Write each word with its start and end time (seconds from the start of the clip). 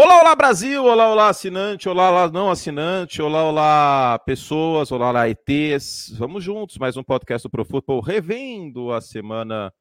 Olá, 0.00 0.20
olá 0.20 0.36
Brasil, 0.36 0.84
olá, 0.84 1.10
olá 1.10 1.28
assinante, 1.28 1.88
olá, 1.88 2.08
olá 2.08 2.30
não 2.30 2.52
assinante, 2.52 3.20
olá, 3.20 3.42
olá 3.42 4.16
pessoas, 4.20 4.92
olá, 4.92 5.08
olá 5.08 5.28
ETs. 5.28 6.14
Vamos 6.16 6.44
juntos, 6.44 6.78
mais 6.78 6.96
um 6.96 7.02
podcast 7.02 7.48
do 7.48 7.50
Pro 7.50 7.64
Football, 7.64 8.00
revendo 8.00 8.92
a 8.92 9.00
semana 9.00 9.74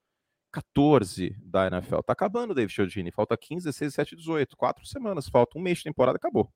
14 0.52 1.36
da 1.40 1.68
NFL. 1.68 2.00
Tá 2.00 2.14
acabando, 2.14 2.56
David 2.56 2.74
Chiodini, 2.74 3.12
falta 3.12 3.38
15, 3.38 3.66
16, 3.66 3.92
17, 3.92 4.16
18, 4.16 4.58
quatro 4.58 4.88
semanas, 4.88 5.30
falta 5.30 5.56
um 5.56 5.62
mês 5.62 5.78
de 5.78 5.84
temporada, 5.84 6.16
acabou. 6.18 6.52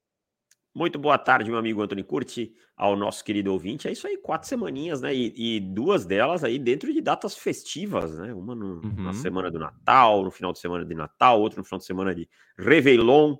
Muito 0.73 0.97
boa 0.97 1.19
tarde, 1.19 1.51
meu 1.51 1.59
amigo 1.59 1.83
Antônio 1.83 2.03
Curti, 2.03 2.55
ao 2.75 2.95
nosso 2.95 3.23
querido 3.23 3.53
ouvinte. 3.53 3.87
É 3.87 3.91
isso 3.91 4.07
aí, 4.07 4.17
quatro 4.17 4.49
semaninhas, 4.49 5.01
né? 5.01 5.13
E, 5.13 5.57
e 5.57 5.59
duas 5.59 6.03
delas 6.03 6.43
aí 6.43 6.57
dentro 6.57 6.91
de 6.91 6.99
datas 6.99 7.37
festivas, 7.37 8.17
né? 8.17 8.33
Uma 8.33 8.55
no, 8.55 8.81
uhum. 8.83 9.03
na 9.03 9.13
semana 9.13 9.51
do 9.51 9.59
Natal, 9.59 10.23
no 10.23 10.31
final 10.31 10.51
de 10.51 10.57
semana 10.57 10.83
de 10.83 10.95
Natal, 10.95 11.39
outra 11.39 11.59
no 11.59 11.63
final 11.63 11.77
de 11.77 11.85
semana 11.85 12.15
de 12.15 12.27
Réveillon, 12.57 13.37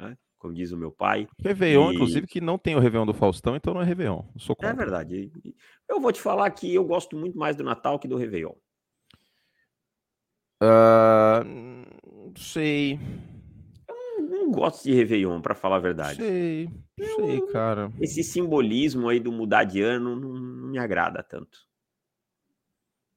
né? 0.00 0.16
Como 0.38 0.54
diz 0.54 0.72
o 0.72 0.76
meu 0.76 0.90
pai. 0.90 1.28
Réveillon, 1.38 1.92
e... 1.92 1.94
inclusive, 1.94 2.26
que 2.26 2.40
não 2.40 2.58
tem 2.58 2.74
o 2.74 2.80
Réveillon 2.80 3.06
do 3.06 3.14
Faustão, 3.14 3.56
então 3.56 3.74
não 3.74 3.82
é 3.82 3.84
Réveillon. 3.84 4.24
Sou 4.38 4.56
É 4.60 4.72
verdade. 4.72 5.30
Eu 5.88 6.00
vou 6.00 6.12
te 6.12 6.20
falar 6.20 6.50
que 6.50 6.74
eu 6.74 6.84
gosto 6.84 7.16
muito 7.16 7.38
mais 7.38 7.56
do 7.56 7.62
Natal 7.62 7.98
que 7.98 8.08
do 8.08 8.16
Réveillon. 8.16 8.54
Uh, 10.62 11.44
não 11.44 12.36
sei 12.36 12.98
não 14.30 14.50
gosto 14.50 14.84
de 14.84 14.92
Réveillon, 14.92 15.40
para 15.40 15.54
falar 15.54 15.76
a 15.76 15.80
verdade. 15.80 16.16
Sei, 16.16 16.70
sei, 16.98 17.40
cara. 17.52 17.92
Esse 18.00 18.22
simbolismo 18.22 19.08
aí 19.08 19.20
do 19.20 19.32
mudar 19.32 19.64
de 19.64 19.82
ano 19.82 20.16
não, 20.16 20.32
não 20.32 20.68
me 20.70 20.78
agrada 20.78 21.22
tanto. 21.22 21.58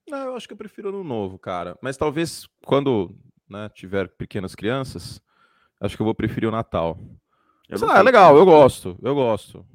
Não, 0.08 0.26
eu 0.26 0.36
acho 0.36 0.48
que 0.48 0.54
eu 0.54 0.58
prefiro 0.58 0.90
ano 0.90 1.04
novo, 1.04 1.40
cara. 1.40 1.78
Mas 1.81 1.98
talvez 1.98 2.48
quando 2.66 3.16
né, 3.50 3.70
tiver 3.73 4.09
pequenas 4.09 4.54
crianças, 4.54 5.22
acho 5.86 5.96
que 5.96 6.02
eu 6.02 6.05
vou 6.05 6.16
preferir 6.16 6.48
o 6.48 6.52
Natal. 6.52 6.98
Ah, 7.90 8.00
é 8.00 8.04
legal, 8.04 8.38
eu 8.38 8.45
gosto, 8.45 8.98
eu 9.02 9.16
gosto. 9.16 9.66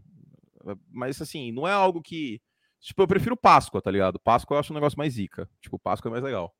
Mas 0.90 1.20
assim, 1.20 1.52
não 1.52 1.66
é 1.66 1.72
algo 1.72 2.02
que. 2.02 2.40
Tipo, 2.80 3.02
eu 3.02 3.08
prefiro 3.08 3.36
Páscoa, 3.36 3.82
tá 3.82 3.90
ligado? 3.90 4.20
Páscoa 4.20 4.54
eu 4.54 4.60
acho 4.60 4.72
um 4.72 4.74
negócio 4.74 4.98
mais 4.98 5.14
zica. 5.14 5.48
Tipo, 5.60 5.78
Páscoa 5.78 6.08
é 6.08 6.12
mais 6.12 6.22
legal. 6.22 6.54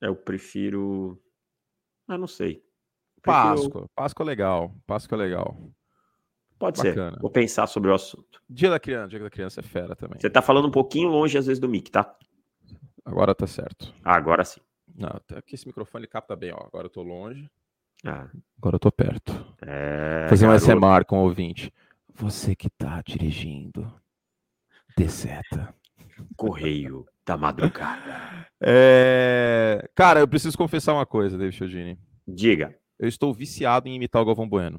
Eu 0.00 0.14
prefiro. 0.14 1.20
Ah, 2.06 2.16
não 2.16 2.26
sei. 2.26 2.62
Páscoa. 3.22 3.88
Páscoa 3.94 4.24
é 4.24 4.26
legal. 4.26 4.74
Páscoa 4.86 5.16
é 5.16 5.18
legal. 5.18 5.56
Pode 6.58 6.82
Bacana. 6.82 7.12
ser. 7.12 7.20
Vou 7.20 7.30
pensar 7.30 7.66
sobre 7.66 7.90
o 7.90 7.94
assunto. 7.94 8.40
Dia 8.48 8.70
da 8.70 8.78
criança. 8.78 9.08
Dia 9.08 9.18
da 9.18 9.30
criança 9.30 9.60
é 9.60 9.62
fera 9.62 9.96
também. 9.96 10.20
Você 10.20 10.30
tá 10.30 10.42
falando 10.42 10.68
um 10.68 10.70
pouquinho 10.70 11.08
longe 11.08 11.36
às 11.36 11.46
vezes 11.46 11.58
do 11.58 11.68
mic, 11.68 11.90
tá? 11.90 12.16
Agora 13.04 13.34
tá 13.34 13.46
certo. 13.46 13.92
Ah, 14.04 14.14
agora 14.14 14.44
sim. 14.44 14.60
Não, 14.94 15.08
até 15.08 15.38
aqui 15.38 15.54
esse 15.54 15.66
microfone 15.66 16.06
capta 16.06 16.36
bem, 16.36 16.52
ó. 16.52 16.58
Agora 16.58 16.86
eu 16.86 16.90
tô 16.90 17.02
longe. 17.02 17.50
Ah. 18.04 18.28
Agora 18.58 18.76
eu 18.76 18.80
tô 18.80 18.92
perto. 18.92 19.32
É, 19.62 20.26
Fazer 20.28 20.46
um 20.46 20.58
SMR 20.58 21.04
com 21.06 21.18
o 21.18 21.24
ouvinte. 21.24 21.72
Você 22.14 22.54
que 22.54 22.68
tá 22.70 23.02
dirigindo. 23.04 23.92
De 24.96 25.08
seta. 25.08 25.74
Correio 26.36 27.06
da 27.24 27.36
madrugada. 27.36 28.46
É... 28.60 29.88
Cara, 29.94 30.20
eu 30.20 30.28
preciso 30.28 30.58
confessar 30.58 30.92
uma 30.92 31.06
coisa, 31.06 31.38
David 31.38 31.56
Chiodini. 31.56 31.98
Diga 32.26 32.78
eu 33.00 33.08
estou 33.08 33.32
viciado 33.32 33.88
em 33.88 33.94
imitar 33.94 34.20
o 34.20 34.26
Galvão 34.26 34.46
Bueno. 34.46 34.78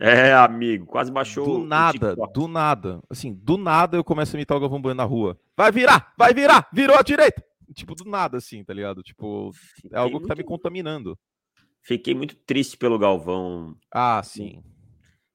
É, 0.00 0.32
amigo, 0.32 0.86
quase 0.86 1.12
baixou. 1.12 1.44
Do 1.44 1.66
nada, 1.66 2.16
do 2.32 2.48
nada. 2.48 3.02
Assim, 3.10 3.34
do 3.34 3.58
nada 3.58 3.98
eu 3.98 4.04
começo 4.04 4.34
a 4.34 4.38
imitar 4.38 4.56
o 4.56 4.60
Galvão 4.60 4.80
Bueno 4.80 4.96
na 4.96 5.04
rua. 5.04 5.38
Vai 5.54 5.70
virar, 5.70 6.14
vai 6.16 6.32
virar, 6.32 6.66
virou 6.72 6.96
à 6.96 7.02
direita. 7.02 7.44
Tipo, 7.74 7.94
do 7.94 8.08
nada, 8.08 8.38
assim, 8.38 8.64
tá 8.64 8.72
ligado? 8.72 9.02
Tipo, 9.02 9.50
é 9.92 9.98
algo 9.98 10.20
que 10.20 10.26
tá 10.26 10.34
me 10.34 10.42
contaminando. 10.42 11.18
Fiquei 11.88 12.14
muito 12.14 12.36
triste 12.36 12.76
pelo 12.76 12.98
Galvão. 12.98 13.74
Ah, 13.90 14.22
sim. 14.22 14.62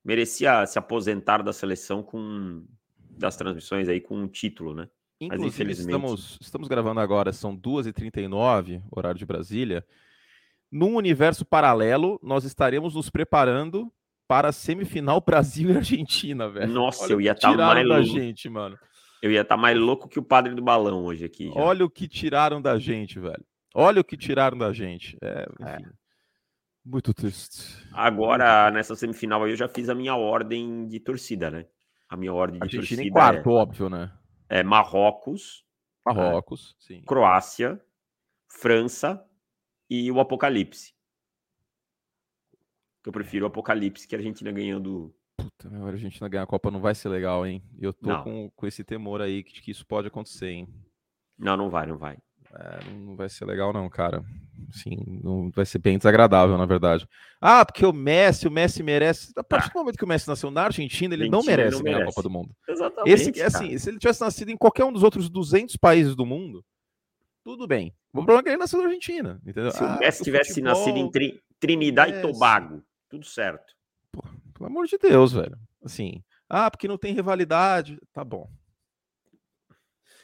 Merecia 0.05 0.63
se 0.67 0.77
aposentar 0.77 1.41
da 1.41 1.51
seleção 1.51 2.03
com 2.03 2.63
das 3.09 3.35
transmissões 3.35 3.89
aí 3.89 3.99
com 3.99 4.15
um 4.15 4.27
título, 4.27 4.75
né? 4.75 4.87
Inclusive, 5.19 5.45
Mas 5.45 5.53
infelizmente. 5.55 5.95
Estamos, 5.95 6.37
estamos 6.39 6.67
gravando 6.67 6.99
agora, 6.99 7.33
são 7.33 7.57
2h39, 7.57 8.83
horário 8.91 9.17
de 9.17 9.25
Brasília. 9.25 9.83
Num 10.71 10.95
universo 10.95 11.43
paralelo, 11.43 12.19
nós 12.21 12.43
estaremos 12.43 12.93
nos 12.93 13.09
preparando 13.09 13.91
para 14.27 14.49
a 14.49 14.51
semifinal 14.51 15.19
Brasil 15.25 15.71
e 15.71 15.77
Argentina, 15.77 16.47
velho. 16.47 16.71
Nossa, 16.71 17.05
Olha 17.05 17.13
eu 17.13 17.21
ia 17.21 17.31
estar 17.31 17.49
tá 17.49 17.57
mais 17.57 17.87
louco. 17.87 18.03
gente, 18.03 18.47
mano. 18.47 18.77
Eu 19.23 19.31
ia 19.31 19.41
estar 19.41 19.55
tá 19.55 19.61
mais 19.61 19.75
louco 19.75 20.07
que 20.07 20.19
o 20.19 20.23
padre 20.23 20.53
do 20.53 20.61
balão 20.61 21.03
hoje 21.03 21.25
aqui. 21.25 21.47
Já. 21.47 21.59
Olha 21.59 21.83
o 21.83 21.89
que 21.89 22.07
tiraram 22.07 22.61
da 22.61 22.77
gente, 22.77 23.19
velho. 23.19 23.43
Olha 23.73 24.01
o 24.01 24.03
que 24.03 24.15
tiraram 24.15 24.55
da 24.55 24.71
gente. 24.71 25.17
É, 25.19 25.47
é. 25.59 25.77
enfim. 25.77 25.85
É. 25.89 26.02
Muito 26.85 27.13
triste. 27.13 27.87
Agora, 27.93 28.69
nessa 28.71 28.95
semifinal 28.95 29.43
aí, 29.43 29.51
eu 29.51 29.55
já 29.55 29.67
fiz 29.67 29.89
a 29.89 29.95
minha 29.95 30.15
ordem 30.15 30.87
de 30.87 30.99
torcida, 30.99 31.49
né? 31.49 31.65
A 32.09 32.17
minha 32.17 32.33
ordem 32.33 32.59
de 32.59 32.65
Argentina 32.65 33.01
torcida. 33.01 33.03
em 33.03 33.11
quarto, 33.11 33.49
é, 33.49 33.53
óbvio, 33.53 33.89
né? 33.89 34.11
É 34.49 34.63
Marrocos. 34.63 35.65
Marrocos, 36.05 36.75
sim. 36.77 37.01
Croácia, 37.03 37.81
França, 38.49 39.25
e 39.89 40.11
o 40.11 40.19
Apocalipse. 40.19 40.93
Eu 43.05 43.11
prefiro 43.11 43.45
o 43.45 43.47
Apocalipse 43.47 44.07
que 44.07 44.15
a 44.15 44.17
Argentina 44.17 44.51
ganhando. 44.51 45.13
Puta, 45.37 45.69
a 45.69 45.87
Argentina 45.87 46.29
ganhar 46.29 46.43
a 46.43 46.47
Copa 46.47 46.71
não 46.71 46.79
vai 46.79 46.95
ser 46.95 47.09
legal, 47.09 47.45
hein? 47.45 47.63
Eu 47.77 47.93
tô 47.93 48.23
com, 48.23 48.49
com 48.55 48.67
esse 48.67 48.83
temor 48.83 49.21
aí 49.21 49.43
que, 49.43 49.61
que 49.61 49.71
isso 49.71 49.85
pode 49.85 50.07
acontecer, 50.07 50.47
hein? 50.47 50.67
Não, 51.37 51.55
não 51.55 51.69
vai, 51.69 51.85
não 51.85 51.97
vai. 51.97 52.17
É, 52.55 52.79
não 52.91 53.15
vai 53.15 53.29
ser 53.29 53.45
legal, 53.45 53.73
não, 53.73 53.89
cara. 53.89 54.23
Sim, 54.71 54.97
não 55.23 55.49
vai 55.49 55.65
ser 55.65 55.79
bem 55.79 55.97
desagradável, 55.97 56.57
na 56.57 56.65
verdade. 56.65 57.07
Ah, 57.41 57.65
porque 57.65 57.85
o 57.85 57.91
Messi, 57.91 58.47
o 58.47 58.51
Messi 58.51 58.83
merece. 58.83 59.33
A 59.35 59.43
partir 59.43 59.69
ah. 59.69 59.73
do 59.73 59.79
momento 59.79 59.97
que 59.97 60.03
o 60.03 60.07
Messi 60.07 60.27
nasceu 60.27 60.51
na 60.51 60.63
Argentina, 60.63 61.15
ele 61.15 61.23
Argentina, 61.23 61.37
não 61.37 61.45
merece 61.45 61.83
ganhar 61.83 62.03
a 62.03 62.05
Copa 62.05 62.21
do 62.21 62.29
Mundo. 62.29 62.55
Exatamente. 62.67 63.11
Esse, 63.11 63.41
assim, 63.41 63.77
se 63.77 63.89
ele 63.89 63.97
tivesse 63.97 64.21
nascido 64.21 64.49
em 64.49 64.57
qualquer 64.57 64.85
um 64.85 64.93
dos 64.93 65.03
outros 65.03 65.29
200 65.29 65.75
países 65.77 66.15
do 66.15 66.25
mundo, 66.25 66.63
tudo 67.43 67.67
bem. 67.67 67.93
O 68.11 68.17
problema 68.17 68.39
é 68.39 68.43
que 68.43 68.49
ele 68.49 68.57
nasceu 68.57 68.79
na 68.79 68.85
Argentina, 68.85 69.41
entendeu? 69.45 69.71
Se 69.71 69.83
ah, 69.83 69.95
o 69.95 69.99
Messi 69.99 70.23
tivesse 70.23 70.49
futebol... 70.49 70.73
nascido 70.73 70.97
em 70.97 71.09
Tri... 71.09 71.41
Trinidad 71.59 72.13
é, 72.13 72.19
e 72.19 72.21
Tobago, 72.21 72.83
tudo 73.09 73.25
certo. 73.25 73.73
Pô, 74.11 74.21
pelo 74.53 74.67
amor 74.67 74.85
de 74.85 74.97
Deus, 74.97 75.33
velho. 75.33 75.57
Assim, 75.83 76.23
ah, 76.47 76.69
porque 76.69 76.87
não 76.87 76.97
tem 76.97 77.13
rivalidade. 77.13 77.99
Tá 78.13 78.23
bom. 78.23 78.47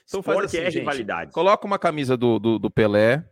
Então 0.09 0.23
faz 0.23 0.45
assim, 0.45 0.57
é 0.57 0.71
gente, 0.71 0.79
rivalidade. 0.79 1.31
Coloca 1.31 1.67
uma 1.67 1.77
camisa 1.77 2.17
do, 2.17 2.39
do, 2.39 2.57
do 2.57 2.71
Pelé 2.71 3.23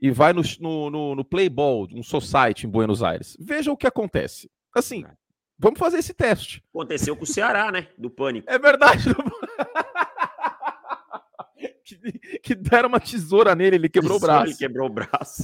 e 0.00 0.08
vai 0.10 0.32
no, 0.32 0.40
no, 0.60 0.88
no, 0.88 1.14
no 1.16 1.24
Playball, 1.24 1.88
um 1.92 2.02
society 2.02 2.64
em 2.64 2.70
Buenos 2.70 3.02
Aires. 3.02 3.36
Veja 3.40 3.72
o 3.72 3.76
que 3.76 3.88
acontece. 3.88 4.48
Assim, 4.72 5.04
é. 5.04 5.10
vamos 5.58 5.80
fazer 5.80 5.98
esse 5.98 6.14
teste. 6.14 6.62
Aconteceu 6.72 7.16
com 7.16 7.24
o 7.24 7.26
Ceará, 7.26 7.72
né? 7.72 7.88
Do 7.98 8.08
Pânico. 8.08 8.48
É 8.48 8.56
verdade. 8.56 9.06
que 12.40 12.54
deram 12.54 12.88
uma 12.88 13.00
tesoura 13.00 13.56
nele, 13.56 13.74
ele 13.74 13.88
quebrou 13.88 14.20
tesoura, 14.20 14.32
o 14.32 14.36
braço. 14.36 14.52
Ele 14.52 14.58
quebrou 14.58 14.86
o 14.86 14.92
braço. 14.92 15.42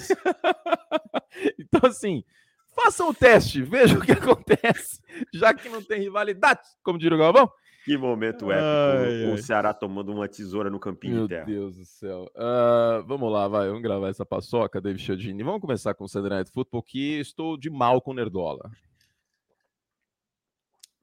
então, 1.58 1.90
assim, 1.90 2.22
façam 2.72 3.08
o 3.08 3.14
teste, 3.14 3.62
vejam 3.62 3.98
o 3.98 4.02
que 4.02 4.12
acontece, 4.12 5.00
já 5.34 5.52
que 5.52 5.68
não 5.68 5.82
tem 5.82 6.02
rivalidade, 6.02 6.60
como 6.84 6.98
diria 6.98 7.16
o 7.16 7.20
Galvão. 7.20 7.50
Que 7.86 7.96
momento 7.96 8.50
épico. 8.50 8.66
Ai, 8.66 9.26
o 9.26 9.30
ai. 9.30 9.38
Ceará 9.38 9.72
tomando 9.72 10.12
uma 10.12 10.26
tesoura 10.26 10.68
no 10.68 10.80
campinho 10.80 11.14
Meu 11.14 11.22
de 11.22 11.28
terra. 11.28 11.46
Meu 11.46 11.54
Deus 11.60 11.76
do 11.76 11.84
céu. 11.84 12.28
Uh, 12.34 13.00
vamos 13.06 13.32
lá, 13.32 13.46
vai. 13.46 13.68
Vamos 13.68 13.80
gravar 13.80 14.08
essa 14.08 14.26
paçoca, 14.26 14.80
David 14.80 15.00
Chiodini. 15.00 15.44
Vamos 15.44 15.60
começar 15.60 15.94
com 15.94 16.02
o 16.02 16.08
Sunday 16.08 16.30
Night 16.30 16.50
Football, 16.50 16.82
que 16.82 17.20
estou 17.20 17.56
de 17.56 17.70
mal 17.70 18.02
com 18.02 18.10
o 18.10 18.14
Nerdola. 18.14 18.68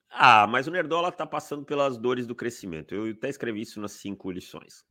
Ah, 0.09 0.45
mas 0.45 0.67
o 0.67 0.71
Nerdola 0.71 1.09
tá 1.09 1.25
passando 1.25 1.63
pelas 1.63 1.97
dores 1.97 2.27
do 2.27 2.35
crescimento. 2.35 2.94
Eu 2.94 3.13
até 3.13 3.29
escrevi 3.29 3.61
isso 3.61 3.79
nas 3.79 3.94
cinco 3.94 4.29
lições. 4.29 4.83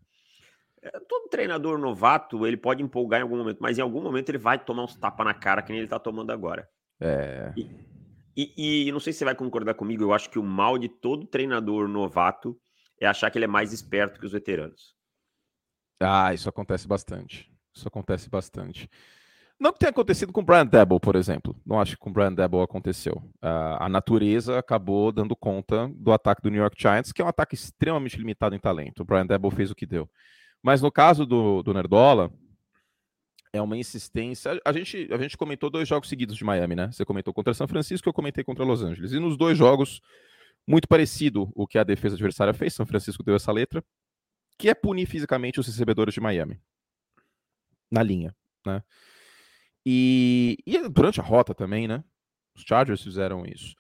É, 0.80 0.98
todo 1.06 1.28
treinador 1.28 1.76
novato, 1.76 2.46
ele 2.46 2.56
pode 2.56 2.82
empolgar 2.82 3.20
em 3.20 3.24
algum 3.24 3.36
momento, 3.36 3.58
mas 3.60 3.76
em 3.76 3.82
algum 3.82 4.00
momento 4.00 4.30
ele 4.30 4.38
vai 4.38 4.58
tomar 4.58 4.84
uns 4.84 4.96
tapas 4.96 5.26
na 5.26 5.34
cara, 5.34 5.60
que 5.60 5.72
nem 5.72 5.80
ele 5.80 5.88
tá 5.88 5.98
tomando 5.98 6.30
agora. 6.30 6.66
É. 6.98 7.52
E, 7.54 7.70
e, 8.36 8.88
e, 8.88 8.92
não 8.92 9.00
sei 9.00 9.12
se 9.12 9.20
você 9.20 9.24
vai 9.24 9.34
concordar 9.34 9.74
comigo, 9.74 10.02
eu 10.02 10.12
acho 10.12 10.30
que 10.30 10.38
o 10.38 10.42
mal 10.42 10.78
de 10.78 10.88
todo 10.88 11.26
treinador 11.26 11.88
novato 11.88 12.58
é 13.00 13.06
achar 13.06 13.30
que 13.30 13.38
ele 13.38 13.44
é 13.44 13.48
mais 13.48 13.72
esperto 13.72 14.18
que 14.18 14.26
os 14.26 14.32
veteranos. 14.32 14.94
Ah, 16.00 16.32
isso 16.32 16.48
acontece 16.48 16.86
bastante. 16.86 17.50
Isso 17.74 17.86
acontece 17.86 18.28
bastante. 18.28 18.88
Não 19.58 19.72
que 19.72 19.78
tenha 19.78 19.90
acontecido 19.90 20.32
com 20.32 20.40
o 20.40 20.44
Brian 20.44 20.66
Debo, 20.66 20.98
por 20.98 21.14
exemplo. 21.14 21.54
Não 21.64 21.80
acho 21.80 21.92
que 21.92 21.98
com 21.98 22.10
o 22.10 22.12
Brian 22.12 22.32
Debo 22.32 22.62
aconteceu. 22.62 23.14
Uh, 23.36 23.78
a 23.78 23.88
natureza 23.88 24.58
acabou 24.58 25.12
dando 25.12 25.36
conta 25.36 25.88
do 25.94 26.12
ataque 26.12 26.42
do 26.42 26.50
New 26.50 26.60
York 26.60 26.76
Giants, 26.76 27.12
que 27.12 27.22
é 27.22 27.24
um 27.24 27.28
ataque 27.28 27.54
extremamente 27.54 28.16
limitado 28.16 28.56
em 28.56 28.58
talento. 28.58 29.00
O 29.00 29.04
Brian 29.04 29.26
Debo 29.26 29.50
fez 29.50 29.70
o 29.70 29.74
que 29.74 29.86
deu. 29.86 30.10
Mas 30.62 30.82
no 30.82 30.90
caso 30.90 31.24
do, 31.24 31.62
do 31.62 31.72
Nerdola, 31.72 32.32
é 33.52 33.60
uma 33.60 33.76
insistência. 33.76 34.60
A 34.64 34.72
gente, 34.72 35.08
a 35.12 35.18
gente 35.18 35.36
comentou 35.36 35.68
dois 35.68 35.86
jogos 35.86 36.08
seguidos 36.08 36.36
de 36.36 36.44
Miami, 36.44 36.74
né? 36.74 36.90
Você 36.90 37.04
comentou 37.04 37.34
contra 37.34 37.52
São 37.52 37.68
Francisco, 37.68 38.08
eu 38.08 38.12
comentei 38.12 38.42
contra 38.42 38.64
Los 38.64 38.82
Angeles. 38.82 39.12
E 39.12 39.18
nos 39.18 39.36
dois 39.36 39.58
jogos, 39.58 40.00
muito 40.66 40.88
parecido 40.88 41.50
o 41.54 41.66
que 41.66 41.78
a 41.78 41.84
defesa 41.84 42.14
adversária 42.14 42.54
fez. 42.54 42.74
São 42.74 42.86
Francisco 42.86 43.22
deu 43.22 43.36
essa 43.36 43.52
letra, 43.52 43.84
que 44.58 44.68
é 44.68 44.74
punir 44.74 45.06
fisicamente 45.06 45.60
os 45.60 45.66
recebedores 45.66 46.14
de 46.14 46.20
Miami. 46.20 46.60
Na 47.90 48.02
linha, 48.02 48.34
né? 48.66 48.82
E, 49.84 50.56
e 50.64 50.88
durante 50.88 51.20
a 51.20 51.24
rota 51.24 51.54
também, 51.54 51.86
né? 51.86 52.02
Os 52.54 52.62
Chargers 52.62 53.02
fizeram 53.02 53.44
isso. 53.44 53.74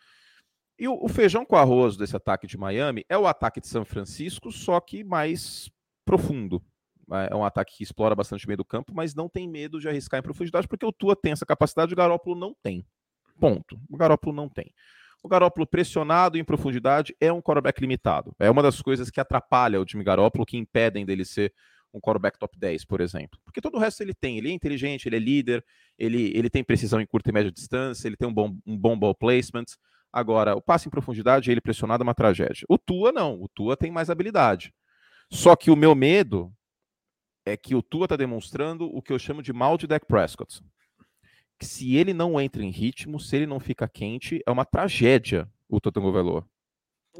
E 0.78 0.88
o, 0.88 0.98
o 1.02 1.08
feijão 1.08 1.46
com 1.46 1.56
arroz 1.56 1.96
desse 1.96 2.16
ataque 2.16 2.46
de 2.46 2.58
Miami 2.58 3.04
é 3.08 3.16
o 3.16 3.26
ataque 3.26 3.60
de 3.60 3.68
São 3.68 3.84
Francisco, 3.84 4.50
só 4.50 4.80
que 4.80 5.04
mais 5.04 5.70
profundo. 6.04 6.62
É, 7.12 7.32
é 7.32 7.36
um 7.36 7.44
ataque 7.44 7.76
que 7.76 7.82
explora 7.82 8.14
bastante 8.14 8.44
o 8.44 8.48
meio 8.48 8.58
do 8.58 8.64
campo, 8.64 8.92
mas 8.94 9.14
não 9.14 9.28
tem 9.28 9.48
medo 9.48 9.80
de 9.80 9.88
arriscar 9.88 10.20
em 10.20 10.22
profundidade, 10.22 10.66
porque 10.66 10.86
o 10.86 10.92
Tua 10.92 11.14
tem 11.14 11.32
essa 11.32 11.46
capacidade, 11.46 11.92
o 11.92 11.96
Garópolo 11.96 12.38
não 12.38 12.54
tem. 12.62 12.84
Ponto. 13.38 13.78
O 13.90 13.96
Garópolo 13.96 14.34
não 14.34 14.48
tem. 14.48 14.72
O 15.22 15.28
Garópolo 15.28 15.66
pressionado 15.66 16.36
em 16.36 16.44
profundidade 16.44 17.14
é 17.20 17.32
um 17.32 17.40
quarterback 17.40 17.80
limitado. 17.80 18.34
É 18.38 18.50
uma 18.50 18.62
das 18.62 18.82
coisas 18.82 19.08
que 19.10 19.20
atrapalha 19.20 19.80
o 19.80 19.84
time 19.84 20.02
Garópolo, 20.02 20.44
que 20.44 20.56
impedem 20.56 21.06
dele 21.06 21.24
ser 21.24 21.52
um 21.94 22.00
quarterback 22.00 22.38
top 22.38 22.58
10, 22.58 22.84
por 22.84 23.00
exemplo. 23.00 23.38
Porque 23.44 23.60
todo 23.60 23.76
o 23.76 23.78
resto 23.78 24.00
ele 24.00 24.14
tem. 24.14 24.38
Ele 24.38 24.50
é 24.50 24.52
inteligente, 24.52 25.06
ele 25.06 25.16
é 25.16 25.18
líder, 25.20 25.64
ele, 25.98 26.32
ele 26.34 26.50
tem 26.50 26.64
precisão 26.64 27.00
em 27.00 27.06
curta 27.06 27.30
e 27.30 27.32
média 27.32 27.52
distância, 27.52 28.08
ele 28.08 28.16
tem 28.16 28.26
um 28.26 28.34
bom, 28.34 28.56
um 28.66 28.76
bom 28.76 28.98
ball 28.98 29.14
placement. 29.14 29.66
Agora, 30.12 30.56
o 30.56 30.60
passe 30.60 30.88
em 30.88 30.90
profundidade, 30.90 31.50
ele 31.50 31.60
pressionado 31.60 32.02
é 32.02 32.04
uma 32.04 32.14
tragédia. 32.14 32.66
O 32.68 32.76
Tua 32.76 33.12
não, 33.12 33.40
o 33.40 33.48
Tua 33.48 33.76
tem 33.76 33.90
mais 33.90 34.10
habilidade. 34.10 34.72
Só 35.30 35.54
que 35.54 35.70
o 35.70 35.76
meu 35.76 35.94
medo 35.94 36.52
é 37.44 37.56
que 37.56 37.74
o 37.74 37.82
Tua 37.82 38.04
está 38.04 38.16
demonstrando 38.16 38.84
o 38.84 39.02
que 39.02 39.12
eu 39.12 39.18
chamo 39.18 39.42
de 39.42 39.52
mal 39.52 39.76
de 39.76 39.86
Dak 39.86 40.06
Prescott. 40.06 40.62
Que 41.58 41.66
se 41.66 41.96
ele 41.96 42.12
não 42.12 42.40
entra 42.40 42.62
em 42.62 42.70
ritmo, 42.70 43.20
se 43.20 43.36
ele 43.36 43.46
não 43.46 43.60
fica 43.60 43.88
quente, 43.88 44.42
é 44.46 44.50
uma 44.50 44.64
tragédia 44.64 45.48
o 45.68 45.80
Totango 45.80 46.12
Velour. 46.12 46.44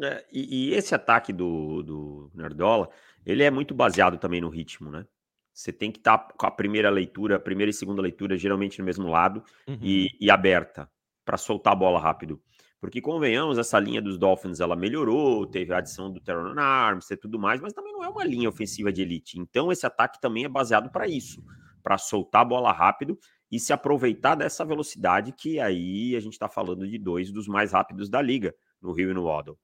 É, 0.00 0.24
e, 0.32 0.70
e, 0.70 0.74
esse 0.74 0.94
ataque 0.94 1.32
do, 1.32 1.82
do 1.82 2.30
Nerdola, 2.34 2.90
ele 3.24 3.42
é 3.42 3.50
muito 3.50 3.74
baseado 3.74 4.18
também 4.18 4.40
no 4.40 4.48
ritmo, 4.48 4.90
né? 4.90 5.06
Você 5.52 5.72
tem 5.72 5.90
que 5.90 5.98
estar 5.98 6.16
tá 6.18 6.34
com 6.34 6.46
a 6.46 6.50
primeira 6.50 6.88
leitura, 6.88 7.36
a 7.36 7.40
primeira 7.40 7.70
e 7.70 7.74
segunda 7.74 8.00
leitura, 8.00 8.38
geralmente 8.38 8.78
no 8.78 8.84
mesmo 8.84 9.08
lado 9.08 9.42
uhum. 9.68 9.78
e, 9.82 10.10
e, 10.18 10.30
aberta 10.30 10.90
para 11.24 11.36
soltar 11.36 11.74
a 11.74 11.76
bola 11.76 12.00
rápido. 12.00 12.40
Porque, 12.82 13.00
convenhamos, 13.00 13.58
essa 13.58 13.78
linha 13.78 14.02
dos 14.02 14.18
Dolphins 14.18 14.58
ela 14.58 14.74
melhorou, 14.74 15.46
teve 15.46 15.72
a 15.72 15.78
adição 15.78 16.12
do 16.12 16.18
Terran 16.18 16.60
Arms 16.60 17.08
e 17.12 17.16
tudo 17.16 17.38
mais, 17.38 17.60
mas 17.60 17.72
também 17.72 17.92
não 17.92 18.02
é 18.02 18.08
uma 18.08 18.24
linha 18.24 18.48
ofensiva 18.48 18.92
de 18.92 19.02
elite. 19.02 19.38
Então, 19.38 19.70
esse 19.70 19.86
ataque 19.86 20.20
também 20.20 20.46
é 20.46 20.48
baseado 20.48 20.90
para 20.90 21.06
isso, 21.06 21.44
para 21.80 21.96
soltar 21.96 22.42
a 22.42 22.44
bola 22.44 22.72
rápido 22.72 23.16
e 23.52 23.60
se 23.60 23.72
aproveitar 23.72 24.34
dessa 24.34 24.64
velocidade 24.64 25.30
que 25.30 25.60
aí 25.60 26.16
a 26.16 26.20
gente 26.20 26.32
está 26.32 26.48
falando 26.48 26.84
de 26.84 26.98
dois 26.98 27.30
dos 27.30 27.46
mais 27.46 27.70
rápidos 27.70 28.10
da 28.10 28.20
liga, 28.20 28.52
no 28.80 28.90
Rio 28.90 29.12
e 29.12 29.14
no 29.14 29.26
Waddle. 29.26 29.56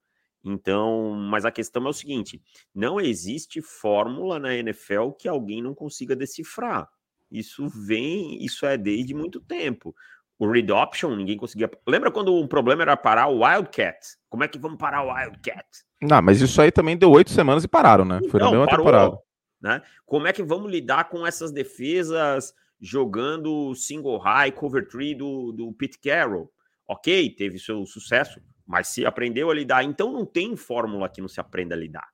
Então, 0.44 1.14
mas 1.14 1.44
a 1.44 1.50
questão 1.50 1.84
é 1.86 1.88
o 1.88 1.92
seguinte: 1.92 2.40
não 2.72 3.00
existe 3.00 3.60
fórmula 3.60 4.38
na 4.38 4.54
NFL 4.54 5.10
que 5.18 5.26
alguém 5.26 5.60
não 5.60 5.74
consiga 5.74 6.14
decifrar. 6.14 6.88
Isso 7.28 7.68
vem, 7.68 8.44
isso 8.44 8.64
é 8.64 8.78
desde 8.78 9.12
muito 9.12 9.40
tempo 9.40 9.92
o 10.38 10.46
read 10.46 10.70
option, 10.70 11.16
ninguém 11.16 11.36
conseguia. 11.36 11.68
Lembra 11.86 12.12
quando 12.12 12.32
o 12.32 12.46
problema 12.46 12.82
era 12.82 12.96
parar 12.96 13.26
o 13.26 13.42
Wildcat? 13.42 13.98
Como 14.28 14.44
é 14.44 14.48
que 14.48 14.58
vamos 14.58 14.78
parar 14.78 15.02
o 15.02 15.12
Wildcat? 15.12 15.66
Não, 16.00 16.22
mas 16.22 16.40
isso 16.40 16.62
aí 16.62 16.70
também 16.70 16.96
deu 16.96 17.10
oito 17.10 17.30
semanas 17.30 17.64
e 17.64 17.68
pararam, 17.68 18.04
né? 18.04 18.20
Foi 18.30 18.38
na 18.38 18.50
mesma 18.50 18.66
parou, 18.66 18.84
temporada. 18.84 19.18
Né? 19.60 19.82
Como 20.06 20.28
é 20.28 20.32
que 20.32 20.42
vamos 20.42 20.70
lidar 20.70 21.08
com 21.08 21.26
essas 21.26 21.50
defesas 21.50 22.54
jogando 22.80 23.74
single 23.74 24.18
high, 24.18 24.52
cover 24.52 24.86
tree 24.86 25.14
do, 25.14 25.50
do 25.50 25.72
Pete 25.72 25.98
Carroll? 25.98 26.52
Ok, 26.86 27.30
teve 27.30 27.58
seu 27.58 27.84
sucesso, 27.84 28.40
mas 28.64 28.86
se 28.86 29.04
aprendeu 29.04 29.50
a 29.50 29.54
lidar, 29.54 29.82
então 29.82 30.12
não 30.12 30.24
tem 30.24 30.56
fórmula 30.56 31.08
que 31.08 31.20
não 31.20 31.28
se 31.28 31.40
aprenda 31.40 31.74
a 31.74 31.78
lidar. 31.78 32.08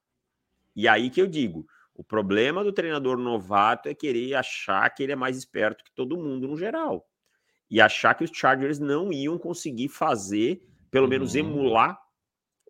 E 0.75 0.89
aí 0.89 1.11
que 1.11 1.21
eu 1.21 1.27
digo, 1.27 1.67
o 1.95 2.03
problema 2.03 2.65
do 2.65 2.73
treinador 2.73 3.19
novato 3.19 3.89
é 3.89 3.95
querer 3.95 4.35
achar 4.35 4.89
que 4.91 5.03
ele 5.03 5.13
é 5.13 5.17
mais 5.17 5.37
esperto 5.37 5.85
que 5.85 5.95
todo 5.95 6.17
mundo 6.17 6.49
no 6.49 6.57
geral 6.57 7.07
e 7.75 7.81
achar 7.81 8.15
que 8.15 8.23
os 8.23 8.31
Chargers 8.33 8.79
não 8.79 9.13
iam 9.13 9.37
conseguir 9.37 9.89
fazer, 9.89 10.63
pelo 10.93 11.09
menos 11.09 11.35
uhum. 11.35 11.41
emular 11.41 11.99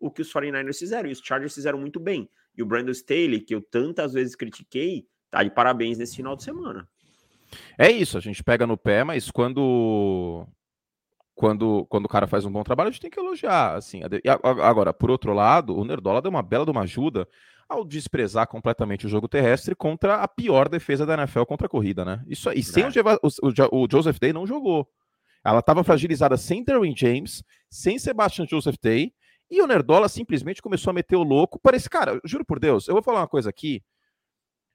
o 0.00 0.10
que 0.10 0.22
os 0.22 0.32
49ers 0.32 0.78
fizeram. 0.78 1.10
E 1.10 1.12
os 1.12 1.18
Chargers 1.18 1.54
fizeram 1.54 1.78
muito 1.78 2.00
bem. 2.00 2.26
E 2.56 2.62
o 2.62 2.66
Brandon 2.66 2.90
Staley, 2.90 3.40
que 3.40 3.54
eu 3.54 3.60
tantas 3.60 4.14
vezes 4.14 4.34
critiquei, 4.34 5.06
tá 5.30 5.42
de 5.42 5.50
parabéns 5.50 5.98
nesse 5.98 6.16
final 6.16 6.34
de 6.34 6.42
semana. 6.42 6.88
É 7.78 7.90
isso, 7.90 8.16
a 8.16 8.20
gente 8.20 8.42
pega 8.42 8.66
no 8.66 8.78
pé, 8.78 9.04
mas 9.04 9.30
quando 9.30 10.48
quando, 11.34 11.84
quando 11.90 12.06
o 12.06 12.08
cara 12.08 12.26
faz 12.26 12.46
um 12.46 12.50
bom 12.50 12.62
trabalho, 12.62 12.88
a 12.88 12.90
gente 12.90 13.02
tem 13.02 13.10
que 13.10 13.20
elogiar. 13.20 13.74
Assim. 13.74 14.00
Agora, 14.42 14.94
por 14.94 15.10
outro 15.10 15.34
lado, 15.34 15.76
o 15.76 15.84
Nerdola 15.84 16.22
deu 16.22 16.30
uma 16.30 16.42
bela 16.42 16.64
de 16.64 16.70
uma 16.70 16.80
ajuda 16.80 17.28
ao 17.68 17.84
desprezar 17.84 18.46
completamente 18.46 19.06
o 19.06 19.08
jogo 19.08 19.28
terrestre 19.28 19.74
contra 19.74 20.16
a 20.16 20.28
pior 20.28 20.68
defesa 20.68 21.06
da 21.06 21.14
NFL 21.14 21.44
contra 21.44 21.66
a 21.66 21.70
corrida, 21.70 22.04
né? 22.04 22.22
Isso 22.26 22.48
aí, 22.48 22.62
sem 22.62 22.84
é. 22.84 22.88
o, 22.88 23.28
o, 23.28 23.84
o, 23.84 23.88
Joseph 23.90 24.18
Day 24.18 24.32
não 24.32 24.46
jogou. 24.46 24.88
Ela 25.44 25.60
estava 25.60 25.84
fragilizada 25.84 26.36
sem 26.36 26.64
Derwin 26.64 26.94
James, 26.96 27.42
sem 27.70 27.98
Sebastian 27.98 28.46
Joseph 28.46 28.76
Day, 28.82 29.12
e 29.50 29.60
o 29.60 29.66
Nerdola 29.66 30.08
simplesmente 30.08 30.62
começou 30.62 30.90
a 30.90 30.94
meter 30.94 31.16
o 31.16 31.22
louco. 31.22 31.60
Parece, 31.62 31.88
cara, 31.88 32.18
juro 32.24 32.44
por 32.44 32.58
Deus, 32.58 32.88
eu 32.88 32.94
vou 32.94 33.02
falar 33.02 33.20
uma 33.20 33.28
coisa 33.28 33.50
aqui. 33.50 33.82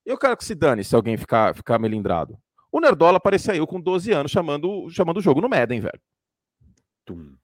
Eu 0.06 0.18
quero 0.18 0.38
que 0.38 0.46
se 0.46 0.56
dane 0.56 0.84
se 0.84 0.96
alguém 0.96 1.18
ficar, 1.18 1.56
ficar 1.56 1.80
melindrado. 1.80 2.38
O 2.72 2.80
Nerdola 2.80 3.20
parecia 3.20 3.56
eu 3.56 3.66
com 3.66 3.82
12 3.82 4.12
anos 4.12 4.32
chamando, 4.32 4.90
chamando 4.90 5.18
o 5.18 5.22
jogo 5.22 5.42
no 5.42 5.50
Madden, 5.50 5.80
velho. 5.80 6.00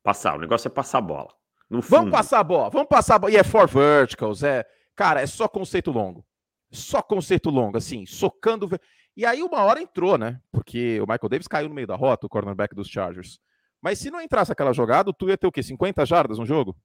Passar, 0.03 0.36
o 0.36 0.39
negócio 0.39 0.68
é 0.68 0.71
passar 0.71 1.00
a 1.00 1.01
bola. 1.01 1.33
Vamos 1.69 2.12
passar 2.12 2.39
a 2.39 2.44
bola, 2.44 2.69
vamos 2.69 2.88
passar 2.88 3.15
a 3.15 3.19
bola. 3.19 3.33
E 3.33 3.38
é 3.38 3.44
for 3.44 3.68
verticals, 3.68 4.44
é 4.44 4.63
Cara, 4.95 5.21
é 5.21 5.27
só 5.27 5.47
conceito 5.47 5.92
longo. 5.92 6.25
Só 6.71 7.01
conceito 7.01 7.50
longo, 7.50 7.77
assim, 7.77 8.06
socando. 8.06 8.69
E 9.15 9.25
aí 9.25 9.44
uma 9.44 9.63
hora 9.63 9.81
entrou, 9.81 10.18
né? 10.18 10.39
Porque 10.51 11.00
o 11.00 11.03
Michael 11.03 11.30
Davis 11.30 11.47
caiu 11.47 11.69
no 11.69 11.75
meio 11.75 11.88
da 11.88 11.95
rota, 11.95 12.25
o 12.25 12.30
cornerback 12.30 12.75
dos 12.75 12.88
Chargers. 12.88 13.39
Mas 13.81 14.00
se 14.00 14.09
não 14.09 14.21
entrasse 14.21 14.51
aquela 14.51 14.74
jogada, 14.74 15.13
tu 15.13 15.30
ia 15.30 15.38
ter 15.38 15.47
o 15.47 15.51
quê? 15.51 15.62
50 15.62 16.06
jardas 16.06 16.39
no 16.39 16.45
jogo? 16.45 16.75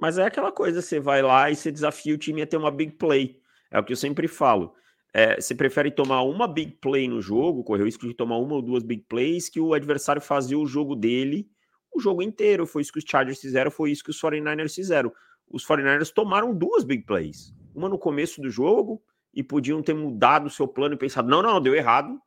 Mas 0.00 0.18
é 0.18 0.24
aquela 0.24 0.52
coisa, 0.52 0.82
você 0.82 1.00
vai 1.00 1.22
lá 1.22 1.50
e 1.50 1.56
você 1.56 1.72
desafia 1.72 2.14
o 2.14 2.18
time 2.18 2.42
a 2.42 2.46
ter 2.46 2.56
uma 2.56 2.70
big 2.70 2.92
play. 2.92 3.40
É 3.70 3.78
o 3.78 3.84
que 3.84 3.92
eu 3.92 3.96
sempre 3.96 4.28
falo. 4.28 4.74
É, 5.12 5.40
você 5.40 5.54
prefere 5.54 5.90
tomar 5.90 6.22
uma 6.22 6.46
big 6.46 6.72
play 6.72 7.08
no 7.08 7.20
jogo, 7.20 7.64
correr 7.64 7.82
o 7.82 7.86
risco 7.86 8.06
de 8.06 8.14
tomar 8.14 8.36
uma 8.36 8.54
ou 8.54 8.62
duas 8.62 8.82
big 8.82 9.04
plays, 9.08 9.48
que 9.48 9.58
o 9.58 9.72
adversário 9.72 10.20
fazia 10.20 10.58
o 10.58 10.66
jogo 10.66 10.94
dele 10.94 11.50
o 11.96 12.00
jogo 12.00 12.22
inteiro. 12.22 12.66
Foi 12.66 12.82
isso 12.82 12.92
que 12.92 12.98
os 12.98 13.04
Chargers 13.06 13.40
fizeram, 13.40 13.70
foi 13.70 13.90
isso 13.90 14.04
que 14.04 14.10
os 14.10 14.20
49ers 14.20 14.74
fizeram 14.74 15.12
os 15.50 15.66
49ers 15.66 16.12
tomaram 16.12 16.54
duas 16.54 16.84
big 16.84 17.04
plays. 17.04 17.54
Uma 17.74 17.88
no 17.88 17.98
começo 17.98 18.40
do 18.40 18.50
jogo 18.50 19.02
e 19.32 19.42
podiam 19.42 19.82
ter 19.82 19.94
mudado 19.94 20.46
o 20.46 20.50
seu 20.50 20.66
plano 20.66 20.94
e 20.94 20.98
pensado, 20.98 21.28
não, 21.28 21.42
não, 21.42 21.60
deu 21.60 21.74
errado. 21.74 22.20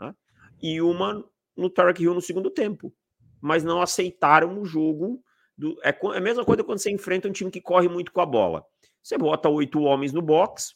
Né? 0.00 0.14
E 0.62 0.80
uma 0.80 1.24
no 1.56 1.68
Tarek 1.68 2.02
Hill 2.02 2.14
no 2.14 2.20
segundo 2.20 2.50
tempo. 2.50 2.92
Mas 3.40 3.64
não 3.64 3.82
aceitaram 3.82 4.60
o 4.60 4.64
jogo. 4.64 5.22
Do, 5.56 5.78
é, 5.82 5.90
é 5.90 6.16
a 6.16 6.20
mesma 6.20 6.44
coisa 6.44 6.64
quando 6.64 6.78
você 6.78 6.90
enfrenta 6.90 7.28
um 7.28 7.32
time 7.32 7.50
que 7.50 7.60
corre 7.60 7.88
muito 7.88 8.12
com 8.12 8.20
a 8.20 8.26
bola. 8.26 8.64
Você 9.02 9.18
bota 9.18 9.48
oito 9.48 9.80
homens 9.80 10.12
no 10.12 10.22
box. 10.22 10.74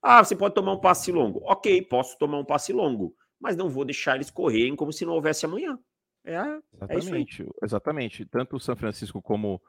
Ah, 0.00 0.24
você 0.24 0.34
pode 0.34 0.54
tomar 0.54 0.72
um 0.72 0.80
passe 0.80 1.12
longo. 1.12 1.40
Ok, 1.44 1.82
posso 1.82 2.16
tomar 2.18 2.38
um 2.38 2.44
passe 2.44 2.72
longo. 2.72 3.14
Mas 3.38 3.56
não 3.56 3.68
vou 3.68 3.84
deixar 3.84 4.16
eles 4.16 4.30
correrem 4.30 4.74
como 4.74 4.92
se 4.92 5.04
não 5.04 5.14
houvesse 5.14 5.44
amanhã. 5.44 5.78
É, 6.24 6.38
exatamente, 6.74 7.42
é 7.42 7.64
exatamente. 7.64 8.24
Tanto 8.24 8.56
o 8.56 8.60
São 8.60 8.76
Francisco 8.76 9.20
como 9.20 9.60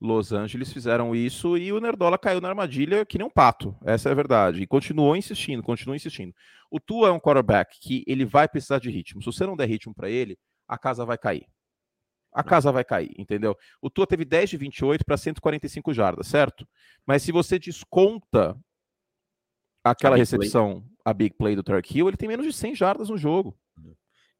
Los 0.00 0.32
Angeles 0.32 0.72
fizeram 0.72 1.14
isso 1.14 1.56
e 1.56 1.72
o 1.72 1.80
Nerdola 1.80 2.18
caiu 2.18 2.40
na 2.40 2.48
armadilha 2.48 3.06
que 3.06 3.18
nem 3.18 3.26
um 3.26 3.30
pato. 3.30 3.76
Essa 3.84 4.08
é 4.08 4.12
a 4.12 4.14
verdade. 4.14 4.62
E 4.62 4.66
continuou 4.66 5.16
insistindo, 5.16 5.62
continuou 5.62 5.94
insistindo. 5.94 6.34
O 6.70 6.80
Tua 6.80 7.08
é 7.08 7.12
um 7.12 7.20
quarterback 7.20 7.78
que 7.80 8.02
ele 8.06 8.24
vai 8.24 8.48
precisar 8.48 8.80
de 8.80 8.90
ritmo. 8.90 9.22
Se 9.22 9.26
você 9.26 9.46
não 9.46 9.56
der 9.56 9.68
ritmo 9.68 9.94
para 9.94 10.10
ele, 10.10 10.36
a 10.66 10.76
casa 10.76 11.04
vai 11.04 11.16
cair. 11.16 11.46
A 12.32 12.42
casa 12.42 12.72
vai 12.72 12.82
cair, 12.82 13.12
entendeu? 13.16 13.56
O 13.80 13.90
Tua 13.90 14.06
teve 14.06 14.24
10 14.24 14.50
de 14.50 14.56
28 14.56 15.04
para 15.04 15.16
145 15.16 15.92
jardas, 15.92 16.26
certo? 16.26 16.66
Mas 17.06 17.22
se 17.22 17.30
você 17.30 17.58
desconta 17.58 18.58
aquela 19.84 20.16
a 20.16 20.18
recepção, 20.18 20.80
play. 20.80 20.92
a 21.04 21.12
big 21.12 21.36
play 21.36 21.54
do 21.54 21.62
Turk 21.62 21.96
Hill, 21.96 22.08
ele 22.08 22.16
tem 22.16 22.28
menos 22.28 22.46
de 22.46 22.52
100 22.52 22.74
jardas 22.74 23.08
no 23.10 23.18
jogo. 23.18 23.56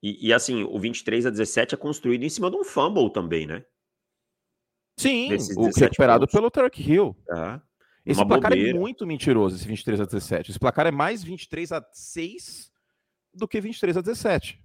E, 0.02 0.28
e 0.28 0.32
assim, 0.32 0.64
o 0.64 0.80
23 0.80 1.26
a 1.26 1.30
17 1.30 1.74
é 1.74 1.78
construído 1.78 2.24
em 2.24 2.28
cima 2.28 2.50
de 2.50 2.56
um 2.56 2.64
fumble 2.64 3.12
também, 3.12 3.46
né? 3.46 3.64
Sim, 5.02 5.28
o 5.56 5.66
recuperado 5.66 6.20
pontos. 6.20 6.32
pelo 6.32 6.50
Turk 6.50 6.80
Hill. 6.80 7.16
É. 7.30 7.60
Esse 8.04 8.26
placar 8.26 8.52
é 8.52 8.56
bobeira. 8.56 8.76
é 8.76 8.80
muito 8.80 9.06
mentiroso, 9.06 9.56
esse 9.56 9.66
23 9.66 10.00
a 10.00 10.04
17. 10.04 10.50
Esse 10.50 10.58
placar 10.58 10.86
é 10.86 10.90
mais 10.90 11.22
23 11.22 11.70
a 11.72 11.84
6 11.92 12.72
do 13.32 13.46
que 13.46 13.60
23 13.60 13.96
a 13.96 14.00
17. 14.00 14.60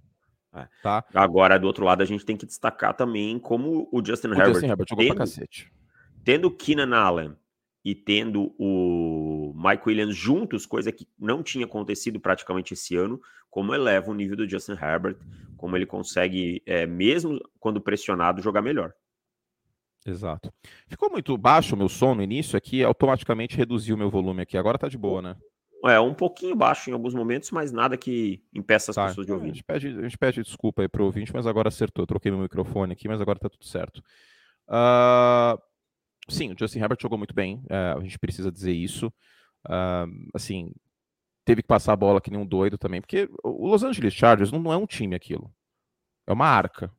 É. 0.54 0.68
Tá? 0.82 1.04
Agora, 1.14 1.58
do 1.58 1.66
outro 1.66 1.84
lado, 1.84 2.02
a 2.02 2.06
gente 2.06 2.24
tem 2.24 2.36
que 2.36 2.46
destacar 2.46 2.94
também 2.94 3.38
como 3.38 3.88
o 3.92 4.04
Justin 4.04 4.28
o 4.28 4.32
Herbert, 4.32 4.54
Justin 4.54 4.66
Herbert 4.66 4.86
jogou 4.88 5.04
tendo, 5.04 5.14
pra 5.14 5.24
cacete. 5.24 5.72
Tendo 6.24 6.50
Keenan 6.50 6.96
Allen 6.96 7.36
e 7.84 7.94
tendo 7.94 8.54
o 8.58 9.54
Mike 9.54 9.84
Williams 9.86 10.16
juntos, 10.16 10.66
coisa 10.66 10.90
que 10.90 11.06
não 11.18 11.42
tinha 11.42 11.64
acontecido 11.64 12.18
praticamente 12.18 12.74
esse 12.74 12.96
ano, 12.96 13.20
como 13.50 13.72
eleva 13.72 14.10
o 14.10 14.14
nível 14.14 14.36
do 14.36 14.48
Justin 14.48 14.72
Herbert, 14.72 15.16
como 15.56 15.76
ele 15.76 15.86
consegue, 15.86 16.62
é, 16.66 16.86
mesmo 16.86 17.40
quando 17.60 17.80
pressionado, 17.80 18.42
jogar 18.42 18.62
melhor. 18.62 18.92
Exato. 20.08 20.52
Ficou 20.86 21.10
muito 21.10 21.36
baixo 21.36 21.74
o 21.74 21.78
meu 21.78 21.88
som 21.88 22.14
no 22.14 22.22
início 22.22 22.56
aqui, 22.56 22.82
automaticamente 22.82 23.56
reduziu 23.56 23.94
o 23.94 23.98
meu 23.98 24.10
volume 24.10 24.42
aqui. 24.42 24.56
Agora 24.56 24.78
tá 24.78 24.88
de 24.88 24.96
boa, 24.96 25.20
né? 25.20 25.36
É, 25.84 26.00
um 26.00 26.14
pouquinho 26.14 26.56
baixo 26.56 26.90
em 26.90 26.92
alguns 26.92 27.14
momentos, 27.14 27.50
mas 27.52 27.70
nada 27.70 27.96
que 27.96 28.42
impeça 28.52 28.90
as 28.90 28.96
tá, 28.96 29.06
pessoas 29.06 29.26
de 29.26 29.32
ouvir. 29.32 29.50
A 29.50 29.52
gente, 29.52 29.64
pede, 29.64 29.88
a 29.88 30.02
gente 30.02 30.18
pede 30.18 30.42
desculpa 30.42 30.82
aí 30.82 30.88
pro 30.88 31.04
ouvinte, 31.04 31.32
mas 31.32 31.46
agora 31.46 31.68
acertou. 31.68 32.06
troquei 32.06 32.32
meu 32.32 32.40
microfone 32.40 32.92
aqui, 32.92 33.06
mas 33.06 33.20
agora 33.20 33.38
tá 33.38 33.48
tudo 33.48 33.64
certo. 33.64 34.02
Uh, 34.68 35.60
sim, 36.28 36.52
o 36.52 36.56
Justin 36.58 36.80
Herbert 36.80 36.98
jogou 37.00 37.16
muito 37.16 37.34
bem, 37.34 37.62
uh, 37.70 37.98
a 37.98 38.00
gente 38.00 38.18
precisa 38.18 38.50
dizer 38.50 38.72
isso. 38.72 39.06
Uh, 39.66 40.28
assim, 40.34 40.72
teve 41.44 41.62
que 41.62 41.68
passar 41.68 41.92
a 41.92 41.96
bola 41.96 42.20
que 42.20 42.30
nem 42.30 42.40
um 42.40 42.46
doido 42.46 42.76
também, 42.76 43.00
porque 43.00 43.30
o 43.44 43.68
Los 43.68 43.84
Angeles 43.84 44.14
Chargers 44.14 44.50
não, 44.50 44.60
não 44.60 44.72
é 44.72 44.76
um 44.76 44.86
time 44.86 45.14
aquilo. 45.14 45.52
É 46.26 46.32
uma 46.32 46.46
arca. 46.46 46.92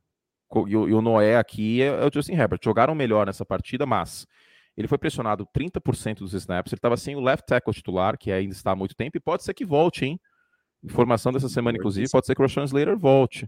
E 0.68 0.76
o, 0.76 1.02
Noé 1.02 1.38
aqui 1.38 1.82
é, 1.82 2.06
o 2.06 2.10
Justin 2.12 2.34
Herbert. 2.34 2.60
Jogaram 2.64 2.96
melhor 2.96 3.26
nessa 3.26 3.46
partida, 3.46 3.86
mas 3.86 4.26
ele 4.76 4.88
foi 4.88 4.98
pressionado 4.98 5.48
30% 5.56 6.20
dos 6.20 6.34
snaps. 6.34 6.72
Ele 6.72 6.78
estava 6.78 6.98
sem 6.98 7.16
o 7.16 7.20
left 7.20 7.46
tackle 7.46 7.74
titular, 7.74 8.18
que 8.18 8.32
ainda 8.32 8.54
está 8.54 8.72
há 8.72 8.76
muito 8.76 8.96
tempo, 8.96 9.18
e 9.18 9.20
pode 9.20 9.44
ser 9.44 9.54
que 9.54 9.66
volte, 9.66 10.06
hein? 10.06 10.20
Informação 10.84 11.32
dessa 11.32 11.50
semana, 11.50 11.78
inclusive, 11.78 12.10
pode 12.10 12.26
ser 12.26 12.34
que 12.34 12.42
o 12.42 12.46
Rashawn 12.46 12.64
Slater 12.64 12.98
volte. 12.98 13.48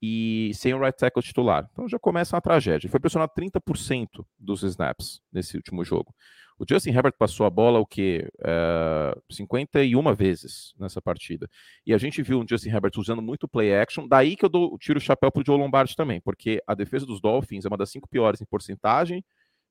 E 0.00 0.50
sem 0.54 0.74
o 0.74 0.80
right 0.80 0.96
tackle 0.96 1.22
titular. 1.22 1.68
Então 1.72 1.88
já 1.88 1.98
começa 1.98 2.36
uma 2.36 2.42
tragédia. 2.42 2.86
Ele 2.86 2.90
foi 2.90 3.00
pressionado 3.00 3.32
30% 3.36 4.24
dos 4.38 4.62
snaps 4.62 5.22
nesse 5.32 5.56
último 5.56 5.84
jogo. 5.84 6.14
O 6.62 6.64
Justin 6.68 6.90
Herbert 6.90 7.14
passou 7.18 7.44
a 7.44 7.50
bola 7.50 7.80
o 7.80 7.84
quê? 7.84 8.28
Uh, 8.38 9.18
é, 9.18 9.34
51 9.34 10.14
vezes 10.14 10.72
nessa 10.78 11.02
partida. 11.02 11.50
E 11.84 11.92
a 11.92 11.98
gente 11.98 12.22
viu 12.22 12.40
o 12.40 12.46
Justin 12.48 12.68
Herbert 12.68 12.92
usando 12.98 13.20
muito 13.20 13.48
play 13.48 13.74
action. 13.74 14.06
Daí 14.06 14.36
que 14.36 14.44
eu 14.44 14.48
dou, 14.48 14.78
tiro 14.78 14.98
o 14.98 15.02
chapéu 15.02 15.32
pro 15.32 15.42
Joe 15.44 15.58
Lombardi 15.58 15.96
também, 15.96 16.20
porque 16.20 16.62
a 16.64 16.72
defesa 16.76 17.04
dos 17.04 17.20
Dolphins 17.20 17.64
é 17.64 17.68
uma 17.68 17.76
das 17.76 17.90
cinco 17.90 18.08
piores 18.08 18.40
em 18.40 18.44
porcentagem 18.44 19.24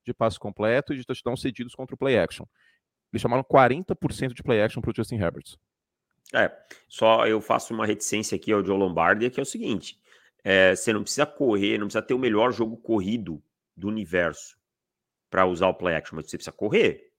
de 0.06 0.14
passo 0.14 0.38
completo 0.38 0.94
e 0.94 0.98
de 0.98 1.06
touchdowns 1.06 1.40
cedidos 1.40 1.74
contra 1.74 1.96
o 1.96 1.98
play 1.98 2.20
action. 2.20 2.46
Eles 3.14 3.22
chamaram 3.22 3.44
40% 3.44 4.34
de 4.34 4.44
play 4.44 4.62
action 4.62 4.82
para 4.82 4.92
o 4.92 4.94
Justin 4.94 5.16
Herbert. 5.16 5.46
É, 6.34 6.52
só 6.90 7.26
eu 7.26 7.40
faço 7.40 7.74
uma 7.74 7.86
reticência 7.86 8.36
aqui 8.36 8.52
ao 8.52 8.66
Joe 8.66 8.78
Lombardi, 8.78 9.30
que 9.30 9.40
é 9.40 9.44
o 9.44 9.46
seguinte: 9.46 9.98
é, 10.44 10.76
você 10.76 10.92
não 10.92 11.04
precisa 11.04 11.26
correr, 11.26 11.78
não 11.78 11.88
precisa 11.88 12.02
ter 12.02 12.14
o 12.14 12.20
melhor 12.20 12.52
jogo 12.52 12.76
corrido 12.76 13.42
do 13.78 13.88
universo 13.88 14.60
para 15.32 15.48
usar 15.48 15.68
o 15.68 15.74
play 15.74 15.96
action, 15.96 16.16
mas 16.16 16.30
você 16.30 16.38
precisa 16.38 16.56
correr 16.56 17.10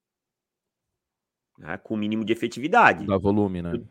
né, 1.58 1.76
com 1.78 1.94
o 1.94 1.96
mínimo 1.96 2.24
de 2.24 2.32
efetividade. 2.32 3.04
Dá 3.04 3.18
volume, 3.18 3.60
né? 3.60 3.72
Tudo, 3.72 3.88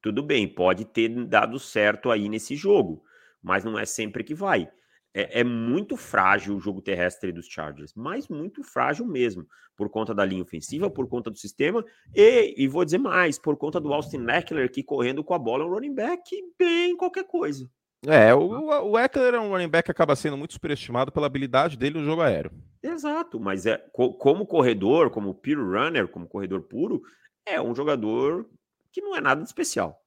tudo 0.00 0.22
bem, 0.22 0.48
pode 0.48 0.86
ter 0.86 1.10
dado 1.26 1.58
certo 1.58 2.10
aí 2.10 2.26
nesse 2.26 2.56
jogo, 2.56 3.04
mas 3.42 3.64
não 3.64 3.78
é 3.78 3.84
sempre 3.84 4.24
que 4.24 4.34
vai 4.34 4.70
é, 5.14 5.40
é, 5.40 5.44
muito 5.44 5.96
frágil 5.96 6.56
o 6.56 6.60
jogo 6.60 6.80
terrestre 6.80 7.32
dos 7.32 7.46
Chargers, 7.46 7.92
mas 7.94 8.28
muito 8.28 8.62
frágil 8.62 9.06
mesmo, 9.06 9.46
por 9.76 9.88
conta 9.88 10.14
da 10.14 10.24
linha 10.24 10.42
ofensiva, 10.42 10.90
por 10.90 11.08
conta 11.08 11.30
do 11.30 11.38
sistema, 11.38 11.84
e, 12.14 12.54
e 12.56 12.68
vou 12.68 12.84
dizer 12.84 12.98
mais, 12.98 13.38
por 13.38 13.56
conta 13.56 13.80
do 13.80 13.92
Austin 13.92 14.26
Eckler, 14.28 14.70
que 14.70 14.82
correndo 14.82 15.24
com 15.24 15.34
a 15.34 15.38
bola 15.38 15.64
é 15.64 15.66
um 15.66 15.70
running 15.70 15.94
back 15.94 16.30
bem 16.58 16.96
qualquer 16.96 17.24
coisa. 17.24 17.68
É, 18.06 18.32
o, 18.34 18.90
o 18.90 18.98
Eckler 18.98 19.34
é 19.34 19.40
um 19.40 19.48
running 19.48 19.68
back 19.68 19.86
que 19.86 19.90
acaba 19.90 20.14
sendo 20.14 20.36
muito 20.36 20.52
superestimado 20.52 21.10
pela 21.10 21.26
habilidade 21.26 21.76
dele 21.76 21.98
no 21.98 22.04
jogo 22.04 22.22
aéreo. 22.22 22.52
Exato, 22.82 23.40
mas 23.40 23.66
é 23.66 23.76
como 23.92 24.46
corredor, 24.46 25.10
como 25.10 25.34
pure 25.34 25.60
runner, 25.60 26.06
como 26.06 26.28
corredor 26.28 26.62
puro, 26.62 27.02
é 27.44 27.60
um 27.60 27.74
jogador 27.74 28.48
que 28.92 29.00
não 29.00 29.16
é 29.16 29.20
nada 29.20 29.42
de 29.42 29.48
especial. 29.48 30.00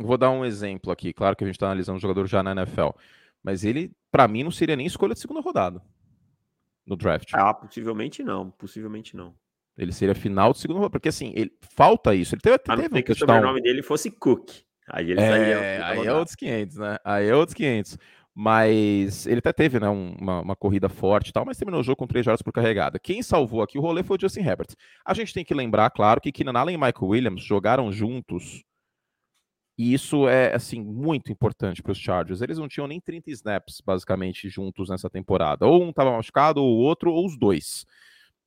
Vou 0.00 0.16
dar 0.18 0.30
um 0.30 0.44
exemplo 0.44 0.92
aqui. 0.92 1.12
Claro 1.12 1.34
que 1.34 1.44
a 1.44 1.46
gente 1.46 1.56
está 1.56 1.66
analisando 1.66 1.96
um 1.96 2.00
jogador 2.00 2.26
já 2.26 2.42
na 2.42 2.52
NFL. 2.52 2.90
Mas 3.42 3.64
ele, 3.64 3.90
para 4.10 4.28
mim, 4.28 4.44
não 4.44 4.50
seria 4.50 4.76
nem 4.76 4.86
escolha 4.86 5.14
de 5.14 5.20
segunda 5.20 5.40
rodada 5.40 5.82
no 6.86 6.96
draft. 6.96 7.30
Ah, 7.34 7.52
possivelmente 7.52 8.22
não. 8.22 8.50
Possivelmente 8.50 9.16
não. 9.16 9.34
Ele 9.76 9.92
seria 9.92 10.14
final 10.14 10.52
de 10.52 10.58
segunda 10.58 10.78
rodada, 10.78 10.92
porque 10.92 11.08
assim, 11.08 11.32
ele 11.34 11.52
falta 11.74 12.14
isso. 12.14 12.34
Ele 12.34 12.40
teve, 12.40 12.56
a 12.66 12.76
não 12.76 12.82
teve 12.82 12.98
um 12.98 13.02
que 13.02 13.12
o 13.12 13.16
sobrenome 13.16 13.60
dele 13.60 13.82
fosse 13.82 14.10
Cook. 14.10 14.50
Aí 14.88 15.10
ele 15.10 15.20
é, 15.20 15.82
Aí 15.82 16.06
é 16.06 16.12
outros 16.12 16.34
500, 16.36 16.76
né? 16.76 16.96
Aí 17.04 17.28
é 17.28 17.34
outros 17.34 17.54
500. 17.54 17.98
Mas 18.34 19.26
ele 19.26 19.40
até 19.40 19.52
teve 19.52 19.80
né, 19.80 19.88
uma, 19.88 20.42
uma, 20.42 20.54
corrida 20.54 20.88
forte 20.88 21.30
e 21.30 21.32
tal, 21.32 21.44
mas 21.44 21.56
terminou 21.56 21.80
o 21.80 21.84
jogo 21.84 21.96
com 21.96 22.06
3 22.06 22.24
jardas 22.24 22.40
por 22.40 22.52
carregada. 22.52 22.96
Quem 22.98 23.20
salvou 23.20 23.62
aqui 23.62 23.78
o 23.78 23.80
rolê 23.80 24.04
foi 24.04 24.16
o 24.16 24.20
Justin 24.20 24.42
Herbert. 24.42 24.68
A 25.04 25.12
gente 25.12 25.34
tem 25.34 25.44
que 25.44 25.52
lembrar, 25.52 25.90
claro, 25.90 26.20
que 26.20 26.30
Keenan 26.30 26.56
Allen 26.56 26.76
e 26.76 26.78
Michael 26.78 27.08
Williams 27.08 27.42
jogaram 27.42 27.90
juntos 27.90 28.62
e 29.78 29.94
isso 29.94 30.28
é, 30.28 30.52
assim, 30.52 30.82
muito 30.82 31.30
importante 31.30 31.80
para 31.80 31.92
os 31.92 31.98
Chargers. 31.98 32.42
Eles 32.42 32.58
não 32.58 32.66
tinham 32.66 32.88
nem 32.88 33.00
30 33.00 33.30
snaps, 33.30 33.80
basicamente, 33.80 34.48
juntos 34.48 34.88
nessa 34.88 35.08
temporada. 35.08 35.66
Ou 35.66 35.84
um 35.84 35.90
estava 35.90 36.10
machucado, 36.10 36.60
ou 36.60 36.76
o 36.76 36.80
outro, 36.80 37.12
ou 37.12 37.24
os 37.24 37.38
dois. 37.38 37.86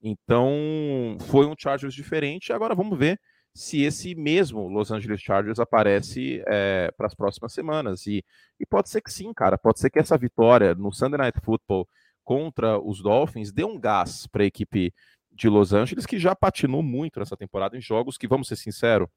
Então, 0.03 1.17
foi 1.29 1.45
um 1.45 1.55
Chargers 1.57 1.93
diferente. 1.93 2.51
Agora 2.51 2.75
vamos 2.75 2.99
ver 2.99 3.17
se 3.53 3.83
esse 3.83 4.15
mesmo 4.15 4.67
Los 4.67 4.91
Angeles 4.91 5.21
Chargers 5.21 5.59
aparece 5.59 6.41
é, 6.47 6.91
para 6.97 7.07
as 7.07 7.13
próximas 7.13 7.53
semanas. 7.53 8.07
E, 8.07 8.23
e 8.59 8.65
pode 8.65 8.89
ser 8.89 9.01
que 9.01 9.11
sim, 9.11 9.33
cara. 9.33 9.57
Pode 9.57 9.79
ser 9.79 9.89
que 9.89 9.99
essa 9.99 10.17
vitória 10.17 10.73
no 10.73 10.91
Sunday 10.91 11.17
Night 11.17 11.39
Football 11.41 11.87
contra 12.23 12.79
os 12.79 13.01
Dolphins 13.01 13.51
dê 13.51 13.63
um 13.63 13.79
gás 13.79 14.27
para 14.27 14.43
a 14.43 14.45
equipe 14.45 14.93
de 15.31 15.49
Los 15.49 15.73
Angeles, 15.73 16.05
que 16.05 16.19
já 16.19 16.35
patinou 16.35 16.83
muito 16.83 17.19
nessa 17.19 17.35
temporada 17.35 17.77
em 17.77 17.81
jogos 17.81 18.17
que, 18.17 18.27
vamos 18.27 18.47
ser 18.47 18.57
sinceros, 18.57 19.07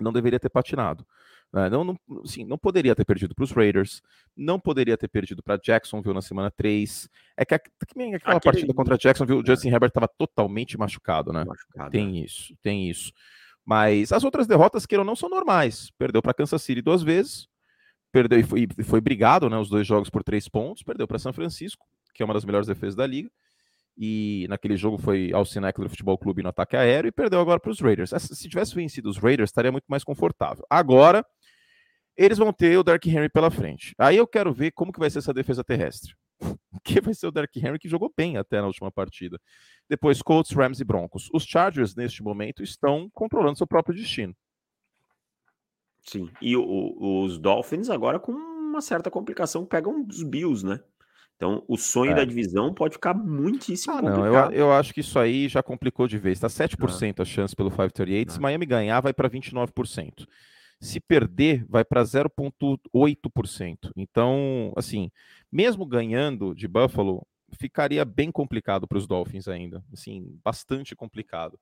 não 0.00 0.12
deveria 0.12 0.40
ter 0.40 0.50
patinado. 0.50 1.06
Né? 1.52 1.68
Não, 1.68 1.82
não, 1.82 1.96
assim, 2.24 2.44
não 2.44 2.56
poderia 2.56 2.94
ter 2.94 3.04
perdido 3.04 3.34
para 3.34 3.44
os 3.44 3.50
Raiders, 3.50 4.00
não 4.36 4.58
poderia 4.60 4.96
ter 4.96 5.08
perdido 5.08 5.42
para 5.42 5.56
Jacksonville 5.56 6.14
na 6.14 6.22
semana 6.22 6.50
3. 6.50 7.08
É 7.36 7.44
que, 7.44 7.54
aquela 7.54 8.36
Aquele... 8.36 8.40
partida 8.40 8.74
contra 8.74 8.96
Jacksonville, 8.96 9.42
o 9.42 9.46
Justin 9.46 9.68
Herbert 9.68 9.88
estava 9.88 10.08
totalmente 10.08 10.78
machucado, 10.78 11.32
né? 11.32 11.44
Machucado, 11.44 11.90
tem 11.90 12.20
é. 12.20 12.24
isso, 12.24 12.54
tem 12.62 12.88
isso. 12.88 13.12
Mas 13.64 14.12
as 14.12 14.24
outras 14.24 14.46
derrotas, 14.46 14.86
queiram 14.86 15.04
não, 15.04 15.16
são 15.16 15.28
normais. 15.28 15.90
Perdeu 15.98 16.22
para 16.22 16.34
Kansas 16.34 16.62
City 16.62 16.80
duas 16.80 17.02
vezes, 17.02 17.48
perdeu 18.12 18.38
e 18.38 18.42
foi, 18.44 18.68
foi 18.84 19.00
brigado, 19.00 19.50
né? 19.50 19.58
Os 19.58 19.68
dois 19.68 19.86
jogos 19.86 20.08
por 20.08 20.22
três 20.22 20.48
pontos, 20.48 20.82
perdeu 20.82 21.06
para 21.06 21.18
São 21.18 21.32
Francisco, 21.32 21.84
que 22.14 22.22
é 22.22 22.24
uma 22.24 22.34
das 22.34 22.44
melhores 22.44 22.68
defesas 22.68 22.94
da 22.94 23.06
liga 23.06 23.30
e 24.02 24.46
naquele 24.48 24.78
jogo 24.78 24.96
foi 24.96 25.30
ao 25.30 25.42
Eckler 25.42 25.90
Futebol 25.90 26.16
Clube 26.16 26.42
no 26.42 26.48
ataque 26.48 26.74
aéreo 26.74 27.08
e 27.08 27.12
perdeu 27.12 27.38
agora 27.38 27.60
para 27.60 27.70
os 27.70 27.80
Raiders. 27.80 28.10
Se 28.16 28.48
tivesse 28.48 28.74
vencido 28.74 29.10
os 29.10 29.18
Raiders, 29.18 29.50
estaria 29.50 29.70
muito 29.70 29.84
mais 29.88 30.02
confortável. 30.02 30.64
Agora, 30.70 31.24
eles 32.16 32.38
vão 32.38 32.52
ter 32.52 32.76
o 32.76 32.82
Dark 32.82 33.04
Henry 33.06 33.28
pela 33.28 33.50
frente. 33.50 33.94
Aí 33.98 34.16
eu 34.16 34.26
quero 34.26 34.52
ver 34.52 34.72
como 34.72 34.92
que 34.92 34.98
vai 34.98 35.10
ser 35.10 35.18
essa 35.18 35.32
defesa 35.32 35.64
terrestre. 35.64 36.14
que 36.84 37.00
vai 37.00 37.14
ser 37.14 37.26
o 37.26 37.32
Dark 37.32 37.54
Henry 37.56 37.78
que 37.78 37.88
jogou 37.88 38.12
bem 38.16 38.36
até 38.36 38.60
na 38.60 38.66
última 38.66 38.90
partida. 38.90 39.38
Depois 39.88 40.22
Colts, 40.22 40.52
Rams 40.52 40.80
e 40.80 40.84
Broncos. 40.84 41.28
Os 41.32 41.44
Chargers 41.44 41.94
neste 41.94 42.22
momento 42.22 42.62
estão 42.62 43.10
controlando 43.12 43.58
seu 43.58 43.66
próprio 43.66 43.94
destino. 43.94 44.34
Sim. 46.02 46.30
E 46.40 46.56
o, 46.56 47.24
os 47.24 47.38
Dolphins 47.38 47.90
agora 47.90 48.18
com 48.18 48.32
uma 48.32 48.80
certa 48.80 49.10
complicação 49.10 49.66
pegam 49.66 50.06
os 50.08 50.22
Bills, 50.22 50.64
né? 50.64 50.80
Então, 51.36 51.64
o 51.66 51.78
sonho 51.78 52.12
é. 52.12 52.14
da 52.16 52.24
divisão 52.24 52.74
pode 52.74 52.94
ficar 52.94 53.14
muitíssimo 53.14 53.94
ah, 53.94 54.02
não, 54.02 54.26
eu, 54.26 54.50
eu, 54.50 54.72
acho 54.72 54.92
que 54.92 55.00
isso 55.00 55.18
aí 55.18 55.48
já 55.48 55.62
complicou 55.62 56.06
de 56.06 56.18
vez. 56.18 56.36
Está 56.36 56.48
7% 56.48 57.14
ah. 57.18 57.22
a 57.22 57.24
chance 57.24 57.56
pelo 57.56 57.70
538. 57.70 58.28
Ah. 58.28 58.32
Se 58.34 58.40
Miami 58.40 58.66
ganhar, 58.66 59.00
vai 59.00 59.14
para 59.14 59.28
29%. 59.30 60.26
Se 60.80 60.98
perder, 60.98 61.64
vai 61.68 61.84
para 61.84 62.02
0,8%. 62.02 63.92
Então, 63.94 64.72
assim, 64.76 65.10
mesmo 65.52 65.84
ganhando 65.84 66.54
de 66.54 66.66
Buffalo, 66.66 67.26
ficaria 67.58 68.04
bem 68.04 68.32
complicado 68.32 68.88
para 68.88 68.98
os 68.98 69.06
Dolphins 69.06 69.46
ainda. 69.46 69.84
Assim, 69.92 70.38
bastante 70.42 70.96
complicado. 70.96 71.58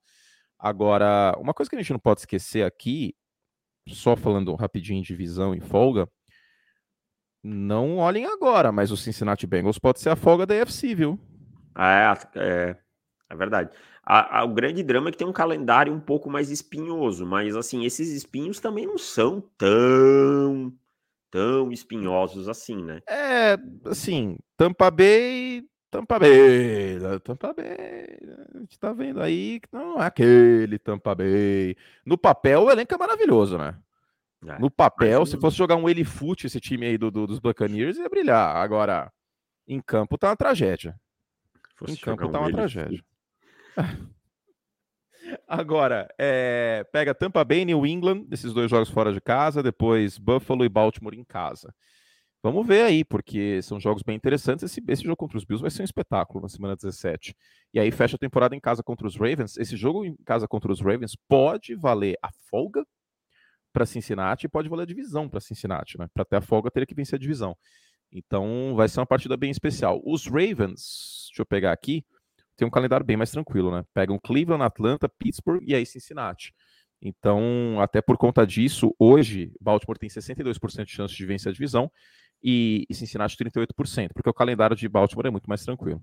Agora, 0.59 1.37
uma 1.39 1.55
coisa 1.55 1.69
que 1.69 1.77
a 1.77 1.79
gente 1.81 1.93
não 1.93 2.01
pode 2.01 2.21
esquecer 2.21 2.65
aqui, 2.65 3.15
só 3.89 4.17
falando 4.17 4.55
rapidinho 4.55 5.01
de 5.03 5.09
divisão 5.09 5.55
e 5.55 5.61
folga, 5.61 6.09
não 7.43 7.99
olhem 7.99 8.27
agora, 8.27 8.73
mas 8.73 8.91
o 8.91 8.97
Cincinnati 8.97 9.47
Bengals 9.47 9.79
pode 9.79 10.01
ser 10.01 10.11
a 10.11 10.17
folga 10.17 10.45
da 10.45 10.61
AFC, 10.61 10.95
viu? 10.95 11.19
É, 11.77 12.13
é, 12.35 12.77
é 13.31 13.37
verdade. 13.37 13.71
A, 14.11 14.39
a, 14.39 14.45
o 14.45 14.55
grande 14.55 14.83
drama 14.83 15.11
é 15.11 15.13
que 15.13 15.19
tem 15.19 15.27
um 15.27 15.33
calendário 15.35 15.93
um 15.93 16.01
pouco 16.01 16.31
mais 16.31 16.51
espinhoso, 16.51 17.27
mas 17.27 17.55
assim, 17.55 17.85
esses 17.85 18.09
espinhos 18.09 18.59
também 18.59 18.87
não 18.87 18.97
são 18.97 19.39
tão 19.59 20.73
tão 21.31 21.71
espinhosos 21.71 22.49
assim, 22.49 22.83
né? 22.83 23.03
É, 23.07 23.59
assim, 23.85 24.39
Tampa 24.57 24.91
Bay, 24.91 25.63
Tampa 25.91 26.19
Bay, 26.19 26.99
Tampa 27.23 27.53
Bay, 27.53 28.19
a 28.55 28.59
gente 28.61 28.79
tá 28.79 28.95
vendo 28.95 29.21
aí 29.21 29.61
que 29.61 29.69
não 29.71 30.03
é 30.03 30.07
aquele 30.07 30.79
Tampa 30.79 31.15
Bay. 31.15 31.77
No 32.03 32.17
papel, 32.17 32.63
o 32.63 32.71
elenco 32.71 32.95
é 32.95 32.97
maravilhoso, 32.97 33.59
né? 33.59 33.79
É, 34.47 34.59
no 34.59 34.71
papel, 34.71 35.21
mas... 35.21 35.29
se 35.29 35.37
fosse 35.37 35.59
jogar 35.59 35.77
um 35.77 35.87
Elifute, 35.87 36.47
esse 36.47 36.59
time 36.59 36.87
aí 36.87 36.97
do, 36.97 37.11
do, 37.11 37.27
dos 37.27 37.41
Buccaneers, 37.41 37.99
ia 37.99 38.09
brilhar. 38.09 38.57
Agora, 38.57 39.13
em 39.67 39.83
campo 39.83 40.17
tá 40.17 40.31
uma 40.31 40.37
tragédia. 40.37 40.99
Em 41.87 41.95
campo 41.95 42.27
tá 42.31 42.41
uma 42.41 42.51
tragédia. 42.51 43.05
Agora, 45.47 46.09
é, 46.19 46.85
pega 46.93 47.15
Tampa 47.15 47.45
Bay 47.45 47.61
e 47.61 47.65
New 47.67 47.87
England, 47.87 48.27
esses 48.31 48.53
dois 48.53 48.71
jogos 48.71 48.89
fora 48.89 49.13
de 49.13 49.21
casa, 49.21 49.63
depois 49.63 50.17
Buffalo 50.19 50.65
e 50.65 50.69
Baltimore 50.69 51.15
em 51.15 51.25
casa. 51.25 51.75
Vamos 52.43 52.67
ver 52.67 52.83
aí, 52.83 53.05
porque 53.05 53.61
são 53.63 53.81
jogos 53.81 54.03
bem 54.03 54.15
interessantes. 54.17 54.65
Esse, 54.65 54.83
esse 54.87 55.03
jogo 55.03 55.17
contra 55.17 55.37
os 55.37 55.45
Bills 55.45 55.61
vai 55.61 55.71
ser 55.71 55.83
um 55.83 55.85
espetáculo 55.85 56.41
na 56.41 56.49
semana 56.49 56.77
17. 56.77 57.35
E 57.75 57.81
aí 57.81 57.91
fecha 57.91 58.15
a 58.15 58.19
temporada 58.19 58.55
em 58.55 58.61
casa 58.61 58.83
contra 58.83 59.07
os 59.07 59.17
Ravens. 59.17 59.57
Esse 59.57 59.77
jogo 59.77 60.05
em 60.05 60.17
casa 60.25 60.47
contra 60.47 60.71
os 60.71 60.81
Ravens 60.81 61.17
pode 61.29 61.75
valer 61.75 62.17
a 62.23 62.31
folga 62.49 62.87
para 63.73 63.85
Cincinnati 63.85 64.47
e 64.47 64.49
pode 64.49 64.69
valer 64.69 64.85
a 64.85 64.87
divisão 64.87 65.29
para 65.29 65.41
Cincinnati, 65.41 65.99
né? 65.99 66.07
Para 66.15 66.25
ter 66.25 66.37
a 66.37 66.41
folga, 66.41 66.71
teria 66.71 66.87
que 66.87 66.95
vencer 66.95 67.17
a 67.17 67.21
divisão. 67.21 67.57
Então 68.11 68.75
vai 68.77 68.89
ser 68.89 69.01
uma 69.01 69.07
partida 69.07 69.37
bem 69.37 69.51
especial. 69.51 70.01
Os 70.05 70.27
Ravens, 70.27 71.27
deixa 71.29 71.43
eu 71.43 71.47
pegar 71.47 71.73
aqui, 71.73 72.05
tem 72.59 72.67
um 72.67 72.71
calendário 72.71 73.07
bem 73.07 73.17
mais 73.17 73.31
tranquilo, 73.31 73.71
né? 73.71 73.85
Pegam 73.95 74.19
Cleveland, 74.19 74.65
Atlanta, 74.65 75.09
Pittsburgh 75.09 75.63
e 75.65 75.75
aí 75.75 75.87
Cincinnati. 75.87 76.53
Então, 77.01 77.81
até 77.81 78.03
por 78.03 78.19
conta 78.19 78.45
disso, 78.45 78.93
hoje 78.99 79.53
Baltimore 79.61 79.97
tem 79.97 80.09
62% 80.09 80.85
de 80.85 80.91
chance 80.91 81.15
de 81.15 81.25
vencer 81.25 81.51
a 81.51 81.53
divisão 81.53 81.91
e, 82.43 82.85
e 82.91 82.95
Cincinnati 82.95 83.37
38%, 83.37 84.11
porque 84.13 84.29
o 84.29 84.35
calendário 84.35 84.77
de 84.77 84.89
Baltimore 84.89 85.29
é 85.29 85.31
muito 85.31 85.49
mais 85.49 85.65
tranquilo. 85.65 86.03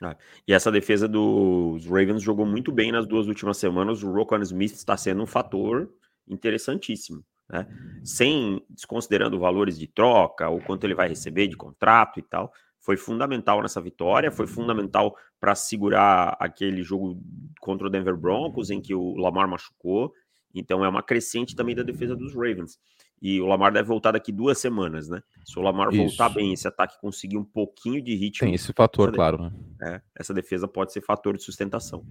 Ah, 0.00 0.16
e 0.46 0.52
essa 0.52 0.70
defesa 0.70 1.08
dos 1.08 1.84
Ravens 1.86 2.22
jogou 2.22 2.46
muito 2.46 2.70
bem 2.70 2.92
nas 2.92 3.06
duas 3.06 3.26
últimas 3.26 3.56
semanas. 3.56 4.04
O 4.04 4.12
Rokon 4.12 4.40
Smith 4.42 4.74
está 4.74 4.96
sendo 4.96 5.22
um 5.22 5.26
fator 5.26 5.90
interessantíssimo. 6.28 7.24
Né? 7.48 7.66
Sem 8.04 8.64
desconsiderando 8.70 9.38
valores 9.40 9.78
de 9.78 9.88
troca, 9.88 10.48
o 10.48 10.60
quanto 10.60 10.84
ele 10.84 10.94
vai 10.94 11.08
receber 11.08 11.48
de 11.48 11.56
contrato 11.56 12.20
e 12.20 12.22
tal, 12.22 12.52
foi 12.86 12.96
fundamental 12.96 13.60
nessa 13.60 13.80
vitória, 13.80 14.30
foi 14.30 14.46
fundamental 14.46 15.16
para 15.40 15.56
segurar 15.56 16.36
aquele 16.38 16.84
jogo 16.84 17.20
contra 17.60 17.88
o 17.88 17.90
Denver 17.90 18.16
Broncos, 18.16 18.70
em 18.70 18.80
que 18.80 18.94
o 18.94 19.16
Lamar 19.16 19.48
machucou. 19.48 20.12
Então 20.54 20.84
é 20.84 20.88
uma 20.88 21.02
crescente 21.02 21.56
também 21.56 21.74
da 21.74 21.82
defesa 21.82 22.14
dos 22.14 22.32
Ravens. 22.32 22.78
E 23.20 23.40
o 23.40 23.46
Lamar 23.46 23.72
deve 23.72 23.88
voltar 23.88 24.12
daqui 24.12 24.30
duas 24.30 24.58
semanas, 24.58 25.08
né? 25.08 25.20
Se 25.44 25.58
o 25.58 25.62
Lamar 25.62 25.88
Isso. 25.88 25.96
voltar 25.98 26.28
bem, 26.28 26.52
esse 26.52 26.68
ataque 26.68 26.96
conseguir 27.00 27.36
um 27.36 27.44
pouquinho 27.44 28.00
de 28.00 28.14
ritmo. 28.14 28.46
Tem 28.46 28.54
esse 28.54 28.72
fator, 28.72 29.12
claro. 29.12 29.42
Né? 29.42 29.50
É, 29.82 30.00
essa 30.14 30.32
defesa 30.32 30.68
pode 30.68 30.92
ser 30.92 31.00
fator 31.00 31.36
de 31.36 31.42
sustentação. 31.42 32.06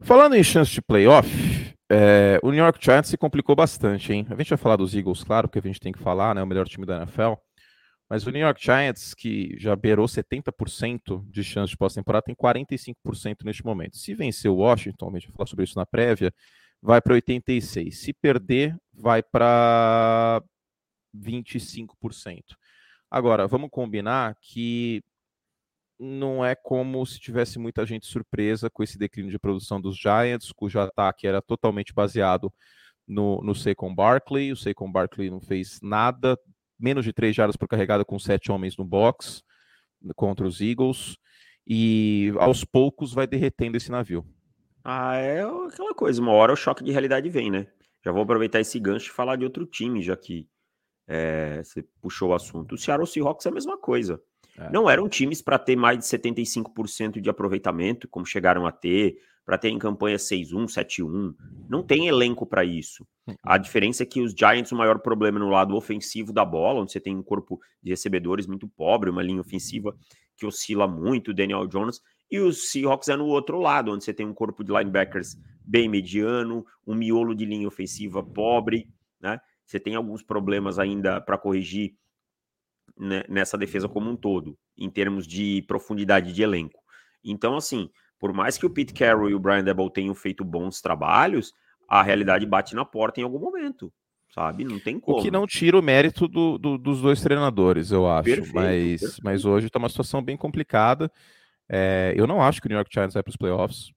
Falando 0.00 0.36
em 0.36 0.42
chance 0.42 0.72
de 0.72 0.80
playoff, 0.80 1.28
é, 1.90 2.40
o 2.42 2.50
New 2.50 2.64
York 2.64 2.78
Giants 2.82 3.10
se 3.10 3.18
complicou 3.18 3.54
bastante, 3.54 4.10
hein? 4.10 4.26
A 4.30 4.34
gente 4.36 4.48
vai 4.48 4.58
falar 4.58 4.76
dos 4.76 4.94
Eagles, 4.94 5.22
claro, 5.22 5.48
porque 5.48 5.58
a 5.58 5.70
gente 5.70 5.80
tem 5.80 5.92
que 5.92 5.98
falar, 5.98 6.34
né? 6.34 6.42
O 6.42 6.46
melhor 6.46 6.66
time 6.66 6.86
da 6.86 7.02
NFL. 7.02 7.34
Mas 8.12 8.26
o 8.26 8.30
New 8.30 8.42
York 8.42 8.62
Giants, 8.62 9.14
que 9.14 9.56
já 9.58 9.74
beirou 9.74 10.04
70% 10.04 11.26
de 11.30 11.42
chance 11.42 11.70
de 11.70 11.78
pós-temporada, 11.78 12.26
tem 12.26 12.34
45% 12.34 13.42
neste 13.42 13.64
momento. 13.64 13.96
Se 13.96 14.14
vencer 14.14 14.50
o 14.50 14.56
Washington, 14.56 15.08
a 15.08 15.18
gente 15.18 15.28
vai 15.28 15.36
falar 15.38 15.46
sobre 15.46 15.64
isso 15.64 15.78
na 15.78 15.86
prévia, 15.86 16.30
vai 16.82 17.00
para 17.00 17.14
86. 17.14 17.98
Se 17.98 18.12
perder, 18.12 18.76
vai 18.92 19.22
para 19.22 20.42
25%. 21.16 22.54
Agora, 23.10 23.48
vamos 23.48 23.70
combinar 23.70 24.36
que 24.42 25.02
não 25.98 26.44
é 26.44 26.54
como 26.54 27.06
se 27.06 27.18
tivesse 27.18 27.58
muita 27.58 27.86
gente 27.86 28.04
surpresa 28.04 28.68
com 28.68 28.82
esse 28.82 28.98
declínio 28.98 29.30
de 29.30 29.38
produção 29.38 29.80
dos 29.80 29.96
Giants, 29.96 30.52
cujo 30.52 30.78
ataque 30.78 31.26
era 31.26 31.40
totalmente 31.40 31.94
baseado 31.94 32.52
no, 33.08 33.40
no 33.42 33.54
Saquon 33.54 33.94
Barkley. 33.94 34.52
O 34.52 34.56
Saquon 34.56 34.92
Barkley 34.92 35.30
não 35.30 35.40
fez 35.40 35.78
nada, 35.80 36.38
menos 36.82 37.04
de 37.04 37.12
três 37.12 37.34
jardas 37.34 37.56
por 37.56 37.68
carregada 37.68 38.04
com 38.04 38.18
sete 38.18 38.50
homens 38.50 38.76
no 38.76 38.84
box 38.84 39.42
contra 40.16 40.46
os 40.46 40.60
Eagles. 40.60 41.16
E 41.66 42.32
aos 42.38 42.64
poucos 42.64 43.14
vai 43.14 43.26
derretendo 43.26 43.76
esse 43.76 43.90
navio. 43.90 44.26
Ah, 44.84 45.14
é 45.14 45.42
aquela 45.42 45.94
coisa, 45.94 46.20
uma 46.20 46.32
hora 46.32 46.52
o 46.52 46.56
choque 46.56 46.82
de 46.82 46.90
realidade 46.90 47.28
vem, 47.28 47.50
né? 47.50 47.68
Já 48.04 48.10
vou 48.10 48.22
aproveitar 48.22 48.60
esse 48.60 48.80
gancho 48.80 49.10
e 49.10 49.14
falar 49.14 49.36
de 49.36 49.44
outro 49.44 49.64
time, 49.64 50.02
já 50.02 50.16
que 50.16 50.48
é, 51.06 51.62
você 51.62 51.84
puxou 52.00 52.30
o 52.30 52.34
assunto. 52.34 52.74
O 52.74 52.78
Seattle 52.78 53.06
Seahawks 53.06 53.46
é 53.46 53.48
a 53.48 53.52
mesma 53.52 53.78
coisa. 53.78 54.20
É. 54.58 54.70
Não 54.70 54.90
eram 54.90 55.08
times 55.08 55.40
para 55.40 55.58
ter 55.58 55.76
mais 55.76 55.98
de 55.98 56.04
75% 56.04 57.20
de 57.20 57.30
aproveitamento, 57.30 58.08
como 58.08 58.26
chegaram 58.26 58.66
a 58.66 58.72
ter, 58.72 59.18
para 59.44 59.58
ter 59.58 59.70
em 59.70 59.78
campanha 59.78 60.16
6-1, 60.16 60.66
7-1. 60.66 61.34
Não 61.68 61.82
tem 61.82 62.06
elenco 62.06 62.46
para 62.46 62.64
isso. 62.64 63.06
A 63.42 63.58
diferença 63.58 64.02
é 64.02 64.06
que 64.06 64.20
os 64.20 64.32
Giants, 64.32 64.72
o 64.72 64.76
maior 64.76 65.00
problema 65.00 65.38
no 65.38 65.48
lado 65.48 65.74
ofensivo 65.74 66.32
da 66.32 66.44
bola, 66.44 66.80
onde 66.80 66.92
você 66.92 67.00
tem 67.00 67.16
um 67.16 67.22
corpo 67.22 67.60
de 67.82 67.90
recebedores 67.90 68.46
muito 68.46 68.68
pobre, 68.68 69.10
uma 69.10 69.22
linha 69.22 69.40
ofensiva 69.40 69.96
que 70.36 70.46
oscila 70.46 70.86
muito, 70.86 71.34
Daniel 71.34 71.66
Jones, 71.66 72.00
e 72.30 72.38
os 72.38 72.70
Seahawks 72.70 73.08
é 73.08 73.16
no 73.16 73.26
outro 73.26 73.58
lado, 73.58 73.92
onde 73.92 74.04
você 74.04 74.14
tem 74.14 74.26
um 74.26 74.32
corpo 74.32 74.64
de 74.64 74.72
linebackers 74.72 75.36
bem 75.60 75.88
mediano, 75.88 76.64
um 76.86 76.94
miolo 76.94 77.34
de 77.34 77.44
linha 77.44 77.68
ofensiva 77.68 78.22
pobre, 78.22 78.88
né? 79.20 79.38
Você 79.66 79.78
tem 79.78 79.94
alguns 79.94 80.22
problemas 80.22 80.78
ainda 80.78 81.20
para 81.20 81.38
corrigir 81.38 81.94
né, 82.96 83.24
nessa 83.28 83.56
defesa 83.56 83.88
como 83.88 84.10
um 84.10 84.16
todo, 84.16 84.58
em 84.76 84.90
termos 84.90 85.26
de 85.26 85.62
profundidade 85.68 86.32
de 86.32 86.42
elenco. 86.42 86.82
Então, 87.24 87.56
assim, 87.56 87.88
por 88.22 88.32
mais 88.32 88.56
que 88.56 88.64
o 88.64 88.70
Pete 88.70 88.94
Carroll 88.94 89.30
e 89.30 89.34
o 89.34 89.40
Brian 89.40 89.64
Debo 89.64 89.90
tenham 89.90 90.14
feito 90.14 90.44
bons 90.44 90.80
trabalhos, 90.80 91.52
a 91.88 92.04
realidade 92.04 92.46
bate 92.46 92.72
na 92.72 92.84
porta 92.84 93.20
em 93.20 93.24
algum 93.24 93.40
momento, 93.40 93.92
sabe? 94.32 94.62
Não 94.62 94.78
tem 94.78 95.00
como. 95.00 95.18
O 95.18 95.22
que 95.22 95.28
não 95.28 95.44
tira 95.44 95.76
o 95.76 95.82
mérito 95.82 96.28
do, 96.28 96.56
do, 96.56 96.78
dos 96.78 97.02
dois 97.02 97.20
treinadores, 97.20 97.90
eu 97.90 98.08
acho. 98.08 98.22
Perfeito, 98.22 98.54
mas, 98.54 99.00
perfeito. 99.00 99.20
mas 99.24 99.44
hoje 99.44 99.66
está 99.66 99.80
uma 99.80 99.88
situação 99.88 100.22
bem 100.22 100.36
complicada. 100.36 101.10
É, 101.68 102.14
eu 102.16 102.24
não 102.28 102.40
acho 102.40 102.60
que 102.60 102.68
o 102.68 102.70
New 102.70 102.76
York 102.76 102.94
Giants 102.94 103.12
vai 103.12 103.24
para 103.24 103.30
os 103.30 103.36
playoffs. 103.36 103.90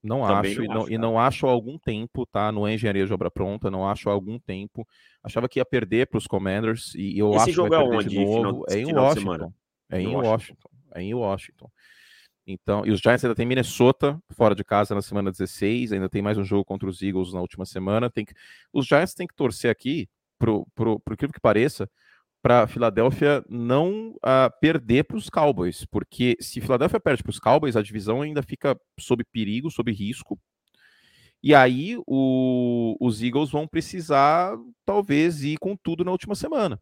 Não 0.00 0.24
Também 0.24 0.52
acho, 0.52 0.60
não 0.60 0.64
e, 0.64 0.68
não, 0.68 0.82
acho, 0.82 0.92
e 0.92 0.98
não 0.98 1.18
acho 1.18 1.46
há 1.48 1.50
algum 1.50 1.76
tempo, 1.76 2.24
tá? 2.26 2.52
Não 2.52 2.68
é 2.68 2.74
engenharia 2.74 3.04
de 3.04 3.12
obra 3.12 3.28
pronta, 3.28 3.72
não 3.72 3.88
acho 3.88 4.08
há 4.08 4.12
algum 4.12 4.38
tempo. 4.38 4.86
Achava 5.20 5.48
que 5.48 5.58
ia 5.58 5.64
perder 5.64 6.06
para 6.06 6.18
os 6.18 6.28
Commanders 6.28 6.94
e 6.94 7.18
eu 7.18 7.30
Esse 7.30 7.50
acho 7.50 7.52
jogo 7.52 7.70
que 7.70 7.76
vai 7.76 7.84
é 7.84 7.88
onde? 7.88 8.08
de 8.08 8.24
novo. 8.24 8.36
Final, 8.36 8.64
é 8.70 8.78
em 8.78 8.94
Washington. 8.94 9.52
É 9.90 10.00
em 10.00 10.06
Washington. 10.06 10.28
Washington. 10.28 10.68
É 10.94 11.02
em 11.02 11.14
Washington. 11.14 11.70
Então, 12.46 12.84
e 12.84 12.90
os 12.90 13.00
Giants 13.00 13.24
ainda 13.24 13.34
tem 13.34 13.46
Minnesota 13.46 14.20
fora 14.32 14.54
de 14.54 14.62
casa 14.62 14.94
na 14.94 15.00
semana 15.00 15.30
16, 15.32 15.92
ainda 15.92 16.08
tem 16.08 16.20
mais 16.20 16.36
um 16.36 16.44
jogo 16.44 16.64
contra 16.64 16.88
os 16.88 17.00
Eagles 17.00 17.32
na 17.32 17.40
última 17.40 17.64
semana. 17.64 18.10
Tem 18.10 18.24
que, 18.24 18.34
os 18.72 18.86
Giants 18.86 19.14
têm 19.14 19.26
que 19.26 19.34
torcer 19.34 19.70
aqui, 19.70 20.08
pro, 20.38 20.66
pro, 20.74 21.00
pro 21.00 21.16
que 21.16 21.40
pareça, 21.40 21.88
para 22.42 22.66
Filadélfia 22.66 23.42
não 23.48 24.10
uh, 24.16 24.50
perder 24.60 25.04
para 25.04 25.16
os 25.16 25.30
Cowboys, 25.30 25.86
porque 25.86 26.36
se 26.38 26.60
Filadélfia 26.60 27.00
perde 27.00 27.22
para 27.22 27.30
os 27.30 27.38
Cowboys, 27.38 27.76
a 27.76 27.82
divisão 27.82 28.20
ainda 28.20 28.42
fica 28.42 28.78
sob 29.00 29.24
perigo, 29.24 29.70
sob 29.70 29.90
risco. 29.90 30.38
E 31.42 31.54
aí 31.54 31.96
o, 32.06 32.96
os 33.00 33.22
Eagles 33.22 33.50
vão 33.50 33.66
precisar, 33.66 34.54
talvez, 34.84 35.42
ir 35.42 35.56
com 35.58 35.74
tudo 35.74 36.04
na 36.04 36.10
última 36.10 36.34
semana. 36.34 36.78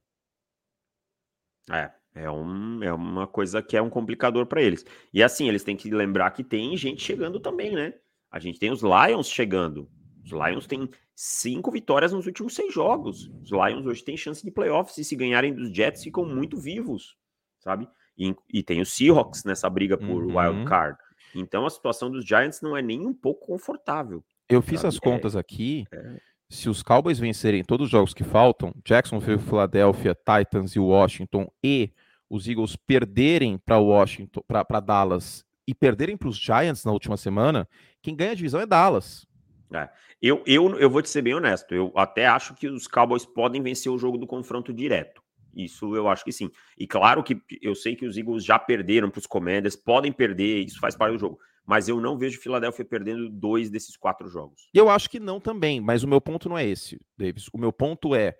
É, 1.70 1.92
é, 2.14 2.30
um, 2.30 2.82
é 2.82 2.92
uma 2.92 3.26
coisa 3.26 3.62
que 3.62 3.76
é 3.76 3.82
um 3.82 3.90
complicador 3.90 4.46
para 4.46 4.62
eles. 4.62 4.84
E 5.12 5.22
assim, 5.22 5.48
eles 5.48 5.64
têm 5.64 5.76
que 5.76 5.90
lembrar 5.90 6.30
que 6.30 6.44
tem 6.44 6.76
gente 6.76 7.02
chegando 7.02 7.40
também, 7.40 7.72
né? 7.72 7.94
A 8.30 8.38
gente 8.38 8.58
tem 8.58 8.70
os 8.70 8.82
Lions 8.82 9.28
chegando. 9.28 9.90
Os 10.24 10.30
Lions 10.30 10.66
têm 10.66 10.88
cinco 11.14 11.70
vitórias 11.70 12.12
nos 12.12 12.26
últimos 12.26 12.54
seis 12.54 12.72
jogos. 12.72 13.30
Os 13.42 13.50
Lions 13.50 13.86
hoje 13.86 14.04
têm 14.04 14.16
chance 14.16 14.44
de 14.44 14.50
playoffs 14.50 14.96
e 14.98 15.04
se 15.04 15.16
ganharem 15.16 15.54
dos 15.54 15.74
Jets 15.74 16.02
ficam 16.02 16.24
muito 16.24 16.56
vivos, 16.58 17.16
sabe? 17.60 17.88
E, 18.16 18.34
e 18.52 18.62
tem 18.62 18.80
os 18.80 18.92
Seahawks 18.92 19.44
nessa 19.44 19.68
briga 19.68 19.96
por 19.96 20.24
uhum. 20.24 20.38
wild 20.38 20.64
card. 20.66 20.98
Então 21.34 21.64
a 21.66 21.70
situação 21.70 22.10
dos 22.10 22.24
Giants 22.24 22.60
não 22.60 22.76
é 22.76 22.82
nem 22.82 23.06
um 23.06 23.14
pouco 23.14 23.46
confortável. 23.46 24.22
Eu 24.48 24.60
fiz 24.60 24.84
as 24.84 24.98
contas 24.98 25.34
é, 25.34 25.38
aqui. 25.38 25.86
É... 25.92 26.16
Se 26.50 26.68
os 26.68 26.82
Cowboys 26.82 27.18
vencerem 27.18 27.64
todos 27.64 27.86
os 27.86 27.90
jogos 27.90 28.12
que 28.12 28.22
faltam, 28.22 28.74
Jacksonville, 28.84 29.38
Philadelphia, 29.38 30.14
Titans 30.14 30.76
e 30.76 30.78
Washington, 30.78 31.50
e 31.64 31.90
os 32.32 32.48
Eagles 32.48 32.74
perderem 32.76 33.58
para 33.58 33.78
Washington, 33.78 34.42
para 34.48 34.80
Dallas 34.80 35.44
e 35.68 35.74
perderem 35.74 36.16
para 36.16 36.30
os 36.30 36.38
Giants 36.38 36.82
na 36.82 36.90
última 36.90 37.18
semana, 37.18 37.68
quem 38.00 38.16
ganha 38.16 38.30
a 38.30 38.34
divisão 38.34 38.58
é 38.58 38.64
Dallas. 38.64 39.26
É. 39.70 39.90
Eu, 40.20 40.42
eu, 40.46 40.78
eu 40.78 40.88
vou 40.88 41.02
te 41.02 41.10
ser 41.10 41.20
bem 41.20 41.34
honesto. 41.34 41.74
Eu 41.74 41.92
até 41.94 42.26
acho 42.26 42.54
que 42.54 42.68
os 42.68 42.86
Cowboys 42.86 43.26
podem 43.26 43.60
vencer 43.60 43.92
o 43.92 43.98
jogo 43.98 44.16
do 44.16 44.26
confronto 44.26 44.72
direto. 44.72 45.22
Isso 45.54 45.94
eu 45.94 46.08
acho 46.08 46.24
que 46.24 46.32
sim. 46.32 46.50
E 46.78 46.86
claro 46.86 47.22
que 47.22 47.38
eu 47.60 47.74
sei 47.74 47.94
que 47.94 48.06
os 48.06 48.16
Eagles 48.16 48.42
já 48.42 48.58
perderam 48.58 49.10
para 49.10 49.18
os 49.18 49.26
Commanders, 49.26 49.76
podem 49.76 50.10
perder, 50.10 50.64
isso 50.64 50.80
faz 50.80 50.96
parte 50.96 51.12
do 51.12 51.18
jogo. 51.18 51.38
Mas 51.66 51.86
eu 51.86 52.00
não 52.00 52.16
vejo 52.16 52.40
Filadélfia 52.40 52.84
perdendo 52.84 53.28
dois 53.28 53.68
desses 53.68 53.94
quatro 53.94 54.26
jogos. 54.26 54.68
Eu 54.72 54.88
acho 54.88 55.10
que 55.10 55.20
não 55.20 55.38
também, 55.38 55.82
mas 55.82 56.02
o 56.02 56.08
meu 56.08 56.20
ponto 56.20 56.48
não 56.48 56.56
é 56.56 56.66
esse, 56.66 56.98
Davis. 57.18 57.48
O 57.52 57.58
meu 57.58 57.72
ponto 57.72 58.14
é: 58.14 58.34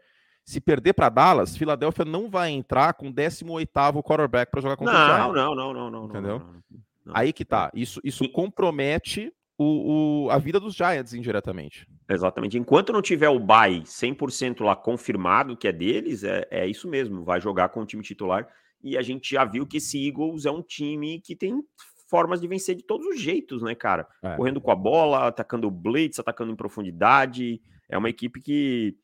se 0.44 0.61
perder 0.61 0.92
para 0.92 1.09
Dallas, 1.09 1.57
Filadélfia 1.57 2.05
não 2.05 2.28
vai 2.28 2.50
entrar 2.50 2.94
com 2.94 3.11
18 3.11 3.70
quarterback 4.02 4.50
para 4.50 4.61
jogar 4.61 4.76
contra 4.76 4.92
não, 4.92 5.00
o 5.00 5.07
Giants. 5.07 5.35
Não, 5.35 5.55
não, 5.55 5.74
não, 5.74 5.90
não. 5.90 6.05
Entendeu? 6.07 6.38
Não, 6.38 6.62
não, 7.07 7.14
Aí 7.14 7.33
que 7.33 7.44
tá. 7.44 7.70
Isso, 7.74 8.00
isso 8.02 8.28
compromete 8.31 9.33
o, 9.57 10.24
o, 10.26 10.31
a 10.31 10.38
vida 10.38 10.59
dos 10.59 10.74
Giants 10.74 11.14
indiretamente. 11.14 11.87
Exatamente. 12.09 12.59
Enquanto 12.59 12.92
não 12.92 13.02
tiver 13.02 13.28
o 13.28 13.38
bye 13.38 13.83
100% 13.83 14.64
lá 14.64 14.74
confirmado 14.74 15.57
que 15.57 15.68
é 15.68 15.72
deles, 15.72 16.24
é, 16.24 16.46
é 16.50 16.66
isso 16.66 16.88
mesmo. 16.88 17.24
Vai 17.24 17.40
jogar 17.40 17.68
com 17.68 17.81
o 17.81 17.87
time 17.87 18.02
titular. 18.02 18.48
E 18.83 18.96
a 18.98 19.02
gente 19.02 19.31
já 19.31 19.44
viu 19.44 19.66
que 19.66 19.76
esse 19.76 20.09
Eagles 20.09 20.44
é 20.44 20.50
um 20.50 20.62
time 20.62 21.20
que 21.20 21.37
tem 21.37 21.62
formas 22.11 22.40
de 22.40 22.48
vencer 22.48 22.74
de 22.74 22.83
todos 22.83 23.07
os 23.07 23.20
jeitos, 23.20 23.62
né, 23.62 23.74
cara? 23.74 24.07
É. 24.22 24.37
Correndo 24.37 24.61
com 24.61 24.70
a 24.70 24.76
bola, 24.76 25.28
atacando 25.28 25.68
o 25.68 25.70
blitz, 25.70 26.18
atacando 26.18 26.52
em 26.52 26.57
profundidade. 26.57 27.61
É 27.88 27.96
uma 27.96 28.11
equipe 28.11 28.40
que 28.40 28.96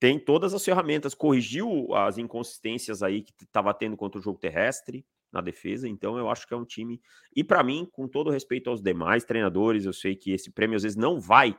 tem 0.00 0.18
todas 0.18 0.54
as 0.54 0.64
ferramentas, 0.64 1.14
corrigiu 1.14 1.94
as 1.94 2.18
inconsistências 2.18 3.02
aí 3.02 3.22
que 3.22 3.32
estava 3.42 3.74
tendo 3.74 3.96
contra 3.96 4.18
o 4.18 4.22
jogo 4.22 4.38
terrestre 4.38 5.04
na 5.32 5.40
defesa, 5.40 5.88
então 5.88 6.16
eu 6.16 6.30
acho 6.30 6.46
que 6.46 6.54
é 6.54 6.56
um 6.56 6.64
time. 6.64 7.00
E 7.34 7.44
para 7.44 7.62
mim, 7.62 7.86
com 7.92 8.08
todo 8.08 8.30
respeito 8.30 8.70
aos 8.70 8.80
demais 8.80 9.24
treinadores, 9.24 9.84
eu 9.84 9.92
sei 9.92 10.14
que 10.16 10.32
esse 10.32 10.50
prêmio 10.50 10.76
às 10.76 10.82
vezes 10.82 10.96
não 10.96 11.20
vai 11.20 11.58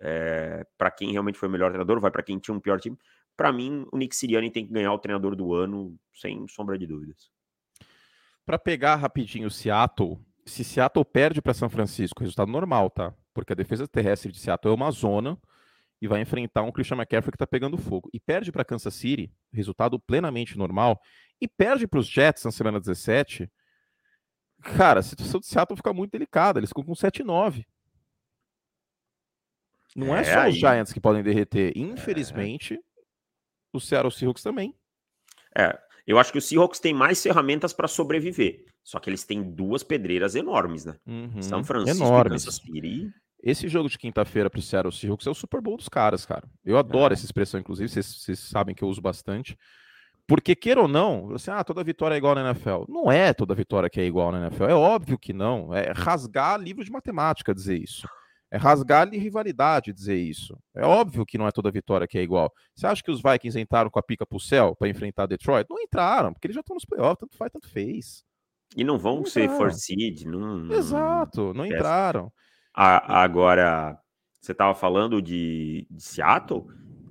é, 0.00 0.64
para 0.76 0.90
quem 0.90 1.12
realmente 1.12 1.38
foi 1.38 1.48
o 1.48 1.52
melhor 1.52 1.70
treinador, 1.70 2.00
vai 2.00 2.10
para 2.10 2.22
quem 2.22 2.38
tinha 2.38 2.54
um 2.54 2.60
pior 2.60 2.80
time. 2.80 2.96
Para 3.36 3.52
mim, 3.52 3.86
o 3.92 3.98
Nick 3.98 4.14
Sirianni 4.16 4.50
tem 4.50 4.66
que 4.66 4.72
ganhar 4.72 4.92
o 4.92 4.98
treinador 4.98 5.36
do 5.36 5.54
ano, 5.54 5.96
sem 6.14 6.46
sombra 6.48 6.78
de 6.78 6.86
dúvidas. 6.86 7.30
Para 8.44 8.58
pegar 8.58 8.96
rapidinho 8.96 9.48
o 9.48 9.50
Seattle, 9.50 10.18
se 10.46 10.64
Seattle 10.64 11.04
perde 11.04 11.42
para 11.42 11.54
São 11.54 11.68
Francisco, 11.68 12.20
resultado 12.20 12.50
normal, 12.50 12.90
tá? 12.90 13.14
Porque 13.34 13.52
a 13.52 13.56
defesa 13.56 13.86
terrestre 13.86 14.32
de 14.32 14.38
Seattle 14.38 14.72
é 14.72 14.74
uma 14.74 14.90
zona 14.90 15.38
e 16.00 16.06
vai 16.06 16.20
enfrentar 16.20 16.62
um 16.62 16.72
Christian 16.72 16.96
McCaffrey 16.96 17.32
que 17.32 17.36
está 17.36 17.46
pegando 17.46 17.76
fogo. 17.76 18.08
E 18.12 18.20
perde 18.20 18.52
para 18.52 18.64
Kansas 18.64 18.94
City, 18.94 19.32
resultado 19.52 19.98
plenamente 19.98 20.56
normal, 20.56 21.00
e 21.40 21.48
perde 21.48 21.86
para 21.86 21.98
os 21.98 22.06
Jets 22.06 22.44
na 22.44 22.52
semana 22.52 22.78
17. 22.80 23.50
Cara, 24.76 25.00
a 25.00 25.02
situação 25.02 25.40
de 25.40 25.46
Seattle 25.46 25.76
fica 25.76 25.92
muito 25.92 26.12
delicada. 26.12 26.58
Eles 26.58 26.70
ficam 26.70 26.84
com 26.84 26.92
7-9. 26.92 27.64
Não 29.96 30.16
é, 30.16 30.20
é 30.20 30.24
só 30.24 30.40
aí. 30.40 30.50
os 30.50 30.56
Giants 30.56 30.92
que 30.92 31.00
podem 31.00 31.22
derreter. 31.22 31.72
É. 31.76 31.78
Infelizmente, 31.78 32.74
é. 32.74 32.78
o 33.72 33.80
Seattle 33.80 34.12
Seahawks 34.12 34.42
também. 34.42 34.74
É, 35.56 35.78
eu 36.06 36.18
acho 36.18 36.32
que 36.32 36.38
o 36.38 36.42
Seahawks 36.42 36.78
tem 36.78 36.94
mais 36.94 37.22
ferramentas 37.22 37.72
para 37.72 37.88
sobreviver. 37.88 38.64
Só 38.82 38.98
que 38.98 39.10
eles 39.10 39.24
têm 39.24 39.42
duas 39.42 39.82
pedreiras 39.82 40.34
enormes, 40.34 40.84
né? 40.84 40.96
Uhum, 41.06 41.42
São 41.42 41.62
Francisco 41.62 42.04
enormes. 42.04 42.42
e 42.42 42.46
Kansas 42.46 42.62
City. 42.62 43.12
Esse 43.42 43.68
jogo 43.68 43.88
de 43.88 43.98
quinta-feira 43.98 44.50
para 44.50 44.58
o 44.58 44.62
Seattle 44.62 44.92
Seahawks 44.92 45.26
é 45.26 45.30
o 45.30 45.34
Super 45.34 45.60
Bowl 45.60 45.76
dos 45.76 45.88
caras, 45.88 46.26
cara. 46.26 46.48
Eu 46.64 46.76
adoro 46.76 47.12
é. 47.12 47.14
essa 47.14 47.24
expressão, 47.24 47.60
inclusive, 47.60 47.88
vocês, 47.88 48.38
sabem 48.38 48.74
que 48.74 48.82
eu 48.82 48.88
uso 48.88 49.00
bastante. 49.00 49.56
Porque, 50.26 50.54
queira 50.54 50.82
ou 50.82 50.88
não, 50.88 51.28
você, 51.28 51.50
ah, 51.50 51.64
toda 51.64 51.82
vitória 51.82 52.14
é 52.14 52.18
igual 52.18 52.34
na 52.34 52.50
NFL. 52.50 52.84
Não 52.88 53.10
é 53.10 53.32
toda 53.32 53.54
vitória 53.54 53.88
que 53.88 54.00
é 54.00 54.04
igual 54.04 54.30
na 54.32 54.46
NFL. 54.46 54.64
É 54.64 54.74
óbvio 54.74 55.18
que 55.18 55.32
não. 55.32 55.72
É 55.72 55.92
rasgar 55.94 56.60
livro 56.60 56.84
de 56.84 56.90
matemática 56.90 57.54
dizer 57.54 57.78
isso. 57.78 58.06
É 58.50 58.56
rasgar 58.56 59.08
rivalidade 59.08 59.92
dizer 59.92 60.16
isso. 60.16 60.58
É 60.74 60.84
óbvio 60.84 61.24
que 61.26 61.36
não 61.36 61.46
é 61.46 61.50
toda 61.50 61.70
vitória 61.70 62.06
que 62.06 62.18
é 62.18 62.22
igual. 62.22 62.52
Você 62.74 62.86
acha 62.86 63.02
que 63.02 63.10
os 63.10 63.22
Vikings 63.22 63.60
entraram 63.60 63.90
com 63.90 63.98
a 63.98 64.02
pica 64.02 64.26
pro 64.26 64.40
céu 64.40 64.74
para 64.74 64.88
enfrentar 64.88 65.26
Detroit? 65.26 65.66
Não 65.68 65.78
entraram, 65.80 66.32
porque 66.32 66.46
eles 66.46 66.54
já 66.54 66.60
estão 66.60 66.74
nos 66.74 66.84
playoffs, 66.84 67.18
tanto 67.20 67.36
faz, 67.36 67.52
tanto 67.52 67.68
fez. 67.68 68.24
E 68.76 68.84
não 68.84 68.98
vão 68.98 69.16
não 69.16 69.26
ser 69.26 69.48
forced, 69.50 70.26
não, 70.26 70.72
Exato, 70.72 71.52
não 71.54 71.64
entraram. 71.64 72.32
Agora, 72.80 73.98
você 74.40 74.52
estava 74.52 74.72
falando 74.72 75.20
de, 75.20 75.84
de 75.90 76.00
Seattle. 76.00 76.64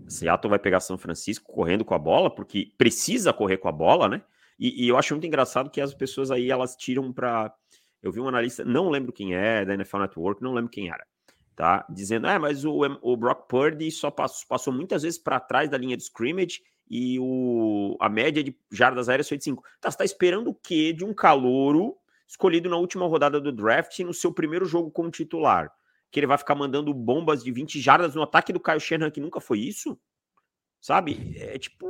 Seattle 0.07 0.49
vai 0.49 0.59
pegar 0.59 0.79
São 0.79 0.97
Francisco 0.97 1.51
correndo 1.51 1.83
com 1.83 1.93
a 1.93 1.99
bola, 1.99 2.33
porque 2.33 2.71
precisa 2.77 3.33
correr 3.33 3.57
com 3.57 3.67
a 3.67 3.71
bola, 3.73 4.07
né? 4.07 4.21
E, 4.57 4.85
e 4.85 4.87
eu 4.87 4.97
acho 4.97 5.13
muito 5.13 5.27
engraçado 5.27 5.69
que 5.69 5.81
as 5.81 5.93
pessoas 5.93 6.31
aí 6.31 6.49
elas 6.49 6.77
tiram 6.77 7.11
para. 7.11 7.53
Eu 8.01 8.13
vi 8.13 8.21
um 8.21 8.29
analista, 8.29 8.63
não 8.63 8.89
lembro 8.89 9.11
quem 9.11 9.35
é, 9.35 9.65
da 9.65 9.73
NFL 9.73 9.97
Network, 9.97 10.41
não 10.41 10.53
lembro 10.53 10.71
quem 10.71 10.87
era, 10.87 11.05
tá? 11.53 11.85
Dizendo, 11.89 12.27
é, 12.27 12.39
mas 12.39 12.63
o, 12.63 12.79
o 13.01 13.17
Brock 13.17 13.49
Purdy 13.49 13.91
só 13.91 14.09
passou, 14.09 14.47
passou 14.47 14.71
muitas 14.71 15.03
vezes 15.03 15.19
para 15.19 15.37
trás 15.37 15.69
da 15.69 15.77
linha 15.77 15.97
de 15.97 16.03
scrimmage 16.03 16.61
e 16.89 17.19
o, 17.19 17.97
a 17.99 18.07
média 18.07 18.41
de 18.41 18.57
jardas 18.71 19.09
aéreas 19.09 19.27
foi 19.27 19.37
de 19.37 19.43
5. 19.43 19.61
Tá, 19.81 19.91
você 19.91 19.97
tá 19.97 20.05
esperando 20.05 20.49
o 20.49 20.55
quê 20.55 20.93
de 20.93 21.03
um 21.03 21.13
calouro 21.13 21.97
escolhido 22.27 22.69
na 22.69 22.77
última 22.77 23.07
rodada 23.07 23.39
do 23.39 23.51
draft 23.51 23.97
no 23.99 24.13
seu 24.13 24.33
primeiro 24.33 24.65
jogo 24.65 24.91
como 24.91 25.09
titular. 25.09 25.71
Que 26.11 26.19
ele 26.19 26.27
vai 26.27 26.37
ficar 26.37 26.55
mandando 26.55 26.93
bombas 26.93 27.43
de 27.43 27.51
20 27.51 27.79
jardas 27.79 28.15
no 28.15 28.21
ataque 28.21 28.53
do 28.53 28.59
Kyle 28.59 28.79
Shanahan, 28.79 29.11
que 29.11 29.21
nunca 29.21 29.39
foi 29.39 29.59
isso? 29.59 29.99
Sabe? 30.81 31.33
É 31.37 31.57
tipo. 31.57 31.87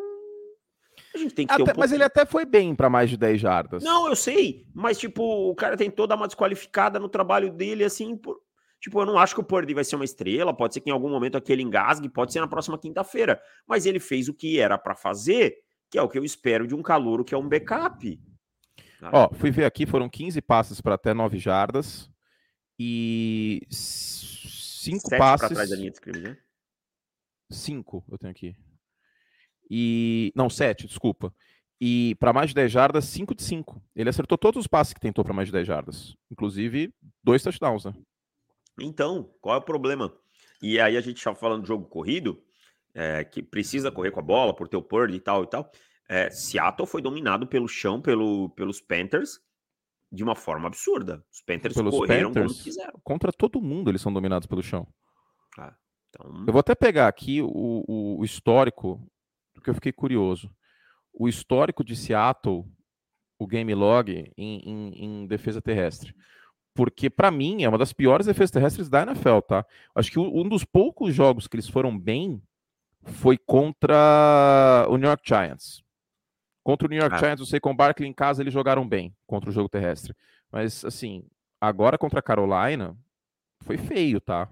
A 1.14 1.18
gente 1.18 1.34
tem 1.34 1.46
que 1.46 1.54
até, 1.54 1.64
ter 1.64 1.76
um 1.76 1.80
Mas 1.80 1.92
ele 1.92 2.04
até 2.04 2.26
foi 2.26 2.46
bem 2.46 2.76
para 2.76 2.90
mais 2.90 3.10
de 3.10 3.18
10 3.18 3.40
jardas. 3.40 3.84
Não, 3.84 4.08
eu 4.08 4.16
sei. 4.16 4.66
Mas, 4.74 4.98
tipo, 4.98 5.24
o 5.50 5.56
cara 5.56 5.78
tentou 5.78 6.08
dar 6.08 6.16
uma 6.16 6.28
desqualificada 6.28 7.00
no 7.00 7.10
trabalho 7.10 7.52
dele, 7.52 7.84
assim, 7.84 8.16
por. 8.16 8.40
Tipo, 8.80 9.02
eu 9.02 9.06
não 9.08 9.18
acho 9.18 9.34
que 9.34 9.42
o 9.42 9.44
Purdy 9.44 9.74
vai 9.74 9.84
ser 9.84 9.96
uma 9.96 10.06
estrela, 10.06 10.56
pode 10.56 10.76
ser 10.76 10.82
que 10.82 10.90
em 10.90 10.94
algum 10.94 11.10
momento 11.10 11.36
aquele 11.36 11.64
engasgue, 11.64 12.08
pode 12.08 12.32
ser 12.32 12.42
na 12.42 12.48
próxima 12.48 12.78
quinta-feira. 12.78 13.42
Mas 13.68 13.88
ele 13.88 14.00
fez 14.00 14.30
o 14.30 14.34
que 14.34 14.60
era 14.60 14.78
para 14.78 14.96
fazer, 14.96 15.56
que 15.90 15.98
é 15.98 16.02
o 16.02 16.08
que 16.08 16.18
eu 16.18 16.24
espero 16.24 16.68
de 16.68 16.76
um 16.76 16.84
calouro 16.84 17.26
que 17.26 17.34
é 17.34 17.38
um 17.38 17.50
backup. 17.50 18.20
Ó, 19.02 19.34
fui 19.34 19.52
ver 19.52 19.66
aqui, 19.66 19.86
foram 19.86 20.10
15 20.10 20.42
passes 20.42 20.82
para 20.82 20.96
até 20.96 21.14
9 21.14 21.38
jardas 21.38 22.10
e 22.80 23.62
5 23.70 25.10
passes. 25.18 25.50
trás 25.50 25.70
da 25.70 25.76
linha 25.76 25.92
de 25.92 25.98
scrimmage, 25.98 26.28
né? 26.28 26.38
5 27.50 28.04
eu 28.10 28.18
tenho 28.18 28.32
aqui. 28.32 28.56
E. 29.70 30.32
Não, 30.36 30.50
7, 30.50 30.88
desculpa. 30.88 31.34
E 31.80 32.16
para 32.20 32.34
mais 32.34 32.50
de 32.50 32.56
10 32.56 32.72
jardas, 32.72 33.06
5 33.06 33.36
de 33.36 33.44
5. 33.44 33.82
Ele 33.96 34.10
acertou 34.10 34.38
todos 34.38 34.62
os 34.62 34.68
passes 34.68 34.94
que 34.94 35.00
tentou 35.00 35.24
para 35.24 35.34
mais 35.34 35.48
de 35.48 35.52
10 35.52 35.68
jardas. 35.68 36.16
Inclusive, 36.32 36.92
dois 37.24 37.44
touchdowns, 37.44 37.86
né? 37.86 37.94
Então, 38.82 39.32
qual 39.40 39.56
é 39.56 39.60
o 39.60 39.62
problema? 39.64 40.12
E 40.62 40.80
aí 40.80 40.98
a 40.98 41.02
gente 41.02 41.18
estava 41.18 41.36
falando 41.36 41.62
do 41.62 41.68
jogo 41.68 41.86
corrido, 41.86 42.44
é, 42.96 43.24
que 43.24 43.44
precisa 43.44 43.92
correr 43.92 44.10
com 44.10 44.20
a 44.20 44.24
bola 44.24 44.56
por 44.56 44.68
ter 44.68 44.78
o 44.78 44.82
Purdy 44.82 45.18
e 45.18 45.20
tal 45.20 45.44
e 45.44 45.48
tal 45.48 45.72
é, 46.10 46.30
Seattle 46.30 46.88
foi 46.88 47.02
dominado 47.02 47.48
pelo 47.48 47.68
chão 47.68 48.02
pelo, 48.02 48.50
pelos 48.52 48.82
Panthers 48.82 49.40
de 50.12 50.24
uma 50.24 50.36
forma 50.36 50.68
absurda. 50.68 51.24
Os 51.32 51.42
Panthers 51.42 51.76
pelos 51.76 51.94
correram 51.94 52.30
Panthers, 52.32 52.54
como 52.54 52.64
quiseram. 52.64 53.00
Contra 53.04 53.32
todo 53.32 53.62
mundo 53.62 53.90
eles 53.92 54.02
são 54.02 54.14
dominados 54.14 54.48
pelo 54.48 54.64
chão. 54.64 54.88
Ah, 55.58 55.76
então... 56.10 56.46
Eu 56.48 56.54
vou 56.54 56.60
até 56.60 56.74
pegar 56.76 57.08
aqui 57.08 57.42
o, 57.42 57.50
o, 57.88 58.20
o 58.20 58.26
histórico, 58.26 59.06
porque 59.54 59.70
eu 59.70 59.76
fiquei 59.76 59.92
curioso. 59.92 60.50
O 61.14 61.28
histórico 61.28 61.84
de 61.84 61.96
Seattle, 61.96 62.64
o 63.38 63.48
game 63.48 63.74
log 63.74 64.32
em, 64.38 64.60
em, 64.60 65.06
em 65.06 65.28
defesa 65.28 65.62
terrestre 65.62 66.16
porque 66.78 67.10
para 67.10 67.32
mim 67.32 67.64
é 67.64 67.70
uma 67.70 67.78
das 67.80 67.92
piores 67.92 68.28
defesas 68.28 68.52
terrestres 68.52 68.88
da 68.88 69.02
NFL, 69.02 69.40
tá? 69.40 69.66
Acho 69.96 70.12
que 70.12 70.20
um 70.20 70.48
dos 70.48 70.64
poucos 70.64 71.12
jogos 71.12 71.48
que 71.48 71.56
eles 71.56 71.68
foram 71.68 71.98
bem 71.98 72.40
foi 73.02 73.36
contra 73.36 74.86
o 74.88 74.96
New 74.96 75.08
York 75.08 75.24
Giants. 75.28 75.84
Contra 76.68 76.86
o 76.86 76.90
New 76.90 77.00
York 77.00 77.16
ah. 77.16 77.20
Giants, 77.20 77.40
o 77.42 77.46
Saquon 77.46 77.74
Barkley 77.74 78.10
em 78.10 78.14
casa 78.14 78.44
eles 78.44 78.54
jogaram 78.54 78.86
bem 78.86 79.16
contra 79.26 79.50
o 79.50 79.54
jogo 79.54 79.70
terrestre. 79.70 80.14
Mas, 80.52 80.84
assim, 80.84 81.24
agora 81.62 81.98
contra 81.98 82.20
a 82.20 82.22
Carolina, 82.22 82.94
foi 83.62 83.78
feio, 83.78 84.20
tá? 84.20 84.50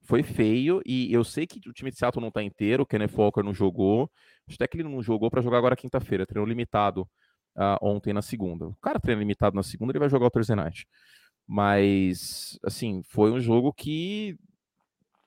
Foi 0.00 0.22
feio 0.22 0.80
e 0.86 1.12
eu 1.12 1.22
sei 1.22 1.46
que 1.46 1.58
o 1.68 1.74
time 1.74 1.90
de 1.90 1.98
Seattle 1.98 2.24
não 2.24 2.30
tá 2.30 2.42
inteiro, 2.42 2.84
o 2.84 2.86
Kenneth 2.86 3.12
Walker 3.14 3.42
não 3.42 3.52
jogou. 3.52 4.10
Até 4.50 4.66
que 4.66 4.78
ele 4.78 4.88
não 4.88 5.02
jogou 5.02 5.30
para 5.30 5.42
jogar 5.42 5.58
agora 5.58 5.76
quinta-feira, 5.76 6.24
treinou 6.24 6.48
limitado 6.48 7.02
uh, 7.54 7.76
ontem 7.82 8.14
na 8.14 8.22
segunda. 8.22 8.68
O 8.68 8.76
cara 8.76 8.98
treina 8.98 9.20
limitado 9.20 9.54
na 9.54 9.62
segunda, 9.62 9.92
ele 9.92 9.98
vai 9.98 10.08
jogar 10.08 10.28
o 10.28 10.30
Thursday 10.30 10.56
Night. 10.56 10.88
Mas, 11.46 12.58
assim, 12.64 13.02
foi 13.10 13.30
um 13.30 13.40
jogo 13.40 13.74
que 13.74 14.38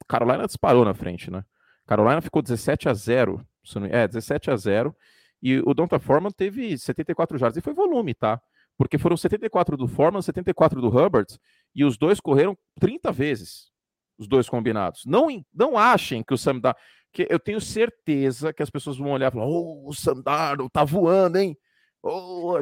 Carolina 0.08 0.48
disparou 0.48 0.84
na 0.84 0.96
frente, 0.96 1.30
né? 1.30 1.46
Carolina 1.86 2.20
ficou 2.20 2.42
17 2.42 2.90
a 2.90 2.96
0, 2.96 3.46
é, 3.92 4.08
17 4.08 4.50
a 4.50 4.56
0 4.56 4.96
e 5.42 5.60
o 5.60 5.74
Donta 5.74 6.00
Foreman 6.00 6.32
teve 6.32 6.78
74 6.78 7.38
jardas. 7.38 7.58
E 7.58 7.62
foi 7.62 7.74
volume, 7.74 8.14
tá? 8.14 8.42
Porque 8.78 8.98
foram 8.98 9.18
74 9.18 9.78
do 9.78 9.88
Foreman, 9.88 10.22
74 10.22 10.82
do 10.82 10.88
Hubbard. 10.88 11.38
E 11.76 11.84
os 11.84 11.98
dois 11.98 12.20
correram 12.20 12.58
30 12.80 13.12
vezes. 13.12 13.72
Os 14.18 14.28
dois 14.28 14.50
combinados. 14.50 15.04
Não, 15.06 15.28
não 15.54 15.78
achem 15.78 16.24
que 16.24 16.34
o 16.34 16.38
Sam 16.38 16.60
Darnold... 16.60 16.80
Que 17.12 17.26
eu 17.28 17.40
tenho 17.40 17.60
certeza 17.60 18.54
que 18.54 18.62
as 18.62 18.70
pessoas 18.70 18.98
vão 18.98 19.12
olhar 19.12 19.30
e 19.30 19.32
falar: 19.32 19.48
Oh, 19.48 19.90
o 19.90 19.94
Sam 19.94 20.22
Darnold 20.22 20.72
tá 20.72 20.84
voando, 20.84 21.40
hein? 21.40 21.58
Oh, 22.04 22.60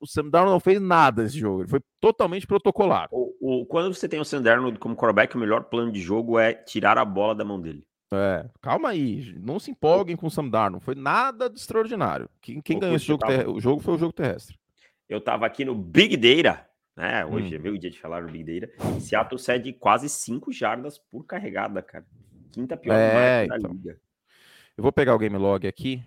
o 0.00 0.06
Sam 0.06 0.30
Darnold 0.30 0.54
não 0.54 0.60
fez 0.60 0.80
nada 0.80 1.22
nesse 1.22 1.38
jogo. 1.38 1.62
Ele 1.62 1.68
foi 1.68 1.80
totalmente 2.00 2.46
protocolar. 2.46 3.08
O, 3.12 3.34
o, 3.40 3.66
quando 3.66 3.92
você 3.92 4.08
tem 4.08 4.18
o 4.18 4.24
Sam 4.24 4.40
Darnold 4.40 4.78
como 4.78 4.96
quarterback, 4.96 5.36
o 5.36 5.38
melhor 5.38 5.64
plano 5.64 5.92
de 5.92 6.00
jogo 6.00 6.38
é 6.38 6.54
tirar 6.54 6.96
a 6.96 7.04
bola 7.04 7.34
da 7.34 7.44
mão 7.44 7.60
dele. 7.60 7.86
É, 8.12 8.48
calma 8.60 8.88
aí, 8.88 9.34
não 9.38 9.60
se 9.60 9.70
empolguem 9.70 10.16
com 10.16 10.26
o 10.26 10.30
Sam 10.30 10.48
Darnold, 10.48 10.72
não 10.72 10.80
foi 10.80 10.96
nada 10.96 11.48
de 11.48 11.58
extraordinário. 11.58 12.28
Quem, 12.40 12.60
quem 12.60 12.78
ganhou 12.78 12.96
esse 12.96 13.06
jogo, 13.06 13.20
tava... 13.20 13.48
o 13.48 13.60
jogo 13.60 13.80
foi 13.80 13.94
o 13.94 13.98
jogo 13.98 14.12
terrestre. 14.12 14.58
Eu 15.08 15.20
tava 15.20 15.46
aqui 15.46 15.64
no 15.64 15.76
Big 15.76 16.16
Data, 16.16 16.66
né? 16.96 17.24
Hoje 17.24 17.54
hum. 17.54 17.56
é 17.56 17.58
meu 17.58 17.78
dia 17.78 17.90
de 17.90 18.00
falar 18.00 18.22
no 18.22 18.32
Big 18.32 18.60
Data. 18.60 19.00
Seattle 19.00 19.38
cede 19.38 19.72
quase 19.72 20.08
5 20.08 20.52
jardas 20.52 20.98
por 20.98 21.24
carregada, 21.24 21.82
cara. 21.82 22.04
Quinta 22.50 22.76
pior 22.76 22.94
é, 22.94 23.46
da 23.46 23.56
então. 23.56 23.70
liga. 23.70 24.00
Eu 24.76 24.82
vou 24.82 24.92
pegar 24.92 25.14
o 25.14 25.18
game 25.18 25.36
log 25.36 25.68
aqui, 25.68 26.02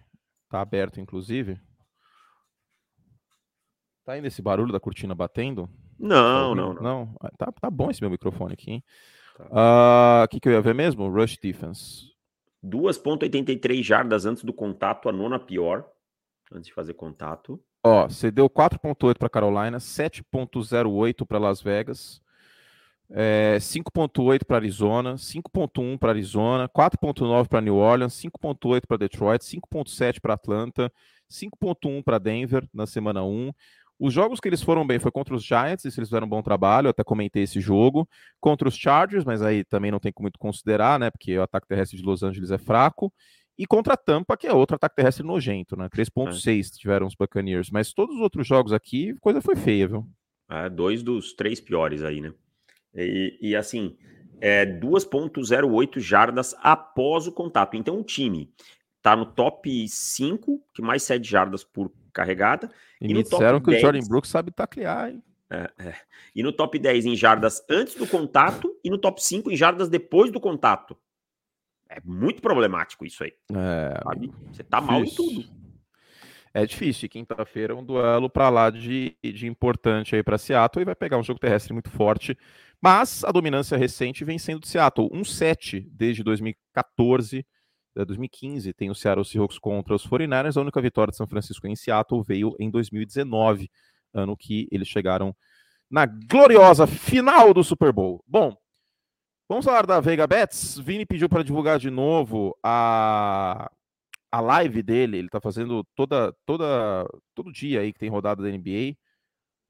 tá 0.50 0.60
aberto 0.60 1.00
inclusive. 1.00 1.58
Tá 4.04 4.18
indo 4.18 4.28
esse 4.28 4.42
barulho 4.42 4.74
da 4.74 4.80
cortina 4.80 5.16
batendo? 5.16 5.70
Não, 5.98 6.50
tá 6.50 6.56
não, 6.56 6.74
não. 6.74 6.82
Não, 6.82 7.16
ah, 7.22 7.32
tá, 7.38 7.52
tá 7.52 7.70
bom 7.70 7.90
esse 7.90 8.02
meu 8.02 8.10
microfone 8.10 8.54
aqui, 8.54 8.72
hein? 8.72 8.84
O 9.40 9.44
tá. 9.44 10.24
uh, 10.24 10.28
que, 10.30 10.40
que 10.40 10.48
eu 10.48 10.54
ia 10.54 10.62
ver 10.62 10.76
mesmo? 10.76 11.10
Rush 11.10 11.38
defense. 11.38 12.14
2,83 12.64 13.84
jardas 13.84 14.26
antes 14.26 14.44
do 14.44 14.54
contato, 14.54 15.10
a 15.10 15.12
nona 15.12 15.40
pior, 15.40 15.86
antes 16.52 16.68
de 16.68 16.74
fazer 16.74 16.94
contato. 16.94 17.62
Ó, 17.84 18.08
você 18.08 18.32
deu 18.32 18.50
4,8 18.50 19.18
para 19.18 19.30
Carolina, 19.30 19.78
7,08 19.78 21.26
para 21.26 21.38
Las 21.38 21.62
Vegas, 21.62 22.22
é, 23.10 23.58
5.8 23.60 24.46
para 24.46 24.58
Arizona, 24.58 25.16
5.1 25.16 25.98
para 25.98 26.12
Arizona, 26.12 26.70
4.9 26.70 27.48
para 27.48 27.60
New 27.60 27.76
Orleans, 27.76 28.14
5.8 28.14 28.88
para 28.88 28.98
Detroit, 28.98 29.42
5.7 29.42 30.22
para 30.22 30.36
Atlanta, 30.36 30.92
5.1 31.30 32.02
para 32.04 32.18
Denver 32.18 32.68
na 32.74 32.88
semana 32.88 33.24
1. 33.24 33.52
Os 34.04 34.14
jogos 34.14 34.42
que 34.42 34.50
eles 34.50 34.62
foram 34.62 34.86
bem 34.86 35.00
foi 35.00 35.12
contra 35.14 35.34
os 35.34 35.46
Giants, 35.46 35.86
eles 35.86 35.96
fizeram 35.96 36.28
um 36.28 36.30
bom 36.30 36.42
trabalho, 36.42 36.88
eu 36.88 36.90
até 36.90 37.06
comentei 37.06 37.44
esse 37.44 37.62
jogo. 37.62 38.06
Contra 38.38 38.68
os 38.68 38.76
Chargers, 38.76 39.24
mas 39.24 39.42
aí 39.42 39.64
também 39.64 39.92
não 39.92 40.00
tem 40.00 40.12
muito 40.20 40.38
considerar, 40.38 41.00
né? 41.00 41.10
Porque 41.10 41.38
o 41.38 41.42
ataque 41.42 41.70
terrestre 41.70 41.98
de 41.98 42.04
Los 42.04 42.22
Angeles 42.22 42.52
é 42.52 42.58
fraco. 42.58 43.14
E 43.58 43.66
contra 43.66 43.94
a 43.94 43.98
Tampa, 43.98 44.36
que 44.36 44.46
é 44.46 44.52
outro 44.52 44.76
ataque 44.76 44.98
terrestre 44.98 45.26
nojento, 45.26 45.78
né? 45.78 45.88
3.6 45.88 46.68
é. 46.68 46.78
tiveram 46.78 47.08
os 47.08 47.16
Buccaneers. 47.16 47.70
Mas 47.72 47.94
todos 47.94 48.14
os 48.18 48.22
outros 48.22 48.46
jogos 48.46 48.74
aqui, 48.74 49.16
coisa 49.22 49.42
foi 49.42 49.56
feia, 49.56 49.88
viu? 49.88 50.06
É, 50.50 50.70
dois 50.70 51.02
dos 51.02 51.32
três 51.32 51.62
piores 51.62 52.04
aí, 52.04 52.20
né? 52.20 52.34
E, 52.94 53.38
e 53.42 53.56
assim, 53.56 53.96
é 54.42 54.66
2.08 54.66 56.02
jardas 56.02 56.54
após 56.62 57.26
o 57.26 57.32
contato. 57.32 57.78
Então 57.78 58.02
o 58.02 58.04
time 58.04 58.52
tá 59.04 59.16
no 59.18 59.26
top 59.26 59.88
5, 59.88 60.64
que 60.74 60.82
mais 60.82 61.04
cede 61.04 61.30
jardas 61.30 61.64
por 61.64 61.92
carregada. 62.14 62.72
E, 63.02 63.12
e 63.12 63.14
me 63.14 63.22
disseram 63.22 63.60
que 63.60 63.70
10, 63.70 63.78
o 63.78 63.82
Jordan 63.82 64.08
Brooks 64.08 64.32
sabe 64.32 64.50
taclear, 64.50 65.10
hein? 65.10 65.24
É, 65.52 65.70
é. 65.78 65.96
E 66.34 66.42
no 66.42 66.52
top 66.52 66.80
10 66.80 67.06
em 67.06 67.16
jardas 67.16 67.64
antes 67.70 67.96
do 67.96 68.08
contato 68.08 68.76
e 68.84 68.90
no 68.90 68.98
top 68.98 69.22
5 69.22 69.52
em 69.52 69.58
jardas 69.58 69.90
depois 69.90 70.32
do 70.32 70.40
contato. 70.40 70.98
É 71.90 72.00
muito 72.04 72.42
problemático 72.42 73.06
isso 73.06 73.24
aí. 73.24 73.34
É, 73.52 74.02
sabe? 74.04 74.32
Você 74.52 74.64
tá 74.64 74.82
mal 74.82 75.04
em 75.04 75.14
tudo. 75.14 75.44
É 76.54 76.66
difícil. 76.66 77.10
Quinta-feira 77.10 77.74
é 77.74 77.76
um 77.76 77.84
duelo 77.84 78.30
para 78.30 78.50
lá 78.50 78.70
de, 78.70 79.16
de 79.22 79.48
importante 79.48 80.16
aí 80.16 80.24
para 80.24 80.38
Seattle 80.38 80.82
e 80.82 80.86
vai 80.86 80.96
pegar 80.96 81.18
um 81.18 81.24
jogo 81.24 81.40
terrestre 81.40 81.74
muito 81.74 81.92
forte. 81.92 82.38
Mas 82.82 83.24
a 83.24 83.32
dominância 83.32 83.78
recente 83.78 84.24
vem 84.24 84.40
sendo 84.40 84.62
de 84.62 84.70
Seattle. 84.70 85.10
Um 85.12 85.24
7 85.24 85.82
desde 85.92 86.24
2014 86.24 87.46
2015 87.96 88.74
tem 88.74 88.90
o 88.90 88.96
Seattle 88.96 89.26
Seahawks 89.26 89.60
contra 89.60 89.96
os 89.96 90.08
49ers. 90.08 90.58
A 90.58 90.62
única 90.62 90.82
vitória 90.82 91.12
de 91.12 91.18
São 91.18 91.28
Francisco 91.28 91.68
em 91.68 91.76
Seattle 91.76 92.24
veio 92.24 92.56
em 92.60 92.70
2019, 92.70 93.70
ano 94.14 94.36
que 94.36 94.68
eles 94.72 94.88
chegaram 94.88 95.36
na 95.90 96.06
gloriosa 96.06 96.88
final 96.88 97.54
do 97.54 97.64
Super 97.64 97.92
Bowl. 97.92 98.24
Bom, 98.28 98.58
vamos 99.48 99.64
falar 99.64 99.86
da 99.86 100.00
Vega 100.00 100.26
Bets. 100.26 100.80
Vini 100.80 101.06
pediu 101.06 101.30
para 101.30 101.44
divulgar 101.44 101.78
de 101.78 101.92
novo 101.92 102.58
a, 102.64 103.70
a 104.32 104.42
live 104.42 104.82
dele. 104.82 105.18
Ele 105.18 105.28
está 105.28 105.40
fazendo 105.40 105.84
toda, 105.96 106.34
toda, 106.46 107.08
todo 107.36 107.52
dia 107.52 107.82
aí 107.82 107.94
que 107.94 108.00
tem 108.00 108.10
rodada 108.10 108.42
da 108.42 108.50
NBA. 108.50 108.96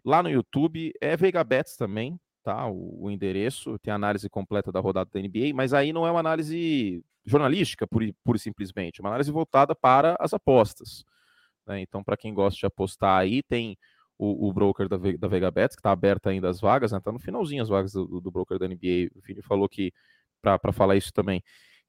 Lá 0.05 0.23
no 0.23 0.29
YouTube 0.29 0.93
é 1.01 1.17
Vega 1.17 1.43
Bets 1.43 1.75
também, 1.75 2.17
tá? 2.41 2.67
O, 2.67 3.05
o 3.05 3.12
endereço, 3.12 3.77
tem 3.79 3.91
a 3.91 3.95
análise 3.95 4.29
completa 4.29 4.71
da 4.71 4.79
rodada 4.79 5.09
da 5.13 5.19
NBA, 5.19 5.53
mas 5.53 5.73
aí 5.73 5.91
não 5.91 6.07
é 6.07 6.12
uma 6.12 6.19
análise 6.21 7.03
jornalística, 7.25 7.88
pura, 7.88 8.05
e 8.05 8.39
simplesmente, 8.39 8.99
uma 8.99 9.09
análise 9.09 9.31
voltada 9.31 9.73
para 9.75 10.15
as 10.19 10.33
apostas. 10.33 11.03
Né? 11.65 11.81
Então, 11.81 12.03
para 12.03 12.17
quem 12.17 12.33
gosta 12.33 12.59
de 12.59 12.65
apostar 12.65 13.19
aí, 13.19 13.41
tem 13.43 13.77
o, 14.17 14.49
o 14.49 14.53
broker 14.53 14.88
da, 14.88 14.97
da 14.97 15.27
Vega 15.27 15.49
Bets, 15.49 15.75
que 15.75 15.79
está 15.79 15.91
aberto 15.91 16.27
ainda 16.27 16.49
as 16.49 16.59
vagas, 16.59 16.91
né? 16.91 16.99
Tá 16.99 17.12
no 17.12 17.19
finalzinho 17.19 17.62
as 17.62 17.69
vagas 17.69 17.93
do, 17.93 18.21
do 18.21 18.31
broker 18.31 18.59
da 18.59 18.67
NBA. 18.67 19.09
O 19.15 19.21
Vini 19.21 19.41
falou 19.41 19.67
que 19.67 19.91
para 20.41 20.73
falar 20.73 20.95
isso 20.95 21.12
também. 21.13 21.41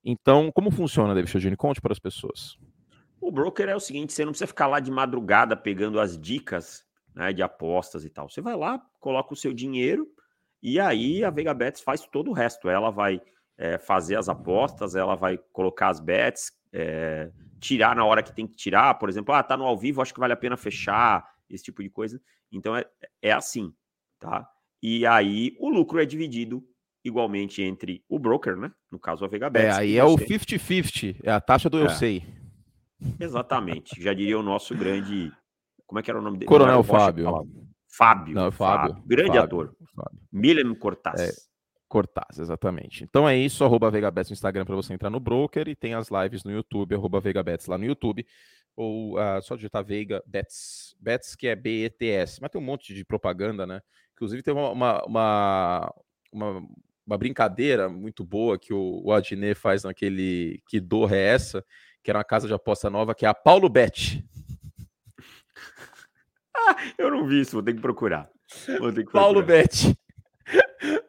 Então, 0.04 0.50
como 0.52 0.70
funciona, 0.70 1.14
David 1.14 1.30
Chodini? 1.30 1.56
Conte 1.56 1.80
para 1.80 1.92
as 1.92 1.98
pessoas. 1.98 2.56
O 3.20 3.32
broker 3.32 3.68
é 3.68 3.76
o 3.76 3.80
seguinte: 3.80 4.12
você 4.12 4.24
não 4.24 4.32
precisa 4.32 4.46
ficar 4.46 4.66
lá 4.66 4.80
de 4.80 4.90
madrugada 4.90 5.56
pegando 5.56 5.98
as 5.98 6.18
dicas 6.18 6.84
né, 7.14 7.32
de 7.32 7.42
apostas 7.42 8.04
e 8.04 8.10
tal. 8.10 8.28
Você 8.28 8.40
vai 8.40 8.56
lá, 8.56 8.80
coloca 9.00 9.32
o 9.32 9.36
seu 9.36 9.52
dinheiro 9.52 10.06
e 10.62 10.78
aí 10.78 11.24
a 11.24 11.30
Vega 11.30 11.54
Bets 11.54 11.80
faz 11.80 12.06
todo 12.06 12.30
o 12.30 12.34
resto. 12.34 12.68
Ela 12.68 12.90
vai 12.90 13.20
é, 13.56 13.78
fazer 13.78 14.16
as 14.16 14.28
apostas, 14.28 14.94
ela 14.94 15.14
vai 15.14 15.38
colocar 15.52 15.88
as 15.88 16.00
bets, 16.00 16.52
é, 16.72 17.30
tirar 17.60 17.94
na 17.94 18.04
hora 18.04 18.22
que 18.22 18.34
tem 18.34 18.46
que 18.46 18.56
tirar, 18.56 18.94
por 18.94 19.08
exemplo, 19.08 19.34
ah, 19.34 19.42
tá 19.42 19.56
no 19.56 19.64
ao 19.64 19.76
vivo, 19.76 20.02
acho 20.02 20.12
que 20.12 20.20
vale 20.20 20.32
a 20.32 20.36
pena 20.36 20.56
fechar, 20.56 21.24
esse 21.48 21.64
tipo 21.64 21.82
de 21.82 21.90
coisa. 21.90 22.20
Então 22.52 22.76
é, 22.76 22.84
é 23.22 23.32
assim, 23.32 23.72
tá? 24.18 24.48
E 24.82 25.06
aí 25.06 25.56
o 25.58 25.70
lucro 25.70 26.00
é 26.00 26.04
dividido 26.04 26.62
igualmente 27.04 27.62
entre 27.62 28.02
o 28.08 28.18
broker, 28.18 28.56
né? 28.56 28.72
No 28.90 28.98
caso 28.98 29.24
a 29.24 29.28
Vega 29.28 29.50
Bets. 29.50 29.76
É, 29.76 29.80
aí 29.80 29.96
é 29.96 30.04
o 30.04 30.16
50-50, 30.16 31.20
é 31.22 31.30
a 31.30 31.40
taxa 31.40 31.70
do 31.70 31.78
eu 31.78 31.86
é. 31.86 31.90
sei. 31.90 32.24
Exatamente, 33.20 34.00
já 34.02 34.12
diria 34.14 34.38
o 34.38 34.42
nosso 34.42 34.74
grande. 34.74 35.32
Como 35.86 35.98
é 35.98 36.02
que 36.02 36.10
era 36.10 36.18
o 36.18 36.22
nome 36.22 36.38
dele? 36.38 36.48
Coronel 36.48 36.82
Fábio. 36.82 37.26
Fábio. 37.88 38.34
Não, 38.34 38.50
Fábio. 38.50 38.94
Fábio. 38.94 39.04
Grande 39.06 39.28
Fábio. 39.28 39.42
ator. 39.42 39.76
Fábio. 39.94 40.20
Milen 40.32 40.74
Cortaz. 40.74 41.20
É. 41.20 41.53
Cortaz, 41.94 42.40
exatamente. 42.40 43.04
Então 43.04 43.28
é 43.28 43.36
isso, 43.36 43.62
arroba 43.62 43.88
VegaBets 43.88 44.28
no 44.28 44.34
Instagram 44.34 44.64
para 44.64 44.74
você 44.74 44.92
entrar 44.92 45.10
no 45.10 45.20
broker 45.20 45.68
e 45.68 45.76
tem 45.76 45.94
as 45.94 46.08
lives 46.10 46.42
no 46.42 46.50
YouTube, 46.50 46.92
arroba 46.92 47.20
VegaBets 47.20 47.68
lá 47.68 47.78
no 47.78 47.84
YouTube, 47.84 48.26
ou 48.74 49.16
uh, 49.16 49.40
só 49.40 49.54
digitar 49.54 49.84
Vega 49.84 50.20
Bets, 50.26 50.96
Bets 50.98 51.36
que 51.36 51.46
é 51.46 51.54
B-E-T-S, 51.54 52.40
mas 52.40 52.50
tem 52.50 52.60
um 52.60 52.64
monte 52.64 52.92
de 52.92 53.04
propaganda, 53.04 53.64
né? 53.64 53.80
Inclusive 54.12 54.42
tem 54.42 54.52
uma, 54.52 54.70
uma, 54.70 55.04
uma, 55.04 55.94
uma, 56.32 56.68
uma 57.06 57.16
brincadeira 57.16 57.88
muito 57.88 58.24
boa 58.24 58.58
que 58.58 58.74
o, 58.74 59.00
o 59.04 59.12
Adnet 59.12 59.54
faz 59.54 59.84
naquele 59.84 60.60
que 60.66 60.80
dor 60.80 61.12
é 61.12 61.22
essa, 61.22 61.64
que 62.02 62.10
era 62.10 62.18
uma 62.18 62.24
casa 62.24 62.48
de 62.48 62.54
aposta 62.54 62.90
nova, 62.90 63.14
que 63.14 63.24
é 63.24 63.28
a 63.28 63.34
Paulo 63.34 63.68
Bet. 63.68 64.26
ah, 66.56 66.74
eu 66.98 67.08
não 67.08 67.24
vi 67.24 67.40
isso, 67.40 67.52
vou 67.52 67.62
ter 67.62 67.72
que 67.72 67.80
procurar. 67.80 68.28
Vou 68.80 68.92
ter 68.92 69.04
que 69.04 69.12
procurar. 69.12 69.22
Paulo 69.22 69.44
Bet 69.44 69.96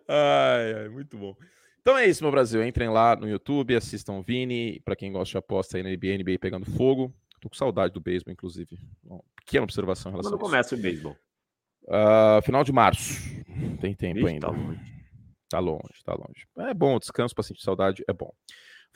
ai, 0.08 0.74
ai, 0.74 0.90
muito 0.90 1.18
bom. 1.18 1.36
Então 1.82 1.98
é 1.98 2.08
isso, 2.08 2.24
meu 2.24 2.32
Brasil. 2.32 2.66
Entrem 2.66 2.90
lá 2.90 3.16
no 3.16 3.30
YouTube, 3.30 3.76
assistam 3.76 4.14
o 4.14 4.22
Vini. 4.22 4.80
Para 4.84 4.96
quem 4.96 5.12
gosta 5.12 5.32
de 5.32 5.38
aposta 5.38 5.78
aí 5.78 5.84
na 5.84 5.90
NBA, 5.90 6.18
NBA 6.18 6.40
pegando 6.40 6.66
fogo. 6.66 7.14
Tô 7.40 7.50
com 7.50 7.56
saudade 7.56 7.94
do 7.94 8.02
beisebol, 8.02 8.34
inclusive. 8.34 8.80
Bom, 9.04 9.24
pequena 9.36 9.64
observação 9.64 10.10
em 10.10 10.14
relação 10.14 10.32
Quando 10.32 10.42
começa 10.42 10.74
o 10.74 10.78
beisebol? 10.80 11.16
Uh, 11.84 12.42
final 12.44 12.64
de 12.64 12.72
março. 12.72 13.22
Tem 13.80 13.94
tempo 13.94 14.22
Ixi, 14.22 14.28
ainda. 14.28 14.48
Tá 14.48 14.54
longe. 14.54 14.80
tá 15.48 15.60
longe, 15.60 16.04
tá 16.04 16.14
longe. 16.14 16.70
É 16.70 16.74
bom, 16.74 16.98
descanso 16.98 17.36
para 17.36 17.44
sentir 17.44 17.62
saudade, 17.62 18.04
é 18.08 18.14
bom. 18.14 18.34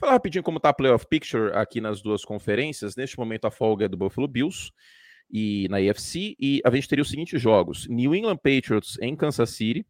falar 0.00 0.12
rapidinho 0.12 0.42
como 0.42 0.58
tá 0.58 0.70
a 0.70 0.74
playoff 0.74 1.06
picture 1.06 1.52
aqui 1.54 1.80
nas 1.80 2.02
duas 2.02 2.24
conferências. 2.24 2.96
Neste 2.96 3.18
momento 3.18 3.44
a 3.44 3.50
folga 3.50 3.84
é 3.84 3.88
do 3.88 3.96
Buffalo 3.96 4.26
Bills 4.26 4.72
e 5.30 5.68
na 5.68 5.76
AFC 5.76 6.34
e 6.40 6.60
a 6.64 6.70
gente 6.70 6.88
teria 6.88 7.02
os 7.02 7.10
seguintes 7.10 7.40
jogos: 7.40 7.86
New 7.86 8.14
England 8.14 8.38
Patriots 8.38 8.98
em 9.00 9.14
Kansas 9.14 9.50
City, 9.50 9.86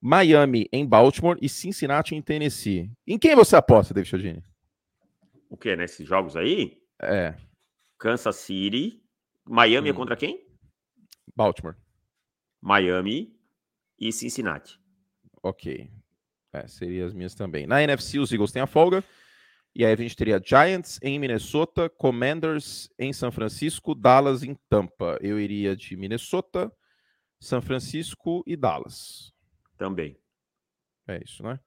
Miami 0.00 0.66
em 0.72 0.86
Baltimore 0.86 1.36
e 1.42 1.48
Cincinnati 1.48 2.14
em 2.14 2.22
Tennessee. 2.22 2.90
Em 3.06 3.18
quem 3.18 3.36
você 3.36 3.54
aposta, 3.54 3.92
David 3.92 4.08
Chodini? 4.08 4.42
O 5.48 5.56
que, 5.56 5.76
nesses 5.76 6.08
jogos 6.08 6.36
aí? 6.36 6.80
É. 7.02 7.34
Kansas 7.98 8.36
City. 8.36 9.02
Miami 9.46 9.88
é 9.88 9.92
hum. 9.92 9.94
é 9.94 9.96
contra 9.96 10.16
quem? 10.16 10.46
Baltimore. 11.36 11.76
Miami 12.62 13.36
e 13.98 14.10
Cincinnati. 14.10 14.80
Ok. 15.42 15.90
É, 16.52 16.66
seriam 16.66 17.06
as 17.06 17.12
minhas 17.12 17.34
também. 17.34 17.66
Na 17.66 17.82
NFC, 17.82 18.18
os 18.18 18.32
Eagles 18.32 18.52
têm 18.52 18.62
a 18.62 18.66
folga. 18.66 19.04
E 19.74 19.84
aí 19.84 19.92
a 19.92 19.96
gente 19.96 20.16
teria 20.16 20.42
Giants 20.44 20.98
em 21.02 21.18
Minnesota, 21.18 21.88
Commanders 21.88 22.90
em 22.98 23.12
São 23.12 23.30
Francisco, 23.30 23.94
Dallas 23.94 24.42
em 24.42 24.56
Tampa. 24.68 25.18
Eu 25.20 25.38
iria 25.38 25.76
de 25.76 25.94
Minnesota, 25.96 26.72
São 27.38 27.62
Francisco 27.62 28.42
e 28.46 28.56
Dallas 28.56 29.29
também. 29.80 30.14
É 31.08 31.22
isso, 31.24 31.42
né? 31.42 31.58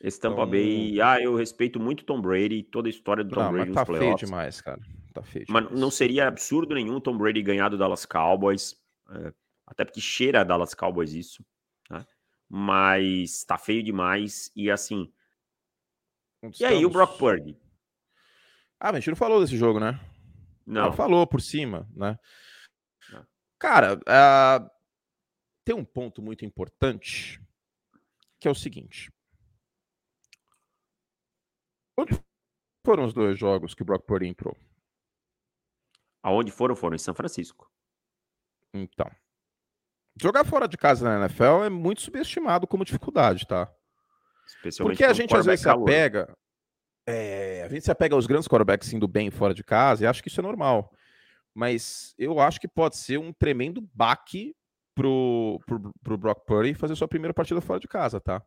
Esse 0.00 0.20
Tampa 0.20 0.42
então... 0.42 0.50
Bay, 0.50 1.00
ah, 1.00 1.20
eu 1.20 1.34
respeito 1.34 1.80
muito 1.80 2.04
Tom 2.04 2.20
Brady, 2.20 2.62
toda 2.62 2.88
a 2.88 2.90
história 2.90 3.24
do 3.24 3.34
Tom 3.34 3.42
não, 3.42 3.52
Brady 3.52 3.72
mas 3.72 3.74
tá 3.74 3.92
feio 3.92 4.14
demais, 4.14 4.60
cara. 4.60 4.80
Tá 5.12 5.22
feio 5.24 5.44
demais. 5.44 5.64
Mas 5.64 5.80
não 5.80 5.90
seria 5.90 6.28
absurdo 6.28 6.72
nenhum 6.72 7.00
Tom 7.00 7.18
Brady 7.18 7.42
ganhar 7.42 7.68
do 7.68 7.76
Dallas 7.76 8.06
Cowboys, 8.06 8.80
é, 9.10 9.32
até 9.66 9.84
porque 9.84 10.00
cheira 10.00 10.40
a 10.40 10.44
Dallas 10.44 10.72
Cowboys 10.72 11.12
isso, 11.14 11.44
né? 11.90 12.06
Mas 12.48 13.42
tá 13.44 13.58
feio 13.58 13.82
demais 13.82 14.52
e 14.54 14.70
assim. 14.70 15.12
E 16.60 16.64
aí, 16.64 16.86
o 16.86 16.90
Brock 16.90 17.18
Purdy? 17.18 17.58
Ah, 18.78 18.92
mas 18.92 18.94
a 18.94 19.00
gente 19.00 19.08
não 19.10 19.16
falou 19.16 19.40
desse 19.40 19.56
jogo, 19.56 19.80
né? 19.80 19.98
Não. 20.64 20.92
falou 20.92 21.26
por 21.26 21.40
cima, 21.40 21.88
né? 21.92 22.16
Não. 23.10 23.26
Cara, 23.58 23.96
uh, 23.96 24.70
tem 25.64 25.74
um 25.74 25.84
ponto 25.84 26.22
muito 26.22 26.44
importante 26.44 27.40
que 28.40 28.48
é 28.48 28.50
o 28.50 28.54
seguinte. 28.54 29.10
Onde 31.98 32.12
foram 32.86 33.04
os 33.04 33.12
dois 33.12 33.38
jogos 33.38 33.74
que 33.74 33.82
o 33.82 33.84
Brock 33.84 34.06
Purdy 34.06 34.26
entrou? 34.26 34.56
Aonde 36.22 36.50
foram? 36.50 36.76
Foram 36.76 36.94
em 36.94 36.98
São 36.98 37.14
Francisco. 37.14 37.70
Então. 38.72 39.10
Jogar 40.20 40.44
fora 40.44 40.66
de 40.66 40.76
casa 40.76 41.04
na 41.04 41.24
NFL 41.24 41.64
é 41.64 41.68
muito 41.68 42.02
subestimado 42.02 42.66
como 42.66 42.84
dificuldade, 42.84 43.46
tá? 43.46 43.72
Porque 44.78 45.04
a 45.04 45.12
gente 45.12 45.34
às 45.34 45.46
vezes 45.46 45.60
se 45.60 45.68
apega. 45.68 46.36
É, 47.06 47.62
a 47.62 47.68
gente 47.68 47.84
se 47.84 47.90
apega 47.90 48.14
aos 48.14 48.26
grandes 48.26 48.48
quarterbacks 48.48 48.92
indo 48.92 49.08
bem 49.08 49.30
fora 49.30 49.54
de 49.54 49.64
casa 49.64 50.04
e 50.04 50.06
acho 50.06 50.22
que 50.22 50.28
isso 50.28 50.40
é 50.40 50.42
normal. 50.42 50.92
Mas 51.54 52.14
eu 52.18 52.38
acho 52.40 52.60
que 52.60 52.68
pode 52.68 52.96
ser 52.96 53.18
um 53.18 53.32
tremendo 53.32 53.80
baque 53.94 54.54
pro, 54.98 55.60
pro, 55.64 55.92
pro 56.02 56.18
Brock 56.18 56.44
Purdy 56.44 56.74
fazer 56.74 56.96
sua 56.96 57.06
primeira 57.06 57.32
partida 57.32 57.60
fora 57.60 57.78
de 57.78 57.86
casa, 57.86 58.20
tá? 58.20 58.42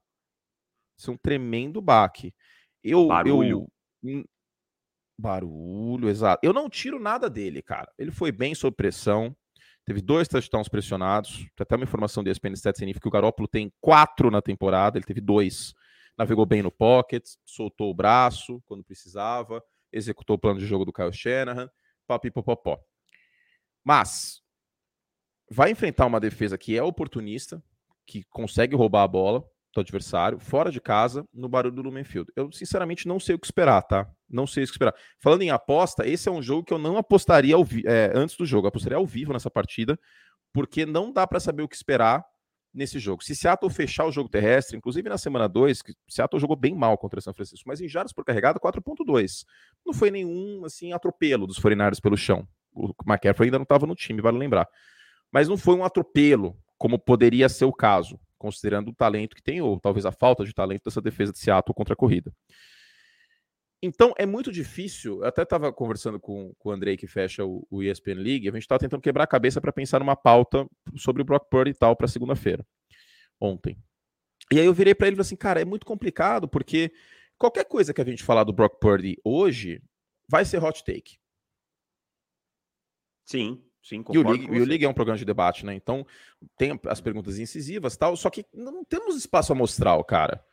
Isso 0.97 1.09
é 1.09 1.13
um 1.13 1.17
tremendo 1.17 1.81
baque. 1.81 2.33
Eu, 2.83 3.07
Barulho. 3.07 3.67
Eu, 4.03 4.25
barulho, 5.17 6.09
exato. 6.09 6.45
Eu 6.45 6.51
não 6.51 6.69
tiro 6.69 6.99
nada 6.99 7.29
dele, 7.29 7.61
cara. 7.61 7.91
Ele 7.97 8.11
foi 8.11 8.31
bem 8.31 8.53
sob 8.53 8.75
pressão. 8.75 9.35
Teve 9.85 10.01
dois 10.01 10.27
touchdowns 10.27 10.67
pressionados. 10.67 11.37
Tem 11.55 11.63
até 11.63 11.75
uma 11.75 11.85
informação 11.85 12.23
de 12.23 12.29
ESPN 12.29 12.53
Stats 12.53 12.79
que 12.79 13.07
o 13.07 13.11
Garoppolo 13.11 13.47
tem 13.47 13.71
quatro 13.79 14.29
na 14.29 14.41
temporada. 14.41 14.97
Ele 14.97 15.05
teve 15.05 15.21
dois. 15.21 15.73
Navegou 16.17 16.45
bem 16.45 16.61
no 16.61 16.71
pocket, 16.71 17.23
soltou 17.45 17.89
o 17.89 17.93
braço 17.93 18.61
quando 18.65 18.83
precisava, 18.83 19.63
executou 19.91 20.35
o 20.35 20.39
plano 20.39 20.59
de 20.59 20.65
jogo 20.65 20.83
do 20.83 20.91
Kyle 20.91 21.13
Shanahan, 21.13 21.69
papipopopó. 22.05 22.77
Mas 23.83 24.40
vai 25.51 25.71
enfrentar 25.71 26.05
uma 26.05 26.19
defesa 26.19 26.57
que 26.57 26.77
é 26.77 26.81
oportunista, 26.81 27.61
que 28.05 28.23
consegue 28.23 28.75
roubar 28.75 29.03
a 29.03 29.07
bola, 29.07 29.43
do 29.73 29.79
adversário, 29.79 30.39
fora 30.39 30.71
de 30.71 30.81
casa, 30.81 31.25
no 31.33 31.47
barulho 31.47 31.75
do 31.75 31.81
Lumenfield. 31.81 32.29
Eu, 32.35 32.51
sinceramente, 32.51 33.07
não 33.07 33.19
sei 33.19 33.35
o 33.35 33.39
que 33.39 33.47
esperar, 33.47 33.81
tá? 33.81 34.09
Não 34.29 34.45
sei 34.45 34.63
o 34.63 34.67
que 34.67 34.71
esperar. 34.73 34.93
Falando 35.19 35.43
em 35.43 35.49
aposta, 35.49 36.05
esse 36.05 36.27
é 36.27 36.31
um 36.31 36.41
jogo 36.41 36.65
que 36.65 36.73
eu 36.73 36.77
não 36.77 36.97
apostaria 36.97 37.55
é, 37.85 38.11
antes 38.13 38.35
do 38.35 38.45
jogo. 38.45 38.65
Eu 38.65 38.69
apostaria 38.69 38.97
ao 38.97 39.05
vivo 39.05 39.31
nessa 39.31 39.49
partida, 39.49 39.97
porque 40.53 40.85
não 40.85 41.11
dá 41.11 41.25
para 41.25 41.39
saber 41.39 41.63
o 41.63 41.69
que 41.69 41.75
esperar 41.75 42.25
nesse 42.73 42.99
jogo. 42.99 43.23
Se 43.23 43.35
Seattle 43.35 43.71
fechar 43.71 44.05
o 44.05 44.11
jogo 44.11 44.29
terrestre, 44.29 44.77
inclusive 44.77 45.07
na 45.07 45.17
semana 45.17 45.47
2, 45.47 45.81
que 45.81 45.93
Seattle 46.09 46.39
jogou 46.39 46.55
bem 46.55 46.75
mal 46.75 46.97
contra 46.97 47.21
São 47.21 47.33
Francisco, 47.33 47.67
mas 47.67 47.79
em 47.79 47.87
jardas 47.87 48.13
por 48.13 48.25
carregada, 48.25 48.59
4.2. 48.59 49.45
Não 49.85 49.93
foi 49.93 50.11
nenhum, 50.11 50.63
assim, 50.65 50.91
atropelo 50.91 51.47
dos 51.47 51.59
49 51.59 52.01
pelo 52.01 52.17
chão. 52.17 52.47
O 52.73 52.93
McCaffrey 53.05 53.47
ainda 53.47 53.59
não 53.59 53.63
estava 53.63 53.85
no 53.85 53.95
time, 53.95 54.21
vale 54.21 54.37
lembrar. 54.37 54.67
Mas 55.31 55.47
não 55.47 55.57
foi 55.57 55.75
um 55.75 55.83
atropelo, 55.83 56.57
como 56.77 56.99
poderia 56.99 57.47
ser 57.47 57.65
o 57.65 57.73
caso 57.73 58.19
considerando 58.41 58.89
o 58.89 58.95
talento 58.95 59.35
que 59.35 59.43
tem, 59.43 59.61
ou 59.61 59.79
talvez 59.79 60.03
a 60.03 60.11
falta 60.11 60.43
de 60.43 60.51
talento 60.51 60.85
dessa 60.85 60.99
defesa 60.99 61.31
de 61.31 61.37
Seattle 61.37 61.75
contra 61.75 61.93
a 61.93 61.95
corrida. 61.95 62.33
Então 63.83 64.15
é 64.17 64.25
muito 64.25 64.51
difícil. 64.51 65.19
Eu 65.19 65.25
até 65.25 65.43
estava 65.43 65.71
conversando 65.71 66.19
com, 66.19 66.51
com 66.57 66.69
o 66.69 66.71
Andrei, 66.71 66.97
que 66.97 67.05
fecha 67.05 67.45
o, 67.45 67.67
o 67.69 67.83
ESPN 67.83 68.15
League, 68.15 68.49
a 68.49 68.51
gente 68.51 68.63
estava 68.63 68.79
tentando 68.79 69.01
quebrar 69.01 69.25
a 69.25 69.27
cabeça 69.27 69.61
para 69.61 69.71
pensar 69.71 69.99
numa 69.99 70.15
pauta 70.15 70.67
sobre 70.97 71.21
o 71.21 71.25
Brock 71.25 71.49
Purdy 71.51 71.69
e 71.69 71.73
tal 71.75 71.95
para 71.95 72.07
segunda-feira, 72.07 72.65
ontem. 73.39 73.77
E 74.51 74.59
aí 74.59 74.65
eu 74.65 74.73
virei 74.73 74.95
para 74.95 75.05
ele 75.05 75.13
e 75.13 75.17
falei 75.17 75.27
assim: 75.27 75.35
cara, 75.35 75.61
é 75.61 75.65
muito 75.65 75.85
complicado, 75.85 76.47
porque 76.47 76.91
qualquer 77.37 77.65
coisa 77.65 77.93
que 77.93 78.01
a 78.01 78.05
gente 78.05 78.23
falar 78.23 78.43
do 78.43 78.53
Brock 78.53 78.79
Purdy 78.79 79.19
hoje 79.23 79.83
vai 80.27 80.45
ser 80.45 80.63
hot 80.63 80.83
take. 80.83 81.17
Sim. 83.25 83.63
Sim, 83.83 84.03
e 84.11 84.17
o, 84.17 84.27
League, 84.27 84.45
e 84.45 84.61
o 84.61 84.65
League 84.65 84.85
é 84.85 84.89
um 84.89 84.93
programa 84.93 85.17
de 85.17 85.25
debate, 85.25 85.65
né? 85.65 85.73
Então 85.73 86.05
tem 86.55 86.79
as 86.87 87.01
perguntas 87.01 87.39
incisivas 87.39 87.97
tal, 87.97 88.15
só 88.15 88.29
que 88.29 88.45
não 88.53 88.83
temos 88.83 89.15
espaço 89.15 89.51
amostral, 89.51 90.03
cara. 90.03 90.43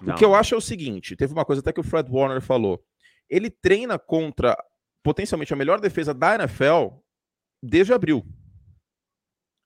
Não. 0.00 0.14
O 0.14 0.18
que 0.18 0.24
eu 0.24 0.34
acho 0.34 0.54
é 0.54 0.58
o 0.58 0.60
seguinte: 0.60 1.16
teve 1.16 1.32
uma 1.32 1.44
coisa 1.44 1.60
até 1.60 1.72
que 1.72 1.80
o 1.80 1.84
Fred 1.84 2.10
Warner 2.10 2.40
falou. 2.40 2.84
Ele 3.28 3.50
treina 3.50 3.98
contra 3.98 4.56
potencialmente 5.02 5.52
a 5.52 5.56
melhor 5.56 5.80
defesa 5.80 6.14
da 6.14 6.36
NFL 6.36 6.88
desde 7.62 7.92
abril. 7.92 8.24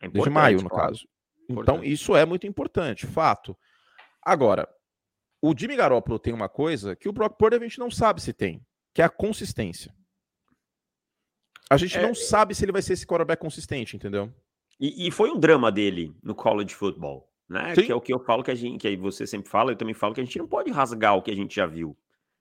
É 0.00 0.08
desde 0.08 0.30
maio, 0.30 0.62
no 0.62 0.70
claro. 0.70 0.88
caso. 0.88 1.06
Então, 1.48 1.84
isso 1.84 2.16
é 2.16 2.24
muito 2.24 2.46
importante, 2.46 3.06
fato. 3.06 3.56
Agora, 4.22 4.68
o 5.42 5.54
Jimmy 5.56 5.76
Garoppolo 5.76 6.18
tem 6.18 6.32
uma 6.32 6.48
coisa 6.48 6.94
que 6.94 7.08
o 7.08 7.12
Brock 7.12 7.36
Purdy 7.36 7.56
a 7.56 7.58
gente 7.60 7.78
não 7.78 7.90
sabe 7.90 8.22
se 8.22 8.32
tem, 8.32 8.64
que 8.94 9.02
é 9.02 9.04
a 9.04 9.10
consistência. 9.10 9.94
A 11.70 11.76
gente 11.76 11.96
é... 11.96 12.02
não 12.02 12.14
sabe 12.14 12.54
se 12.54 12.64
ele 12.64 12.72
vai 12.72 12.82
ser 12.82 12.94
esse 12.94 13.06
quarterback 13.06 13.40
consistente, 13.40 13.96
entendeu? 13.96 14.32
E, 14.78 15.06
e, 15.06 15.10
foi 15.10 15.30
um 15.30 15.38
drama 15.38 15.70
dele 15.70 16.12
no 16.22 16.34
college 16.34 16.74
football, 16.74 17.30
né? 17.48 17.74
Sim. 17.74 17.82
Que 17.82 17.92
é 17.92 17.94
o 17.94 18.00
que 18.00 18.12
eu 18.12 18.18
falo 18.18 18.42
que 18.42 18.50
a 18.50 18.54
gente, 18.54 18.80
que 18.80 18.88
aí 18.88 18.96
você 18.96 19.26
sempre 19.26 19.48
fala, 19.48 19.70
eu 19.70 19.76
também 19.76 19.94
falo 19.94 20.14
que 20.14 20.20
a 20.20 20.24
gente 20.24 20.38
não 20.38 20.48
pode 20.48 20.70
rasgar 20.70 21.16
o 21.16 21.22
que 21.22 21.30
a 21.30 21.36
gente 21.36 21.54
já 21.54 21.66
viu, 21.66 21.96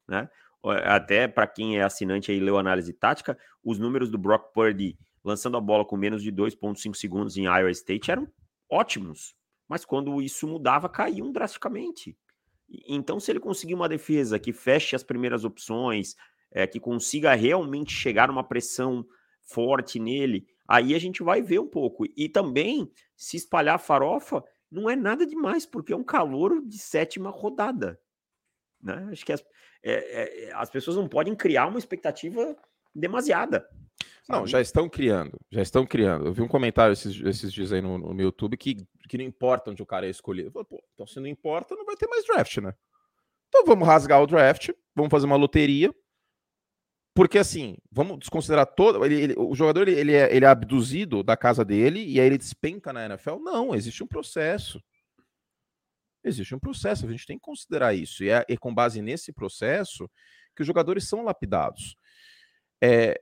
né? 0.07 0.29
Até 0.63 1.27
para 1.27 1.47
quem 1.47 1.77
é 1.77 1.83
assinante 1.83 2.31
aí 2.31 2.39
leu 2.39 2.57
análise 2.57 2.91
tática, 2.91 3.37
os 3.63 3.77
números 3.77 4.09
do 4.09 4.17
Brock 4.17 4.53
Purdy 4.53 4.97
lançando 5.23 5.57
a 5.57 5.61
bola 5.61 5.85
com 5.85 5.95
menos 5.95 6.23
de 6.23 6.31
2.5 6.31 6.95
segundos 6.95 7.37
em 7.37 7.43
Iowa 7.43 7.71
State 7.71 8.11
eram 8.11 8.27
ótimos, 8.69 9.35
mas 9.67 9.85
quando 9.85 10.21
isso 10.21 10.47
mudava, 10.47 10.89
caíam 10.89 11.31
drasticamente. 11.31 12.17
Então, 12.87 13.19
se 13.19 13.31
ele 13.31 13.39
conseguir 13.39 13.73
uma 13.73 13.89
defesa 13.89 14.39
que 14.39 14.53
feche 14.53 14.95
as 14.95 15.03
primeiras 15.03 15.43
opções, 15.43 16.15
é, 16.51 16.67
que 16.67 16.79
consiga 16.79 17.33
realmente 17.35 17.91
chegar 17.91 18.27
numa 18.27 18.43
pressão 18.43 19.05
forte 19.49 19.99
nele, 19.99 20.47
aí 20.67 20.93
a 20.93 20.99
gente 20.99 21.23
vai 21.23 21.41
ver 21.41 21.59
um 21.59 21.67
pouco. 21.67 22.05
E 22.15 22.29
também, 22.29 22.91
se 23.15 23.37
espalhar 23.37 23.79
farofa, 23.79 24.43
não 24.71 24.89
é 24.89 24.95
nada 24.95 25.25
demais, 25.25 25.65
porque 25.65 25.93
é 25.93 25.95
um 25.95 26.03
calor 26.03 26.61
de 26.65 26.77
sétima 26.77 27.29
rodada. 27.29 27.99
Né? 28.81 29.09
Acho 29.11 29.25
que 29.25 29.33
as, 29.33 29.43
é, 29.83 30.47
é, 30.47 30.53
as 30.53 30.69
pessoas 30.69 30.95
não 30.95 31.07
podem 31.07 31.35
criar 31.35 31.67
uma 31.67 31.79
expectativa 31.79 32.55
demasiada. 32.93 33.67
Não, 34.27 34.45
já 34.45 34.61
estão 34.61 34.87
criando, 34.87 35.39
já 35.49 35.61
estão 35.61 35.87
criando. 35.87 36.27
Eu 36.27 36.33
vi 36.33 36.43
um 36.43 36.47
comentário 36.47 36.93
esses, 36.93 37.19
esses 37.25 37.51
dias 37.51 37.73
aí 37.73 37.81
no, 37.81 37.97
no 37.97 38.21
YouTube 38.21 38.55
que, 38.57 38.87
que 39.09 39.17
não 39.17 39.25
importa 39.25 39.71
onde 39.71 39.81
o 39.81 39.87
cara 39.87 40.05
é 40.05 40.09
escolhido. 40.09 40.51
Falei, 40.51 40.67
Pô, 40.69 40.83
então 40.93 41.07
se 41.07 41.19
não 41.19 41.25
importa, 41.25 41.75
não 41.75 41.83
vai 41.83 41.95
ter 41.95 42.07
mais 42.07 42.23
draft, 42.25 42.57
né? 42.57 42.75
Então 43.47 43.65
vamos 43.65 43.87
rasgar 43.87 44.21
o 44.21 44.27
draft, 44.27 44.69
vamos 44.95 45.09
fazer 45.09 45.25
uma 45.25 45.35
loteria, 45.35 45.91
porque 47.19 47.37
assim, 47.37 47.75
vamos 47.91 48.17
desconsiderar 48.17 48.65
todo. 48.65 49.03
Ele, 49.03 49.21
ele, 49.21 49.35
o 49.37 49.53
jogador 49.53 49.89
ele, 49.89 49.99
ele, 49.99 50.13
é, 50.13 50.33
ele 50.33 50.45
é 50.45 50.47
abduzido 50.47 51.21
da 51.21 51.35
casa 51.35 51.65
dele 51.65 52.01
e 52.01 52.17
aí 52.17 52.25
ele 52.25 52.37
despenca 52.37 52.93
na 52.93 53.05
NFL? 53.07 53.39
Não, 53.41 53.75
existe 53.75 54.01
um 54.01 54.07
processo. 54.07 54.81
Existe 56.23 56.55
um 56.55 56.59
processo, 56.59 57.05
a 57.05 57.11
gente 57.11 57.25
tem 57.25 57.37
que 57.37 57.43
considerar 57.43 57.93
isso. 57.93 58.23
E 58.23 58.29
é, 58.29 58.45
é 58.47 58.55
com 58.55 58.73
base 58.73 59.01
nesse 59.01 59.33
processo 59.33 60.09
que 60.55 60.61
os 60.61 60.65
jogadores 60.65 61.09
são 61.09 61.21
lapidados. 61.21 61.97
É, 62.81 63.19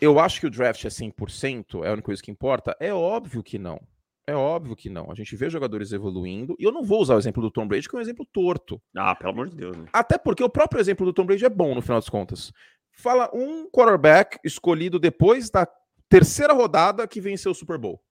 eu 0.00 0.18
acho 0.18 0.40
que 0.40 0.48
o 0.48 0.50
draft 0.50 0.84
é 0.84 0.88
100%, 0.88 1.84
é 1.84 1.88
a 1.88 1.92
única 1.92 2.06
coisa 2.06 2.20
que 2.20 2.32
importa? 2.32 2.76
É 2.80 2.92
óbvio 2.92 3.44
que 3.44 3.60
não. 3.60 3.80
É 4.26 4.34
óbvio 4.34 4.74
que 4.74 4.90
não. 4.90 5.08
A 5.08 5.14
gente 5.14 5.36
vê 5.36 5.48
jogadores 5.48 5.92
evoluindo. 5.92 6.56
E 6.58 6.64
eu 6.64 6.72
não 6.72 6.82
vou 6.82 7.00
usar 7.00 7.14
o 7.14 7.18
exemplo 7.18 7.40
do 7.40 7.50
Tom 7.50 7.68
Brady, 7.68 7.88
que 7.88 7.94
é 7.94 7.98
um 7.98 8.02
exemplo 8.02 8.26
torto. 8.32 8.82
Ah, 8.96 9.14
pelo 9.14 9.30
amor 9.30 9.48
de 9.48 9.56
Deus. 9.56 9.76
Né? 9.76 9.86
Até 9.92 10.18
porque 10.18 10.42
o 10.42 10.50
próprio 10.50 10.80
exemplo 10.80 11.06
do 11.06 11.12
Tom 11.12 11.24
Brady 11.24 11.44
é 11.44 11.48
bom, 11.48 11.76
no 11.76 11.82
final 11.82 11.98
das 11.98 12.08
contas. 12.08 12.52
Fala 12.92 13.30
um 13.32 13.68
quarterback 13.70 14.38
escolhido 14.44 14.98
depois 14.98 15.50
da 15.50 15.66
terceira 16.08 16.52
rodada 16.52 17.06
que 17.06 17.20
venceu 17.20 17.52
o 17.52 17.54
Super 17.54 17.78
Bowl. 17.78 18.02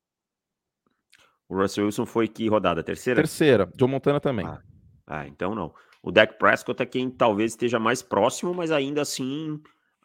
O 1.48 1.56
Russell 1.56 1.86
Wilson 1.86 2.06
foi 2.06 2.28
que 2.28 2.48
rodada? 2.48 2.84
Terceira? 2.84 3.22
Terceira. 3.22 3.72
Joe 3.78 3.90
Montana 3.90 4.20
também. 4.20 4.46
Ah, 4.46 4.62
ah, 5.08 5.28
então 5.28 5.56
não. 5.56 5.74
O 6.02 6.12
Dak 6.12 6.38
Prescott 6.38 6.82
é 6.82 6.86
quem 6.86 7.10
talvez 7.10 7.52
esteja 7.52 7.80
mais 7.80 8.02
próximo, 8.02 8.54
mas 8.54 8.72
ainda 8.72 9.02
assim 9.02 9.62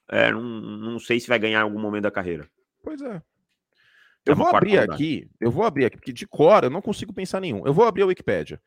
é, 0.09 0.33
não, 0.33 0.43
não 0.43 0.99
sei 0.99 1.21
se 1.21 1.29
vai 1.29 1.39
ganhar 1.39 1.61
em 1.61 1.63
algum 1.63 1.79
momento 1.79 2.05
da 2.05 2.11
carreira. 2.11 2.49
Pois 2.83 3.01
é. 3.01 3.23
Eu 4.27 4.33
é 4.33 4.35
vou 4.35 4.47
abrir 4.47 4.79
aqui, 4.79 5.31
eu 5.39 5.51
vou 5.51 5.65
abrir 5.65 5.85
aqui, 5.85 5.97
porque 5.99 6.13
de 6.13 6.27
cor 6.27 6.65
eu 6.65 6.71
não 6.71 6.81
consigo 6.81 7.13
pensar 7.13 7.41
nenhum. 7.41 7.67
Eu 7.67 7.75
vou 7.75 7.87
abrir 7.87 8.03
a 8.03 8.07
Wikipedia. 8.07 8.61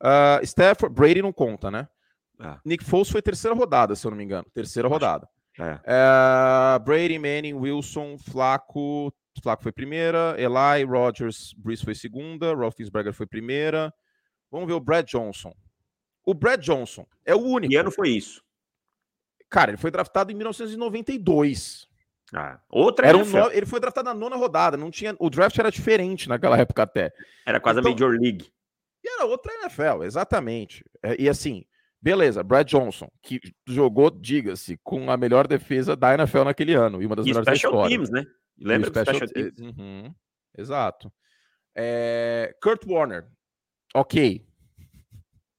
Uh, 0.00 0.44
Stafford, 0.44 0.94
Brady 0.94 1.20
não 1.20 1.32
conta, 1.32 1.70
né? 1.70 1.88
Ah. 2.38 2.60
Nick 2.64 2.84
Foles 2.84 3.10
foi 3.10 3.22
terceira 3.22 3.56
rodada, 3.56 3.94
se 3.96 4.06
eu 4.06 4.10
não 4.10 4.18
me 4.18 4.24
engano. 4.24 4.46
Terceira 4.54 4.88
rodada. 4.88 5.28
É. 5.58 5.80
É, 5.84 6.78
Brady, 6.80 7.18
Manning, 7.18 7.54
Wilson, 7.54 8.18
Flaco. 8.18 9.12
Flaco 9.42 9.62
foi 9.62 9.72
primeira. 9.72 10.36
Eli, 10.38 10.84
Rogers, 10.84 11.52
Breeze 11.56 11.84
foi 11.84 11.94
segunda. 11.94 12.54
Roethlisberger 12.54 13.12
foi 13.12 13.26
primeira. 13.26 13.92
Vamos 14.50 14.66
ver 14.66 14.74
o 14.74 14.80
Brad 14.80 15.06
Johnson. 15.06 15.52
O 16.24 16.32
Brad 16.32 16.60
Johnson 16.60 17.06
é 17.24 17.34
o 17.34 17.40
único. 17.40 17.70
Que 17.70 17.76
ano 17.76 17.90
foi 17.90 18.10
isso? 18.10 18.42
Cara, 19.50 19.70
ele 19.70 19.78
foi 19.78 19.90
draftado 19.90 20.32
em 20.32 20.34
1992. 20.34 21.88
Ah, 22.32 22.58
outra 22.68 23.06
era 23.06 23.16
um 23.16 23.24
no... 23.24 23.50
Ele 23.52 23.66
foi 23.66 23.78
draftado 23.78 24.08
na 24.08 24.14
nona 24.14 24.36
rodada. 24.36 24.76
Não 24.76 24.90
tinha... 24.90 25.14
O 25.18 25.30
draft 25.30 25.56
era 25.58 25.70
diferente 25.70 26.28
naquela 26.28 26.58
época 26.58 26.82
até. 26.82 27.12
Era 27.46 27.60
quase 27.60 27.78
então... 27.78 27.90
a 27.90 27.94
Major 27.94 28.10
League. 28.10 28.50
E 29.04 29.08
era 29.08 29.26
outra 29.26 29.52
NFL, 29.54 30.02
exatamente. 30.02 30.84
É, 31.02 31.20
e 31.20 31.28
assim, 31.28 31.64
Beleza, 32.04 32.42
Brad 32.42 32.68
Johnson, 32.68 33.08
que 33.22 33.40
jogou, 33.66 34.10
diga-se, 34.10 34.78
com 34.82 35.10
a 35.10 35.16
melhor 35.16 35.48
defesa 35.48 35.96
da 35.96 36.12
NFL 36.12 36.44
naquele 36.44 36.74
ano 36.74 37.00
e 37.00 37.06
uma 37.06 37.16
das 37.16 37.24
e 37.24 37.30
melhores 37.30 37.48
special 37.48 37.80
da 37.80 37.88
Teams, 37.88 38.10
né? 38.10 38.26
Lembra 38.58 38.90
do 38.90 39.00
special, 39.00 39.26
special 39.26 39.52
teams? 39.52 39.78
Uhum, 39.78 40.14
exato. 40.54 41.10
É... 41.74 42.54
Kurt 42.62 42.84
Warner, 42.86 43.26
ok. 43.94 44.46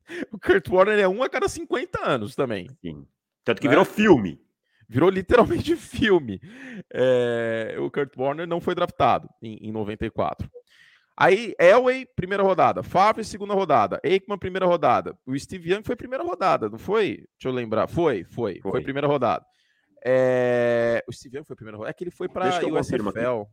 O 0.32 0.39
Kurt 0.39 0.69
Warner 0.69 0.99
é 0.99 1.07
um 1.07 1.24
a 1.24 1.30
cada 1.30 1.49
50 1.49 2.07
anos 2.07 2.36
também. 2.36 2.69
Sim. 2.80 3.07
Tanto 3.43 3.59
que 3.59 3.67
né? 3.67 3.72
virou 3.72 3.84
filme. 3.84 4.39
Virou 4.88 5.09
literalmente 5.09 5.74
filme. 5.76 6.39
É... 6.93 7.76
O 7.80 7.89
Kurt 7.89 8.15
Warner 8.15 8.45
não 8.45 8.61
foi 8.61 8.76
draftado 8.76 9.28
em, 9.41 9.67
em 9.67 9.72
94. 9.72 10.47
Aí, 11.18 11.55
Elway, 11.57 12.05
primeira 12.13 12.43
rodada. 12.43 12.84
Favre, 12.84 13.24
segunda 13.24 13.53
rodada. 13.53 14.01
Aikman, 14.03 14.38
primeira 14.38 14.66
rodada. 14.66 15.18
O 15.26 15.38
Steve 15.39 15.72
Young 15.72 15.84
foi 15.84 15.95
primeira 15.95 16.24
rodada, 16.24 16.70
não 16.70 16.78
foi? 16.78 17.26
Deixa 17.38 17.47
eu 17.47 17.51
lembrar. 17.51 17.88
Foi, 17.88 18.26
foi. 18.26 18.59
Foi, 18.59 18.72
foi 18.72 18.82
primeira 18.82 19.07
rodada. 19.07 19.45
É... 20.05 21.01
O 21.07 21.13
Steve 21.13 21.38
Young 21.38 21.45
foi 21.45 21.55
primeira 21.55 21.78
rodada. 21.78 21.91
É 21.91 21.93
que 21.93 22.03
ele 22.03 22.11
foi 22.11 22.28
para 22.28 22.45
o 22.66 22.80
USFL. 22.80 23.47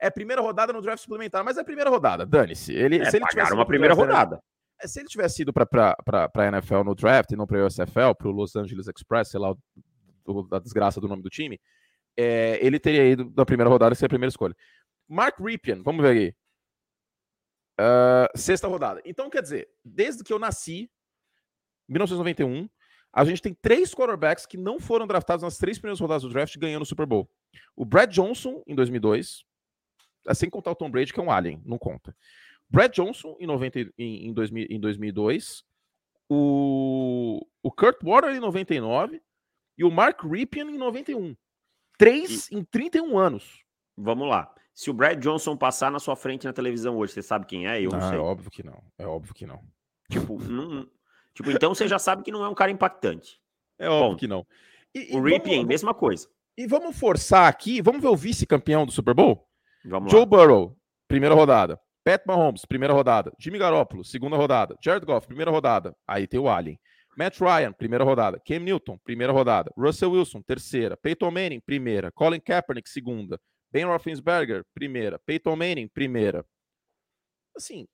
é 0.00 0.10
primeira 0.10 0.40
rodada 0.40 0.72
no 0.72 0.80
draft 0.80 1.02
suplementar, 1.02 1.44
mas 1.44 1.58
é 1.58 1.64
primeira 1.64 1.90
rodada, 1.90 2.24
dane-se. 2.24 2.72
Ele, 2.72 2.98
é, 2.98 3.10
se 3.10 3.16
ele 3.16 3.26
tivesse 3.26 3.52
uma 3.52 3.66
primeira 3.66 3.96
draft, 3.96 4.08
rodada. 4.08 4.36
Né? 4.36 4.86
Se 4.86 5.00
ele 5.00 5.08
tivesse 5.08 5.42
ido 5.42 5.52
para 5.52 5.96
a 6.06 6.46
NFL 6.46 6.84
no 6.84 6.94
draft 6.94 7.32
e 7.32 7.36
não 7.36 7.48
para 7.48 7.62
o 7.62 7.66
USFL, 7.66 8.14
para 8.16 8.28
o 8.28 8.30
Los 8.30 8.54
Angeles 8.54 8.86
Express, 8.86 9.28
sei 9.28 9.40
lá, 9.40 9.52
do, 10.24 10.42
da 10.44 10.60
desgraça 10.60 11.00
do 11.00 11.08
nome 11.08 11.22
do 11.22 11.28
time, 11.28 11.60
é, 12.16 12.58
ele 12.64 12.78
teria 12.78 13.04
ido 13.04 13.32
na 13.36 13.44
primeira 13.44 13.68
rodada 13.68 13.94
ser 13.94 14.06
a 14.06 14.08
primeira 14.08 14.30
escolha. 14.30 14.54
Mark 15.08 15.38
Ripien, 15.40 15.82
vamos 15.82 16.02
ver 16.02 16.10
aí. 16.10 16.34
Uh, 17.80 18.38
sexta 18.38 18.68
rodada. 18.68 19.00
Então, 19.04 19.30
quer 19.30 19.42
dizer, 19.42 19.68
desde 19.84 20.22
que 20.22 20.32
eu 20.32 20.38
nasci, 20.38 20.90
1991, 21.88 22.68
a 23.12 23.24
gente 23.24 23.42
tem 23.42 23.54
três 23.54 23.94
quarterbacks 23.94 24.46
que 24.46 24.56
não 24.56 24.80
foram 24.80 25.06
draftados 25.06 25.42
nas 25.42 25.58
três 25.58 25.78
primeiras 25.78 26.00
rodadas 26.00 26.22
do 26.22 26.30
draft 26.30 26.56
ganhando 26.58 26.82
o 26.82 26.86
Super 26.86 27.06
Bowl. 27.06 27.28
O 27.76 27.84
Brad 27.84 28.10
Johnson, 28.10 28.62
em 28.66 28.74
2002, 28.74 29.44
sem 30.34 30.48
contar 30.48 30.70
o 30.70 30.74
Tom 30.74 30.90
Brady, 30.90 31.12
que 31.12 31.20
é 31.20 31.22
um 31.22 31.30
alien, 31.30 31.60
não 31.64 31.78
conta. 31.78 32.16
Brad 32.68 32.92
Johnson, 32.92 33.36
em, 33.38 33.46
90, 33.46 33.80
em, 33.98 34.28
em, 34.28 34.32
2000, 34.32 34.66
em 34.70 34.80
2002. 34.80 35.64
O, 36.28 37.46
o 37.62 37.70
Kurt 37.70 38.02
Warner, 38.02 38.34
em 38.34 38.40
99. 38.40 39.20
E 39.76 39.84
o 39.84 39.90
Mark 39.90 40.22
Ripien, 40.24 40.70
em 40.70 40.78
91. 40.78 41.36
Três 41.98 42.48
e... 42.50 42.56
em 42.56 42.64
31 42.64 43.18
anos. 43.18 43.62
Vamos 43.94 44.26
lá. 44.26 44.54
Se 44.74 44.90
o 44.90 44.94
Brad 44.94 45.18
Johnson 45.18 45.56
passar 45.56 45.90
na 45.90 45.98
sua 45.98 46.16
frente 46.16 46.46
na 46.46 46.52
televisão 46.52 46.96
hoje, 46.96 47.12
você 47.12 47.22
sabe 47.22 47.46
quem 47.46 47.66
é? 47.66 47.80
Eu 47.80 47.90
não, 47.90 47.98
não 47.98 48.08
sei. 48.08 48.18
É 48.18 48.20
óbvio 48.20 48.50
que 48.50 48.62
não. 48.62 48.82
É 48.98 49.06
óbvio 49.06 49.34
que 49.34 49.46
não. 49.46 49.60
Tipo, 50.10 50.38
não, 50.42 50.88
tipo, 51.34 51.50
então 51.50 51.74
você 51.74 51.86
já 51.86 51.98
sabe 51.98 52.22
que 52.22 52.32
não 52.32 52.44
é 52.44 52.48
um 52.48 52.54
cara 52.54 52.70
impactante. 52.70 53.40
É 53.78 53.88
óbvio 53.88 54.10
Bom, 54.10 54.16
que 54.16 54.26
não. 54.26 54.46
E, 54.94 55.16
o 55.16 55.22
Ripien, 55.22 55.64
mesma 55.64 55.94
coisa. 55.94 56.28
E 56.56 56.66
vamos 56.66 56.98
forçar 56.98 57.48
aqui, 57.48 57.80
vamos 57.80 58.02
ver 58.02 58.08
o 58.08 58.16
vice-campeão 58.16 58.84
do 58.84 58.92
Super 58.92 59.14
Bowl? 59.14 59.46
Vamos 59.84 60.10
Joe 60.10 60.20
lá. 60.20 60.26
Burrow, 60.26 60.76
primeira 61.08 61.34
rodada. 61.34 61.80
Pat 62.04 62.22
Mahomes, 62.26 62.64
primeira 62.64 62.92
rodada. 62.92 63.32
Jimmy 63.38 63.58
Garoppolo, 63.58 64.04
segunda 64.04 64.36
rodada. 64.36 64.76
Jared 64.82 65.06
Goff, 65.06 65.26
primeira 65.26 65.50
rodada. 65.50 65.94
Aí 66.06 66.26
tem 66.26 66.40
o 66.40 66.48
Allen. 66.48 66.78
Matt 67.16 67.40
Ryan, 67.40 67.72
primeira 67.72 68.04
rodada. 68.04 68.40
Cam 68.44 68.58
Newton, 68.60 68.98
primeira 69.04 69.32
rodada. 69.32 69.70
Russell 69.76 70.12
Wilson, 70.12 70.42
terceira. 70.42 70.96
Peyton 70.96 71.30
Manning, 71.30 71.60
primeira. 71.60 72.10
Colin 72.10 72.40
Kaepernick, 72.40 72.88
segunda. 72.88 73.38
Ben 73.72 73.84
Roethlisberger, 73.84 74.64
primeira. 74.74 75.18
Peyton 75.18 75.56
Manning, 75.56 75.88
primeira. 75.88 76.44
Assim, 77.56 77.88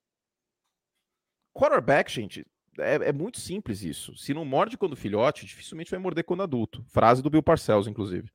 quarterback, 1.53 2.11
gente, 2.11 2.45
é, 2.77 2.95
é, 2.95 3.13
muito 3.13 3.39
simples 3.39 3.81
isso. 3.81 4.15
Se 4.15 4.33
não 4.33 4.45
morde 4.45 4.77
quando 4.77 4.95
filhote, 4.95 5.45
dificilmente 5.45 5.91
vai 5.91 5.99
morder 5.99 6.23
quando 6.23 6.43
adulto. 6.43 6.83
Frase 6.89 7.21
do 7.21 7.29
Bill 7.29 7.43
Parcells, 7.43 7.89
inclusive. 7.89 8.29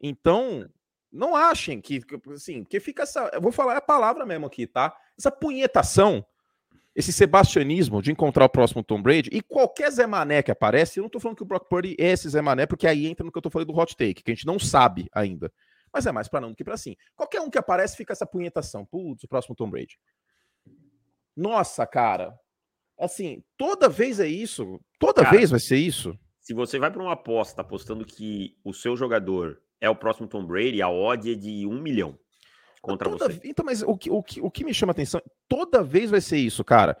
Então, 0.00 0.68
não 1.10 1.34
achem 1.34 1.80
que, 1.80 2.00
assim, 2.32 2.64
que 2.64 2.80
fica 2.80 3.02
essa. 3.02 3.30
Eu 3.32 3.40
vou 3.40 3.52
falar 3.52 3.76
a 3.76 3.80
palavra 3.80 4.26
mesmo 4.26 4.46
aqui, 4.46 4.66
tá? 4.66 4.94
Essa 5.18 5.30
punhetação, 5.30 6.24
esse 6.94 7.12
sebastianismo 7.12 8.02
de 8.02 8.12
encontrar 8.12 8.44
o 8.44 8.48
próximo 8.48 8.82
Tom 8.82 9.00
Brady 9.00 9.30
e 9.32 9.40
qualquer 9.40 9.90
Zé 9.90 10.06
Mané 10.06 10.42
que 10.42 10.50
aparece, 10.50 10.98
eu 10.98 11.02
não 11.02 11.10
tô 11.10 11.20
falando 11.20 11.36
que 11.36 11.42
o 11.42 11.46
Brock 11.46 11.68
Purdy 11.68 11.96
é 11.98 12.10
esse 12.10 12.28
Zé 12.28 12.42
Mané, 12.42 12.66
porque 12.66 12.86
aí 12.86 13.06
entra 13.06 13.24
no 13.24 13.32
que 13.32 13.38
eu 13.38 13.42
tô 13.42 13.50
falando 13.50 13.72
do 13.72 13.78
hot 13.78 13.96
take, 13.96 14.22
que 14.22 14.30
a 14.30 14.34
gente 14.34 14.46
não 14.46 14.58
sabe 14.58 15.08
ainda. 15.12 15.52
Mas 15.96 16.04
é 16.04 16.12
mais 16.12 16.28
para 16.28 16.42
não 16.42 16.50
do 16.50 16.54
que 16.54 16.62
para 16.62 16.76
sim. 16.76 16.94
Qualquer 17.14 17.40
um 17.40 17.48
que 17.48 17.56
aparece 17.56 17.96
fica 17.96 18.12
essa 18.12 18.26
punhetação. 18.26 18.84
Putz, 18.84 19.24
o 19.24 19.28
próximo 19.28 19.56
Tom 19.56 19.70
Brady. 19.70 19.98
Nossa, 21.34 21.86
cara. 21.86 22.38
Assim, 23.00 23.42
toda 23.56 23.88
vez 23.88 24.20
é 24.20 24.28
isso. 24.28 24.78
Toda 24.98 25.22
cara, 25.22 25.34
vez 25.34 25.48
vai 25.48 25.58
ser 25.58 25.78
isso. 25.78 26.14
Se 26.38 26.52
você 26.52 26.78
vai 26.78 26.90
para 26.90 27.00
uma 27.00 27.14
aposta 27.14 27.62
apostando 27.62 28.04
que 28.04 28.58
o 28.62 28.74
seu 28.74 28.94
jogador 28.94 29.58
é 29.80 29.88
o 29.88 29.96
próximo 29.96 30.28
Tom 30.28 30.44
Brady, 30.44 30.82
a 30.82 30.90
odd 30.90 31.32
é 31.32 31.34
de 31.34 31.66
um 31.66 31.80
milhão 31.80 32.18
contra 32.82 33.08
toda, 33.08 33.32
você. 33.32 33.40
Então, 33.42 33.64
mas 33.64 33.80
o 33.80 33.96
que, 33.96 34.10
o, 34.10 34.22
que, 34.22 34.38
o 34.42 34.50
que 34.50 34.64
me 34.66 34.74
chama 34.74 34.92
atenção, 34.92 35.22
toda 35.48 35.82
vez 35.82 36.10
vai 36.10 36.20
ser 36.20 36.36
isso, 36.36 36.62
cara. 36.62 36.98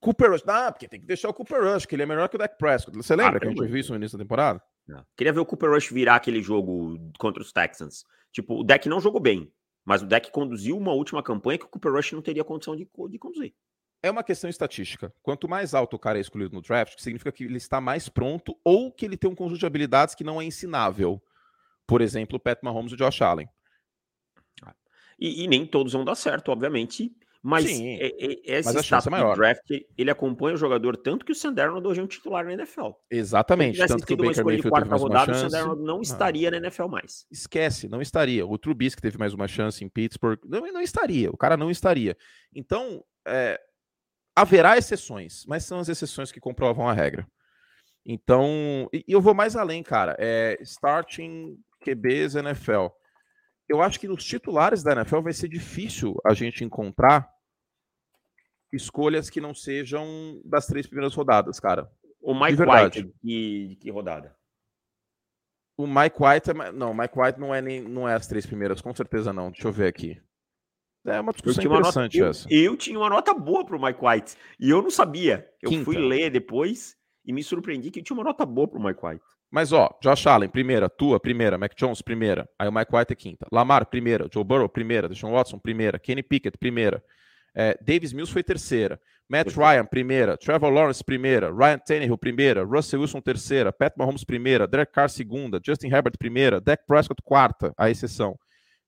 Cooper 0.00 0.32
Rush, 0.32 0.42
ah, 0.48 0.72
porque 0.72 0.88
tem 0.88 0.98
que 0.98 1.06
deixar 1.06 1.28
o 1.28 1.34
Cooper 1.34 1.62
Rush, 1.62 1.86
que 1.86 1.94
ele 1.94 2.02
é 2.02 2.06
melhor 2.06 2.28
que 2.28 2.34
o 2.34 2.38
Dak 2.40 2.58
Prescott. 2.58 2.96
Você 2.96 3.14
lembra 3.14 3.36
ah, 3.36 3.40
que 3.40 3.46
a 3.46 3.50
gente 3.50 3.64
viu 3.64 3.76
isso 3.76 3.92
no 3.92 3.98
início 3.98 4.18
da 4.18 4.24
temporada? 4.24 4.60
Não. 4.84 5.06
Queria 5.16 5.32
ver 5.32 5.38
o 5.38 5.46
Cooper 5.46 5.70
Rush 5.70 5.90
virar 5.90 6.16
aquele 6.16 6.42
jogo 6.42 6.98
contra 7.18 7.40
os 7.40 7.52
Texans. 7.52 8.04
Tipo, 8.32 8.60
o 8.60 8.64
Dak 8.64 8.88
não 8.88 9.00
jogou 9.00 9.20
bem, 9.20 9.52
mas 9.84 10.02
o 10.02 10.06
Dak 10.06 10.30
conduziu 10.32 10.76
uma 10.76 10.92
última 10.92 11.22
campanha 11.22 11.58
que 11.58 11.66
o 11.66 11.68
Cooper 11.68 11.92
Rush 11.92 12.12
não 12.12 12.22
teria 12.22 12.42
condição 12.42 12.74
de, 12.74 12.88
de 13.10 13.18
conduzir. 13.18 13.54
É 14.02 14.10
uma 14.10 14.24
questão 14.24 14.50
estatística. 14.50 15.14
Quanto 15.22 15.48
mais 15.48 15.74
alto 15.74 15.94
o 15.94 15.98
cara 15.98 16.18
é 16.18 16.20
escolhido 16.20 16.54
no 16.54 16.62
draft, 16.62 16.98
significa 16.98 17.30
que 17.30 17.44
ele 17.44 17.58
está 17.58 17.80
mais 17.80 18.08
pronto 18.08 18.58
ou 18.64 18.90
que 18.90 19.04
ele 19.04 19.16
tem 19.16 19.30
um 19.30 19.34
conjunto 19.34 19.60
de 19.60 19.66
habilidades 19.66 20.14
que 20.16 20.24
não 20.24 20.40
é 20.40 20.44
ensinável 20.44 21.22
por 21.86 22.00
exemplo, 22.00 22.36
o 22.36 22.40
Pat 22.40 22.58
Mahomes 22.62 22.92
e 22.92 22.94
o 22.94 22.98
Josh 22.98 23.22
Allen. 23.22 23.48
E, 25.18 25.44
e, 25.44 25.46
nem 25.46 25.66
todos 25.66 25.92
vão 25.92 26.04
dar 26.04 26.14
certo, 26.14 26.50
obviamente. 26.50 27.14
Mas 27.44 27.64
Sim, 27.64 27.96
é, 27.96 28.06
é, 28.06 28.58
esse 28.58 28.72
mas 28.72 28.84
status 28.84 29.12
é 29.12 29.34
draft, 29.34 29.70
ele 29.98 30.10
acompanha 30.12 30.54
o 30.54 30.56
jogador 30.58 30.96
tanto 30.96 31.24
que 31.26 31.32
o 31.32 31.34
Sanderno 31.34 31.84
hoje 31.84 32.00
é 32.00 32.04
um 32.04 32.06
titular 32.06 32.44
na 32.44 32.52
NFL. 32.52 32.90
Exatamente. 33.10 33.78
Se 33.78 33.86
tanto 33.88 34.06
que 34.06 34.14
o 34.14 34.16
Baker 34.16 34.44
Mayfield 34.44 34.70
teve 34.70 34.88
mais 34.88 35.02
rodada, 35.02 35.34
chance. 35.34 35.46
O 35.46 35.50
Sanderno 35.50 35.74
não 35.74 36.00
estaria 36.00 36.50
não. 36.52 36.60
na 36.60 36.66
NFL 36.68 36.86
mais. 36.86 37.26
Esquece, 37.32 37.88
não 37.88 38.00
estaria. 38.00 38.46
O 38.46 38.56
Trubisky 38.56 39.02
teve 39.02 39.18
mais 39.18 39.34
uma 39.34 39.48
chance 39.48 39.84
em 39.84 39.88
Pittsburgh. 39.88 40.38
Não, 40.44 40.60
não 40.72 40.80
estaria. 40.80 41.30
O 41.32 41.36
cara 41.36 41.56
não 41.56 41.68
estaria. 41.68 42.16
Então, 42.54 43.02
é, 43.26 43.60
haverá 44.36 44.78
exceções, 44.78 45.44
mas 45.48 45.64
são 45.64 45.80
as 45.80 45.88
exceções 45.88 46.30
que 46.30 46.38
comprovam 46.38 46.88
a 46.88 46.92
regra. 46.92 47.26
Então, 48.06 48.88
e, 48.92 49.04
e 49.08 49.12
eu 49.12 49.20
vou 49.20 49.34
mais 49.34 49.56
além, 49.56 49.82
cara. 49.82 50.14
É, 50.16 50.58
starting 50.60 51.58
QBs 51.80 52.36
NFL. 52.36 52.86
Eu 53.68 53.82
acho 53.82 53.98
que 53.98 54.06
nos 54.06 54.24
titulares 54.24 54.82
da 54.82 54.92
NFL 54.92 55.22
vai 55.22 55.32
ser 55.32 55.48
difícil 55.48 56.14
a 56.24 56.34
gente 56.34 56.64
encontrar 56.64 57.31
escolhas 58.72 59.28
que 59.28 59.40
não 59.40 59.54
sejam 59.54 60.40
das 60.44 60.66
três 60.66 60.86
primeiras 60.86 61.14
rodadas, 61.14 61.60
cara. 61.60 61.90
O 62.20 62.34
Mike 62.34 62.62
White, 62.62 63.12
de 63.22 63.76
que 63.80 63.90
rodada? 63.90 64.34
O 65.76 65.86
Mike 65.86 66.16
White, 66.20 66.50
é, 66.50 66.72
não, 66.72 66.92
o 66.92 66.94
Mike 66.96 67.18
White 67.18 67.40
não 67.40 67.54
é 67.54 67.60
nem 67.60 67.80
não 67.80 68.08
é 68.08 68.14
as 68.14 68.26
três 68.26 68.46
primeiras, 68.46 68.80
com 68.80 68.94
certeza 68.94 69.32
não. 69.32 69.50
Deixa 69.50 69.66
eu 69.66 69.72
ver 69.72 69.88
aqui. 69.88 70.20
É 71.04 71.20
uma 71.20 71.32
discussão 71.32 71.64
interessante 71.64 72.18
nota, 72.18 72.30
essa. 72.30 72.48
Eu, 72.48 72.72
eu, 72.72 72.76
tinha 72.76 72.96
uma 72.96 73.10
nota 73.10 73.34
boa 73.34 73.64
pro 73.64 73.80
Mike 73.80 73.98
White 74.00 74.36
e 74.60 74.70
eu 74.70 74.80
não 74.80 74.90
sabia. 74.90 75.48
Eu 75.60 75.70
Quinta. 75.70 75.84
fui 75.84 75.96
ler 75.96 76.30
depois 76.30 76.96
e 77.24 77.32
me 77.32 77.42
surpreendi 77.42 77.90
que 77.90 78.02
tinha 78.02 78.16
uma 78.16 78.22
nota 78.22 78.46
boa 78.46 78.68
pro 78.68 78.80
Mike 78.80 79.04
White. 79.04 79.24
Mas, 79.50 79.72
ó, 79.72 79.90
Josh 80.00 80.26
Allen, 80.26 80.48
primeira. 80.48 80.88
Tua, 80.88 81.20
primeira. 81.20 81.58
Mac 81.58 81.74
Jones, 81.76 82.00
primeira. 82.00 82.48
Aí 82.58 82.68
o 82.68 82.72
Mike 82.72 82.94
White 82.94 83.12
é 83.12 83.16
quinta. 83.16 83.46
Lamar, 83.52 83.84
primeira. 83.86 84.28
Joe 84.32 84.44
Burrow, 84.44 84.68
primeira. 84.68 85.08
Deshaun 85.08 85.32
Watson, 85.32 85.58
primeira. 85.58 85.98
Kenny 85.98 86.22
Pickett, 86.22 86.56
primeira. 86.56 87.04
É, 87.54 87.76
Davis 87.82 88.12
Mills 88.12 88.32
foi 88.32 88.42
terceira. 88.42 89.00
Matt 89.28 89.56
Ryan, 89.56 89.86
primeira. 89.86 90.36
Trevor 90.36 90.70
Lawrence, 90.70 91.02
primeira. 91.02 91.50
Ryan 91.50 91.78
Tannehill, 91.78 92.18
primeira. 92.18 92.64
Russell 92.64 93.00
Wilson, 93.00 93.20
terceira. 93.20 93.72
Pat 93.72 93.94
Mahomes, 93.96 94.24
primeira. 94.24 94.66
Derek 94.66 94.92
Carr, 94.92 95.08
segunda. 95.08 95.60
Justin 95.64 95.88
Herbert, 95.88 96.18
primeira. 96.18 96.60
Dak 96.60 96.84
Prescott, 96.86 97.22
quarta, 97.22 97.72
a 97.78 97.88
exceção. 97.88 98.38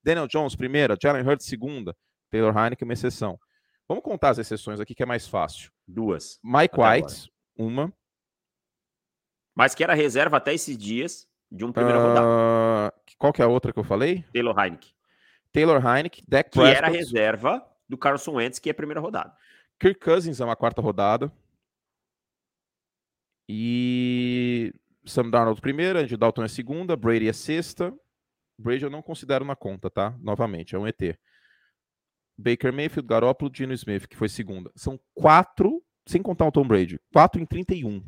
Daniel 0.03 0.27
Jones, 0.27 0.55
primeira. 0.55 0.95
Jalen 1.01 1.27
Hurts, 1.27 1.47
segunda. 1.47 1.95
Taylor 2.29 2.55
Heineken, 2.55 2.85
uma 2.87 2.93
exceção. 2.93 3.39
Vamos 3.87 4.03
contar 4.03 4.29
as 4.29 4.37
exceções 4.37 4.79
aqui, 4.79 4.93
que 4.93 5.03
é 5.03 5.05
mais 5.05 5.27
fácil. 5.27 5.71
Duas. 5.87 6.39
Mike 6.43 6.75
White, 6.79 7.31
uma. 7.57 7.91
Mas 9.55 9.73
que 9.73 9.83
era 9.83 9.93
reserva 9.93 10.37
até 10.37 10.53
esses 10.53 10.77
dias 10.77 11.27
de 11.51 11.63
um 11.63 11.71
primeiro 11.71 11.99
uh, 11.99 12.01
rodada. 12.03 12.27
Ah, 12.27 12.93
qual 13.17 13.31
que 13.31 13.41
é 13.41 13.45
a 13.45 13.47
outra 13.47 13.71
que 13.71 13.79
eu 13.79 13.83
falei? 13.83 14.23
Taylor 14.33 14.57
Heineken. 14.59 14.89
Taylor 15.51 15.77
Heineken, 15.77 16.23
Dak 16.27 16.49
Que 16.49 16.59
Prescott. 16.59 16.77
era 16.77 16.87
reserva 16.87 17.65
do 17.87 17.97
Carson 17.97 18.33
Wentz, 18.33 18.59
que 18.59 18.69
é 18.69 18.71
a 18.71 18.75
primeira 18.75 18.99
rodada. 18.99 19.35
Kirk 19.79 19.99
Cousins 19.99 20.39
é 20.39 20.45
uma 20.45 20.55
quarta 20.55 20.81
rodada. 20.81 21.31
E 23.47 24.73
Sam 25.05 25.29
Darnold 25.29 25.61
primeira, 25.61 26.01
Andy 26.01 26.17
Dalton 26.17 26.43
é 26.43 26.47
segunda, 26.47 26.95
Brady 26.95 27.27
é 27.27 27.33
sexta. 27.33 27.93
Brady 28.57 28.83
eu 28.83 28.89
não 28.89 29.01
considero 29.01 29.45
na 29.45 29.55
conta, 29.55 29.89
tá? 29.89 30.15
Novamente, 30.19 30.75
é 30.75 30.79
um 30.79 30.87
ET. 30.87 31.17
Baker 32.37 32.73
Mayfield, 32.73 33.07
Garoppolo, 33.07 33.51
Gino 33.53 33.73
Smith, 33.73 34.07
que 34.07 34.15
foi 34.15 34.27
segunda. 34.27 34.71
São 34.75 34.99
quatro, 35.13 35.83
sem 36.05 36.21
contar 36.21 36.47
o 36.47 36.51
Tom 36.51 36.67
Brady, 36.67 36.99
quatro 37.13 37.41
em 37.41 37.45
31. 37.45 38.03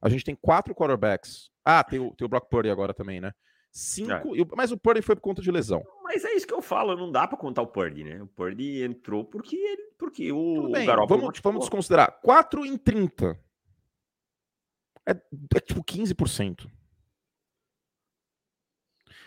A 0.00 0.08
gente 0.08 0.24
tem 0.24 0.34
quatro 0.34 0.74
quarterbacks. 0.74 1.50
Ah, 1.64 1.82
tem 1.82 1.98
o, 1.98 2.14
tem 2.14 2.24
o 2.24 2.28
Brock 2.28 2.48
Purdy 2.48 2.70
agora 2.70 2.94
também, 2.94 3.20
né? 3.20 3.32
Cinco, 3.72 4.34
é. 4.34 4.44
mas 4.56 4.72
o 4.72 4.78
Purdy 4.78 5.00
foi 5.00 5.14
por 5.14 5.22
conta 5.22 5.40
de 5.40 5.50
lesão. 5.50 5.84
Mas 6.02 6.24
é 6.24 6.34
isso 6.34 6.46
que 6.46 6.52
eu 6.52 6.60
falo, 6.60 6.96
não 6.96 7.10
dá 7.10 7.28
para 7.28 7.38
contar 7.38 7.62
o 7.62 7.68
Purdy, 7.68 8.02
né? 8.02 8.20
O 8.22 8.26
Purdy 8.26 8.82
entrou 8.82 9.24
porque 9.24 9.56
ele, 9.56 9.92
porque 9.96 10.32
o, 10.32 10.66
o 10.66 11.06
vamos, 11.06 11.38
vamos 11.40 11.60
desconsiderar. 11.60 12.20
4 12.20 12.66
em 12.66 12.76
30. 12.76 13.38
É, 15.06 15.12
é 15.12 15.60
tipo 15.60 15.84
15%. 15.84 16.68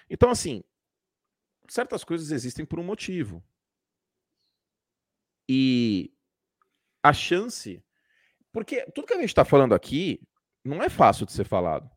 Então, 0.10 0.30
assim, 0.30 0.64
certas 1.70 2.04
coisas 2.04 2.32
existem 2.32 2.66
por 2.66 2.80
um 2.80 2.84
motivo. 2.84 3.42
E 5.50 6.14
a 7.02 7.14
chance. 7.14 7.84
Porque 8.52 8.86
tudo 8.92 9.08
que 9.08 9.14
a 9.14 9.20
gente 9.20 9.30
está 9.30 9.44
falando 9.44 9.74
aqui 9.74 10.22
não 10.64 10.84
é 10.84 10.90
fácil 10.90 11.26
de 11.26 11.32
ser 11.32 11.46
falado. 11.46 11.90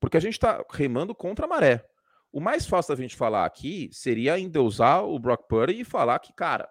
Porque 0.00 0.16
a 0.16 0.20
gente 0.20 0.32
está 0.32 0.64
remando 0.70 1.14
contra 1.14 1.46
a 1.46 1.48
maré. 1.48 1.89
O 2.32 2.40
mais 2.40 2.66
fácil 2.66 2.94
da 2.94 3.02
gente 3.02 3.16
falar 3.16 3.44
aqui 3.44 3.88
seria 3.92 4.34
ainda 4.34 4.62
usar 4.62 5.00
o 5.00 5.18
Brock 5.18 5.48
Purdy 5.48 5.80
e 5.80 5.84
falar 5.84 6.18
que, 6.20 6.32
cara, 6.32 6.68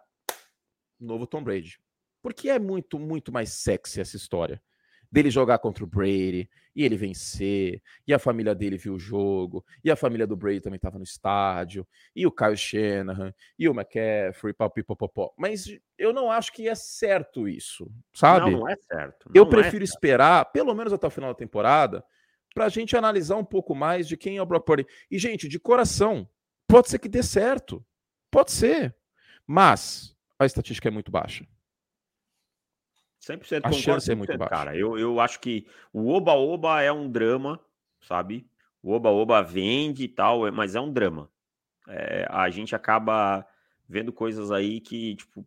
novo 0.99 1.28
Tom 1.28 1.43
Brady. 1.43 1.80
Porque 2.22 2.49
é 2.49 2.60
muito, 2.60 2.99
muito 2.99 3.32
mais 3.32 3.49
sexy 3.49 3.99
essa 3.99 4.16
história 4.16 4.62
dele 5.12 5.32
jogar 5.32 5.57
contra 5.60 5.84
o 5.84 5.88
Brady 5.88 6.49
e 6.76 6.84
ele 6.84 6.95
vencer, 6.95 7.82
e 8.07 8.14
a 8.14 8.20
família 8.20 8.53
dele 8.53 8.78
viu 8.78 8.93
o 8.93 8.99
jogo, 8.99 9.66
e 9.84 9.91
a 9.91 9.95
família 9.95 10.26
do 10.26 10.38
Brady 10.38 10.62
também 10.62 10.78
estava 10.78 10.97
no 10.97 11.03
estádio, 11.03 11.86
e 12.16 12.26
o 12.26 12.32
Kyle 12.32 12.55
Shanahan, 12.55 13.34
e 13.57 13.68
o 13.68 13.74
McCaffrey, 13.74 14.53
papipopopó. 14.53 15.34
Mas 15.36 15.66
eu 15.97 16.14
não 16.14 16.32
acho 16.32 16.53
que 16.53 16.70
é 16.70 16.76
certo 16.76 17.47
isso, 17.47 17.91
sabe? 18.14 18.51
Não, 18.51 18.60
não 18.60 18.70
é 18.70 18.76
certo. 18.78 19.30
Não 19.30 19.34
eu 19.36 19.43
é 19.43 19.49
prefiro 19.49 19.84
é 19.84 19.86
esperar, 19.86 20.45
pelo 20.51 20.74
menos 20.74 20.93
até 20.93 21.07
o 21.07 21.12
final 21.12 21.32
da 21.32 21.38
temporada, 21.38 22.05
para 22.54 22.66
a 22.66 22.70
gente 22.70 22.95
analisar 22.95 23.36
um 23.36 23.45
pouco 23.45 23.76
mais 23.76 24.08
de 24.08 24.18
quem 24.18 24.38
é 24.38 24.41
o 24.41 24.45
Brock 24.45 24.66
Purdy. 24.66 24.88
E, 25.10 25.18
gente, 25.18 25.47
de 25.47 25.60
coração, 25.60 26.28
pode 26.68 26.89
ser 26.89 27.00
que 27.00 27.10
dê 27.10 27.24
certo. 27.24 27.86
Pode 28.32 28.52
ser. 28.52 28.95
Mas 29.45 30.16
a 30.38 30.45
estatística 30.45 30.88
é 30.88 30.91
muito 30.91 31.12
baixa. 31.12 31.45
100% 33.22 33.62
a 33.64 33.72
chance 33.72 34.12
é 34.12 34.16
muito 34.16 34.38
baixa. 34.38 34.50
Cara, 34.50 34.78
eu, 34.78 34.97
eu 34.97 35.20
acho 35.20 35.39
que 35.39 35.68
o 35.91 36.10
Oba-Oba 36.10 36.82
é 36.82 36.91
um 36.91 37.10
drama, 37.10 37.60
sabe? 38.02 38.50
O 38.82 38.91
Oba-Oba 38.91 39.41
vende 39.41 40.04
e 40.04 40.08
tal, 40.08 40.47
é, 40.47 40.52
mas 40.52 40.76
é 40.76 40.80
um 40.80 40.91
drama. 40.91 41.30
É, 41.88 42.26
a 42.30 42.50
gente 42.50 42.76
acaba 42.76 43.45
vendo 43.88 44.14
coisas 44.14 44.52
aí 44.52 44.80
que, 44.80 45.16
tipo. 45.16 45.45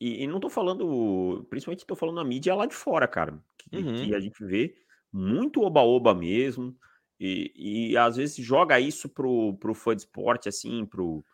E, 0.00 0.24
e 0.24 0.26
não 0.26 0.40
tô 0.40 0.50
falando. 0.50 1.46
Principalmente 1.48 1.86
tô 1.86 1.94
falando 1.94 2.16
na 2.16 2.24
mídia 2.24 2.54
lá 2.54 2.66
de 2.66 2.74
fora, 2.74 3.06
cara. 3.06 3.38
Que, 3.56 3.76
uhum. 3.76 3.94
que 3.94 4.14
a 4.14 4.20
gente 4.20 4.44
vê 4.44 4.74
muito 5.14 5.62
Oba-Oba 5.62 6.12
mesmo. 6.14 6.76
E, 7.18 7.90
e 7.92 7.96
às 7.96 8.16
vezes 8.16 8.44
joga 8.44 8.80
isso 8.80 9.08
pro, 9.08 9.54
pro 9.54 9.72
fã 9.72 9.94
de 9.94 10.02
esporte, 10.02 10.48
assim, 10.48 10.84
pro. 10.84 11.24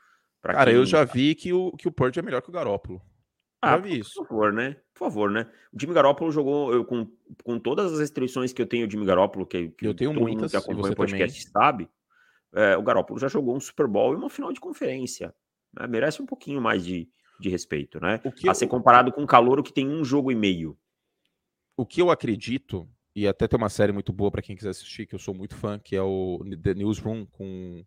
Cara, 0.42 0.70
quem... 0.70 0.74
eu 0.74 0.84
já 0.84 1.04
vi 1.04 1.34
que 1.34 1.52
o, 1.52 1.72
que 1.72 1.88
o 1.88 1.92
Purge 1.92 2.18
é 2.18 2.22
melhor 2.22 2.42
que 2.42 2.50
o 2.50 2.52
Garópolo. 2.52 3.00
Ah, 3.62 3.76
vi 3.76 3.98
isso. 3.98 4.14
Por 4.14 4.28
favor, 4.28 4.52
né? 4.52 4.76
Por 4.94 4.98
favor, 5.00 5.30
né? 5.30 5.50
O 5.72 5.78
Jimmy 5.78 5.92
Garoppolo 5.92 6.32
jogou 6.32 6.72
eu, 6.72 6.84
com, 6.84 7.06
com 7.44 7.58
todas 7.58 7.92
as 7.92 8.00
restrições 8.00 8.52
que 8.52 8.60
eu 8.62 8.66
tenho 8.66 8.86
o 8.86 8.90
Jimmy 8.90 9.04
Garoppolo, 9.04 9.46
que, 9.46 9.68
que 9.68 9.86
eu 9.86 9.94
tenho 9.94 10.14
muitas, 10.14 10.50
que 10.50 10.56
acompanha 10.56 10.92
o 10.92 10.96
podcast 10.96 11.44
também. 11.44 11.66
sabe. 11.66 11.88
É, 12.54 12.76
o 12.76 12.82
Garoppolo 12.82 13.20
já 13.20 13.28
jogou 13.28 13.54
um 13.54 13.60
Super 13.60 13.86
Bowl 13.86 14.14
e 14.14 14.16
uma 14.16 14.30
final 14.30 14.52
de 14.52 14.60
conferência. 14.60 15.34
Né? 15.78 15.86
Merece 15.86 16.22
um 16.22 16.26
pouquinho 16.26 16.60
mais 16.60 16.84
de, 16.84 17.08
de 17.38 17.48
respeito, 17.50 18.00
né? 18.00 18.18
O 18.24 18.32
que 18.32 18.48
a 18.48 18.52
eu... 18.52 18.54
ser 18.54 18.66
comparado 18.66 19.12
com 19.12 19.22
um 19.22 19.26
calouro 19.26 19.62
que 19.62 19.72
tem 19.72 19.86
um 19.86 20.04
jogo 20.04 20.32
e 20.32 20.34
meio. 20.34 20.76
O 21.76 21.84
que 21.84 22.00
eu 22.00 22.10
acredito, 22.10 22.88
e 23.14 23.26
até 23.26 23.48
tem 23.48 23.56
uma 23.56 23.68
série 23.68 23.92
muito 23.92 24.12
boa 24.12 24.30
para 24.30 24.42
quem 24.42 24.56
quiser 24.56 24.70
assistir, 24.70 25.06
que 25.06 25.14
eu 25.14 25.18
sou 25.18 25.34
muito 25.34 25.56
fã, 25.56 25.78
que 25.78 25.96
é 25.96 26.02
o 26.02 26.40
The 26.62 26.74
Newsroom 26.74 27.26
com 27.26 27.84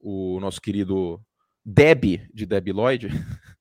o 0.00 0.40
nosso 0.40 0.60
querido 0.60 1.20
Deb 1.64 2.26
de 2.32 2.46
Debbie 2.46 2.72
Lloyd. 2.72 3.08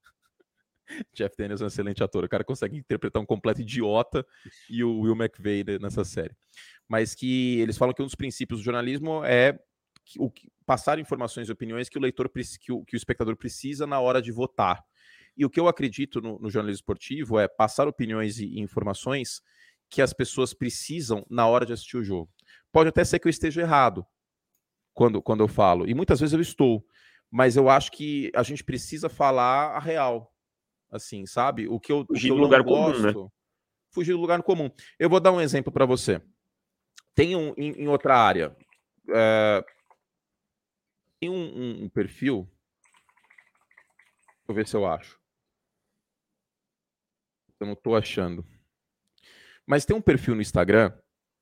Jeff 1.13 1.35
Daniels 1.37 1.61
é 1.61 1.65
um 1.65 1.67
excelente 1.67 2.03
ator. 2.03 2.23
O 2.23 2.29
cara 2.29 2.43
consegue 2.43 2.77
interpretar 2.77 3.21
um 3.21 3.25
completo 3.25 3.61
idiota 3.61 4.25
e 4.69 4.83
o 4.83 5.01
Will 5.01 5.15
McVeigh 5.15 5.79
nessa 5.79 6.03
série. 6.03 6.35
Mas 6.87 7.13
que 7.13 7.59
eles 7.59 7.77
falam 7.77 7.93
que 7.93 8.01
um 8.01 8.05
dos 8.05 8.15
princípios 8.15 8.61
do 8.61 8.63
jornalismo 8.63 9.23
é 9.23 9.59
o, 10.17 10.31
passar 10.65 10.97
informações 10.97 11.47
e 11.47 11.51
opiniões 11.51 11.89
que 11.89 11.97
o 11.97 12.01
leitor 12.01 12.29
que 12.59 12.71
o, 12.71 12.83
que 12.83 12.95
o 12.95 12.97
espectador 12.97 13.35
precisa 13.35 13.85
na 13.85 13.99
hora 13.99 14.21
de 14.21 14.31
votar. 14.31 14.83
E 15.37 15.45
o 15.45 15.49
que 15.49 15.59
eu 15.59 15.67
acredito 15.67 16.21
no, 16.21 16.39
no 16.39 16.49
jornalismo 16.49 16.81
esportivo 16.81 17.39
é 17.39 17.47
passar 17.47 17.87
opiniões 17.87 18.39
e 18.39 18.59
informações 18.59 19.41
que 19.89 20.01
as 20.01 20.13
pessoas 20.13 20.53
precisam 20.53 21.25
na 21.29 21.47
hora 21.47 21.65
de 21.65 21.73
assistir 21.73 21.97
o 21.97 22.03
jogo. 22.03 22.31
Pode 22.71 22.89
até 22.89 23.03
ser 23.03 23.19
que 23.19 23.27
eu 23.27 23.31
esteja 23.31 23.61
errado 23.61 24.05
quando, 24.93 25.21
quando 25.21 25.41
eu 25.41 25.47
falo, 25.47 25.87
e 25.87 25.93
muitas 25.93 26.19
vezes 26.19 26.33
eu 26.33 26.41
estou, 26.41 26.85
mas 27.31 27.55
eu 27.55 27.69
acho 27.69 27.91
que 27.91 28.31
a 28.35 28.43
gente 28.43 28.63
precisa 28.63 29.09
falar 29.09 29.75
a 29.75 29.79
real 29.79 30.33
assim, 30.91 31.25
sabe? 31.25 31.67
O 31.67 31.79
que 31.79 31.91
eu, 31.91 32.05
fugir 32.05 32.29
do 32.29 32.35
lugar 32.35 32.63
gosto, 32.63 33.13
comum, 33.13 33.23
né? 33.23 33.29
Fugir 33.91 34.13
do 34.13 34.19
lugar 34.19 34.41
comum. 34.43 34.69
Eu 34.97 35.09
vou 35.09 35.19
dar 35.19 35.31
um 35.31 35.41
exemplo 35.41 35.71
para 35.71 35.85
você. 35.85 36.21
Tem 37.15 37.35
um 37.35 37.53
em, 37.57 37.83
em 37.83 37.87
outra 37.87 38.17
área. 38.17 38.55
É, 39.09 39.63
tem 41.19 41.29
um, 41.29 41.35
um, 41.35 41.83
um 41.83 41.89
perfil. 41.89 42.49
Deixa 44.37 44.49
eu 44.49 44.55
ver 44.55 44.67
se 44.67 44.75
eu 44.75 44.85
acho. 44.85 45.19
Eu 47.59 47.67
não 47.67 47.73
estou 47.73 47.95
achando. 47.95 48.45
Mas 49.69 49.85
tem 49.85 49.95
um 49.95 50.01
perfil 50.01 50.33
no 50.33 50.41
Instagram 50.41 50.91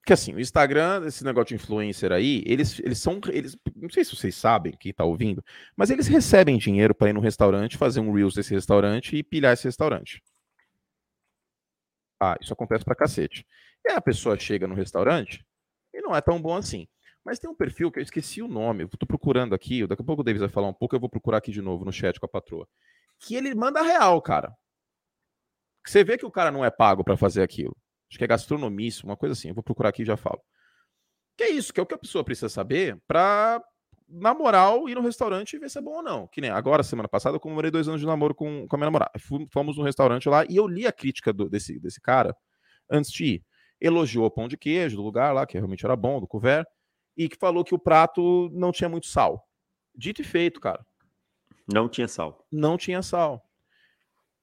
que 0.06 0.14
assim, 0.14 0.34
o 0.34 0.40
Instagram, 0.40 1.06
esse 1.06 1.22
negócio 1.24 1.50
de 1.50 1.56
influencer 1.56 2.14
aí, 2.14 2.42
eles, 2.46 2.80
eles 2.80 2.98
são. 2.98 3.20
Eles, 3.28 3.58
não 3.76 3.90
sei 3.90 4.06
se 4.06 4.16
vocês 4.16 4.36
sabem, 4.36 4.72
quem 4.80 4.94
tá 4.94 5.04
ouvindo, 5.04 5.44
mas 5.76 5.90
eles 5.90 6.08
recebem 6.08 6.58
dinheiro 6.58 6.96
para 6.96 7.10
ir 7.10 7.14
no 7.14 7.20
restaurante, 7.20 7.76
fazer 7.78 8.00
um 8.00 8.14
Reels 8.14 8.34
desse 8.34 8.54
restaurante 8.54 9.18
e 9.18 9.22
pilhar 9.24 9.52
esse 9.54 9.66
restaurante. 9.66 10.24
Ah, 12.22 12.38
isso 12.42 12.54
acontece 12.54 12.86
pra 12.86 12.96
cacete. 12.96 13.46
E 13.86 13.92
aí 13.92 13.98
a 13.98 14.02
pessoa 14.02 14.40
chega 14.40 14.66
no 14.66 14.76
restaurante 14.76 15.46
e 15.94 16.02
não 16.02 16.16
é 16.16 16.22
tão 16.22 16.42
bom 16.42 16.56
assim. 16.56 16.88
Mas 17.26 17.38
tem 17.38 17.50
um 17.50 17.56
perfil 17.56 17.92
que 17.92 18.00
eu 18.00 18.04
esqueci 18.04 18.42
o 18.42 18.48
nome, 18.48 18.84
eu 18.84 18.90
tô 18.90 19.06
procurando 19.06 19.54
aqui, 19.54 19.86
daqui 19.86 20.02
a 20.02 20.06
pouco 20.06 20.22
o 20.22 20.24
Davis 20.24 20.40
vai 20.40 20.50
falar 20.50 20.70
um 20.70 20.74
pouco, 20.74 20.96
eu 20.96 21.00
vou 21.02 21.10
procurar 21.10 21.40
aqui 21.40 21.52
de 21.52 21.62
novo 21.62 21.84
no 21.84 21.92
chat 21.92 22.18
com 22.18 22.26
a 22.26 22.30
patroa. 22.30 22.66
Que 23.20 23.36
ele 23.36 23.54
manda 23.54 23.82
real, 23.82 24.22
cara. 24.22 24.56
Você 25.86 26.04
vê 26.04 26.18
que 26.18 26.26
o 26.26 26.32
cara 26.32 26.50
não 26.50 26.64
é 26.64 26.72
pago 26.72 27.04
para 27.04 27.18
fazer 27.18 27.42
aquilo. 27.44 27.76
Acho 28.10 28.18
que 28.18 28.24
é 28.24 28.28
gastronomia, 28.28 28.92
uma 29.04 29.18
coisa 29.18 29.34
assim. 29.34 29.50
Eu 29.50 29.56
vou 29.56 29.64
procurar 29.64 29.90
aqui 29.90 30.04
e 30.04 30.06
já 30.06 30.18
falo. 30.18 30.42
Que 31.38 31.44
é 31.44 31.50
isso, 31.52 31.74
que 31.74 31.80
é 31.80 31.84
o 31.84 31.86
que 31.86 31.94
a 31.94 31.98
pessoa 31.98 32.24
precisa 32.24 32.50
saber 32.50 33.00
para, 33.08 33.62
na 34.08 34.34
moral, 34.34 34.90
ir 34.90 34.96
no 34.96 35.02
restaurante 35.02 35.54
e 35.54 35.60
ver 35.60 35.70
se 35.70 35.78
é 35.78 35.82
bom 35.82 35.98
ou 35.98 36.04
não. 36.04 36.28
Que 36.28 36.42
nem 36.42 36.50
agora, 36.50 36.82
semana 36.84 37.08
passada, 37.08 37.36
eu 37.36 37.40
comemorei 37.40 37.70
dois 37.70 37.88
anos 37.88 38.02
de 38.02 38.08
namoro 38.08 38.34
com, 38.34 38.68
com 38.68 38.76
a 38.76 38.80
minha 38.80 38.88
namorada. 38.88 39.12
Fomos 39.52 39.78
no 39.78 39.84
restaurante 39.84 40.28
lá 40.28 40.46
e 40.50 40.56
eu 40.56 40.68
li 40.68 40.88
a 40.88 40.92
crítica 40.92 41.32
do, 41.32 41.50
desse, 41.50 41.80
desse 41.80 42.02
cara 42.02 42.36
antes 42.90 43.12
de 43.12 43.26
ir. 43.26 43.46
Elogiou 43.80 44.26
o 44.26 44.32
pão 44.32 44.48
de 44.48 44.58
queijo 44.58 44.96
do 44.96 45.04
lugar 45.04 45.34
lá, 45.34 45.46
que 45.46 45.58
realmente 45.58 45.86
era 45.86 45.96
bom, 45.96 46.20
do 46.20 46.28
couvert, 46.28 46.66
e 47.16 47.30
que 47.30 47.38
falou 47.38 47.64
que 47.64 47.76
o 47.76 47.80
prato 47.80 48.50
não 48.52 48.72
tinha 48.72 48.90
muito 48.90 49.08
sal. 49.08 49.48
Dito 49.96 50.22
e 50.22 50.24
feito, 50.24 50.60
cara. 50.60 50.84
Não 51.72 51.88
tinha 51.88 52.08
sal. 52.08 52.46
Não 52.52 52.78
tinha 52.78 53.02
sal. 53.02 53.47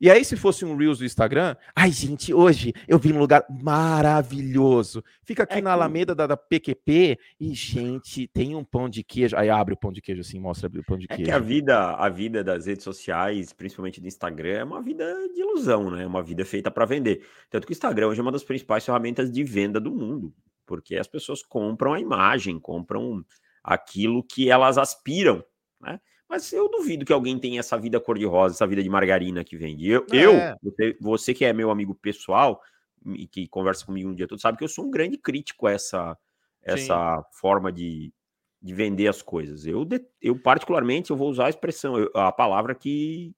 E 0.04 0.10
aí, 0.10 0.22
se 0.22 0.36
fosse 0.36 0.66
um 0.66 0.76
Reels 0.76 0.98
do 0.98 1.06
Instagram, 1.06 1.56
ai, 1.74 1.90
gente, 1.90 2.34
hoje 2.34 2.74
eu 2.86 2.98
vim 2.98 3.14
num 3.14 3.20
lugar 3.20 3.42
maravilhoso. 3.48 5.02
Fica 5.22 5.44
aqui 5.44 5.60
é 5.60 5.62
na. 5.62 5.72
Alameda 5.72 6.14
da, 6.14 6.26
da, 6.26 6.36
PQP 6.36 7.18
e, 7.40 7.54
gente, 7.54 8.28
tem 8.28 8.54
um 8.54 8.62
pão 8.62 8.86
de 8.86 9.02
queijo. 9.02 9.34
Aí 9.34 9.48
abre 9.48 9.72
o 9.72 9.76
pão 9.78 9.90
de 9.90 10.02
queijo 10.02 10.20
assim, 10.20 10.38
mostra 10.38 10.68
o 10.68 10.84
pão 10.84 10.98
de 10.98 11.08
queijo. 11.08 11.22
É 11.22 11.24
que 11.24 11.30
a 11.30 11.38
vida, 11.38 11.92
a 11.92 12.10
vida 12.10 12.44
das 12.44 12.66
redes 12.66 12.84
sociais, 12.84 13.54
principalmente 13.54 13.98
do 13.98 14.06
Instagram, 14.06 14.58
é 14.58 14.62
uma 14.62 14.82
vida 14.82 15.10
de 15.34 15.40
ilusão, 15.40 15.90
né? 15.90 16.02
É 16.02 16.06
uma 16.06 16.22
vida 16.22 16.44
feita 16.44 16.70
para 16.70 16.84
vender. 16.84 17.26
Tanto 17.48 17.66
que 17.66 17.72
o 17.72 17.72
Instagram 17.72 18.08
hoje 18.08 18.20
é 18.20 18.22
uma 18.22 18.30
das 18.30 18.44
principais 18.44 18.84
ferramentas 18.84 19.32
de 19.32 19.42
venda 19.42 19.80
do 19.80 19.90
mundo, 19.90 20.34
porque 20.66 20.96
as 20.96 21.06
pessoas 21.06 21.42
compram 21.42 21.94
a 21.94 21.98
imagem, 21.98 22.60
compram 22.60 23.24
aquilo 23.62 24.22
que 24.22 24.50
elas 24.50 24.76
aspiram, 24.76 25.42
né? 25.80 25.98
Mas 26.34 26.52
eu 26.52 26.68
duvido 26.68 27.04
que 27.04 27.12
alguém 27.12 27.38
tenha 27.38 27.60
essa 27.60 27.78
vida 27.78 28.00
cor-de-rosa, 28.00 28.56
essa 28.56 28.66
vida 28.66 28.82
de 28.82 28.88
margarina 28.88 29.44
que 29.44 29.56
vende. 29.56 29.88
Eu, 29.88 30.04
é. 30.10 30.24
eu 30.24 30.56
você, 30.60 30.96
você, 31.00 31.32
que 31.32 31.44
é 31.44 31.52
meu 31.52 31.70
amigo 31.70 31.94
pessoal 31.94 32.60
e 33.06 33.28
que 33.28 33.46
conversa 33.46 33.86
comigo 33.86 34.10
um 34.10 34.14
dia 34.16 34.26
todo, 34.26 34.40
sabe 34.40 34.58
que 34.58 34.64
eu 34.64 34.68
sou 34.68 34.84
um 34.84 34.90
grande 34.90 35.16
crítico 35.16 35.68
a 35.68 35.70
essa, 35.70 36.18
essa 36.60 37.24
forma 37.34 37.70
de, 37.70 38.12
de 38.60 38.74
vender 38.74 39.06
as 39.06 39.22
coisas. 39.22 39.64
Eu, 39.64 39.86
eu 40.20 40.36
particularmente, 40.36 41.12
eu 41.12 41.16
vou 41.16 41.30
usar 41.30 41.46
a 41.46 41.50
expressão, 41.50 41.94
a 42.12 42.32
palavra 42.32 42.74
que, 42.74 43.32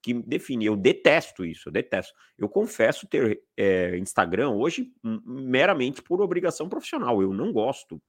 que 0.00 0.14
define. 0.14 0.64
Eu 0.64 0.74
detesto 0.74 1.44
isso, 1.44 1.68
eu 1.68 1.72
detesto. 1.72 2.14
Eu 2.38 2.48
confesso 2.48 3.06
ter 3.06 3.42
é, 3.58 3.98
Instagram 3.98 4.52
hoje 4.52 4.90
meramente 5.04 6.00
por 6.00 6.22
obrigação 6.22 6.66
profissional. 6.66 7.20
Eu 7.20 7.34
não 7.34 7.52
gosto, 7.52 8.00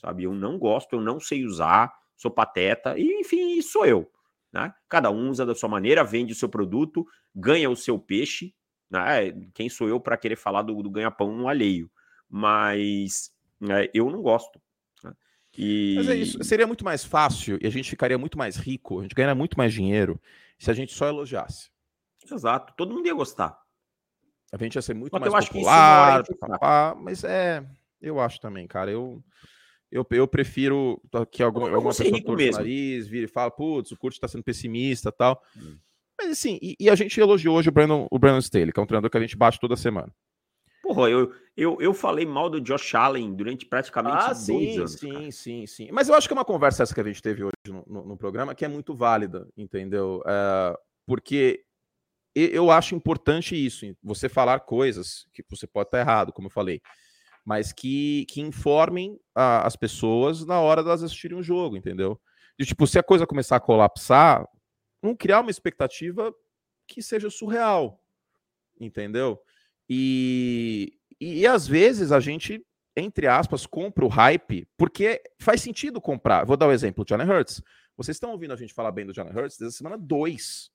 sabe? 0.00 0.24
Eu 0.24 0.34
não 0.34 0.58
gosto, 0.58 0.94
eu 0.96 1.00
não 1.00 1.20
sei 1.20 1.44
usar 1.44 1.94
sou 2.16 2.30
pateta, 2.30 2.98
e 2.98 3.20
enfim, 3.20 3.60
sou 3.62 3.86
eu. 3.86 4.10
Né? 4.52 4.72
Cada 4.88 5.10
um 5.10 5.30
usa 5.30 5.44
da 5.44 5.54
sua 5.54 5.68
maneira, 5.68 6.04
vende 6.04 6.32
o 6.32 6.36
seu 6.36 6.48
produto, 6.48 7.04
ganha 7.34 7.68
o 7.68 7.76
seu 7.76 7.98
peixe. 7.98 8.54
Né? 8.88 9.32
Quem 9.52 9.68
sou 9.68 9.88
eu 9.88 9.98
para 9.98 10.16
querer 10.16 10.36
falar 10.36 10.62
do, 10.62 10.80
do 10.82 10.90
ganha-pão 10.90 11.36
no 11.36 11.48
alheio? 11.48 11.90
Mas 12.28 13.32
né, 13.60 13.88
eu 13.92 14.08
não 14.10 14.22
gosto. 14.22 14.60
Né? 15.02 15.12
E... 15.58 15.94
Mas 15.96 16.08
é 16.08 16.14
isso. 16.14 16.44
Seria 16.44 16.66
muito 16.66 16.84
mais 16.84 17.04
fácil 17.04 17.58
e 17.60 17.66
a 17.66 17.70
gente 17.70 17.90
ficaria 17.90 18.16
muito 18.16 18.38
mais 18.38 18.56
rico, 18.56 19.00
a 19.00 19.02
gente 19.02 19.14
ganharia 19.14 19.34
muito 19.34 19.58
mais 19.58 19.72
dinheiro 19.72 20.20
se 20.58 20.70
a 20.70 20.74
gente 20.74 20.94
só 20.94 21.08
elogiasse. 21.08 21.70
Exato, 22.30 22.72
todo 22.76 22.94
mundo 22.94 23.06
ia 23.06 23.14
gostar. 23.14 23.58
A 24.52 24.56
gente 24.56 24.76
ia 24.76 24.82
ser 24.82 24.94
muito 24.94 25.12
Mas 25.12 25.32
mais 25.32 25.48
popular, 25.48 26.22
mas 26.96 27.24
é, 27.24 27.66
eu 28.00 28.20
acho 28.20 28.40
também, 28.40 28.68
cara. 28.68 28.90
Eu 28.90 29.22
eu, 29.94 30.04
eu 30.10 30.26
prefiro 30.26 31.00
que 31.30 31.40
algum, 31.40 31.72
alguma 31.72 31.94
pessoa 31.94 32.10
torça 32.20 32.48
o 32.48 32.52
nariz, 32.52 33.06
vire 33.06 33.26
e 33.26 33.28
fala, 33.28 33.48
putz, 33.48 33.92
o 33.92 33.96
Kurt 33.96 34.14
está 34.14 34.26
sendo 34.26 34.42
pessimista 34.42 35.12
tal. 35.12 35.40
Hum. 35.56 35.78
Mas 36.20 36.32
assim, 36.32 36.58
e, 36.60 36.74
e, 36.80 36.90
a 36.90 36.96
gente 36.96 37.18
elogiou 37.20 37.56
hoje 37.56 37.68
o 37.68 37.72
Brandon, 37.72 38.08
o 38.10 38.18
Brandon 38.18 38.40
Staley, 38.40 38.72
que 38.72 38.80
é 38.80 38.82
um 38.82 38.86
treinador 38.86 39.08
que 39.08 39.16
a 39.16 39.20
gente 39.20 39.36
bate 39.36 39.60
toda 39.60 39.76
semana. 39.76 40.12
Porra, 40.82 41.08
eu, 41.08 41.32
eu, 41.56 41.80
eu 41.80 41.94
falei 41.94 42.26
mal 42.26 42.50
do 42.50 42.60
Josh 42.60 42.94
Allen 42.96 43.34
durante 43.34 43.66
praticamente 43.66 44.16
ah, 44.16 44.26
dois 44.26 44.38
sim, 44.38 44.78
anos. 44.78 44.92
Sim, 44.92 45.12
cara. 45.12 45.30
sim, 45.30 45.66
sim. 45.66 45.88
Mas 45.92 46.08
eu 46.08 46.14
acho 46.16 46.26
que 46.26 46.34
é 46.34 46.36
uma 46.36 46.44
conversa 46.44 46.82
essa 46.82 46.92
que 46.92 47.00
a 47.00 47.04
gente 47.04 47.22
teve 47.22 47.44
hoje 47.44 47.52
no, 47.68 47.84
no, 47.86 48.04
no 48.08 48.16
programa 48.16 48.54
que 48.54 48.64
é 48.64 48.68
muito 48.68 48.96
válida, 48.96 49.48
entendeu? 49.56 50.22
É, 50.26 50.76
porque 51.06 51.64
eu 52.34 52.68
acho 52.68 52.96
importante 52.96 53.54
isso, 53.54 53.86
você 54.02 54.28
falar 54.28 54.58
coisas 54.60 55.28
que 55.32 55.44
você 55.48 55.68
pode 55.68 55.86
estar 55.86 56.00
errado, 56.00 56.32
como 56.32 56.48
eu 56.48 56.52
falei, 56.52 56.82
mas 57.44 57.72
que, 57.72 58.24
que 58.26 58.40
informem 58.40 59.18
a, 59.34 59.66
as 59.66 59.76
pessoas 59.76 60.44
na 60.46 60.60
hora 60.60 60.82
delas 60.82 61.02
assistirem 61.02 61.36
o 61.36 61.40
um 61.40 61.42
jogo, 61.42 61.76
entendeu? 61.76 62.20
De 62.58 62.64
tipo, 62.64 62.86
se 62.86 62.98
a 62.98 63.02
coisa 63.02 63.26
começar 63.26 63.56
a 63.56 63.60
colapsar, 63.60 64.48
não 65.02 65.14
criar 65.14 65.40
uma 65.40 65.50
expectativa 65.50 66.34
que 66.86 67.02
seja 67.02 67.28
surreal, 67.28 68.02
entendeu? 68.80 69.40
E, 69.88 70.98
e, 71.20 71.40
e, 71.40 71.46
às 71.46 71.66
vezes 71.66 72.12
a 72.12 72.20
gente, 72.20 72.64
entre 72.96 73.26
aspas, 73.26 73.66
compra 73.66 74.04
o 74.04 74.08
hype, 74.08 74.66
porque 74.76 75.22
faz 75.38 75.60
sentido 75.60 76.00
comprar. 76.00 76.44
Vou 76.44 76.56
dar 76.56 76.66
o 76.66 76.70
um 76.70 76.72
exemplo, 76.72 77.04
Johnny 77.04 77.24
Hurts. 77.24 77.62
Vocês 77.96 78.16
estão 78.16 78.30
ouvindo 78.30 78.54
a 78.54 78.56
gente 78.56 78.72
falar 78.72 78.92
bem 78.92 79.04
do 79.04 79.12
Johnny 79.12 79.30
Hurts 79.30 79.58
desde 79.58 79.74
a 79.74 79.78
semana 79.78 79.98
2. 79.98 80.70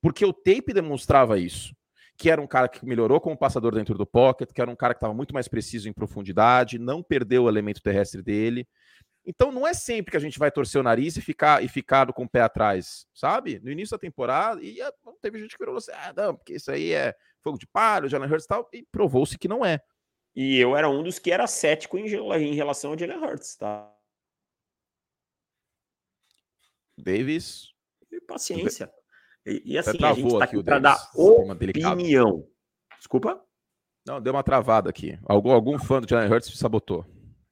Porque 0.00 0.24
o 0.24 0.32
tape 0.32 0.72
demonstrava 0.74 1.38
isso. 1.38 1.74
Que 2.20 2.28
era 2.28 2.38
um 2.38 2.46
cara 2.46 2.68
que 2.68 2.84
melhorou 2.84 3.18
como 3.18 3.34
passador 3.34 3.74
dentro 3.74 3.96
do 3.96 4.04
pocket, 4.04 4.52
que 4.52 4.60
era 4.60 4.70
um 4.70 4.76
cara 4.76 4.92
que 4.92 4.98
estava 4.98 5.14
muito 5.14 5.32
mais 5.32 5.48
preciso 5.48 5.88
em 5.88 5.92
profundidade, 5.92 6.78
não 6.78 7.02
perdeu 7.02 7.44
o 7.44 7.48
elemento 7.48 7.80
terrestre 7.80 8.22
dele. 8.22 8.68
Então 9.24 9.50
não 9.50 9.66
é 9.66 9.72
sempre 9.72 10.10
que 10.10 10.18
a 10.18 10.20
gente 10.20 10.38
vai 10.38 10.50
torcer 10.50 10.78
o 10.78 10.84
nariz 10.84 11.16
e 11.16 11.22
ficar 11.22 11.64
e 11.64 11.68
ficar 11.68 12.12
com 12.12 12.24
o 12.24 12.28
pé 12.28 12.42
atrás, 12.42 13.06
sabe? 13.14 13.58
No 13.60 13.70
início 13.70 13.96
da 13.96 13.98
temporada, 13.98 14.62
e 14.62 14.76
teve 15.22 15.38
gente 15.38 15.56
que 15.56 15.64
virou 15.64 15.78
assim, 15.78 15.92
ah, 15.92 16.12
não, 16.14 16.36
porque 16.36 16.56
isso 16.56 16.70
aí 16.70 16.92
é 16.92 17.14
fogo 17.42 17.56
de 17.56 17.66
palha, 17.66 18.06
Jalen 18.06 18.30
Hurts 18.30 18.44
e 18.44 18.48
tal, 18.48 18.68
e 18.70 18.82
provou-se 18.92 19.38
que 19.38 19.48
não 19.48 19.64
é. 19.64 19.80
E 20.36 20.58
eu 20.58 20.76
era 20.76 20.90
um 20.90 21.02
dos 21.02 21.18
que 21.18 21.30
era 21.32 21.46
cético 21.46 21.96
em, 21.96 22.06
em 22.06 22.54
relação 22.54 22.92
ao 22.92 22.98
Jalen 22.98 23.16
Hurts, 23.16 23.56
tá? 23.56 23.90
Davis. 26.98 27.72
E 28.12 28.20
paciência. 28.20 28.92
E, 29.46 29.62
e 29.72 29.78
assim, 29.78 29.98
a 30.02 30.12
gente 30.12 30.38
tá 30.38 30.44
aqui, 30.44 30.62
para 30.62 30.78
dar 30.78 30.98
opinião. 31.14 32.46
Desculpa? 32.98 33.40
Não, 34.06 34.20
deu 34.20 34.32
uma 34.32 34.42
travada 34.42 34.90
aqui. 34.90 35.18
Algum, 35.24 35.50
algum 35.50 35.78
fã 35.78 36.00
do 36.00 36.08
Jalen 36.08 36.30
Hurts 36.30 36.58
sabotou. 36.58 37.04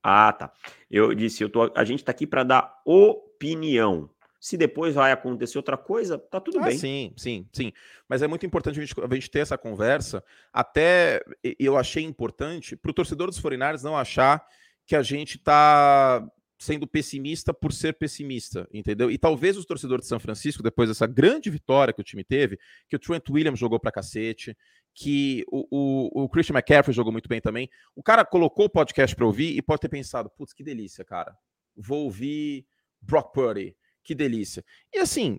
Ah, 0.02 0.32
tá. 0.32 0.52
Eu 0.90 1.14
disse, 1.14 1.42
eu 1.42 1.50
tô, 1.50 1.70
a 1.74 1.84
gente 1.84 2.04
tá 2.04 2.12
aqui 2.12 2.26
para 2.26 2.42
dar 2.42 2.80
opinião. 2.84 4.10
Se 4.40 4.56
depois 4.56 4.94
vai 4.94 5.10
acontecer 5.10 5.58
outra 5.58 5.76
coisa, 5.76 6.16
tá 6.16 6.40
tudo 6.40 6.60
ah, 6.60 6.62
bem. 6.62 6.78
Sim, 6.78 7.12
sim, 7.16 7.48
sim. 7.52 7.72
Mas 8.08 8.22
é 8.22 8.28
muito 8.28 8.46
importante 8.46 8.78
a 8.78 8.82
gente, 8.84 8.94
a 8.98 9.14
gente 9.14 9.30
ter 9.30 9.40
essa 9.40 9.58
conversa. 9.58 10.22
Até 10.52 11.20
eu 11.58 11.76
achei 11.76 12.04
importante 12.04 12.76
para 12.76 12.90
o 12.90 12.94
torcedor 12.94 13.26
dos 13.26 13.38
Forinários 13.38 13.82
não 13.82 13.96
achar 13.96 14.46
que 14.86 14.94
a 14.94 15.02
gente 15.02 15.38
tá 15.38 16.26
sendo 16.58 16.88
pessimista 16.88 17.54
por 17.54 17.72
ser 17.72 17.94
pessimista, 17.94 18.68
entendeu? 18.72 19.10
E 19.10 19.16
talvez 19.16 19.56
os 19.56 19.64
torcedores 19.64 20.04
de 20.04 20.08
São 20.08 20.18
Francisco, 20.18 20.62
depois 20.62 20.88
dessa 20.88 21.06
grande 21.06 21.48
vitória 21.48 21.94
que 21.94 22.00
o 22.00 22.04
time 22.04 22.24
teve, 22.24 22.58
que 22.88 22.96
o 22.96 22.98
Trent 22.98 23.30
Williams 23.30 23.60
jogou 23.60 23.78
pra 23.78 23.92
cacete, 23.92 24.56
que 24.92 25.44
o, 25.52 25.66
o, 25.70 26.24
o 26.24 26.28
Christian 26.28 26.54
McCaffrey 26.54 26.92
jogou 26.92 27.12
muito 27.12 27.28
bem 27.28 27.40
também, 27.40 27.70
o 27.94 28.02
cara 28.02 28.24
colocou 28.24 28.66
o 28.66 28.70
podcast 28.70 29.14
para 29.14 29.24
ouvir 29.24 29.56
e 29.56 29.62
pode 29.62 29.80
ter 29.80 29.88
pensado, 29.88 30.28
putz, 30.36 30.52
que 30.52 30.64
delícia, 30.64 31.04
cara. 31.04 31.32
Vou 31.76 32.04
ouvir 32.04 32.66
Brock 33.00 33.32
Purdy, 33.32 33.76
que 34.02 34.12
delícia. 34.12 34.64
E 34.92 34.98
assim, 34.98 35.38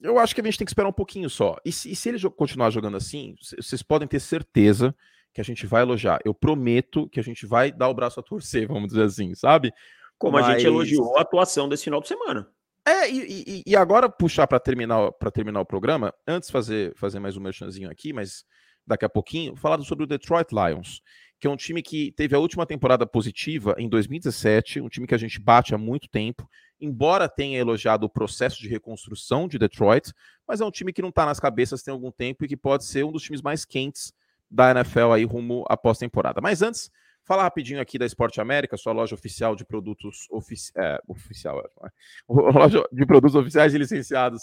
eu 0.00 0.18
acho 0.18 0.34
que 0.34 0.40
a 0.40 0.44
gente 0.44 0.56
tem 0.56 0.64
que 0.64 0.70
esperar 0.70 0.88
um 0.88 0.94
pouquinho 0.94 1.28
só. 1.28 1.56
E 1.62 1.70
se, 1.70 1.90
e 1.90 1.94
se 1.94 2.08
ele 2.08 2.18
continuar 2.30 2.70
jogando 2.70 2.96
assim, 2.96 3.34
vocês 3.58 3.82
podem 3.82 4.08
ter 4.08 4.20
certeza 4.20 4.96
que 5.32 5.40
a 5.40 5.44
gente 5.44 5.66
vai 5.66 5.82
elogiar. 5.82 6.20
Eu 6.24 6.34
prometo 6.34 7.08
que 7.08 7.20
a 7.20 7.22
gente 7.22 7.46
vai 7.46 7.70
dar 7.70 7.88
o 7.88 7.94
braço 7.94 8.20
a 8.20 8.22
torcer, 8.22 8.66
vamos 8.68 8.88
dizer 8.88 9.04
assim, 9.04 9.34
sabe? 9.34 9.72
Como 10.18 10.36
Mas... 10.36 10.46
a 10.46 10.52
gente 10.52 10.66
elogiou 10.66 11.16
a 11.16 11.22
atuação 11.22 11.68
desse 11.68 11.84
final 11.84 12.00
de 12.00 12.08
semana. 12.08 12.48
É, 12.86 13.10
e, 13.10 13.44
e, 13.46 13.62
e 13.66 13.76
agora 13.76 14.08
puxar 14.08 14.46
para 14.46 14.58
terminar 14.58 15.12
para 15.12 15.30
terminar 15.30 15.60
o 15.60 15.66
programa, 15.66 16.14
antes 16.26 16.50
fazer 16.50 16.94
fazer 16.96 17.20
mais 17.20 17.36
um 17.36 17.40
merchanzinho 17.40 17.90
aqui, 17.90 18.12
mas 18.12 18.44
daqui 18.86 19.04
a 19.04 19.08
pouquinho, 19.08 19.54
falar 19.54 19.80
sobre 19.82 20.04
o 20.04 20.06
Detroit 20.06 20.48
Lions, 20.50 21.02
que 21.38 21.46
é 21.46 21.50
um 21.50 21.56
time 21.56 21.82
que 21.82 22.12
teve 22.12 22.34
a 22.34 22.38
última 22.38 22.66
temporada 22.66 23.06
positiva 23.06 23.74
em 23.78 23.88
2017, 23.88 24.80
um 24.80 24.88
time 24.88 25.06
que 25.06 25.14
a 25.14 25.18
gente 25.18 25.38
bate 25.38 25.74
há 25.74 25.78
muito 25.78 26.08
tempo, 26.08 26.48
embora 26.80 27.28
tenha 27.28 27.58
elogiado 27.58 28.06
o 28.06 28.10
processo 28.10 28.60
de 28.60 28.68
reconstrução 28.68 29.46
de 29.46 29.58
Detroit, 29.58 30.12
mas 30.48 30.60
é 30.60 30.64
um 30.64 30.70
time 30.70 30.92
que 30.92 31.02
não 31.02 31.10
está 31.10 31.24
nas 31.24 31.38
cabeças 31.38 31.82
tem 31.82 31.92
algum 31.92 32.10
tempo 32.10 32.44
e 32.44 32.48
que 32.48 32.56
pode 32.56 32.84
ser 32.84 33.04
um 33.04 33.12
dos 33.12 33.22
times 33.22 33.42
mais 33.42 33.64
quentes 33.64 34.12
da 34.50 34.70
NFL 34.72 35.12
aí 35.12 35.24
rumo 35.24 35.64
à 35.68 35.76
pós-temporada. 35.76 36.40
Mas 36.40 36.62
antes, 36.62 36.90
falar 37.24 37.44
rapidinho 37.44 37.80
aqui 37.80 37.98
da 37.98 38.06
Esporte 38.06 38.40
América, 38.40 38.76
sua 38.76 38.92
loja 38.92 39.14
oficial 39.14 39.54
de 39.54 39.64
produtos 39.64 40.26
ofici 40.30 40.72
é, 40.76 41.00
oficial, 41.06 41.60
é, 41.60 41.88
loja 42.28 42.84
de 42.90 43.06
produtos 43.06 43.36
oficiais 43.36 43.74
e 43.74 43.78
licenciados 43.78 44.42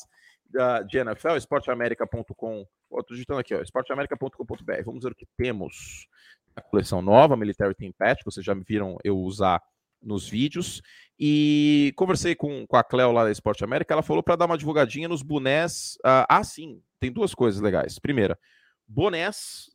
da, 0.49 0.81
de 0.81 0.97
NFL, 0.97 1.35
esporteamerica.com. 1.35 2.65
Estou 2.83 3.03
digitando 3.11 3.39
aqui, 3.39 3.53
ó, 3.53 3.61
esporteamerica.com.br. 3.61 4.83
Vamos 4.85 5.03
ver 5.03 5.11
o 5.11 5.15
que 5.15 5.27
temos. 5.35 6.07
A 6.55 6.61
coleção 6.61 7.01
nova, 7.01 7.37
Military 7.37 7.75
Team 7.75 7.91
Patch, 7.95 8.21
vocês 8.25 8.45
já 8.45 8.55
me 8.55 8.63
viram 8.63 8.97
eu 9.03 9.17
usar 9.17 9.61
nos 10.01 10.27
vídeos. 10.27 10.81
E 11.19 11.93
conversei 11.95 12.33
com, 12.35 12.65
com 12.65 12.77
a 12.77 12.83
Cleo 12.83 13.11
lá 13.11 13.23
da 13.23 13.31
Esporte 13.31 13.63
América, 13.63 13.93
ela 13.93 14.01
falou 14.01 14.23
para 14.23 14.35
dar 14.35 14.45
uma 14.45 14.57
divulgadinha 14.57 15.07
nos 15.07 15.21
bonés. 15.21 15.97
Uh, 15.99 16.25
ah, 16.29 16.43
sim, 16.43 16.81
tem 16.99 17.11
duas 17.11 17.35
coisas 17.35 17.61
legais. 17.61 17.99
Primeira, 17.99 18.39
bonés 18.87 19.69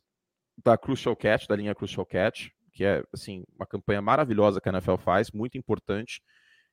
da 0.57 0.77
Crucial 0.77 1.15
Cat, 1.15 1.47
da 1.47 1.55
linha 1.55 1.75
Crucial 1.75 2.05
Cat, 2.05 2.51
que 2.71 2.83
é 2.83 3.03
assim 3.13 3.43
uma 3.55 3.65
campanha 3.65 4.01
maravilhosa 4.01 4.59
que 4.59 4.69
a 4.69 4.71
NFL 4.71 4.97
faz, 4.97 5.31
muito 5.31 5.57
importante 5.57 6.21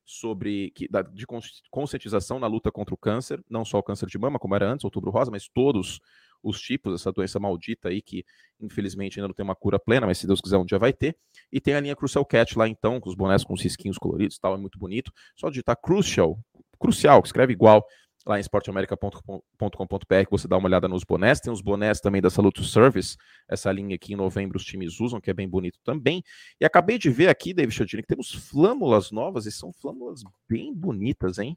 sobre 0.04 0.70
que, 0.72 0.88
da, 0.88 1.02
de 1.02 1.24
conscientização 1.70 2.40
na 2.40 2.46
luta 2.46 2.72
contra 2.72 2.94
o 2.94 2.98
câncer, 2.98 3.40
não 3.48 3.64
só 3.64 3.78
o 3.78 3.82
câncer 3.82 4.06
de 4.06 4.18
mama, 4.18 4.38
como 4.38 4.54
era 4.54 4.68
antes, 4.68 4.84
outubro 4.84 5.10
rosa, 5.10 5.30
mas 5.30 5.48
todos 5.48 6.00
os 6.42 6.60
tipos 6.60 6.92
dessa 6.92 7.12
doença 7.12 7.38
maldita 7.38 7.90
aí 7.90 8.00
que 8.00 8.24
infelizmente 8.60 9.18
ainda 9.18 9.28
não 9.28 9.34
tem 9.34 9.44
uma 9.44 9.54
cura 9.54 9.78
plena, 9.78 10.06
mas 10.06 10.18
se 10.18 10.26
Deus 10.26 10.40
quiser 10.40 10.56
um 10.56 10.64
dia 10.64 10.78
vai 10.78 10.92
ter. 10.92 11.16
E 11.52 11.60
tem 11.60 11.74
a 11.74 11.80
linha 11.80 11.94
Crucial 11.94 12.24
Cat 12.24 12.58
lá 12.58 12.66
então, 12.66 12.98
com 12.98 13.08
os 13.08 13.14
bonés 13.14 13.44
com 13.44 13.54
os 13.54 13.62
risquinhos 13.62 13.98
coloridos, 13.98 14.38
tal, 14.38 14.54
é 14.54 14.58
muito 14.58 14.78
bonito. 14.78 15.12
Só 15.36 15.48
digitar 15.48 15.76
Crucial, 15.76 16.38
Crucial, 16.78 17.22
que 17.22 17.28
escreve 17.28 17.52
igual 17.52 17.84
lá 18.26 18.38
em 18.38 18.40
esporteamerica.com.br 18.40 20.24
que 20.24 20.30
você 20.30 20.46
dá 20.46 20.56
uma 20.56 20.68
olhada 20.68 20.88
nos 20.88 21.04
bonés. 21.04 21.40
Tem 21.40 21.52
os 21.52 21.60
bonés 21.60 22.00
também 22.00 22.20
da 22.20 22.30
Salute 22.30 22.64
Service, 22.64 23.16
essa 23.48 23.72
linha 23.72 23.94
aqui 23.94 24.12
em 24.12 24.16
novembro 24.16 24.56
os 24.56 24.64
times 24.64 25.00
usam, 25.00 25.20
que 25.20 25.30
é 25.30 25.34
bem 25.34 25.48
bonito 25.48 25.78
também. 25.84 26.22
E 26.60 26.64
acabei 26.64 26.98
de 26.98 27.10
ver 27.10 27.28
aqui, 27.28 27.54
David 27.54 27.74
Chodini, 27.74 28.02
que 28.02 28.08
temos 28.08 28.32
flâmulas 28.32 29.10
novas 29.10 29.46
e 29.46 29.52
são 29.52 29.72
flâmulas 29.72 30.22
bem 30.48 30.74
bonitas, 30.74 31.38
hein? 31.38 31.56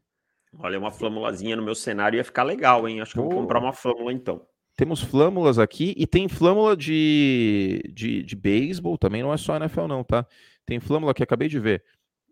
Olha, 0.60 0.78
uma 0.78 0.92
flâmulazinha 0.92 1.56
no 1.56 1.64
meu 1.64 1.76
cenário 1.76 2.18
ia 2.18 2.24
ficar 2.24 2.44
legal, 2.44 2.88
hein? 2.88 3.02
Acho 3.02 3.14
que 3.14 3.20
oh. 3.20 3.24
eu 3.24 3.30
vou 3.30 3.42
comprar 3.42 3.60
uma 3.60 3.74
flâmula 3.74 4.14
então. 4.14 4.46
Temos 4.76 5.02
flâmulas 5.02 5.60
aqui 5.60 5.94
e 5.98 6.08
tem 6.08 6.28
flâmula 6.28 6.76
de, 6.76 7.82
de, 7.94 8.24
de 8.24 8.36
beisebol 8.36 8.98
também, 8.98 9.22
não 9.22 9.32
é 9.32 9.38
só 9.38 9.56
NFL 9.56 9.86
não, 9.86 10.04
tá? 10.04 10.26
Tem 10.66 10.80
flâmula 10.80 11.14
que 11.14 11.22
acabei 11.22 11.48
de 11.48 11.60
ver, 11.60 11.84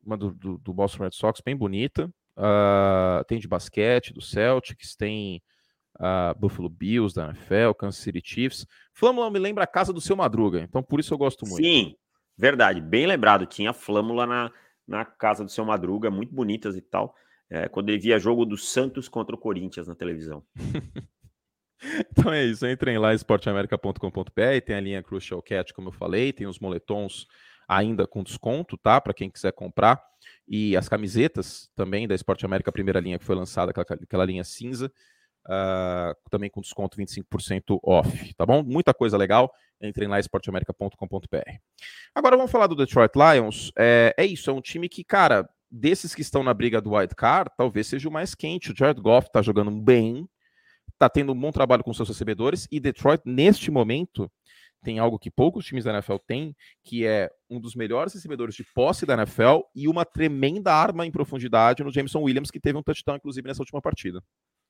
uma 0.03 0.17
do, 0.17 0.31
do, 0.31 0.57
do 0.57 0.73
Boston 0.73 1.03
Red 1.03 1.11
Sox, 1.11 1.39
bem 1.45 1.55
bonita. 1.55 2.11
Uh, 2.37 3.23
tem 3.25 3.39
de 3.39 3.47
basquete, 3.47 4.13
do 4.13 4.21
Celtics, 4.21 4.95
tem 4.95 5.41
uh, 5.99 6.37
Buffalo 6.39 6.69
Bills 6.69 7.13
da 7.15 7.27
NFL, 7.27 7.73
Kansas 7.77 8.01
City 8.01 8.21
Chiefs. 8.23 8.65
Flâmula 8.93 9.29
me 9.29 9.39
lembra 9.39 9.63
a 9.63 9.67
casa 9.67 9.93
do 9.93 10.01
seu 10.01 10.15
Madruga, 10.15 10.61
então 10.61 10.81
por 10.81 10.99
isso 10.99 11.13
eu 11.13 11.17
gosto 11.17 11.45
muito. 11.45 11.63
Sim, 11.63 11.95
verdade, 12.37 12.81
bem 12.81 13.05
lembrado. 13.05 13.45
Tinha 13.45 13.73
Flâmula 13.73 14.25
na, 14.25 14.51
na 14.87 15.05
casa 15.05 15.43
do 15.43 15.51
seu 15.51 15.65
Madruga, 15.65 16.09
muito 16.09 16.33
bonitas 16.33 16.75
e 16.75 16.81
tal. 16.81 17.15
É, 17.49 17.67
quando 17.67 17.89
ele 17.89 17.99
via 17.99 18.17
jogo 18.17 18.45
do 18.45 18.57
Santos 18.57 19.09
contra 19.09 19.35
o 19.35 19.39
Corinthians 19.39 19.87
na 19.87 19.95
televisão. 19.95 20.41
então 22.09 22.31
é 22.31 22.45
isso, 22.45 22.65
entrem 22.65 22.97
lá 22.97 23.13
esporteamerica.com.br, 23.13 24.61
tem 24.65 24.75
a 24.75 24.79
linha 24.79 25.03
Crucial 25.03 25.41
Cat, 25.41 25.73
como 25.73 25.89
eu 25.89 25.91
falei, 25.91 26.31
tem 26.31 26.47
os 26.47 26.59
moletons 26.59 27.27
ainda 27.67 28.07
com 28.07 28.23
desconto, 28.23 28.77
tá? 28.77 29.01
Para 29.01 29.13
quem 29.13 29.29
quiser 29.29 29.51
comprar. 29.51 30.01
E 30.47 30.75
as 30.75 30.89
camisetas 30.89 31.69
também 31.75 32.07
da 32.07 32.15
Esporte 32.15 32.45
América, 32.45 32.71
primeira 32.71 32.99
linha 32.99 33.19
que 33.19 33.25
foi 33.25 33.35
lançada, 33.35 33.71
aquela, 33.71 33.99
aquela 34.01 34.25
linha 34.25 34.43
cinza, 34.43 34.91
uh, 35.45 36.15
também 36.29 36.49
com 36.49 36.61
desconto 36.61 36.97
25% 36.97 37.79
off, 37.83 38.33
tá 38.35 38.45
bom? 38.45 38.63
Muita 38.63 38.93
coisa 38.93 39.17
legal. 39.17 39.51
Entrem 39.81 40.07
lá, 40.07 40.19
esporteamerica.com.br. 40.19 41.51
Agora 42.13 42.37
vamos 42.37 42.51
falar 42.51 42.67
do 42.67 42.75
Detroit 42.75 43.11
Lions. 43.15 43.71
É, 43.77 44.13
é 44.17 44.25
isso, 44.25 44.49
é 44.49 44.53
um 44.53 44.61
time 44.61 44.87
que, 44.87 45.03
cara, 45.03 45.49
desses 45.69 46.13
que 46.13 46.21
estão 46.21 46.43
na 46.43 46.53
briga 46.53 46.81
do 46.81 46.93
wild 46.93 47.15
card, 47.15 47.49
talvez 47.57 47.87
seja 47.87 48.09
o 48.09 48.11
mais 48.11 48.35
quente. 48.35 48.71
O 48.71 48.75
Jared 48.75 49.01
Goff 49.01 49.31
tá 49.31 49.41
jogando 49.41 49.71
bem, 49.71 50.27
tá 50.99 51.09
tendo 51.09 51.31
um 51.31 51.39
bom 51.39 51.51
trabalho 51.51 51.83
com 51.83 51.93
seus 51.93 52.09
recebedores, 52.09 52.67
e 52.71 52.79
Detroit, 52.79 53.21
neste 53.25 53.71
momento, 53.71 54.29
tem 54.83 54.99
algo 54.99 55.19
que 55.19 55.29
poucos 55.29 55.65
times 55.65 55.83
da 55.83 55.91
NFL 55.93 56.17
têm, 56.25 56.55
que 56.83 57.05
é 57.05 57.29
um 57.49 57.59
dos 57.59 57.75
melhores 57.75 58.13
recebedores 58.13 58.55
de 58.55 58.63
posse 58.73 59.05
da 59.05 59.13
NFL 59.13 59.61
e 59.75 59.87
uma 59.87 60.03
tremenda 60.03 60.73
arma 60.73 61.05
em 61.05 61.11
profundidade 61.11 61.83
no 61.83 61.91
Jameson 61.91 62.21
Williams, 62.21 62.51
que 62.51 62.59
teve 62.59 62.77
um 62.77 62.83
touchdown, 62.83 63.17
inclusive, 63.17 63.47
nessa 63.47 63.61
última 63.61 63.81
partida. 63.81 64.23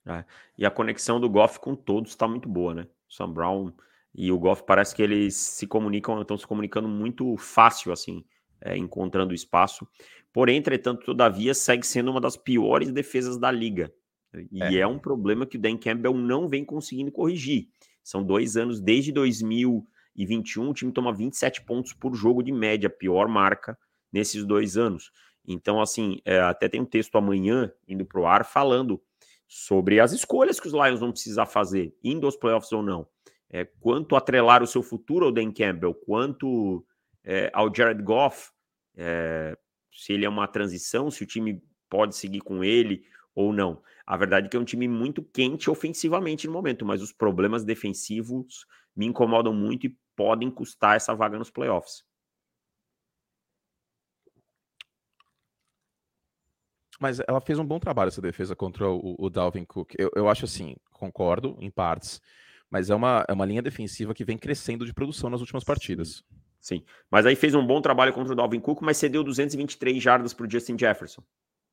É, 0.05 0.25
e 0.57 0.65
a 0.65 0.71
conexão 0.71 1.19
do 1.19 1.29
Goff 1.29 1.59
com 1.59 1.75
todos 1.75 2.11
está 2.11 2.27
muito 2.27 2.49
boa, 2.49 2.73
né? 2.73 2.87
O 3.07 3.13
Sam 3.13 3.31
Brown 3.31 3.71
E 4.13 4.31
o 4.31 4.39
Goff 4.39 4.63
parece 4.65 4.95
que 4.95 5.01
eles 5.01 5.35
se 5.35 5.67
comunicam, 5.67 6.19
estão 6.21 6.37
se 6.37 6.47
comunicando 6.47 6.87
muito 6.87 7.37
fácil, 7.37 7.91
assim, 7.91 8.25
é, 8.59 8.75
encontrando 8.75 9.33
espaço. 9.33 9.87
Porém, 10.33 10.57
entretanto, 10.57 11.05
todavia, 11.05 11.53
segue 11.53 11.85
sendo 11.85 12.11
uma 12.11 12.21
das 12.21 12.35
piores 12.35 12.91
defesas 12.91 13.37
da 13.37 13.51
liga. 13.51 13.93
E 14.51 14.63
é, 14.63 14.79
é 14.79 14.87
um 14.87 14.97
problema 14.97 15.45
que 15.45 15.57
o 15.57 15.59
Dan 15.59 15.77
Campbell 15.77 16.13
não 16.13 16.47
vem 16.47 16.63
conseguindo 16.63 17.11
corrigir. 17.11 17.67
São 18.03 18.23
dois 18.23 18.57
anos, 18.57 18.79
desde 18.79 19.11
2021, 20.15 20.69
o 20.69 20.73
time 20.73 20.91
toma 20.91 21.13
27 21.13 21.61
pontos 21.63 21.93
por 21.93 22.13
jogo 22.13 22.43
de 22.43 22.51
média, 22.51 22.89
pior 22.89 23.27
marca 23.27 23.77
nesses 24.11 24.45
dois 24.45 24.77
anos. 24.77 25.11
Então, 25.47 25.81
assim, 25.81 26.19
é, 26.25 26.39
até 26.39 26.69
tem 26.69 26.81
um 26.81 26.85
texto 26.85 27.17
amanhã 27.17 27.71
indo 27.87 28.05
para 28.05 28.19
o 28.19 28.27
ar 28.27 28.45
falando 28.45 29.01
sobre 29.47 29.99
as 29.99 30.11
escolhas 30.11 30.59
que 30.59 30.67
os 30.67 30.73
Lions 30.73 30.99
vão 30.99 31.11
precisar 31.11 31.45
fazer, 31.45 31.95
indo 32.03 32.25
aos 32.25 32.35
playoffs 32.35 32.71
ou 32.71 32.81
não. 32.81 33.07
É, 33.49 33.65
quanto 33.65 34.15
atrelar 34.15 34.63
o 34.63 34.67
seu 34.67 34.81
futuro 34.81 35.25
ao 35.25 35.31
Dan 35.31 35.51
Campbell, 35.51 35.93
quanto 35.93 36.85
é, 37.23 37.49
ao 37.53 37.73
Jared 37.73 38.01
Goff, 38.01 38.49
é, 38.95 39.57
se 39.91 40.13
ele 40.13 40.25
é 40.25 40.29
uma 40.29 40.47
transição, 40.47 41.11
se 41.11 41.23
o 41.23 41.27
time 41.27 41.61
pode 41.89 42.15
seguir 42.15 42.39
com 42.39 42.63
ele 42.63 43.03
ou 43.35 43.51
não. 43.51 43.81
A 44.05 44.15
verdade 44.15 44.47
é 44.47 44.49
que 44.49 44.57
é 44.57 44.59
um 44.59 44.65
time 44.65 44.87
muito 44.87 45.21
quente 45.21 45.69
ofensivamente 45.69 46.47
no 46.47 46.53
momento, 46.53 46.85
mas 46.85 47.01
os 47.01 47.11
problemas 47.11 47.63
defensivos 47.63 48.65
me 48.95 49.05
incomodam 49.05 49.53
muito 49.53 49.87
e 49.87 49.97
podem 50.15 50.49
custar 50.49 50.95
essa 50.95 51.13
vaga 51.13 51.37
nos 51.37 51.49
playoffs. 51.49 52.03
Mas 56.99 57.19
ela 57.27 57.41
fez 57.41 57.57
um 57.57 57.65
bom 57.65 57.79
trabalho 57.79 58.09
essa 58.09 58.21
defesa 58.21 58.55
contra 58.55 58.87
o, 58.87 59.15
o 59.17 59.29
Dalvin 59.29 59.65
Cook. 59.65 59.95
Eu, 59.97 60.11
eu 60.15 60.29
acho 60.29 60.45
assim, 60.45 60.75
concordo 60.91 61.57
em 61.59 61.71
partes, 61.71 62.21
mas 62.69 62.91
é 62.91 62.95
uma, 62.95 63.25
é 63.27 63.33
uma 63.33 63.45
linha 63.45 63.61
defensiva 63.61 64.13
que 64.13 64.23
vem 64.23 64.37
crescendo 64.37 64.85
de 64.85 64.93
produção 64.93 65.27
nas 65.27 65.41
últimas 65.41 65.63
partidas. 65.63 66.23
Sim, 66.59 66.83
mas 67.09 67.25
aí 67.25 67.35
fez 67.35 67.55
um 67.55 67.65
bom 67.65 67.81
trabalho 67.81 68.13
contra 68.13 68.33
o 68.33 68.35
Dalvin 68.35 68.59
Cook, 68.59 68.81
mas 68.83 68.97
cedeu 68.97 69.23
223 69.23 70.01
jardas 70.01 70.31
para 70.31 70.45
o 70.45 70.49
Justin 70.49 70.77
Jefferson, 70.77 71.23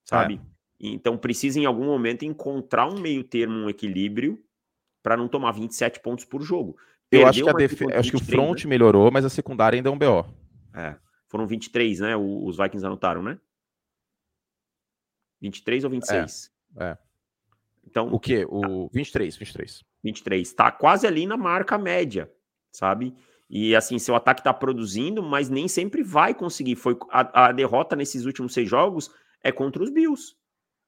sabe? 0.02 0.40
É. 0.42 0.58
Então 0.80 1.18
precisa 1.18 1.60
em 1.60 1.66
algum 1.66 1.84
momento 1.84 2.24
encontrar 2.24 2.86
um 2.86 2.98
meio 2.98 3.22
termo, 3.22 3.54
um 3.54 3.68
equilíbrio, 3.68 4.42
para 5.02 5.14
não 5.14 5.28
tomar 5.28 5.52
27 5.52 6.00
pontos 6.00 6.24
por 6.24 6.40
jogo. 6.40 6.78
Eu 7.10 7.26
acho 7.26 7.42
que, 7.42 7.48
a 7.48 7.52
def... 7.52 7.82
acho 7.94 8.10
que 8.10 8.16
o 8.16 8.24
front 8.24 8.64
né? 8.64 8.70
melhorou, 8.70 9.10
mas 9.10 9.24
a 9.24 9.30
secundária 9.30 9.76
ainda 9.76 9.88
é 9.88 9.92
um 9.92 9.98
BO. 9.98 10.26
É, 10.74 10.96
foram 11.26 11.46
23, 11.46 12.00
né? 12.00 12.16
Os 12.16 12.56
Vikings 12.56 12.84
anotaram, 12.84 13.22
né? 13.22 13.38
23 15.40 15.84
ou 15.84 15.90
26? 15.90 16.52
É. 16.76 16.84
é. 16.84 16.98
Então, 17.86 18.12
o 18.12 18.20
que? 18.20 18.44
O 18.50 18.90
23, 18.92 19.36
23. 19.36 19.84
23. 20.02 20.52
Tá 20.52 20.70
quase 20.70 21.06
ali 21.06 21.26
na 21.26 21.36
marca 21.36 21.78
média, 21.78 22.30
sabe? 22.70 23.14
E 23.48 23.74
assim, 23.74 23.98
seu 23.98 24.14
ataque 24.14 24.44
tá 24.44 24.52
produzindo, 24.52 25.22
mas 25.22 25.48
nem 25.48 25.66
sempre 25.66 26.02
vai 26.02 26.34
conseguir. 26.34 26.76
Foi 26.76 26.98
a, 27.10 27.46
a 27.46 27.52
derrota 27.52 27.96
nesses 27.96 28.26
últimos 28.26 28.52
seis 28.52 28.68
jogos 28.68 29.10
é 29.42 29.50
contra 29.50 29.82
os 29.82 29.90
Bills, 29.90 30.34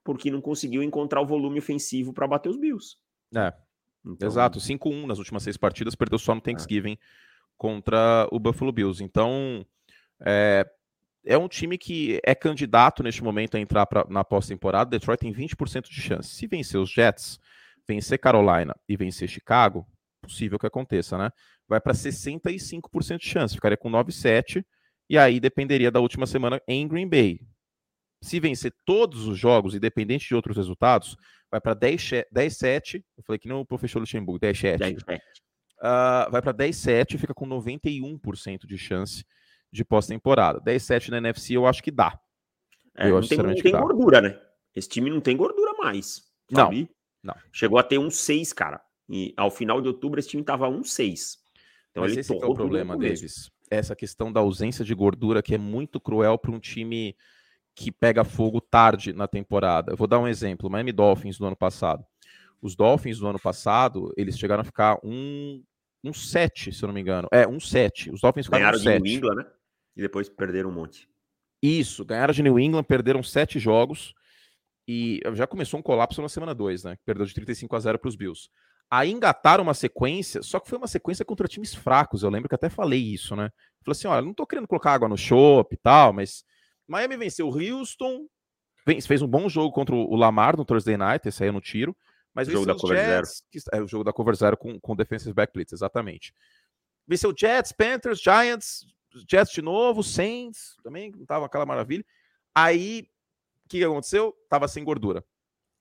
porque 0.05 0.31
não 0.31 0.43
conseguiu 0.43 0.83
encontrar 0.83 1.23
o 1.23 1.27
volume 1.27 1.59
ofensivo 1.59 2.13
para 2.13 2.27
bater 2.27 2.51
os 2.51 2.59
Bills. 2.59 2.97
É. 3.35 3.53
Então... 4.05 4.29
Exato, 4.29 4.59
5-1 4.59 5.07
nas 5.07 5.19
últimas 5.19 5.43
seis 5.43 5.57
partidas, 5.57 5.95
perdeu 5.95 6.19
só 6.19 6.35
no 6.35 6.41
é. 6.41 6.43
Thanksgiving 6.43 6.95
é. 6.95 6.99
contra 7.57 8.27
o 8.31 8.39
Buffalo 8.39 8.73
Bills. 8.73 9.03
Então, 9.03 9.65
é, 10.25 10.67
é 11.25 11.37
um 11.37 11.49
time 11.49 11.77
que 11.77 12.21
é 12.25 12.35
candidato 12.35 13.03
neste 13.03 13.23
momento 13.23 13.57
a 13.57 13.61
entrar 13.61 13.87
pra, 13.87 14.07
na 14.09 14.25
pós-temporada. 14.25 14.91
Detroit 14.91 15.21
tem 15.21 15.33
20% 15.33 15.89
de 15.89 16.01
chance. 16.01 16.31
Se 16.31 16.47
vencer 16.47 16.81
os 16.81 16.91
Jets, 16.91 17.39
vencer 17.87 18.19
Carolina 18.19 18.75
e 18.89 18.97
vencer 18.97 19.29
Chicago, 19.29 19.87
possível 20.21 20.59
que 20.59 20.67
aconteça, 20.67 21.19
né? 21.19 21.31
Vai 21.69 21.81
para 21.81 21.93
65% 21.93 23.19
de 23.19 23.27
chance, 23.27 23.55
ficaria 23.55 23.77
com 23.77 23.91
9-7 23.91 24.65
e 25.09 25.19
aí 25.19 25.41
dependeria 25.41 25.91
da 25.91 26.01
última 26.01 26.27
semana 26.27 26.61
em 26.67 26.87
Green 26.87 27.09
Bay. 27.09 27.41
Se 28.23 28.39
vencer 28.39 28.73
todos 28.85 29.27
os 29.27 29.39
jogos, 29.39 29.75
independente 29.75 30.29
de 30.29 30.35
outros 30.35 30.57
resultados, 30.57 31.17
vai 31.51 31.61
para 31.61 31.75
10-7. 31.75 33.05
Eu 33.17 33.25
falei 33.25 33.39
que 33.39 33.49
não 33.49 33.61
o 33.61 33.67
professor 33.67 33.99
Luxemburgo, 33.99 34.39
10-7. 34.39 35.03
Uh, 35.79 36.31
vai 36.31 36.43
para 36.43 36.55
10-7 36.55 37.15
e 37.15 37.19
fica 37.19 37.35
com 37.35 37.47
91% 37.47 38.67
de 38.67 38.79
chance 38.79 39.25
de 39.73 39.85
pós-temporada. 39.85 40.61
10-7 40.61 41.09
na 41.09 41.19
NFC 41.19 41.55
eu 41.55 41.67
acho 41.67 41.83
que 41.83 41.91
dá. 41.91 42.19
É, 42.97 43.09
eu 43.09 43.21
não 43.21 43.27
tem, 43.27 43.39
não 43.39 43.55
tem 43.55 43.73
gordura, 43.73 44.21
né? 44.21 44.39
Esse 44.75 44.89
time 44.89 45.11
não 45.11 45.21
tem 45.21 45.37
gordura 45.37 45.73
mais. 45.75 46.23
Sabe? 46.53 46.89
Não, 47.23 47.35
não. 47.35 47.43
Chegou 47.53 47.79
a 47.79 47.83
ter 47.83 47.99
um 47.99 48.11
6, 48.11 48.53
cara. 48.53 48.81
E 49.09 49.33
ao 49.37 49.51
final 49.51 49.81
de 49.81 49.89
outubro 49.89 50.21
esse 50.21 50.29
time 50.29 50.43
tava 50.43 50.69
um 50.69 50.85
6. 50.85 51.39
Então 51.91 52.03
Mas 52.03 52.13
ele 52.13 52.21
esse 52.21 52.33
é 52.33 52.47
o 52.47 52.55
problema, 52.55 52.97
Davis. 52.97 53.51
Essa 53.71 53.97
questão 53.97 54.33
da 54.33 54.41
ausência 54.41 54.85
de 54.85 54.95
gordura 54.95 55.43
que 55.43 55.55
é 55.55 55.59
muito 55.59 56.01
cruel 56.01 56.37
para 56.39 56.51
um 56.51 56.59
time 56.59 57.17
que 57.75 57.91
pega 57.91 58.25
fogo 58.25 58.61
tarde 58.61 59.13
na 59.13 59.27
temporada. 59.27 59.93
Eu 59.93 59.97
vou 59.97 60.07
dar 60.07 60.19
um 60.19 60.29
exemplo. 60.29 60.71
Miami 60.71 60.93
Dolphins 60.93 61.39
do 61.39 61.47
ano 61.47 61.57
passado. 61.57 62.05
Os 62.61 62.77
Dolphins 62.77 63.19
do 63.19 63.27
ano 63.27 63.39
passado, 63.39 64.13
eles 64.17 64.39
chegaram 64.39 64.61
a 64.61 64.65
ficar 64.65 64.99
um, 65.03 65.63
um 66.05 66.13
7, 66.13 66.73
se 66.73 66.83
eu 66.83 66.89
não 66.89 66.95
me 66.95 67.01
engano. 67.01 67.29
É, 67.33 67.47
um 67.47 67.59
7. 67.59 68.11
Os 68.11 68.21
Dolphins 68.21 68.47
ficaram 68.47 68.63
Ganharam 68.63 68.79
um 68.79 68.83
7. 68.83 69.03
de 69.03 69.03
New 69.03 69.19
England, 69.19 69.35
né? 69.37 69.47
E 69.97 70.03
depois 70.03 70.29
perderam 70.29 70.71
um 70.71 70.73
monte. 70.73 71.09
Isso, 71.63 72.05
ganharam 72.05 72.33
de 72.33 72.43
New 72.43 72.59
England, 72.59 72.85
perderam 72.85 73.23
sete 73.23 73.59
jogos. 73.59 74.15
E 74.89 75.21
já 75.35 75.47
começou 75.47 75.79
um 75.79 75.83
colapso 75.83 76.23
na 76.23 76.29
semana 76.29 76.55
2, 76.55 76.85
né? 76.85 76.97
Perdeu 77.05 77.27
de 77.27 77.35
35 77.35 77.77
a 77.77 77.81
0 77.81 77.99
para 77.99 78.09
os 78.09 78.17
Bills. 78.17 78.49
Aí 78.91 79.11
engataram 79.13 79.63
uma 79.63 79.75
sequência, 79.75 80.43
só 80.43 80.59
que 80.59 80.69
foi 80.69 80.79
uma 80.79 80.89
sequência 80.89 81.25
contra 81.25 81.47
times 81.47 81.75
fracos. 81.75 82.23
Eu 82.23 82.31
lembro 82.31 82.49
que 82.49 82.55
até 82.57 82.69
falei 82.69 83.01
isso, 83.01 83.37
né? 83.37 83.51
Falei 83.85 83.93
assim: 83.93 84.09
olha, 84.09 84.23
não 84.23 84.35
tô 84.35 84.45
querendo 84.47 84.67
colocar 84.67 84.93
água 84.95 85.09
no 85.09 85.17
chopp 85.17 85.73
e 85.73 85.77
tal, 85.77 86.13
mas 86.13 86.45
Miami 86.91 87.17
venceu 87.17 87.49
o 87.49 87.57
Houston, 87.57 88.27
fez 89.07 89.23
um 89.23 89.29
bom 89.29 89.49
jogo 89.49 89.73
contra 89.73 89.95
o 89.95 90.17
Lamar 90.17 90.57
no 90.57 90.65
Thursday 90.65 90.97
Night, 90.97 91.29
esse 91.29 91.41
aí 91.43 91.49
é 91.49 91.53
no 91.53 91.61
tiro. 91.61 91.97
Mas 92.35 92.49
o 92.49 92.51
jogo 92.51 92.67
da 92.67 92.75
cover 92.75 92.97
Jets, 92.97 93.45
zero. 93.55 93.77
É 93.81 93.85
o 93.85 93.87
jogo 93.87 94.03
da 94.03 94.13
cover 94.13 94.35
zero 94.35 94.57
com, 94.57 94.79
com 94.81 94.97
defensive 94.97 95.33
back 95.33 95.53
blitz, 95.53 95.73
exatamente. 95.73 96.35
Venceu 97.07 97.33
Jets, 97.37 97.71
Panthers, 97.71 98.21
Giants, 98.21 98.87
Jets 99.31 99.53
de 99.53 99.63
novo, 99.63 100.03
Saints, 100.03 100.77
também 100.83 101.13
não 101.13 101.25
tava 101.25 101.47
aquela 101.47 101.65
maravilha. 101.65 102.05
Aí, 102.53 103.09
o 103.65 103.69
que 103.69 103.85
aconteceu? 103.85 104.35
Tava 104.49 104.67
sem 104.67 104.83
gordura. 104.83 105.25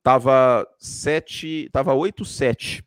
Tava 0.04 0.68
7, 0.80 1.70
tava 1.72 1.94
8-7 1.94 2.84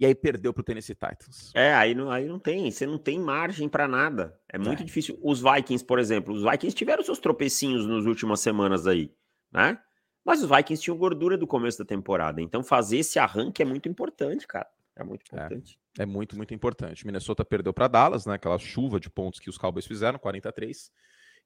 e 0.00 0.06
aí 0.06 0.14
perdeu 0.14 0.50
para 0.50 0.62
o 0.62 0.64
Tennessee 0.64 0.94
Titans. 0.94 1.52
É, 1.54 1.74
aí 1.74 1.94
não, 1.94 2.10
aí 2.10 2.26
não 2.26 2.38
tem, 2.38 2.70
você 2.70 2.86
não 2.86 2.96
tem 2.96 3.20
margem 3.20 3.68
para 3.68 3.86
nada. 3.86 4.34
É 4.48 4.56
muito 4.56 4.80
é. 4.82 4.84
difícil. 4.86 5.18
Os 5.22 5.42
Vikings, 5.42 5.84
por 5.84 5.98
exemplo, 5.98 6.32
os 6.32 6.42
Vikings 6.42 6.74
tiveram 6.74 7.02
seus 7.02 7.18
tropecinhos 7.18 7.86
nas 7.86 8.06
últimas 8.06 8.40
semanas 8.40 8.86
aí, 8.86 9.12
né? 9.52 9.78
Mas 10.24 10.42
os 10.42 10.48
Vikings 10.48 10.82
tinham 10.82 10.96
gordura 10.96 11.36
do 11.36 11.46
começo 11.46 11.78
da 11.78 11.84
temporada. 11.84 12.40
Então 12.40 12.64
fazer 12.64 12.96
esse 12.96 13.18
arranque 13.18 13.60
é 13.60 13.64
muito 13.64 13.90
importante, 13.90 14.46
cara. 14.46 14.68
É 14.96 15.04
muito 15.04 15.22
é, 15.32 15.36
importante. 15.36 15.78
É, 15.98 16.02
é 16.02 16.06
muito, 16.06 16.34
muito 16.34 16.54
importante. 16.54 17.04
Minnesota 17.04 17.44
perdeu 17.44 17.74
para 17.74 17.86
Dallas, 17.86 18.24
né? 18.24 18.34
Aquela 18.34 18.58
chuva 18.58 18.98
de 18.98 19.10
pontos 19.10 19.38
que 19.38 19.50
os 19.50 19.58
Cowboys 19.58 19.86
fizeram, 19.86 20.18
43 20.18 20.90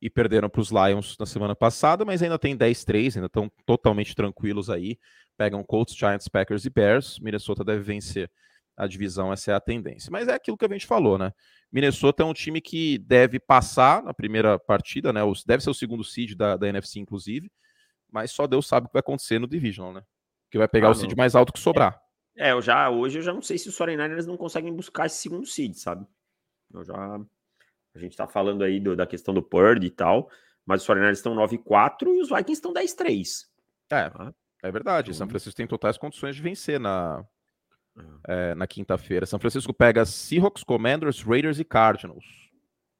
e 0.01 0.11
perderam 0.11 0.49
para 0.49 0.61
os 0.61 0.71
Lions 0.71 1.17
na 1.19 1.27
semana 1.27 1.57
passada, 1.57 2.05
mas 2.05 2.23
ainda 2.23 2.39
tem 2.39 2.57
10-3, 2.57 3.17
ainda 3.17 3.27
estão 3.27 3.51
totalmente 3.65 4.15
tranquilos 4.15 4.69
aí. 4.69 4.99
Pegam 5.37 5.62
Colts, 5.64 5.95
Giants, 5.95 6.28
Packers 6.28 6.64
e 6.64 6.70
Bears. 6.70 7.18
Minnesota 7.18 7.64
deve 7.64 7.82
vencer 7.82 8.30
a 8.76 8.87
divisão, 8.87 9.32
essa 9.32 9.53
é 9.53 9.55
a 9.55 9.61
tendência. 9.61 10.11
Mas 10.11 10.28
é 10.28 10.35
aquilo 10.35 10.57
que 10.57 10.64
a 10.64 10.68
gente 10.68 10.87
falou, 10.87 11.16
né? 11.16 11.32
Minnesota 11.72 12.22
é 12.22 12.26
um 12.26 12.32
time 12.32 12.61
que 12.61 12.99
deve 12.99 13.39
passar 13.39 14.03
na 14.03 14.12
primeira 14.12 14.59
partida, 14.59 15.12
né? 15.12 15.20
Deve 15.47 15.62
ser 15.62 15.70
o 15.70 15.74
segundo 15.74 16.03
seed 16.03 16.35
da, 16.35 16.57
da 16.57 16.68
NFC, 16.68 16.99
inclusive, 16.99 17.51
mas 18.11 18.30
só 18.30 18.47
Deus 18.47 18.66
sabe 18.66 18.87
o 18.87 18.89
que 18.89 18.95
vai 18.95 19.01
acontecer 19.01 19.39
no 19.39 19.47
Divisional, 19.47 19.93
né? 19.93 20.03
Que 20.51 20.59
vai 20.59 20.68
pegar 20.68 20.89
ah, 20.89 20.91
o 20.91 20.95
seed 20.95 21.14
mais 21.16 21.35
alto 21.35 21.53
que 21.53 21.59
sobrar. 21.59 22.01
É, 22.37 22.49
é, 22.49 22.53
eu 22.53 22.61
já, 22.61 22.91
hoje 22.91 23.18
eu 23.18 23.22
já 23.22 23.32
não 23.32 23.43
sei 23.43 23.59
se 23.59 23.68
os 23.68 23.76
49ers 23.76 24.26
não 24.26 24.37
conseguem 24.37 24.74
buscar 24.74 25.07
esse 25.07 25.16
segundo 25.16 25.47
seed, 25.47 25.74
sabe? 25.74 26.07
Eu 26.72 26.85
já. 26.85 27.20
A 27.95 27.99
gente 27.99 28.16
tá 28.16 28.26
falando 28.26 28.64
aí 28.64 28.80
do, 28.80 28.97
da 28.97 29.07
questão 29.07 29.32
do 29.32 29.43
Purdy 29.43 29.87
e 29.87 29.91
tal, 29.91 30.28
mas 30.66 30.82
os 30.82 30.89
49ers 30.89 31.12
estão 31.12 31.35
9-4 31.35 32.09
e 32.09 32.20
os 32.20 32.28
Vikings 32.28 32.53
estão 32.53 32.72
10-3. 32.72 33.47
É, 33.93 34.11
ah. 34.14 34.32
É 34.65 34.73
verdade. 34.73 35.11
Então... 35.11 35.19
São 35.19 35.29
Francisco 35.29 35.57
tem 35.57 35.67
totais 35.67 35.99
condições 35.99 36.35
de 36.35 36.43
vencer 36.43 36.81
na, 36.81 37.25
é, 38.27 38.55
na 38.55 38.67
quinta-feira. 38.67 39.27
São 39.27 39.39
Francisco 39.39 39.73
pega 39.73 40.05
Seahawks, 40.05 40.65
Commanders, 40.65 41.23
Raiders 41.23 41.59
e 41.59 41.65
Cardinals. 41.65 42.25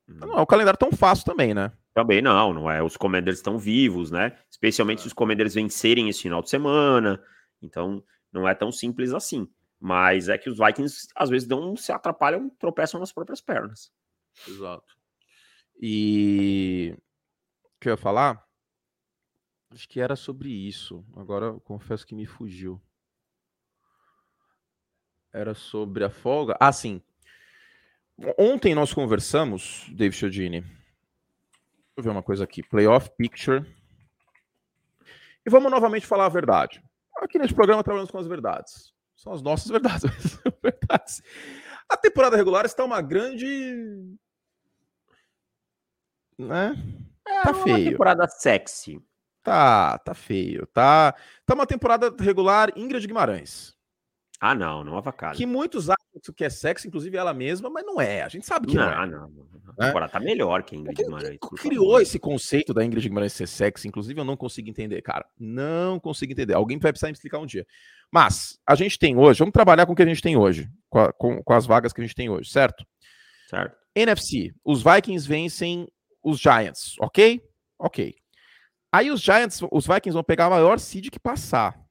Hum. 0.09 0.19
Não 0.21 0.39
é 0.39 0.43
um 0.43 0.47
calendário 0.47 0.79
tão 0.79 0.93
fácil 0.93 1.25
também, 1.25 1.55
né? 1.55 1.73
Também 1.95 2.21
não, 2.21 2.53
não 2.53 2.71
é. 2.71 2.83
Os 2.83 2.97
Commanders 2.97 3.39
estão 3.39 3.59
vivos, 3.59 4.11
né? 4.11 4.37
Especialmente 4.51 5.01
se 5.01 5.07
os 5.07 5.12
Commanders 5.12 5.55
vencerem 5.55 6.09
esse 6.09 6.23
final 6.23 6.43
de 6.43 6.51
semana. 6.51 7.23
Então, 7.62 8.05
não 8.31 8.47
é 8.47 8.55
tão 8.55 8.71
simples 8.71 9.15
assim. 9.15 9.49
Mas 9.81 10.29
é 10.29 10.37
que 10.37 10.51
os 10.51 10.59
Vikings 10.59 11.09
às 11.17 11.31
vezes 11.31 11.49
dão, 11.49 11.77
se 11.77 11.93
atrapalham, 11.93 12.51
tropeçam 12.59 13.01
nas 13.01 13.12
próprias 13.12 13.41
pernas. 13.41 13.91
Exato. 14.47 14.85
E 15.81 16.95
o 17.65 17.81
que 17.81 17.89
eu 17.89 17.93
ia 17.93 17.97
falar? 17.97 18.45
Acho 19.75 19.89
que 19.89 20.01
era 20.01 20.14
sobre 20.14 20.51
isso. 20.51 21.05
Agora 21.16 21.47
eu 21.47 21.61
confesso 21.61 22.07
que 22.07 22.14
me 22.14 22.25
fugiu. 22.25 22.81
Era 25.33 25.53
sobre 25.53 26.05
a 26.05 26.11
folga. 26.11 26.57
Ah, 26.61 26.72
sim. 26.72 27.03
Ontem 28.39 28.72
nós 28.72 28.95
conversamos, 28.95 29.87
David 29.89 30.16
Chiodini. 30.16 30.61
Deixa 30.61 30.77
eu 31.97 32.05
ver 32.05 32.11
uma 32.11 32.22
coisa 32.22 32.45
aqui. 32.45 32.62
Playoff 32.62 33.11
Picture. 33.18 33.66
E 35.45 35.51
vamos 35.51 35.72
novamente 35.72 36.07
falar 36.07 36.27
a 36.27 36.31
verdade. 36.31 36.81
Aqui 37.16 37.37
nesse 37.37 37.53
programa 37.53 37.83
trabalhamos 37.83 38.12
com 38.12 38.18
as 38.18 38.29
verdades. 38.29 38.95
São 39.16 39.33
as 39.33 39.43
nossas 39.43 39.66
verdades. 39.72 40.03
verdades. 40.62 41.20
A 41.89 41.97
temporada 41.97 42.37
regular 42.37 42.64
está 42.64 42.85
uma 42.85 43.03
grande. 43.03 44.16
Né? 46.39 46.75
É, 47.27 47.43
tá 47.43 47.55
feio. 47.55 47.77
Uma 47.77 47.91
temporada 47.91 48.29
sexy. 48.29 49.03
Tá, 49.45 49.99
tá 49.99 50.15
feio. 50.15 50.67
Tá, 50.73 51.15
tá 51.45 51.55
uma 51.55 51.67
temporada 51.67 52.13
regular 52.19 52.73
Ingrid 52.75 53.07
Guimarães. 53.07 53.75
Ah, 54.41 54.55
não, 54.55 54.83
não 54.83 54.97
avacalha. 54.97 55.37
Que 55.37 55.45
muitos 55.47 55.89
acham 55.91 56.35
que 56.35 56.45
é 56.45 56.51
sexy, 56.51 56.89
inclusive 56.89 57.17
ela 57.17 57.35
mesma, 57.35 57.69
mas 57.69 57.85
não 57.85 58.01
é. 58.01 58.23
A 58.23 58.29
gente 58.29 58.47
sabe 58.47 58.67
que 58.67 58.75
não, 58.75 58.85
não 58.85 59.03
é. 59.03 59.07
Não, 59.07 59.29
não. 59.29 59.45
A 59.77 59.87
temporada 59.87 60.13
tá 60.13 60.21
melhor 60.21 60.63
que 60.63 60.75
a 60.75 60.79
Ingrid 60.79 61.03
Guimarães. 61.03 61.39
Quem 61.41 61.59
criou 61.59 62.01
esse 62.01 62.19
conceito 62.19 62.73
da 62.73 62.85
Ingrid 62.85 63.07
Guimarães 63.07 63.35
ser 63.35 63.47
sexy, 63.47 63.87
inclusive 63.87 64.19
eu 64.19 64.25
não 64.25 64.37
consigo 64.37 64.69
entender, 64.69 65.03
cara. 65.03 65.27
Não 65.39 66.01
consigo 66.01 66.33
entender. 66.33 66.55
Alguém 66.55 66.79
vai 66.79 66.93
precisar 66.93 67.09
me 67.09 67.13
explicar 67.13 67.39
um 67.39 67.47
dia. 67.47 67.67
Mas 68.11 68.59
a 68.67 68.75
gente 68.75 68.99
tem 68.99 69.17
hoje, 69.17 69.41
vamos 69.41 69.53
trabalhar 69.53 69.85
com 69.85 69.93
o 69.93 69.97
que 69.97 70.03
a 70.03 70.07
gente 70.07 70.23
tem 70.23 70.37
hoje, 70.37 70.71
com, 70.89 71.01
a, 71.01 71.13
com, 71.13 71.43
com 71.43 71.53
as 71.53 71.67
vagas 71.67 71.93
que 71.93 72.01
a 72.01 72.05
gente 72.05 72.15
tem 72.15 72.31
hoje, 72.31 72.51
certo? 72.51 72.85
Certo. 73.49 73.77
NFC, 73.95 74.53
os 74.65 74.83
Vikings 74.83 75.29
vencem 75.29 75.87
os 76.23 76.39
Giants, 76.39 76.95
ok? 77.01 77.43
Ok. 77.79 78.15
Aí 78.95 79.11
os 79.11 79.21
Giants, 79.21 79.61
os 79.73 79.89
Vikings 79.89 80.13
vão 80.13 80.23
pegar 80.23 80.47
a 80.47 80.51
maior 80.51 80.79
seed 80.79 81.11
que 81.11 81.19
passar. 81.19 81.85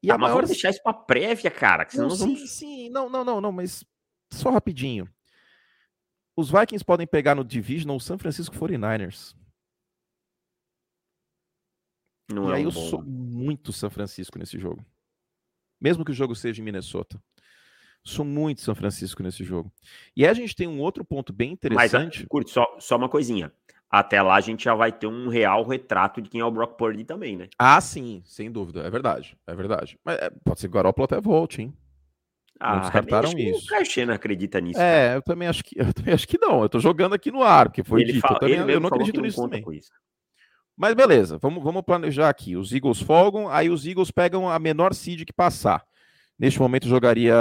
E 0.00 0.12
ah, 0.12 0.14
a 0.14 0.18
mas 0.18 0.28
maior... 0.28 0.34
vamos 0.34 0.50
deixar 0.50 0.70
isso 0.70 0.80
pra 0.80 0.94
prévia, 0.94 1.50
cara. 1.50 1.84
Que 1.84 1.96
não, 1.96 2.08
sim, 2.08 2.18
vamos... 2.18 2.50
sim, 2.52 2.88
não, 2.88 3.10
não, 3.10 3.24
não, 3.24 3.40
não, 3.40 3.50
mas 3.50 3.84
só 4.32 4.48
rapidinho. 4.50 5.12
Os 6.36 6.52
Vikings 6.52 6.84
podem 6.84 7.04
pegar 7.04 7.34
no 7.34 7.44
Division 7.44 7.96
o 7.96 8.00
San 8.00 8.16
Francisco 8.16 8.54
49ers. 8.54 9.34
Não 12.32 12.50
e 12.50 12.52
é 12.52 12.56
aí 12.58 12.62
um 12.62 12.68
eu 12.68 12.72
bom... 12.72 12.90
sou 12.90 13.02
muito 13.02 13.72
São 13.72 13.90
Francisco 13.90 14.38
nesse 14.38 14.56
jogo. 14.56 14.86
Mesmo 15.80 16.04
que 16.04 16.12
o 16.12 16.14
jogo 16.14 16.36
seja 16.36 16.62
em 16.62 16.64
Minnesota. 16.64 17.20
Sou 18.04 18.24
muito 18.24 18.60
São 18.60 18.74
Francisco 18.76 19.20
nesse 19.20 19.42
jogo. 19.42 19.72
E 20.14 20.24
aí 20.24 20.30
a 20.30 20.34
gente 20.34 20.54
tem 20.54 20.68
um 20.68 20.78
outro 20.78 21.04
ponto 21.04 21.32
bem 21.32 21.50
interessante. 21.50 22.20
Mas, 22.20 22.28
curte, 22.28 22.52
só, 22.52 22.78
só 22.78 22.96
uma 22.96 23.08
coisinha 23.08 23.52
até 23.90 24.20
lá 24.20 24.34
a 24.34 24.40
gente 24.40 24.64
já 24.64 24.74
vai 24.74 24.92
ter 24.92 25.06
um 25.06 25.28
real 25.28 25.64
retrato 25.64 26.20
de 26.20 26.28
quem 26.28 26.40
é 26.40 26.44
o 26.44 26.50
Brock 26.50 26.76
Purdy 26.76 27.04
também, 27.04 27.36
né? 27.36 27.48
Ah, 27.58 27.80
sim, 27.80 28.22
sem 28.24 28.50
dúvida. 28.50 28.80
É 28.80 28.90
verdade. 28.90 29.36
É 29.46 29.54
verdade. 29.54 29.98
Mas 30.04 30.18
é, 30.18 30.30
pode 30.44 30.60
ser 30.60 30.68
que 30.68 30.72
o 30.72 30.74
Garoppolo 30.74 31.04
até 31.06 31.20
volte, 31.20 31.62
hein? 31.62 31.74
Ah, 32.60 32.74
não 32.74 32.80
descartaram 32.82 33.30
isso. 33.38 33.66
O 33.66 33.68
Caixena 33.68 34.14
acredita 34.14 34.60
nisso. 34.60 34.80
É, 34.80 35.06
cara. 35.06 35.14
eu 35.14 35.22
também 35.22 35.48
acho 35.48 35.62
que 35.62 35.78
eu 35.78 35.92
também 35.94 36.12
acho 36.12 36.26
que 36.26 36.38
não. 36.38 36.62
Eu 36.62 36.68
tô 36.68 36.80
jogando 36.80 37.14
aqui 37.14 37.30
no 37.30 37.42
ar, 37.42 37.68
porque 37.68 37.84
foi 37.84 38.02
ele 38.02 38.14
dito. 38.14 38.22
Fala, 38.22 38.34
eu, 38.34 38.40
também, 38.40 38.74
eu 38.74 38.80
não 38.80 38.88
acredito 38.88 39.20
nisso 39.20 39.40
também. 39.40 39.64
Mas 40.76 40.94
beleza, 40.94 41.38
vamos, 41.38 41.62
vamos 41.62 41.82
planejar 41.82 42.28
aqui. 42.28 42.56
Os 42.56 42.72
Eagles 42.72 43.00
folgam, 43.00 43.48
aí 43.48 43.70
os 43.70 43.86
Eagles 43.86 44.10
pegam 44.10 44.48
a 44.48 44.58
menor 44.58 44.92
seed 44.92 45.24
que 45.24 45.32
passar. 45.32 45.84
Neste 46.38 46.60
momento 46.60 46.86
jogaria 46.86 47.34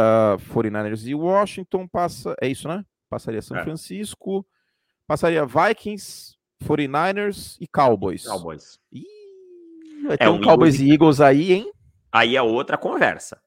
49ers 0.54 1.06
e 1.08 1.14
Washington, 1.14 1.88
passa. 1.88 2.36
É 2.42 2.48
isso, 2.48 2.68
né? 2.68 2.84
Passaria 3.10 3.42
São 3.42 3.58
é. 3.58 3.64
Francisco, 3.64 4.46
passaria 5.08 5.46
Vikings, 5.46 6.37
49ers 6.64 7.58
e 7.60 7.68
Cowboys. 7.68 8.26
Cowboys. 8.26 8.80
Ih, 8.92 9.04
vai 10.08 10.18
ter 10.18 10.26
é 10.26 10.30
um, 10.30 10.36
um 10.36 10.42
Cowboys 10.42 10.80
e 10.80 10.92
Eagles 10.92 11.22
aí, 11.22 11.54
hein? 11.54 11.72
Aí 12.12 12.36
é 12.36 12.42
outra 12.42 12.78
conversa. 12.78 13.42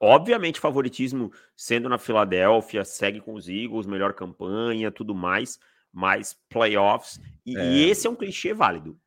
Obviamente, 0.00 0.60
favoritismo 0.60 1.32
sendo 1.56 1.88
na 1.88 1.98
Filadélfia, 1.98 2.84
segue 2.84 3.20
com 3.20 3.34
os 3.34 3.48
Eagles, 3.48 3.86
melhor 3.86 4.12
campanha, 4.12 4.90
tudo 4.90 5.14
mais, 5.14 5.58
mas 5.92 6.36
playoffs. 6.50 7.18
E, 7.44 7.56
é. 7.56 7.72
e 7.72 7.90
esse 7.90 8.06
é 8.06 8.10
um 8.10 8.14
clichê 8.14 8.52
válido. 8.52 8.98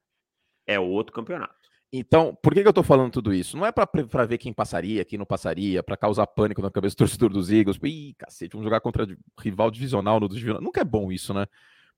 É 0.66 0.80
outro 0.80 1.14
campeonato. 1.14 1.60
Então, 1.92 2.38
por 2.44 2.54
que, 2.54 2.62
que 2.62 2.68
eu 2.68 2.74
tô 2.74 2.84
falando 2.84 3.12
tudo 3.12 3.34
isso? 3.34 3.58
Não 3.58 3.66
é 3.66 3.72
para 3.72 4.26
ver 4.26 4.38
quem 4.38 4.54
passaria, 4.54 5.04
quem 5.04 5.18
não 5.18 5.26
passaria, 5.26 5.82
para 5.82 5.98
causar 5.98 6.28
pânico 6.28 6.62
na 6.62 6.70
cabeça 6.70 6.96
do 6.96 7.00
torcedor 7.00 7.30
dos 7.30 7.52
Eagles. 7.52 7.80
Ih, 7.84 8.14
cacete, 8.16 8.52
vamos 8.52 8.66
jogar 8.66 8.80
contra 8.80 9.08
rival 9.40 9.72
divisional 9.72 10.20
no 10.20 10.30
divisional. 10.30 10.62
Nunca 10.62 10.82
é 10.82 10.84
bom 10.86 11.12
isso, 11.12 11.34
né? 11.34 11.48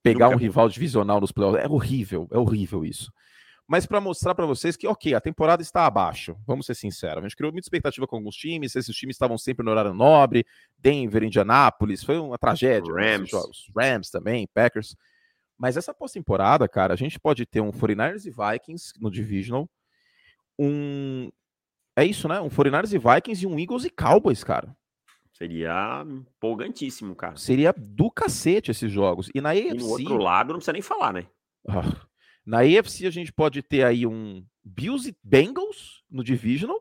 Pegar 0.04 0.26
Nunca 0.26 0.38
um 0.38 0.40
rival 0.40 0.70
divisional 0.70 1.20
nos 1.22 1.32
playoffs. 1.32 1.64
É 1.64 1.68
horrível, 1.68 2.28
é 2.32 2.38
horrível 2.38 2.86
isso. 2.86 3.12
Mas 3.68 3.86
para 3.86 4.02
mostrar 4.02 4.36
para 4.36 4.46
vocês 4.46 4.76
que, 4.76 4.86
ok, 4.86 5.14
a 5.14 5.22
temporada 5.22 5.62
está 5.62 5.86
abaixo, 5.86 6.36
vamos 6.46 6.66
ser 6.66 6.76
sinceros. 6.76 7.20
A 7.20 7.22
gente 7.22 7.38
criou 7.38 7.54
muita 7.54 7.66
expectativa 7.66 8.06
com 8.06 8.18
alguns 8.18 8.36
times, 8.36 8.76
esses 8.76 8.96
times 8.96 9.16
estavam 9.16 9.38
sempre 9.38 9.64
no 9.64 9.72
horário 9.72 9.94
nobre, 9.94 10.46
Denver, 10.78 11.24
Indianápolis, 11.24 12.04
foi 12.04 12.20
uma 12.20 12.38
tragédia. 12.38 12.94
Rams. 12.94 13.32
Rams 13.74 14.10
também, 14.10 14.46
Packers. 14.54 14.96
Mas 15.58 15.78
essa 15.78 15.94
pós-temporada, 15.94 16.68
cara, 16.68 16.94
a 16.94 16.98
gente 16.98 17.20
pode 17.20 17.46
ter 17.46 17.62
um 17.62 17.72
49ers 17.72 18.26
e 18.26 18.30
Vikings 18.30 18.94
no 19.00 19.10
Divisional, 19.10 19.70
um. 20.60 21.30
É 21.96 22.04
isso, 22.04 22.28
né? 22.28 22.42
Um 22.42 22.50
49ers 22.50 22.94
e 22.94 22.98
Vikings 22.98 23.44
e 23.44 23.48
um 23.48 23.60
Eagles 23.60 23.86
e 23.86 23.90
Cowboys, 23.90 24.44
cara. 24.44 24.76
Seria 25.42 26.06
empolgantíssimo, 26.06 27.16
cara. 27.16 27.36
Seria 27.36 27.74
do 27.76 28.12
cacete 28.12 28.70
esses 28.70 28.92
jogos. 28.92 29.28
E 29.34 29.42
na 29.42 29.50
AFC... 29.50 29.70
E 29.70 29.74
no 29.74 29.90
outro 29.90 30.18
lado 30.18 30.50
não 30.50 30.58
precisa 30.58 30.74
nem 30.74 30.84
falar, 30.84 31.12
né? 31.12 31.26
Ah, 31.68 32.06
na 32.46 32.60
AFC 32.60 33.08
a 33.08 33.10
gente 33.10 33.34
pode 33.34 33.64
ter 33.64 33.84
aí 33.84 34.06
um 34.06 34.46
Bills 34.64 35.10
e 35.10 35.16
Bengals 35.24 36.04
no 36.12 36.24
Divisional. 36.24 36.80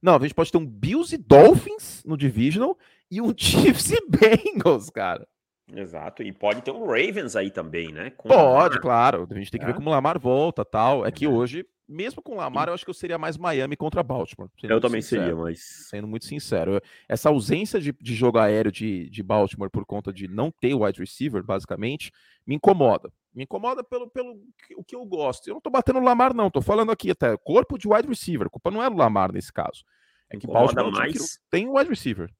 Não, 0.00 0.14
a 0.14 0.20
gente 0.20 0.32
pode 0.32 0.52
ter 0.52 0.58
um 0.58 0.66
Bills 0.66 1.12
e 1.12 1.18
Dolphins 1.18 2.04
no 2.04 2.16
Divisional 2.16 2.78
e 3.10 3.20
um 3.20 3.34
Chiefs 3.36 3.90
e 3.90 3.98
Bengals, 4.08 4.88
cara. 4.88 5.26
Exato, 5.74 6.22
e 6.22 6.32
pode 6.32 6.62
ter 6.62 6.70
um 6.70 6.86
Ravens 6.86 7.34
aí 7.34 7.50
também, 7.50 7.90
né? 7.90 8.10
Com 8.10 8.28
pode, 8.28 8.80
claro. 8.80 9.26
A 9.28 9.34
gente 9.34 9.50
tem 9.50 9.58
que 9.58 9.64
é. 9.64 9.68
ver 9.68 9.74
como 9.74 9.90
o 9.90 9.92
Lamar 9.92 10.20
volta 10.20 10.64
tal. 10.64 11.04
É 11.04 11.10
que 11.10 11.24
é. 11.24 11.28
hoje 11.28 11.66
mesmo 11.92 12.22
com 12.22 12.32
o 12.32 12.36
Lamar, 12.36 12.68
eu 12.68 12.74
acho 12.74 12.84
que 12.84 12.90
eu 12.90 12.94
seria 12.94 13.18
mais 13.18 13.36
Miami 13.36 13.76
contra 13.76 14.02
Baltimore. 14.02 14.50
Eu 14.62 14.80
também 14.80 15.02
sincero, 15.02 15.22
seria, 15.22 15.36
mas. 15.36 15.60
Sendo 15.88 16.08
muito 16.08 16.24
sincero. 16.24 16.80
Essa 17.08 17.28
ausência 17.28 17.80
de, 17.80 17.92
de 17.92 18.14
jogo 18.14 18.38
aéreo 18.38 18.72
de, 18.72 19.08
de 19.10 19.22
Baltimore 19.22 19.70
por 19.70 19.84
conta 19.84 20.12
de 20.12 20.26
não 20.26 20.50
ter 20.50 20.74
wide 20.74 20.98
receiver, 20.98 21.42
basicamente, 21.42 22.10
me 22.46 22.54
incomoda. 22.54 23.12
Me 23.34 23.44
incomoda 23.44 23.84
pelo, 23.84 24.10
pelo 24.10 24.38
o 24.76 24.84
que 24.84 24.96
eu 24.96 25.04
gosto. 25.04 25.48
Eu 25.48 25.54
não 25.54 25.60
tô 25.60 25.70
batendo 25.70 26.00
no 26.00 26.06
Lamar, 26.06 26.34
não. 26.34 26.50
Tô 26.50 26.60
falando 26.60 26.90
aqui 26.90 27.10
até 27.10 27.36
corpo 27.36 27.78
de 27.78 27.88
wide 27.88 28.08
receiver. 28.08 28.46
A 28.46 28.50
culpa 28.50 28.70
não 28.70 28.82
é 28.82 28.90
do 28.90 28.96
Lamar 28.96 29.32
nesse 29.32 29.52
caso. 29.52 29.84
É 30.30 30.36
que 30.36 30.46
incomoda 30.46 30.74
Baltimore 30.74 30.92
mais... 30.92 31.38
tem 31.50 31.68
wide 31.68 31.88
receiver. 31.88 32.30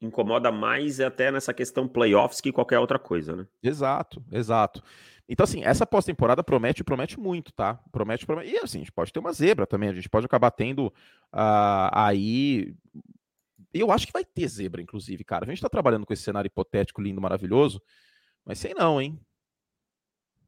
Incomoda 0.00 0.52
mais 0.52 1.00
até 1.00 1.30
nessa 1.30 1.54
questão 1.54 1.88
playoffs 1.88 2.40
que 2.40 2.52
qualquer 2.52 2.78
outra 2.78 2.98
coisa, 2.98 3.34
né? 3.34 3.46
Exato, 3.62 4.22
exato. 4.30 4.82
Então, 5.28 5.44
assim, 5.44 5.64
essa 5.64 5.86
pós-temporada 5.86 6.42
promete, 6.44 6.84
promete 6.84 7.18
muito, 7.18 7.52
tá? 7.52 7.80
Promete, 7.90 8.24
promete. 8.24 8.52
E 8.52 8.58
assim, 8.58 8.78
a 8.78 8.80
gente 8.82 8.92
pode 8.92 9.12
ter 9.12 9.18
uma 9.18 9.32
zebra 9.32 9.66
também, 9.66 9.88
a 9.88 9.94
gente 9.94 10.08
pode 10.08 10.26
acabar 10.26 10.50
tendo 10.50 10.86
uh, 10.86 11.90
aí. 11.92 12.74
Eu 13.72 13.90
acho 13.90 14.06
que 14.06 14.12
vai 14.12 14.24
ter 14.24 14.46
zebra, 14.48 14.80
inclusive, 14.80 15.24
cara. 15.24 15.44
A 15.44 15.48
gente 15.48 15.60
tá 15.60 15.68
trabalhando 15.68 16.06
com 16.06 16.12
esse 16.12 16.22
cenário 16.22 16.46
hipotético 16.46 17.02
lindo, 17.02 17.20
maravilhoso, 17.20 17.82
mas 18.44 18.58
sei 18.58 18.72
não, 18.74 19.00
hein? 19.00 19.18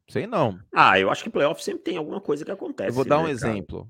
Sei 0.07 0.25
não. 0.25 0.59
Ah, 0.73 0.99
eu 0.99 1.11
acho 1.11 1.23
que 1.23 1.29
playoff 1.29 1.61
sempre 1.63 1.83
tem 1.83 1.97
alguma 1.97 2.21
coisa 2.21 2.45
que 2.45 2.51
acontece. 2.51 2.89
Eu 2.89 2.93
vou 2.93 3.05
dar 3.05 3.17
né, 3.17 3.21
um 3.21 3.25
cara? 3.25 3.33
exemplo. 3.33 3.89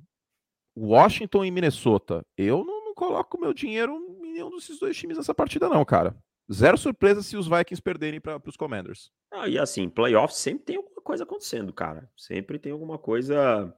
Washington 0.76 1.46
e 1.46 1.52
Minnesota. 1.52 2.26
Eu 2.38 2.66
não, 2.66 2.86
não 2.86 2.94
coloco 2.94 3.40
meu 3.40 3.54
dinheiro 3.54 4.09
nenhum 4.44 4.56
desses 4.56 4.80
dois 4.80 4.96
times 4.98 5.18
nessa 5.18 5.34
partida, 5.34 5.70
não, 5.70 5.84
cara. 5.86 6.16
Zero 6.52 6.78
surpresa 6.78 7.22
se 7.22 7.38
os 7.38 7.48
Vikings 7.48 7.82
perderem 7.82 8.20
para 8.20 8.42
os 8.46 8.58
Commanders. 8.58 9.12
Ah, 9.32 9.48
e 9.48 9.60
assim, 9.60 9.88
playoffs 9.88 10.40
sempre 10.40 10.66
tem 10.66 10.78
alguma 10.78 11.02
coisa 11.02 11.24
acontecendo, 11.24 11.72
cara. 11.72 12.10
Sempre 12.18 12.58
tem 12.58 12.72
alguma 12.72 12.98
coisa 12.98 13.72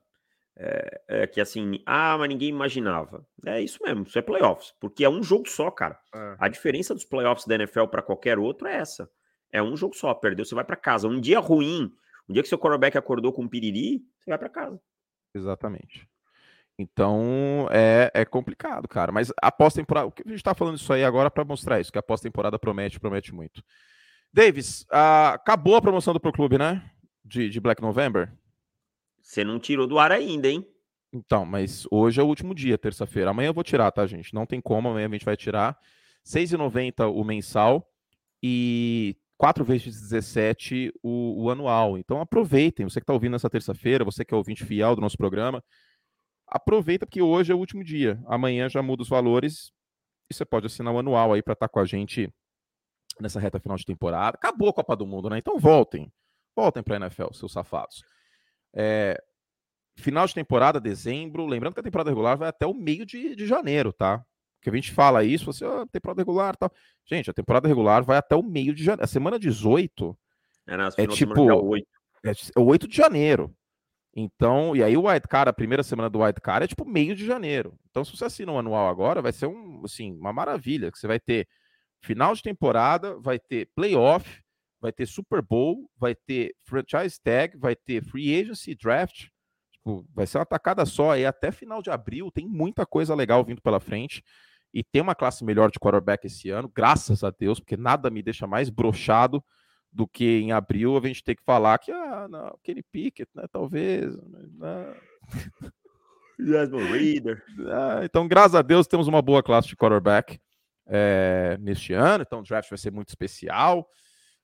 é, 0.58 1.02
é, 1.08 1.28
que 1.28 1.42
assim, 1.42 1.82
ah, 1.86 2.18
mas 2.18 2.30
ninguém 2.30 2.50
imaginava. 2.50 3.26
É 3.46 3.62
isso 3.62 3.80
mesmo, 3.84 4.04
isso 4.04 4.18
é 4.18 4.22
playoffs, 4.22 4.74
porque 4.80 5.04
é 5.04 5.10
um 5.10 5.22
jogo 5.22 5.50
só, 5.50 5.70
cara. 5.70 6.00
É. 6.14 6.36
A 6.40 6.48
diferença 6.48 6.94
dos 6.94 7.04
playoffs 7.04 7.46
da 7.46 7.56
NFL 7.56 7.86
para 7.88 8.02
qualquer 8.02 8.40
outro 8.40 8.68
é 8.68 8.76
essa. 8.76 9.10
É 9.52 9.62
um 9.62 9.76
jogo 9.76 9.96
só, 9.96 10.14
perdeu, 10.14 10.46
você 10.46 10.56
vai 10.56 10.64
para 10.64 10.78
casa. 10.78 11.08
Um 11.08 11.20
dia 11.20 11.40
ruim, 11.40 11.92
um 12.30 12.34
dia 12.34 12.42
que 12.42 12.50
seu 12.50 12.58
quarterback 12.58 12.98
acordou 12.98 13.34
com 13.34 13.44
um 13.44 13.50
piriri, 13.50 14.02
você 14.18 14.30
vai 14.30 14.40
para 14.40 14.50
casa. 14.50 14.82
Exatamente. 15.36 16.08
Então 16.82 17.68
é, 17.72 18.12
é 18.14 18.26
complicado, 18.26 18.88
cara. 18.88 19.12
Mas 19.12 19.32
a 19.42 19.52
pós-temporada. 19.52 20.08
O 20.08 20.12
que 20.12 20.24
a 20.26 20.30
gente 20.30 20.38
está 20.38 20.54
falando 20.54 20.78
isso 20.78 20.92
aí 20.92 21.04
agora 21.04 21.30
para 21.30 21.46
mostrar 21.46 21.80
isso, 21.80 21.92
que 21.92 22.00
a 22.00 22.04
pós-temporada 22.04 22.58
promete, 22.58 23.00
promete 23.00 23.34
muito. 23.34 23.64
Davis, 24.34 24.84
uh, 24.84 25.34
acabou 25.34 25.76
a 25.76 25.82
promoção 25.82 26.14
do 26.14 26.20
Pro 26.20 26.32
Clube, 26.32 26.58
né? 26.58 26.84
De, 27.24 27.50
de 27.50 27.60
Black 27.60 27.82
November. 27.82 28.32
Você 29.22 29.44
não 29.44 29.60
tirou 29.60 29.86
do 29.86 30.00
ar 30.00 30.12
ainda, 30.12 30.48
hein? 30.48 30.66
Então, 31.14 31.46
mas 31.46 31.86
hoje 31.92 32.20
é 32.20 32.24
o 32.24 32.28
último 32.28 32.56
dia, 32.56 32.78
terça-feira. 32.78 33.30
Amanhã 33.30 33.50
eu 33.50 33.54
vou 33.54 33.64
tirar, 33.64 33.92
tá, 33.92 34.08
gente? 34.08 34.34
Não 34.34 34.46
tem 34.46 34.62
como, 34.62 34.90
amanhã 34.90 35.08
a 35.08 35.12
gente 35.12 35.26
vai 35.26 35.38
tirar. 35.38 35.78
R$ 36.34 36.42
6,90 36.42 37.12
o 37.14 37.24
mensal 37.24 37.88
e 38.42 39.16
4 39.38 39.64
vezes 39.66 40.00
17 40.10 40.94
o, 41.04 41.44
o 41.44 41.50
anual. 41.50 41.98
Então 41.98 42.22
aproveitem. 42.22 42.88
Você 42.88 43.00
que 43.00 43.04
está 43.04 43.14
ouvindo 43.14 43.34
nessa 43.34 43.50
terça-feira, 43.50 44.06
você 44.06 44.24
que 44.24 44.34
é 44.34 44.38
ouvinte 44.38 44.64
fiel 44.64 44.96
do 44.96 45.02
nosso 45.02 45.18
programa, 45.18 45.62
aproveita 46.52 47.06
porque 47.06 47.22
hoje 47.22 47.52
é 47.52 47.56
o 47.56 47.58
último 47.58 47.84
dia. 47.84 48.22
Amanhã 48.28 48.70
já 48.70 48.82
muda 48.82 49.02
os 49.02 49.10
valores 49.10 49.72
e 50.30 50.34
você 50.34 50.46
pode 50.46 50.66
assinar 50.66 50.94
o 50.94 51.00
anual 51.00 51.34
aí 51.34 51.42
para 51.42 51.54
estar 51.54 51.68
tá 51.68 51.72
com 51.72 51.80
a 51.80 51.86
gente 51.86 52.32
nessa 53.20 53.40
reta 53.40 53.60
final 53.60 53.78
de 53.78 53.86
temporada. 53.86 54.36
Acabou 54.36 54.70
a 54.70 54.74
Copa 54.74 54.96
do 54.96 55.08
Mundo, 55.08 55.30
né? 55.30 55.38
Então 55.38 55.58
voltem. 55.58 56.12
Voltem 56.56 56.84
para 56.84 56.98
a 56.98 57.00
NFL, 57.00 57.34
seus 57.34 57.54
safados. 57.54 58.04
É, 58.74 59.22
final 59.96 60.28
de 60.28 60.34
temporada, 60.34 60.80
dezembro. 60.80 61.46
Lembrando 61.46 61.74
que 61.74 61.80
a 61.80 61.84
temporada 61.84 62.10
regular 62.10 62.38
vai 62.38 62.50
até 62.50 62.66
o 62.68 62.74
meio 62.74 63.06
de, 63.06 63.36
de 63.36 63.48
janeiro, 63.48 63.94
tá? 63.94 64.24
Porque 64.60 64.70
a 64.70 64.74
gente 64.74 64.92
fala 64.92 65.24
isso, 65.24 65.46
você, 65.46 65.66
oh, 65.66 65.88
temporada 65.88 66.22
regular 66.22 66.56
tal. 66.56 66.72
Gente, 67.06 67.30
a 67.30 67.34
temporada 67.34 67.68
regular 67.68 68.04
vai 68.04 68.18
até 68.18 68.36
o 68.36 68.44
meio 68.44 68.76
de 68.76 68.84
janeiro. 68.84 69.04
A 69.04 69.08
semana 69.08 69.40
18 69.40 70.18
é, 70.68 71.04
é 71.04 71.08
tipo. 71.08 71.50
É 71.50 71.54
8. 71.54 71.88
É, 72.24 72.30
é 72.30 72.60
8 72.60 72.88
de 72.88 72.96
janeiro. 72.96 73.56
Então, 74.14 74.76
e 74.76 74.84
aí 74.84 74.98
o 74.98 75.08
White 75.08 75.28
Card, 75.28 75.50
a 75.50 75.54
primeira 75.54 75.84
semana 75.84 76.10
do 76.10 76.22
White 76.22 76.42
Card 76.42 76.66
é 76.66 76.68
tipo 76.68 76.86
meio 76.86 77.16
de 77.16 77.26
janeiro. 77.26 77.78
Então, 77.90 78.04
se 78.04 78.16
você 78.16 78.26
assina 78.26 78.52
um 78.52 78.60
anual 78.60 78.90
agora, 78.90 79.22
vai 79.22 79.32
ser 79.32 79.46
um, 79.48 79.82
assim, 79.86 80.12
uma 80.14 80.34
maravilha. 80.34 80.92
Que 80.92 81.00
você 81.00 81.08
vai 81.08 81.20
ter 81.20 81.48
final 82.02 82.34
de 82.36 82.42
temporada, 82.42 83.18
vai 83.20 83.40
ter 83.40 83.70
playoff, 83.74 84.42
vai 84.82 84.92
ter 84.92 85.06
Super 85.06 85.42
Bowl, 85.42 85.90
vai 85.98 86.14
ter 86.14 86.54
franchise 86.64 87.22
tag, 87.24 87.58
vai 87.58 87.76
ter 87.76 88.04
free 88.04 88.38
agency 88.38 88.76
draft. 88.76 89.28
Tipo, 89.72 90.06
vai 90.14 90.28
ser 90.28 90.40
uma 90.40 90.46
tacada 90.46 90.86
só. 90.86 91.16
E 91.16 91.26
até 91.26 91.52
final 91.52 91.82
de 91.82 91.90
abril 91.90 92.30
tem 92.32 92.46
muita 92.46 92.86
coisa 92.86 93.16
legal 93.16 93.44
vindo 93.46 93.62
pela 93.62 93.80
frente. 93.80 94.22
E 94.74 94.84
tem 94.84 95.02
uma 95.02 95.16
classe 95.16 95.44
melhor 95.46 95.72
de 95.72 95.80
quarterback 95.80 96.26
esse 96.26 96.50
ano, 96.50 96.70
graças 96.74 97.24
a 97.24 97.30
Deus, 97.30 97.60
porque 97.60 97.76
nada 97.76 98.10
me 98.10 98.22
deixa 98.22 98.48
mais 98.48 98.70
brochado 98.70 99.44
do 99.92 100.08
que 100.08 100.40
em 100.40 100.52
abril 100.52 100.98
a 100.98 101.08
gente 101.08 101.24
ter 101.24 101.36
que 101.36 101.44
falar 101.44 101.78
que 101.78 101.92
ah, 101.92 102.28
não, 102.30 102.58
Kenny 102.64 102.84
Pickett, 102.84 103.30
né? 103.36 103.44
Talvez. 103.52 104.16
Né? 104.18 104.96
Reader. 106.40 107.44
Ah, 107.68 108.02
então, 108.04 108.28
graças 108.28 108.56
a 108.56 108.62
Deus, 108.62 108.88
temos 108.88 109.08
uma 109.08 109.22
boa 109.22 109.44
classe 109.44 109.68
de 109.68 109.76
quarterback 109.76 110.40
é, 110.88 111.58
neste 111.60 111.94
ano. 111.94 112.24
Então, 112.26 112.40
o 112.40 112.44
draft 112.44 112.70
vai 112.70 112.78
ser 112.78 112.92
muito 112.92 113.10
especial. 113.10 113.88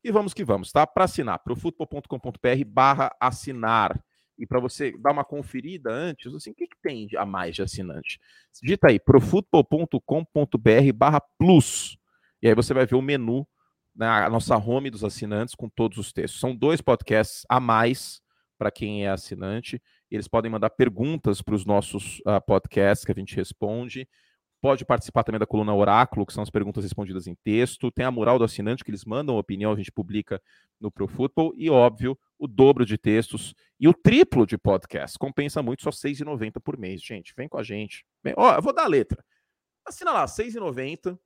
E 0.03 0.11
vamos 0.11 0.33
que 0.33 0.43
vamos, 0.43 0.71
tá? 0.71 0.85
Para 0.85 1.05
assinar, 1.05 1.39
profutbol.com.br 1.39 2.65
barra 2.67 3.15
assinar. 3.19 3.99
E 4.37 4.45
para 4.45 4.59
você 4.59 4.95
dar 4.99 5.11
uma 5.11 5.25
conferida 5.25 5.89
antes, 5.91 6.31
assim, 6.33 6.51
o 6.51 6.55
que, 6.55 6.67
que 6.67 6.77
tem 6.81 7.07
a 7.17 7.25
mais 7.25 7.55
de 7.55 7.63
assinante? 7.63 8.19
Digita 8.61 8.89
aí, 8.89 8.99
profutbol.com.br 8.99 10.93
barra 10.93 11.19
plus. 11.39 11.97
E 12.41 12.47
aí 12.47 12.53
você 12.53 12.73
vai 12.73 12.85
ver 12.85 12.95
o 12.95 13.01
menu 13.01 13.47
na 13.97 14.21
né, 14.21 14.29
nossa 14.29 14.55
home 14.55 14.91
dos 14.91 15.03
assinantes 15.03 15.55
com 15.55 15.67
todos 15.67 15.97
os 15.97 16.13
textos. 16.13 16.39
São 16.39 16.55
dois 16.55 16.79
podcasts 16.81 17.43
a 17.49 17.59
mais 17.59 18.21
para 18.57 18.71
quem 18.71 19.05
é 19.05 19.09
assinante. 19.09 19.81
Eles 20.09 20.27
podem 20.27 20.51
mandar 20.51 20.69
perguntas 20.69 21.41
para 21.41 21.55
os 21.55 21.65
nossos 21.65 22.19
uh, 22.19 22.39
podcasts 22.45 23.03
que 23.03 23.11
a 23.11 23.15
gente 23.15 23.35
responde. 23.35 24.07
Pode 24.61 24.85
participar 24.85 25.23
também 25.23 25.39
da 25.39 25.45
coluna 25.45 25.73
Oráculo, 25.73 26.25
que 26.25 26.33
são 26.33 26.41
as 26.41 26.49
perguntas 26.49 26.83
respondidas 26.83 27.27
em 27.27 27.35
texto. 27.43 27.91
Tem 27.91 28.05
a 28.05 28.11
mural 28.11 28.39
do 28.39 28.45
assinante, 28.45 28.83
que 28.83 28.89
eles 28.89 29.05
mandam 29.05 29.37
opinião, 29.37 29.71
a 29.71 29.75
gente 29.75 29.91
publica 29.91 30.41
no 30.79 30.91
Pro 30.91 31.07
Football. 31.07 31.53
E, 31.55 31.69
óbvio, 31.69 32.17
o 32.39 32.47
dobro 32.47 32.85
de 32.85 32.97
textos 32.97 33.53
e 33.79 33.87
o 33.87 33.93
triplo 33.93 34.47
de 34.47 34.57
podcast. 34.57 35.17
Compensa 35.19 35.61
muito, 35.61 35.83
só 35.83 35.89
R$ 35.89 36.13
6,90 36.13 36.59
por 36.63 36.77
mês. 36.77 37.01
Gente, 37.01 37.33
vem 37.35 37.47
com 37.47 37.57
a 37.57 37.63
gente. 37.63 38.03
Ó, 38.35 38.55
eu 38.55 38.61
vou 38.61 38.73
dar 38.73 38.85
a 38.85 38.87
letra. 38.87 39.23
Assina 39.85 40.11
lá, 40.11 40.21
R$ 40.21 40.27
6,90 40.27 41.17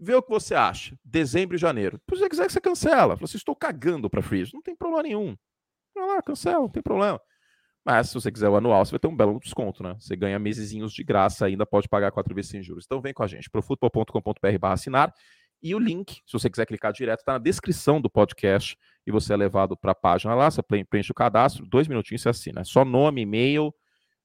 vê 0.00 0.14
o 0.14 0.22
que 0.22 0.30
você 0.30 0.54
acha. 0.54 0.96
Dezembro 1.04 1.56
e 1.56 1.58
janeiro. 1.58 2.00
Se 2.08 2.18
você 2.18 2.28
quiser, 2.28 2.50
você 2.50 2.60
cancela. 2.60 3.16
Você 3.16 3.24
assim, 3.24 3.36
estou 3.36 3.54
cagando 3.54 4.08
para 4.08 4.22
free. 4.22 4.48
Não 4.52 4.62
tem 4.62 4.74
problema 4.74 5.02
nenhum. 5.02 5.36
Vai 5.94 6.06
lá, 6.06 6.22
cancela, 6.22 6.60
não 6.60 6.68
tem 6.68 6.82
problema. 6.82 7.20
Mas 7.84 8.08
se 8.08 8.14
você 8.14 8.30
quiser 8.30 8.48
o 8.48 8.56
anual, 8.56 8.84
você 8.84 8.92
vai 8.92 9.00
ter 9.00 9.08
um 9.08 9.16
belo 9.16 9.38
desconto, 9.38 9.82
né? 9.82 9.96
Você 9.98 10.14
ganha 10.14 10.38
mesezinhos 10.38 10.92
de 10.92 11.02
graça, 11.02 11.46
ainda 11.46 11.66
pode 11.66 11.88
pagar 11.88 12.10
quatro 12.12 12.34
vezes 12.34 12.50
sem 12.50 12.62
juros. 12.62 12.84
Então 12.84 13.00
vem 13.00 13.12
com 13.12 13.22
a 13.22 13.26
gente, 13.26 13.50
profutbol.com.br 13.50 14.58
barra 14.58 14.74
assinar. 14.74 15.12
E 15.62 15.74
o 15.74 15.78
link, 15.78 16.22
se 16.26 16.32
você 16.32 16.48
quiser 16.48 16.64
clicar 16.64 16.92
direto, 16.92 17.20
está 17.20 17.32
na 17.32 17.38
descrição 17.38 18.00
do 18.00 18.08
podcast 18.08 18.76
e 19.06 19.10
você 19.10 19.34
é 19.34 19.36
levado 19.36 19.76
para 19.76 19.92
a 19.92 19.94
página 19.94 20.34
lá, 20.34 20.50
você 20.50 20.62
preenche 20.62 21.12
o 21.12 21.14
cadastro, 21.14 21.66
dois 21.66 21.86
minutinhos 21.86 22.22
você 22.22 22.30
assina. 22.30 22.62
É 22.62 22.64
só 22.64 22.82
nome, 22.82 23.22
e-mail, 23.22 23.74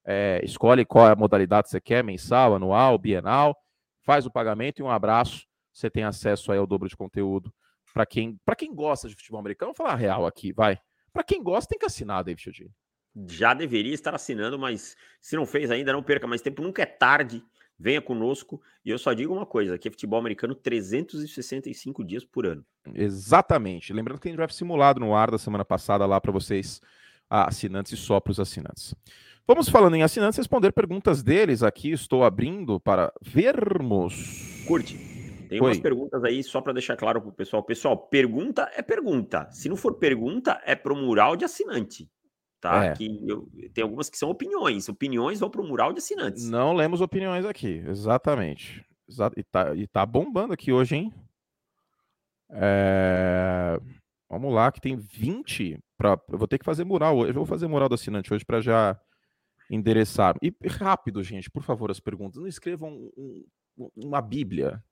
é, 0.06 0.40
escolhe 0.42 0.84
qual 0.86 1.08
é 1.08 1.12
a 1.12 1.16
modalidade 1.16 1.64
que 1.64 1.70
você 1.70 1.80
quer, 1.80 2.02
mensal, 2.02 2.54
anual, 2.54 2.96
bienal, 2.96 3.54
faz 4.02 4.24
o 4.24 4.30
pagamento 4.30 4.80
e 4.80 4.82
um 4.82 4.90
abraço 4.90 5.46
você 5.76 5.90
tem 5.90 6.04
acesso 6.04 6.50
aí 6.50 6.58
ao 6.58 6.66
dobro 6.66 6.88
de 6.88 6.96
conteúdo. 6.96 7.52
Para 7.92 8.06
quem, 8.06 8.38
quem 8.56 8.74
gosta 8.74 9.08
de 9.08 9.14
futebol 9.14 9.40
americano, 9.40 9.72
vou 9.76 9.86
falar 9.86 9.94
real 9.94 10.26
aqui, 10.26 10.52
vai. 10.52 10.78
Para 11.12 11.22
quem 11.22 11.42
gosta, 11.42 11.68
tem 11.68 11.78
que 11.78 11.84
assinar, 11.84 12.24
David 12.24 12.42
Chodini. 12.42 12.70
Já 13.28 13.52
deveria 13.54 13.94
estar 13.94 14.14
assinando, 14.14 14.58
mas 14.58 14.96
se 15.20 15.36
não 15.36 15.46
fez 15.46 15.70
ainda, 15.70 15.92
não 15.92 16.02
perca 16.02 16.26
mais 16.26 16.40
tempo. 16.40 16.62
Nunca 16.62 16.82
é 16.82 16.86
tarde. 16.86 17.42
Venha 17.78 18.00
conosco. 18.00 18.60
E 18.84 18.90
eu 18.90 18.98
só 18.98 19.12
digo 19.12 19.34
uma 19.34 19.46
coisa: 19.46 19.78
que 19.78 19.88
é 19.88 19.90
futebol 19.90 20.18
americano 20.18 20.54
365 20.54 22.04
dias 22.04 22.24
por 22.24 22.46
ano. 22.46 22.64
Exatamente. 22.94 23.92
Lembrando 23.92 24.18
que 24.18 24.24
tem 24.24 24.36
draft 24.36 24.54
simulado 24.54 25.00
no 25.00 25.14
ar 25.14 25.30
da 25.30 25.38
semana 25.38 25.64
passada 25.64 26.04
lá 26.04 26.20
para 26.20 26.32
vocês, 26.32 26.80
assinantes 27.28 27.92
e 27.92 27.96
só 27.96 28.20
para 28.20 28.30
os 28.30 28.40
assinantes. 28.40 28.94
Vamos 29.46 29.68
falando 29.68 29.94
em 29.94 30.02
assinantes, 30.02 30.38
responder 30.38 30.72
perguntas 30.72 31.22
deles 31.22 31.62
aqui. 31.62 31.92
Estou 31.92 32.24
abrindo 32.24 32.80
para 32.80 33.12
vermos. 33.22 34.64
Curte. 34.66 35.15
Tem 35.48 35.60
Oi. 35.60 35.68
umas 35.68 35.80
perguntas 35.80 36.22
aí 36.24 36.42
só 36.42 36.60
para 36.60 36.72
deixar 36.72 36.96
claro 36.96 37.20
para 37.20 37.30
o 37.30 37.32
pessoal. 37.32 37.62
Pessoal, 37.62 37.96
pergunta 37.96 38.70
é 38.74 38.82
pergunta. 38.82 39.48
Se 39.50 39.68
não 39.68 39.76
for 39.76 39.94
pergunta, 39.94 40.60
é 40.64 40.74
para 40.74 40.92
o 40.92 40.96
mural 40.96 41.36
de 41.36 41.44
assinante. 41.44 42.10
Tá? 42.60 42.86
É. 42.86 42.92
Que 42.94 43.24
eu, 43.28 43.48
tem 43.72 43.82
algumas 43.82 44.10
que 44.10 44.18
são 44.18 44.30
opiniões. 44.30 44.88
Opiniões 44.88 45.40
vão 45.40 45.50
para 45.50 45.60
o 45.60 45.66
mural 45.66 45.92
de 45.92 45.98
assinantes. 45.98 46.48
Não 46.48 46.72
lemos 46.72 47.00
opiniões 47.00 47.44
aqui, 47.44 47.82
exatamente. 47.86 48.84
E 49.36 49.44
tá, 49.44 49.74
e 49.74 49.86
tá 49.86 50.04
bombando 50.04 50.52
aqui 50.52 50.72
hoje, 50.72 50.96
hein? 50.96 51.14
É... 52.50 53.78
Vamos 54.28 54.52
lá, 54.52 54.72
que 54.72 54.80
tem 54.80 54.96
20. 54.96 55.78
Pra... 55.96 56.20
Eu 56.28 56.38
vou 56.38 56.48
ter 56.48 56.58
que 56.58 56.64
fazer 56.64 56.84
mural 56.84 57.16
hoje. 57.16 57.30
Eu 57.30 57.34
vou 57.34 57.46
fazer 57.46 57.68
mural 57.68 57.88
do 57.88 57.94
assinante 57.94 58.32
hoje 58.34 58.44
para 58.44 58.60
já 58.60 58.98
endereçar. 59.70 60.36
E 60.42 60.52
rápido, 60.68 61.22
gente, 61.22 61.50
por 61.50 61.62
favor, 61.62 61.90
as 61.90 62.00
perguntas. 62.00 62.40
Não 62.40 62.48
escrevam 62.48 62.90
um, 63.16 63.44
uma 63.94 64.20
bíblia 64.20 64.82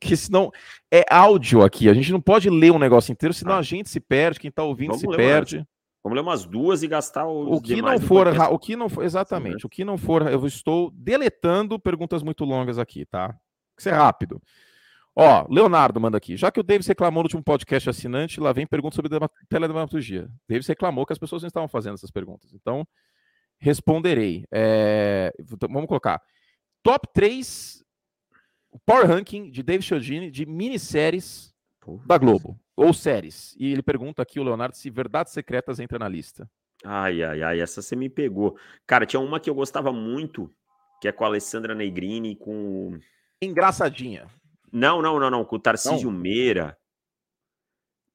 que 0.00 0.16
senão 0.16 0.50
é 0.92 1.04
áudio 1.10 1.62
aqui. 1.62 1.88
A 1.88 1.94
gente 1.94 2.12
não 2.12 2.20
pode 2.20 2.48
ler 2.50 2.72
um 2.72 2.78
negócio 2.78 3.12
inteiro, 3.12 3.32
senão 3.32 3.54
ah. 3.54 3.58
a 3.58 3.62
gente 3.62 3.88
se 3.88 4.00
perde, 4.00 4.40
quem 4.40 4.48
está 4.48 4.62
ouvindo 4.62 4.88
Vamos 4.88 5.00
se 5.00 5.08
perde. 5.08 5.66
Vamos 6.02 6.16
ler 6.16 6.22
umas 6.22 6.46
duas 6.46 6.82
e 6.82 6.88
gastar 6.88 7.26
o, 7.26 7.54
o 7.54 7.60
que 7.60 7.82
não 7.82 8.00
for, 8.00 8.26
o 8.28 8.58
que 8.58 8.74
não 8.74 8.88
for, 8.88 9.04
exatamente, 9.04 9.52
Sim, 9.52 9.58
né? 9.58 9.66
o 9.66 9.68
que 9.68 9.84
não 9.84 9.98
for, 9.98 10.26
eu 10.30 10.46
estou 10.46 10.90
deletando 10.94 11.78
perguntas 11.78 12.22
muito 12.22 12.42
longas 12.44 12.78
aqui, 12.78 13.04
tá? 13.04 13.28
Tem 13.28 13.36
que 13.76 13.82
ser 13.82 13.92
rápido. 13.92 14.40
Ó, 15.14 15.46
Leonardo 15.50 16.00
manda 16.00 16.16
aqui. 16.16 16.36
Já 16.36 16.50
que 16.50 16.60
o 16.60 16.62
Davis 16.62 16.86
reclamou 16.86 17.22
no 17.22 17.26
último 17.26 17.42
podcast 17.42 17.90
assinante, 17.90 18.40
lá 18.40 18.52
vem 18.52 18.66
pergunta 18.66 18.96
sobre 18.96 19.10
teledramaturgia. 19.48 20.30
Davis 20.48 20.66
reclamou 20.66 21.04
que 21.04 21.12
as 21.12 21.18
pessoas 21.18 21.42
não 21.42 21.48
estavam 21.48 21.68
fazendo 21.68 21.94
essas 21.94 22.10
perguntas. 22.10 22.54
Então, 22.54 22.86
responderei. 23.58 24.46
É... 24.50 25.32
Vamos 25.68 25.86
colocar. 25.86 26.22
Top 26.82 27.06
3 27.12 27.84
o 28.70 28.78
Power 28.78 29.06
Ranking 29.06 29.50
de 29.50 29.62
David 29.62 29.84
Chiodini 29.84 30.30
de 30.30 30.46
minisséries 30.46 31.54
da 32.06 32.16
Globo, 32.18 32.58
ou 32.76 32.92
séries. 32.92 33.56
E 33.58 33.72
ele 33.72 33.82
pergunta 33.82 34.22
aqui, 34.22 34.38
o 34.38 34.44
Leonardo, 34.44 34.76
se 34.76 34.90
Verdades 34.90 35.32
Secretas 35.32 35.80
entra 35.80 35.98
na 35.98 36.08
lista. 36.08 36.48
Ai, 36.84 37.22
ai, 37.22 37.42
ai, 37.42 37.60
essa 37.60 37.82
você 37.82 37.96
me 37.96 38.08
pegou. 38.08 38.56
Cara, 38.86 39.04
tinha 39.04 39.20
uma 39.20 39.40
que 39.40 39.50
eu 39.50 39.54
gostava 39.54 39.92
muito, 39.92 40.50
que 41.00 41.08
é 41.08 41.12
com 41.12 41.24
a 41.24 41.26
Alessandra 41.26 41.74
Negrini, 41.74 42.36
com... 42.36 42.98
Engraçadinha. 43.42 44.26
Não, 44.72 45.02
não, 45.02 45.18
não, 45.18 45.30
não, 45.30 45.44
com 45.44 45.56
o 45.56 45.60
Tarcísio 45.60 46.10
não. 46.10 46.18
Meira. 46.18 46.78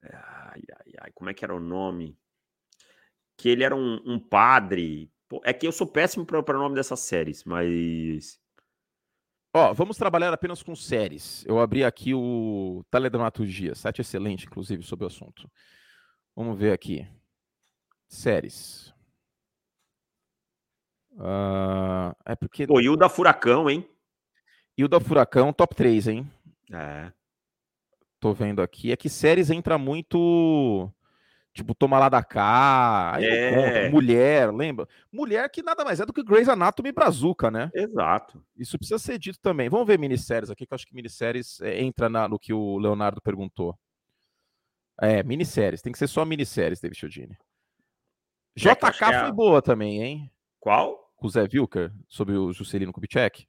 Ai, 0.02 0.62
ai, 0.72 0.94
ai, 1.00 1.12
como 1.14 1.30
é 1.30 1.34
que 1.34 1.44
era 1.44 1.54
o 1.54 1.60
nome? 1.60 2.18
Que 3.38 3.50
ele 3.50 3.64
era 3.64 3.76
um, 3.76 4.02
um 4.06 4.20
padre. 4.20 5.12
Pô, 5.28 5.42
é 5.44 5.52
que 5.52 5.68
eu 5.68 5.72
sou 5.72 5.86
péssimo 5.86 6.26
para 6.26 6.40
o 6.40 6.60
nome 6.60 6.76
dessas 6.76 7.02
séries, 7.02 7.44
mas... 7.44 8.40
Ó, 9.58 9.74
vamos 9.74 9.96
trabalhar 9.96 10.34
apenas 10.34 10.62
com 10.62 10.76
séries. 10.76 11.46
Eu 11.48 11.62
abri 11.62 11.82
aqui 11.82 12.14
o 12.14 12.84
Teledramaturgia, 12.92 13.74
site 13.74 14.02
excelente, 14.02 14.46
inclusive, 14.46 14.84
sobre 14.84 15.06
o 15.06 15.08
assunto. 15.08 15.50
Vamos 16.36 16.60
ver 16.60 16.74
aqui. 16.74 17.08
Séries. 18.06 18.94
Uh, 21.14 22.14
é 22.26 22.36
porque. 22.36 22.68
Pô, 22.68 22.82
e 22.82 22.90
o 22.90 22.98
da 22.98 23.08
Furacão, 23.08 23.70
hein? 23.70 23.90
E 24.78 24.84
o 24.84 24.90
da 24.90 25.00
Furacão, 25.00 25.54
top 25.54 25.74
3, 25.74 26.10
hein? 26.10 26.30
É. 26.74 27.14
Tô 28.20 28.34
vendo 28.34 28.62
aqui. 28.62 28.92
É 28.92 28.98
que 28.98 29.08
séries 29.08 29.50
entra 29.50 29.78
muito 29.78 30.92
Tipo, 31.56 31.74
toma 31.74 31.98
lá 31.98 32.10
da 32.10 32.22
cá, 32.22 33.18
é. 33.18 33.90
mulher, 33.90 34.54
lembra? 34.54 34.88
Mulher 35.12 35.50
que 35.50 35.64
nada 35.64 35.86
mais 35.86 36.02
é 36.02 36.06
do 36.06 36.12
que 36.12 36.22
Grey's 36.22 36.50
Anatomy 36.50 36.92
Brazuca, 36.92 37.50
né? 37.50 37.72
Exato. 37.74 38.44
Isso 38.58 38.78
precisa 38.78 39.00
ser 39.00 39.18
dito 39.18 39.40
também. 39.40 39.70
Vamos 39.70 39.88
ver 39.88 39.98
minisséries 39.98 40.50
aqui, 40.50 40.68
que 40.68 40.74
eu 40.74 40.76
acho 40.76 40.86
que 40.86 40.94
minisséries 40.94 41.62
é, 41.62 41.82
entra 41.82 42.10
na, 42.10 42.28
no 42.28 42.38
que 42.38 42.54
o 42.54 42.78
Leonardo 42.78 43.22
perguntou. 43.22 43.74
É, 45.02 45.24
minisséries. 45.24 45.82
Tem 45.82 45.94
que 45.94 45.98
ser 45.98 46.08
só 46.08 46.26
minisséries, 46.26 46.82
David 46.82 47.00
Chiodini. 47.00 47.38
JK 48.58 49.04
é 49.14 49.20
foi 49.22 49.32
boa 49.32 49.62
também, 49.62 50.04
hein? 50.04 50.32
Qual? 50.60 51.06
com 51.16 51.28
o 51.28 51.30
Zé 51.30 51.48
Wilker 51.52 51.92
sobre 52.08 52.36
o 52.36 52.54
Juscelino 52.54 52.94
Kubitschek? 52.94 53.48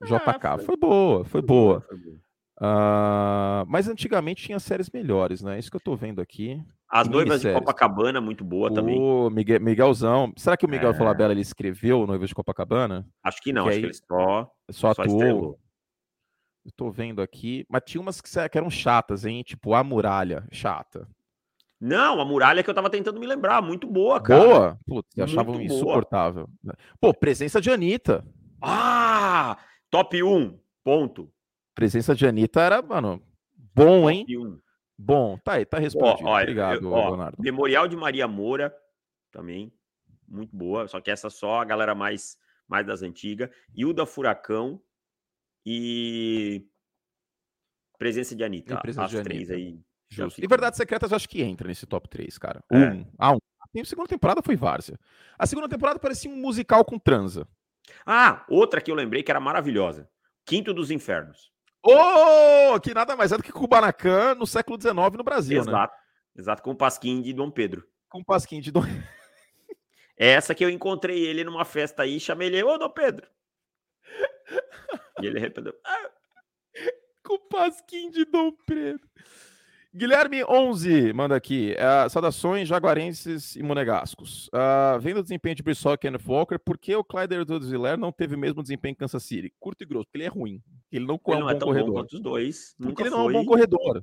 Ah, 0.00 0.06
JK, 0.06 0.56
foi... 0.56 0.64
foi 0.64 0.76
boa, 0.76 1.24
foi 1.24 1.42
boa. 1.42 1.80
Foi 1.80 1.98
boa. 1.98 2.20
Uh, 2.58 3.64
mas 3.66 3.88
antigamente 3.88 4.44
tinha 4.44 4.60
séries 4.60 4.90
melhores, 4.90 5.42
né? 5.42 5.58
Isso 5.58 5.70
que 5.70 5.76
eu 5.76 5.80
tô 5.80 5.96
vendo 5.96 6.20
aqui. 6.20 6.62
As 6.88 7.08
Noivas 7.08 7.40
de 7.40 7.52
Copacabana, 7.52 8.20
muito 8.20 8.44
boa 8.44 8.70
o 8.70 8.74
também. 8.74 9.00
O 9.00 9.30
Miguel, 9.30 9.60
Miguelzão. 9.60 10.32
Será 10.36 10.56
que 10.56 10.66
o 10.66 10.68
Miguel 10.68 10.90
é... 10.90 10.94
Falabella 10.94 11.32
ele 11.32 11.40
escreveu 11.40 12.06
Noivas 12.06 12.28
de 12.28 12.34
Copacabana? 12.34 13.06
Acho 13.22 13.40
que 13.42 13.52
não, 13.52 13.64
Porque 13.64 13.78
acho 13.78 13.80
que 13.80 13.86
ele 13.86 13.94
só, 13.94 14.52
só, 14.70 14.94
só 14.94 15.02
atuou. 15.02 15.58
Eu 16.64 16.70
tô 16.76 16.90
vendo 16.90 17.20
aqui. 17.20 17.66
Mas 17.68 17.82
tinha 17.86 18.00
umas 18.00 18.20
que, 18.20 18.48
que 18.48 18.58
eram 18.58 18.70
chatas, 18.70 19.24
hein? 19.24 19.42
Tipo, 19.42 19.74
A 19.74 19.82
Muralha, 19.82 20.46
chata. 20.52 21.08
Não, 21.84 22.20
a 22.20 22.24
muralha 22.24 22.62
que 22.62 22.70
eu 22.70 22.74
tava 22.74 22.88
tentando 22.88 23.18
me 23.18 23.26
lembrar, 23.26 23.60
muito 23.60 23.88
boa, 23.88 24.20
cara. 24.20 24.40
Boa? 24.40 24.78
Putz, 24.86 25.18
achavam 25.18 25.60
insuportável. 25.60 26.48
Pô, 27.00 27.12
presença 27.12 27.60
de 27.60 27.72
Anitta. 27.72 28.24
Ah! 28.60 29.58
Top 29.90 30.22
1, 30.22 30.56
ponto. 30.84 31.28
Presença 31.74 32.14
de 32.14 32.26
Anitta 32.26 32.60
era, 32.60 32.82
mano, 32.82 33.22
bom, 33.74 34.10
hein? 34.10 34.26
Top 34.26 34.38
1. 34.38 34.60
Bom, 34.98 35.38
tá 35.38 35.54
aí, 35.54 35.64
tá 35.64 35.78
respondido. 35.78 36.28
Ó, 36.28 36.32
ó, 36.32 36.40
Obrigado, 36.40 36.84
eu, 36.84 36.92
ó, 36.92 37.08
Leonardo. 37.08 37.42
Memorial 37.42 37.88
de 37.88 37.96
Maria 37.96 38.28
Moura, 38.28 38.74
também, 39.30 39.72
muito 40.28 40.54
boa, 40.54 40.86
só 40.86 41.00
que 41.00 41.10
essa 41.10 41.30
só 41.30 41.60
a 41.60 41.64
galera 41.64 41.94
mais, 41.94 42.38
mais 42.68 42.86
das 42.86 43.02
antigas. 43.02 43.50
Hilda 43.74 44.06
Furacão 44.06 44.80
e 45.64 46.66
Presença 47.98 48.34
de 48.34 48.44
Anitta. 48.44 48.76
Presença 48.80 49.04
as 49.04 49.10
de 49.10 49.22
três 49.22 49.50
Anitta. 49.50 49.54
aí 49.54 49.80
Justo. 50.12 50.44
E 50.44 50.46
Verdades 50.46 50.76
Secretas 50.76 51.10
eu 51.10 51.16
acho 51.16 51.28
que 51.28 51.42
entra 51.42 51.66
nesse 51.66 51.86
top 51.86 52.08
3, 52.08 52.36
cara. 52.36 52.62
É. 52.70 52.76
Um. 52.76 53.06
Ah, 53.18 53.32
um. 53.32 53.38
A 53.80 53.84
segunda 53.84 54.06
temporada 54.06 54.42
foi 54.42 54.54
Várzea. 54.54 54.98
A 55.38 55.46
segunda 55.46 55.68
temporada 55.68 55.98
parecia 55.98 56.30
um 56.30 56.36
musical 56.36 56.84
com 56.84 56.98
transa. 56.98 57.48
Ah, 58.04 58.44
outra 58.48 58.80
que 58.82 58.90
eu 58.90 58.94
lembrei 58.94 59.22
que 59.22 59.30
era 59.30 59.40
maravilhosa. 59.40 60.08
Quinto 60.44 60.74
dos 60.74 60.90
Infernos. 60.90 61.50
Oh, 61.84 62.78
que 62.80 62.94
nada 62.94 63.16
mais 63.16 63.32
é 63.32 63.36
do 63.36 63.42
que 63.42 63.52
Kubanacan 63.52 64.36
no 64.36 64.46
século 64.46 64.80
XIX 64.80 64.94
no 65.16 65.24
Brasil, 65.24 65.64
né? 65.64 65.70
Exato. 65.70 65.94
Né? 65.94 66.00
Exato, 66.36 66.62
com 66.62 66.70
o 66.70 66.76
Pasquim 66.76 67.20
de 67.20 67.32
Dom 67.32 67.50
Pedro. 67.50 67.86
Com 68.08 68.20
o 68.20 68.24
Pasquim 68.24 68.60
de 68.60 68.70
Dom 68.70 68.82
é 70.16 70.28
Essa 70.28 70.54
que 70.54 70.64
eu 70.64 70.70
encontrei 70.70 71.26
ele 71.26 71.44
numa 71.44 71.64
festa 71.64 72.04
aí, 72.04 72.20
chamei 72.20 72.48
ele, 72.48 72.62
ô 72.62 72.78
Dom 72.78 72.90
Pedro. 72.90 73.26
e 75.20 75.26
ele 75.26 75.38
arrependeu. 75.38 75.74
Ah. 75.84 76.10
Com 77.24 77.34
o 77.34 77.38
Pasquim 77.38 78.10
de 78.10 78.24
Dom 78.24 78.52
Pedro. 78.66 79.08
Guilherme 79.94 80.42
11 80.42 81.12
manda 81.12 81.36
aqui. 81.36 81.74
Uh, 81.74 82.08
saudações 82.08 82.66
jaguarenses 82.66 83.56
e 83.56 83.62
monegascos. 83.62 84.48
Uh, 84.48 84.98
vendo 84.98 85.18
o 85.18 85.22
desempenho 85.22 85.54
de 85.54 85.62
Brissol 85.62 85.92
e 85.92 85.98
Kenneth 85.98 86.26
Walker, 86.26 86.58
por 86.58 86.78
que 86.78 86.96
o 86.96 87.04
Clyde 87.04 87.34
Edwards-Helaire 87.34 88.00
não 88.00 88.10
teve 88.10 88.34
o 88.34 88.38
mesmo 88.38 88.62
desempenho 88.62 88.92
em 88.92 88.96
Kansas 88.96 89.22
City? 89.22 89.52
Curto 89.60 89.82
e 89.82 89.86
grosso, 89.86 90.06
porque 90.06 90.16
ele 90.16 90.24
é 90.24 90.28
ruim. 90.28 90.62
Ele 90.90 91.04
não, 91.04 91.20
ele 91.26 91.34
é 91.34 91.36
um 91.36 91.40
não 91.40 91.50
é 91.50 91.54
bom 91.54 91.66
corredor. 91.66 91.90
Bom 91.90 92.00
quanto 92.00 92.12
os 92.14 92.22
dois. 92.22 92.74
Porque 92.80 93.02
ele 93.02 93.10
não 93.10 93.20
é 93.20 93.24
um 93.24 93.32
bom 93.32 93.44
corredor. 93.44 94.02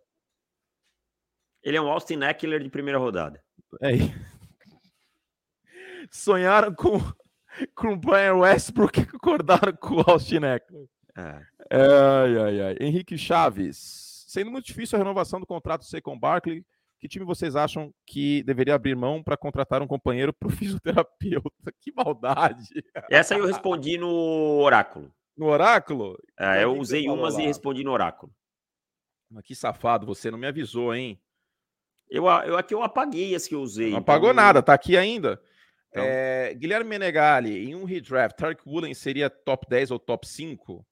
Ele 1.64 1.78
é 1.78 1.82
um 1.82 1.90
Austin 1.90 2.22
Eckler 2.22 2.62
de 2.62 2.70
primeira 2.70 3.00
rodada. 3.00 3.44
É. 3.82 3.90
Sonharam 6.12 6.74
com, 6.74 7.00
com 7.74 7.94
o 7.94 7.98
Brian 7.98 8.36
Westbrook 8.36 9.00
e 9.00 9.08
acordaram 9.16 9.76
com 9.76 9.96
o 9.96 10.04
Austin 10.08 10.42
Eckler. 10.44 10.88
É. 11.18 11.42
Ai, 11.72 12.38
ai, 12.38 12.62
ai. 12.62 12.78
Henrique 12.80 13.18
Chaves 13.18 14.09
sendo 14.30 14.52
muito 14.52 14.66
difícil 14.66 14.96
a 14.96 15.00
renovação 15.00 15.40
do 15.40 15.46
contrato 15.48 15.84
C 15.84 16.00
com 16.00 16.18
Barkley, 16.18 16.64
que 17.00 17.08
time 17.08 17.26
vocês 17.26 17.56
acham 17.56 17.92
que 18.06 18.44
deveria 18.44 18.76
abrir 18.76 18.96
mão 18.96 19.24
para 19.24 19.36
contratar 19.36 19.82
um 19.82 19.88
companheiro 19.88 20.32
para 20.32 20.48
o 20.48 20.52
fisioterapeuta? 20.56 21.74
Que 21.82 21.92
maldade! 21.92 22.70
Essa 23.10 23.36
eu 23.36 23.48
respondi 23.48 23.98
no 23.98 24.60
oráculo. 24.60 25.12
No 25.36 25.48
oráculo? 25.48 26.16
É, 26.40 26.64
eu 26.64 26.78
usei 26.78 27.10
umas 27.10 27.36
lá? 27.36 27.42
e 27.42 27.48
respondi 27.48 27.84
no 27.84 27.92
oráculo. 27.92 28.32
Mas 29.32 29.44
que 29.46 29.56
safado, 29.56 30.06
você 30.06 30.30
não 30.30 30.38
me 30.38 30.48
avisou, 30.48 30.94
hein? 30.94 31.20
Eu, 32.08 32.26
eu 32.26 32.58
aqui 32.58 32.74
eu 32.74 32.84
apaguei 32.84 33.34
as 33.34 33.48
que 33.48 33.56
eu 33.56 33.62
usei. 33.62 33.92
Não 33.92 34.00
então... 34.00 34.14
apagou 34.14 34.34
nada, 34.34 34.62
tá 34.62 34.74
aqui 34.74 34.96
ainda. 34.96 35.42
Então... 35.90 36.04
É, 36.06 36.54
Guilherme 36.54 36.90
Menegali, 36.90 37.66
em 37.66 37.74
um 37.74 37.84
redraft, 37.84 38.38
Tark 38.38 38.62
Woolen 38.68 38.94
seria 38.94 39.30
top 39.30 39.68
10 39.68 39.92
ou 39.92 40.00
top 40.00 40.28
5? 40.28 40.86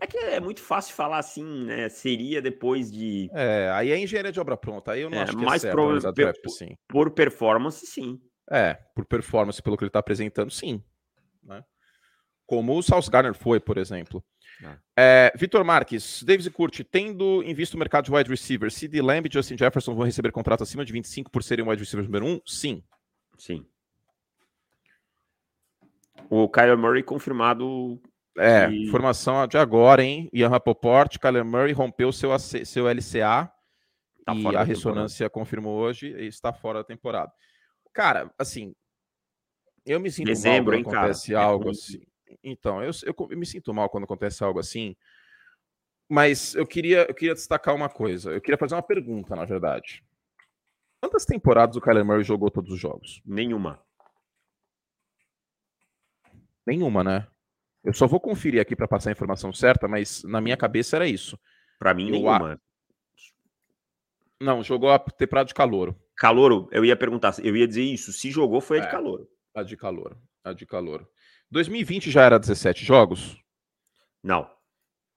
É 0.00 0.06
que 0.06 0.16
é 0.16 0.40
muito 0.40 0.60
fácil 0.60 0.94
falar 0.94 1.18
assim, 1.18 1.64
né? 1.64 1.88
Seria 1.88 2.40
depois 2.42 2.90
de. 2.90 3.30
É, 3.32 3.70
aí 3.74 3.90
é 3.90 3.98
engenharia 3.98 4.32
de 4.32 4.40
obra 4.40 4.56
pronta. 4.56 4.92
Aí 4.92 5.02
eu 5.02 5.10
não 5.10 5.18
é, 5.18 5.22
acho 5.22 5.36
que 5.36 5.42
é 5.42 5.46
mais 5.46 5.64
é 5.64 5.72
draft, 6.12 6.48
sim. 6.48 6.76
Por 6.88 7.10
performance, 7.10 7.86
sim. 7.86 8.20
É, 8.50 8.74
por 8.94 9.04
performance, 9.04 9.62
pelo 9.62 9.76
que 9.76 9.84
ele 9.84 9.88
está 9.88 9.98
apresentando, 9.98 10.50
sim. 10.50 10.82
Né? 11.42 11.62
Como 12.46 12.76
o 12.76 12.82
South 12.82 13.10
Garner 13.10 13.34
foi, 13.34 13.60
por 13.60 13.76
exemplo. 13.76 14.24
É. 14.62 14.78
É, 14.96 15.32
Vitor 15.36 15.62
Marques, 15.64 16.22
Davis 16.22 16.48
Curti, 16.48 16.82
tendo 16.82 17.42
em 17.42 17.54
vista 17.54 17.76
o 17.76 17.78
mercado 17.78 18.06
de 18.06 18.12
wide 18.12 18.30
receiver, 18.30 18.70
CD 18.70 19.00
Lamb 19.00 19.28
e 19.28 19.32
Justin 19.32 19.56
Jefferson 19.56 19.94
vão 19.94 20.04
receber 20.04 20.32
contrato 20.32 20.62
acima 20.62 20.84
de 20.84 20.92
25 20.92 21.30
por 21.30 21.42
serem 21.42 21.66
wide 21.66 21.80
receivers 21.80 22.08
número 22.08 22.26
1? 22.26 22.40
Sim. 22.46 22.82
Sim. 23.36 23.66
O 26.28 26.48
Kyle 26.48 26.76
Murray 26.76 27.02
confirmado 27.02 28.00
é, 28.38 28.70
e... 28.70 28.86
informação 28.86 29.46
de 29.46 29.58
agora, 29.58 30.02
hein? 30.02 30.30
Ian 30.32 30.48
Rapoport, 30.48 31.18
Kyler 31.18 31.44
Murray 31.44 31.72
rompeu 31.72 32.12
seu, 32.12 32.32
AC, 32.32 32.64
seu 32.64 32.86
LCA 32.86 33.52
tá 34.24 34.34
e 34.34 34.56
a 34.56 34.62
ressonância 34.62 35.26
temporada. 35.26 35.30
confirmou 35.30 35.78
hoje 35.78 36.08
e 36.16 36.26
está 36.26 36.52
fora 36.52 36.78
da 36.78 36.84
temporada. 36.84 37.32
Cara, 37.92 38.32
assim, 38.38 38.74
eu 39.84 39.98
me 39.98 40.10
sinto 40.10 40.26
Dezembro, 40.26 40.72
mal 40.72 40.84
quando 40.84 40.94
hein, 40.94 40.98
acontece 40.98 41.32
cara? 41.32 41.44
É 41.44 41.48
algo 41.48 41.68
é 41.68 41.70
assim. 41.70 42.00
Então, 42.42 42.82
eu, 42.82 42.90
eu, 43.04 43.14
eu, 43.30 43.38
me 43.38 43.46
sinto 43.46 43.72
mal 43.72 43.88
quando 43.88 44.04
acontece 44.04 44.44
algo 44.44 44.60
assim, 44.60 44.94
mas 46.08 46.54
eu 46.54 46.66
queria, 46.66 47.06
eu 47.08 47.14
queria 47.14 47.34
destacar 47.34 47.74
uma 47.74 47.88
coisa. 47.88 48.32
Eu 48.32 48.40
queria 48.40 48.58
fazer 48.58 48.74
uma 48.74 48.82
pergunta, 48.82 49.34
na 49.34 49.44
verdade. 49.44 50.04
Quantas 51.00 51.24
temporadas 51.24 51.76
o 51.76 51.80
Kyler 51.80 52.04
Murray 52.04 52.24
jogou 52.24 52.50
todos 52.50 52.72
os 52.72 52.78
jogos? 52.78 53.22
Nenhuma. 53.24 53.82
Nenhuma, 56.66 57.02
né? 57.02 57.26
Eu 57.88 57.94
só 57.94 58.06
vou 58.06 58.20
conferir 58.20 58.60
aqui 58.60 58.76
para 58.76 58.86
passar 58.86 59.08
a 59.08 59.12
informação 59.12 59.50
certa, 59.50 59.88
mas 59.88 60.22
na 60.22 60.42
minha 60.42 60.58
cabeça 60.58 60.96
era 60.96 61.08
isso. 61.08 61.40
Para 61.78 61.94
mim, 61.94 62.08
eu 62.08 62.10
nenhuma. 62.10 62.52
A... 62.52 62.58
Não, 64.38 64.62
jogou 64.62 64.90
a 64.90 64.98
temporada 64.98 65.46
de 65.46 65.54
calor. 65.54 65.96
Calouro, 66.14 66.68
eu 66.70 66.84
ia 66.84 66.94
perguntar, 66.94 67.34
eu 67.42 67.56
ia 67.56 67.66
dizer 67.66 67.80
isso. 67.80 68.12
Se 68.12 68.30
jogou, 68.30 68.60
foi 68.60 68.76
a 68.76 68.80
de 68.82 68.88
é, 68.88 68.90
calor. 68.90 69.26
A 69.54 69.62
de 69.62 69.74
calor. 69.74 70.18
A 70.44 70.52
de 70.52 70.66
calor. 70.66 71.08
2020 71.50 72.10
já 72.10 72.24
era 72.24 72.38
17 72.38 72.84
jogos? 72.84 73.42
Não. 74.22 74.50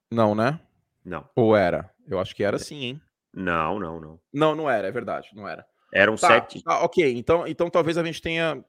Não, 0.10 0.34
né? 0.34 0.58
Não. 1.04 1.30
Ou 1.36 1.58
era? 1.58 1.94
Eu 2.08 2.22
acho 2.22 2.34
que 2.34 2.42
era 2.42 2.58
sim, 2.58 2.86
hein? 2.86 3.02
Não, 3.34 3.82
não, 3.82 4.00
não. 4.00 4.20
Não, 4.34 4.56
não 4.56 4.70
era, 4.70 4.88
é 4.88 4.92
verdade, 4.92 5.28
não 5.34 5.46
era. 5.46 5.66
Eram 5.94 6.16
tá, 6.16 6.28
sete. 6.28 6.64
Tá, 6.64 6.86
ok, 6.86 7.18
então, 7.18 7.46
então 7.46 7.70
talvez 7.70 7.98
a 7.98 8.04
gente 8.06 8.22
tenha 8.22 8.64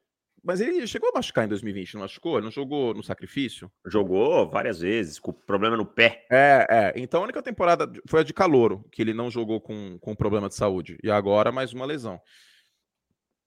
mas 0.44 0.60
ele 0.60 0.86
chegou 0.86 1.08
a 1.10 1.12
machucar 1.14 1.44
em 1.44 1.48
2020, 1.48 1.94
não 1.94 2.00
machucou? 2.02 2.36
Ele 2.36 2.44
não 2.44 2.50
jogou 2.50 2.92
no 2.92 3.02
sacrifício? 3.02 3.70
Jogou 3.86 4.48
várias 4.50 4.80
vezes, 4.80 5.18
com 5.18 5.32
problema 5.32 5.76
no 5.76 5.86
pé. 5.86 6.26
É, 6.30 6.66
é. 6.68 6.92
Então 6.96 7.20
a 7.20 7.24
única 7.24 7.42
temporada 7.42 7.90
foi 8.08 8.20
a 8.20 8.24
de 8.24 8.34
calouro, 8.34 8.84
que 8.90 9.00
ele 9.00 9.14
não 9.14 9.30
jogou 9.30 9.60
com, 9.60 9.98
com 10.00 10.16
problema 10.16 10.48
de 10.48 10.56
saúde. 10.56 10.98
E 11.02 11.10
agora 11.10 11.52
mais 11.52 11.72
uma 11.72 11.86
lesão. 11.86 12.20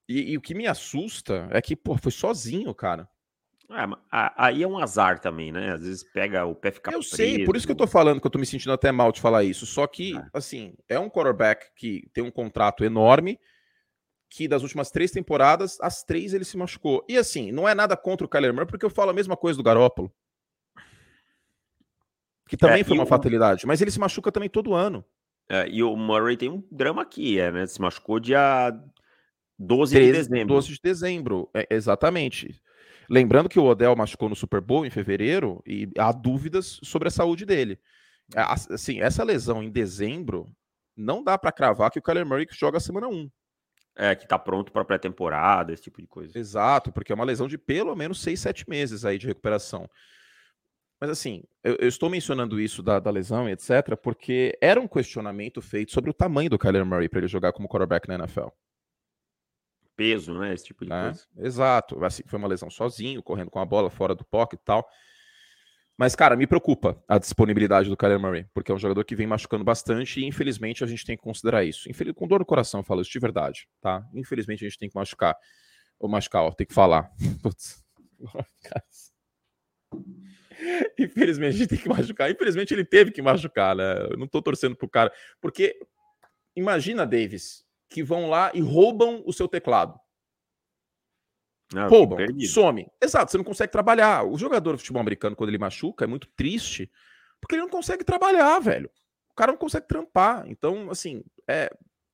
E, 0.08 0.32
e 0.32 0.38
o 0.38 0.42
que 0.42 0.54
me 0.54 0.68
assusta 0.68 1.50
é 1.52 1.62
que, 1.62 1.76
pô, 1.76 1.98
foi 1.98 2.12
sozinho, 2.12 2.74
cara. 2.74 3.10
É, 3.70 4.32
aí 4.38 4.64
é 4.64 4.68
um 4.68 4.78
azar 4.78 5.20
também, 5.20 5.52
né? 5.52 5.74
Às 5.74 5.82
vezes 5.82 6.04
pega 6.04 6.46
o 6.46 6.56
pé 6.56 6.72
fica 6.72 6.92
Eu 6.92 7.00
preso. 7.00 7.16
sei, 7.16 7.44
por 7.44 7.56
isso 7.56 7.66
que 7.66 7.72
eu 7.72 7.78
tô 7.78 7.88
falando 7.88 8.22
que 8.22 8.28
eu 8.28 8.32
tô 8.32 8.38
me 8.38 8.46
sentindo 8.46 8.72
até 8.72 8.92
mal 8.92 9.12
de 9.12 9.20
falar 9.20 9.44
isso. 9.44 9.66
Só 9.66 9.88
que, 9.88 10.16
é. 10.16 10.24
assim, 10.34 10.76
é 10.88 11.00
um 11.00 11.10
quarterback 11.10 11.68
que 11.76 12.08
tem 12.14 12.24
um 12.24 12.32
contrato 12.32 12.86
enorme 12.86 13.40
que 14.36 14.50
das 14.50 14.64
últimas 14.64 14.92
três 14.92 15.12
temporadas, 15.12 15.78
as 15.80 16.04
três 16.04 16.34
ele 16.34 16.44
se 16.44 16.58
machucou. 16.58 17.06
E 17.08 17.18
assim, 17.18 17.54
não 17.54 17.70
é 17.70 17.74
nada 17.74 17.96
contra 17.96 18.26
o 18.26 18.30
Kyler 18.30 18.54
Murray, 18.54 18.68
porque 18.68 18.86
eu 18.86 18.90
falo 18.90 19.12
a 19.12 19.14
mesma 19.14 19.38
coisa 19.38 19.56
do 19.56 19.64
Garópolo. 19.64 20.12
Que 22.50 22.58
também 22.58 22.82
é, 22.82 22.84
foi 22.84 22.98
uma 22.98 23.06
o... 23.06 23.08
fatalidade, 23.08 23.66
mas 23.66 23.82
ele 23.82 23.92
se 23.92 24.00
machuca 24.00 24.34
também 24.34 24.50
todo 24.50 24.74
ano. 24.74 25.06
É, 25.50 25.70
e 25.70 25.82
o 25.82 25.96
Murray 25.96 26.36
tem 26.36 26.50
um 26.50 26.62
drama 26.70 27.02
aqui, 27.02 27.40
é, 27.40 27.50
né? 27.50 27.66
Se 27.66 27.80
machucou 27.80 28.20
dia 28.20 28.78
12 29.58 29.96
13, 29.96 30.12
de 30.12 30.18
dezembro. 30.18 30.54
12 30.54 30.68
de 30.68 30.80
dezembro, 30.84 31.50
é, 31.54 31.68
exatamente. 31.70 32.62
Lembrando 33.10 33.48
que 33.48 33.60
o 33.60 33.64
Odell 33.64 33.96
machucou 33.96 34.28
no 34.28 34.36
Super 34.36 34.60
Bowl 34.60 34.86
em 34.86 34.90
fevereiro 34.90 35.64
e 35.66 35.90
há 35.98 36.12
dúvidas 36.12 36.78
sobre 36.84 37.08
a 37.08 37.12
saúde 37.12 37.46
dele. 37.46 37.80
É, 38.36 38.42
assim, 38.42 39.00
essa 39.00 39.24
lesão 39.24 39.64
em 39.64 39.72
dezembro 39.72 40.52
não 40.94 41.24
dá 41.24 41.38
para 41.38 41.54
cravar 41.54 41.90
que 41.90 42.00
o 42.00 42.02
Kyler 42.02 42.26
Murray 42.26 42.46
joga 42.52 42.82
semana 42.82 43.08
1. 43.08 43.30
É, 43.98 44.14
que 44.14 44.28
tá 44.28 44.38
pronto 44.38 44.74
para 44.74 44.84
pré-temporada, 44.84 45.72
esse 45.72 45.84
tipo 45.84 46.02
de 46.02 46.08
coisa. 46.08 46.38
Exato, 46.38 46.92
porque 46.92 47.14
é 47.14 47.16
uma 47.16 47.24
lesão 47.24 47.48
de 47.48 47.58
pelo 47.58 47.96
menos 47.96 48.22
6, 48.22 48.40
7 48.40 48.70
meses 48.70 49.06
aí 49.06 49.18
de 49.18 49.26
recuperação. 49.26 49.90
Mas 51.00 51.10
assim, 51.10 51.44
eu, 51.64 51.76
eu 51.76 51.88
estou 51.88 52.10
mencionando 52.10 52.60
isso 52.60 52.82
da, 52.82 53.00
da, 53.00 53.12
lesão 53.12 53.48
e 53.48 53.52
etc, 53.52 53.96
porque 54.02 54.58
era 54.62 54.80
um 54.80 54.88
questionamento 54.88 55.62
feito 55.62 55.92
sobre 55.92 56.10
o 56.10 56.14
tamanho 56.14 56.50
do 56.50 56.60
Kyler 56.60 56.86
Murray 56.86 57.10
para 57.10 57.20
ele 57.20 57.28
jogar 57.28 57.54
como 57.54 57.68
quarterback 57.68 58.08
na 58.08 58.16
NFL. 58.16 58.48
peso, 59.96 60.34
né? 60.34 60.54
Esse 60.54 60.66
tipo 60.66 60.84
de 60.84 60.90
né? 60.90 61.04
coisa. 61.04 61.26
Exato. 61.38 62.04
Assim, 62.04 62.24
foi 62.26 62.40
uma 62.40 62.48
lesão 62.48 62.70
sozinho, 62.70 63.24
correndo 63.24 63.52
com 63.52 63.60
a 63.60 63.66
bola 63.66 63.90
fora 63.90 64.16
do 64.16 64.26
pocket 64.26 64.60
e 64.60 64.64
tal. 64.64 64.88
Mas, 65.98 66.14
cara, 66.14 66.36
me 66.36 66.46
preocupa 66.46 67.02
a 67.08 67.18
disponibilidade 67.18 67.90
do 67.90 67.96
Kyler 67.96 68.20
Murray, 68.20 68.46
porque 68.54 68.70
é 68.70 68.76
um 68.76 68.80
jogador 68.80 69.06
que 69.06 69.16
vem 69.16 69.26
machucando 69.26 69.64
bastante 69.64 70.20
e, 70.20 70.26
infelizmente, 70.26 70.84
a 70.84 70.88
gente 70.88 71.06
tem 71.06 71.16
que 71.16 71.24
considerar 71.24 71.64
isso. 71.64 71.90
Infeliz... 71.90 72.14
Com 72.14 72.28
dor 72.28 72.40
no 72.40 72.46
coração, 72.46 72.82
eu 72.82 72.84
falo 72.84 73.02
isso 73.02 73.12
de 73.12 73.20
verdade, 73.20 73.66
tá? 73.80 74.06
Infelizmente, 74.14 74.66
a 74.66 74.68
gente 74.68 74.78
tem 74.78 74.90
que 74.90 74.96
machucar. 74.96 75.36
Ou 75.98 76.10
machucar, 76.10 76.44
ó, 76.44 76.52
tem 76.52 76.68
que 76.68 76.74
falar. 76.74 77.10
Putz. 77.42 77.82
Infelizmente, 81.00 81.56
a 81.56 81.58
gente 81.58 81.70
tem 81.70 81.80
que 81.80 81.88
machucar. 81.88 82.30
Infelizmente, 82.30 82.74
ele 82.74 82.84
teve 82.84 83.12
que 83.12 83.22
machucar, 83.22 83.76
né? 83.76 84.08
Eu 84.12 84.18
não 84.18 84.28
tô 84.28 84.42
torcendo 84.42 84.76
pro 84.76 84.90
cara. 84.90 85.14
Porque, 85.40 85.80
imagina, 86.56 87.06
Davis, 87.06 87.64
que 87.90 88.04
vão 88.04 88.30
lá 88.30 88.52
e 88.54 88.60
roubam 88.60 89.24
o 89.26 89.32
seu 89.32 89.48
teclado. 89.48 89.98
Roubam, 91.74 92.18
some. 92.42 92.88
Exato, 93.02 93.32
você 93.32 93.38
não 93.38 93.44
consegue 93.44 93.72
trabalhar. 93.72 94.24
O 94.24 94.38
jogador 94.38 94.74
de 94.74 94.80
futebol 94.80 95.02
americano, 95.02 95.36
quando 95.36 95.50
ele 95.50 95.58
machuca, 95.58 96.06
é 96.06 96.08
muito 96.08 96.28
triste, 96.36 96.90
porque 97.42 97.56
ele 97.56 97.64
não 97.64 97.70
consegue 97.70 98.04
trabalhar, 98.04 98.60
velho. 98.60 98.90
O 99.32 99.36
cara 99.36 99.52
não 99.52 99.58
consegue 99.58 99.88
trampar. 99.88 100.46
Então, 100.48 100.90
assim, 100.90 101.24
é, 101.48 101.70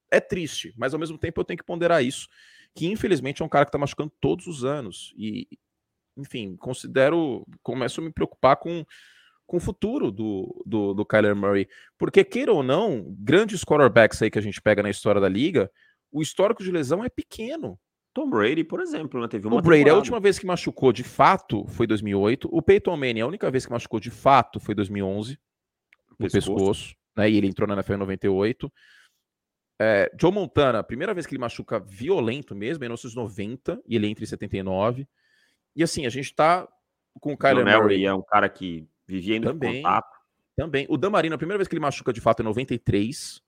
é 0.09 0.19
triste, 0.19 0.73
mas 0.77 0.93
ao 0.93 0.99
mesmo 0.99 1.17
tempo 1.17 1.39
eu 1.39 1.45
tenho 1.45 1.57
que 1.57 1.65
ponderar 1.65 2.03
isso. 2.03 2.27
Que 2.73 2.87
infelizmente 2.87 3.41
é 3.41 3.45
um 3.45 3.49
cara 3.49 3.65
que 3.65 3.71
tá 3.71 3.77
machucando 3.77 4.11
todos 4.21 4.47
os 4.47 4.63
anos. 4.63 5.13
E, 5.17 5.47
enfim, 6.17 6.55
considero. 6.55 7.45
Começo 7.61 7.99
a 7.99 8.03
me 8.03 8.11
preocupar 8.11 8.55
com, 8.55 8.85
com 9.45 9.57
o 9.57 9.59
futuro 9.59 10.09
do, 10.09 10.63
do, 10.65 10.93
do 10.93 11.05
Kyler 11.05 11.35
Murray. 11.35 11.67
Porque, 11.97 12.23
queira 12.23 12.53
ou 12.53 12.63
não, 12.63 13.13
grandes 13.19 13.63
quarterbacks 13.63 14.21
aí 14.21 14.31
que 14.31 14.39
a 14.39 14.41
gente 14.41 14.61
pega 14.61 14.81
na 14.81 14.89
história 14.89 15.19
da 15.19 15.27
liga, 15.27 15.69
o 16.11 16.21
histórico 16.21 16.63
de 16.63 16.71
lesão 16.71 17.03
é 17.03 17.09
pequeno. 17.09 17.77
Tom 18.13 18.29
Brady, 18.29 18.63
por 18.63 18.81
exemplo, 18.81 19.21
né? 19.21 19.27
Teve 19.27 19.47
uma 19.47 19.57
o 19.57 19.61
Brady, 19.61 19.79
temporada. 19.79 19.95
a 19.95 19.97
última 19.97 20.19
vez 20.19 20.37
que 20.37 20.45
machucou 20.45 20.91
de 20.91 21.03
fato 21.03 21.65
foi 21.67 21.87
2008. 21.87 22.49
O 22.51 22.61
Peyton 22.61 22.97
Manning, 22.97 23.21
a 23.21 23.27
única 23.27 23.49
vez 23.49 23.65
que 23.65 23.71
machucou 23.71 23.99
de 23.99 24.11
fato 24.11 24.59
foi 24.59 24.75
2011, 24.75 25.39
no 26.09 26.17
pescoço, 26.17 26.55
pescoço 26.55 26.95
né? 27.15 27.29
E 27.29 27.37
ele 27.37 27.47
entrou 27.47 27.67
na 27.67 27.75
NFL 27.75 27.93
em 27.93 27.97
98. 27.97 28.71
É, 29.79 30.11
Joe 30.19 30.31
Montana, 30.31 30.79
a 30.79 30.83
primeira 30.83 31.13
vez 31.13 31.25
que 31.25 31.33
ele 31.33 31.41
machuca 31.41 31.79
violento 31.79 32.53
mesmo, 32.53 32.83
é 32.83 32.85
em 32.85 32.89
1990, 32.89 33.81
e 33.87 33.95
ele 33.95 34.07
entra 34.07 34.23
em 34.23 34.27
79. 34.27 35.07
E 35.75 35.81
assim, 35.81 36.05
a 36.05 36.09
gente 36.09 36.35
tá 36.35 36.67
com 37.19 37.33
o 37.33 37.37
Kyler 37.37 37.65
Murray. 37.65 37.81
Murray 37.81 38.05
é 38.05 38.13
um 38.13 38.21
cara 38.21 38.49
que 38.49 38.87
vivia 39.07 39.37
indo 39.37 39.47
também, 39.47 39.81
contato. 39.81 40.19
Também. 40.55 40.85
O 40.89 40.97
Dan 40.97 41.09
Marino, 41.09 41.35
a 41.35 41.37
primeira 41.37 41.57
vez 41.57 41.67
que 41.67 41.73
ele 41.73 41.81
machuca 41.81 42.11
de 42.11 42.19
fato 42.19 42.41
é 42.41 42.43
em 42.43 42.45
93 42.45 43.41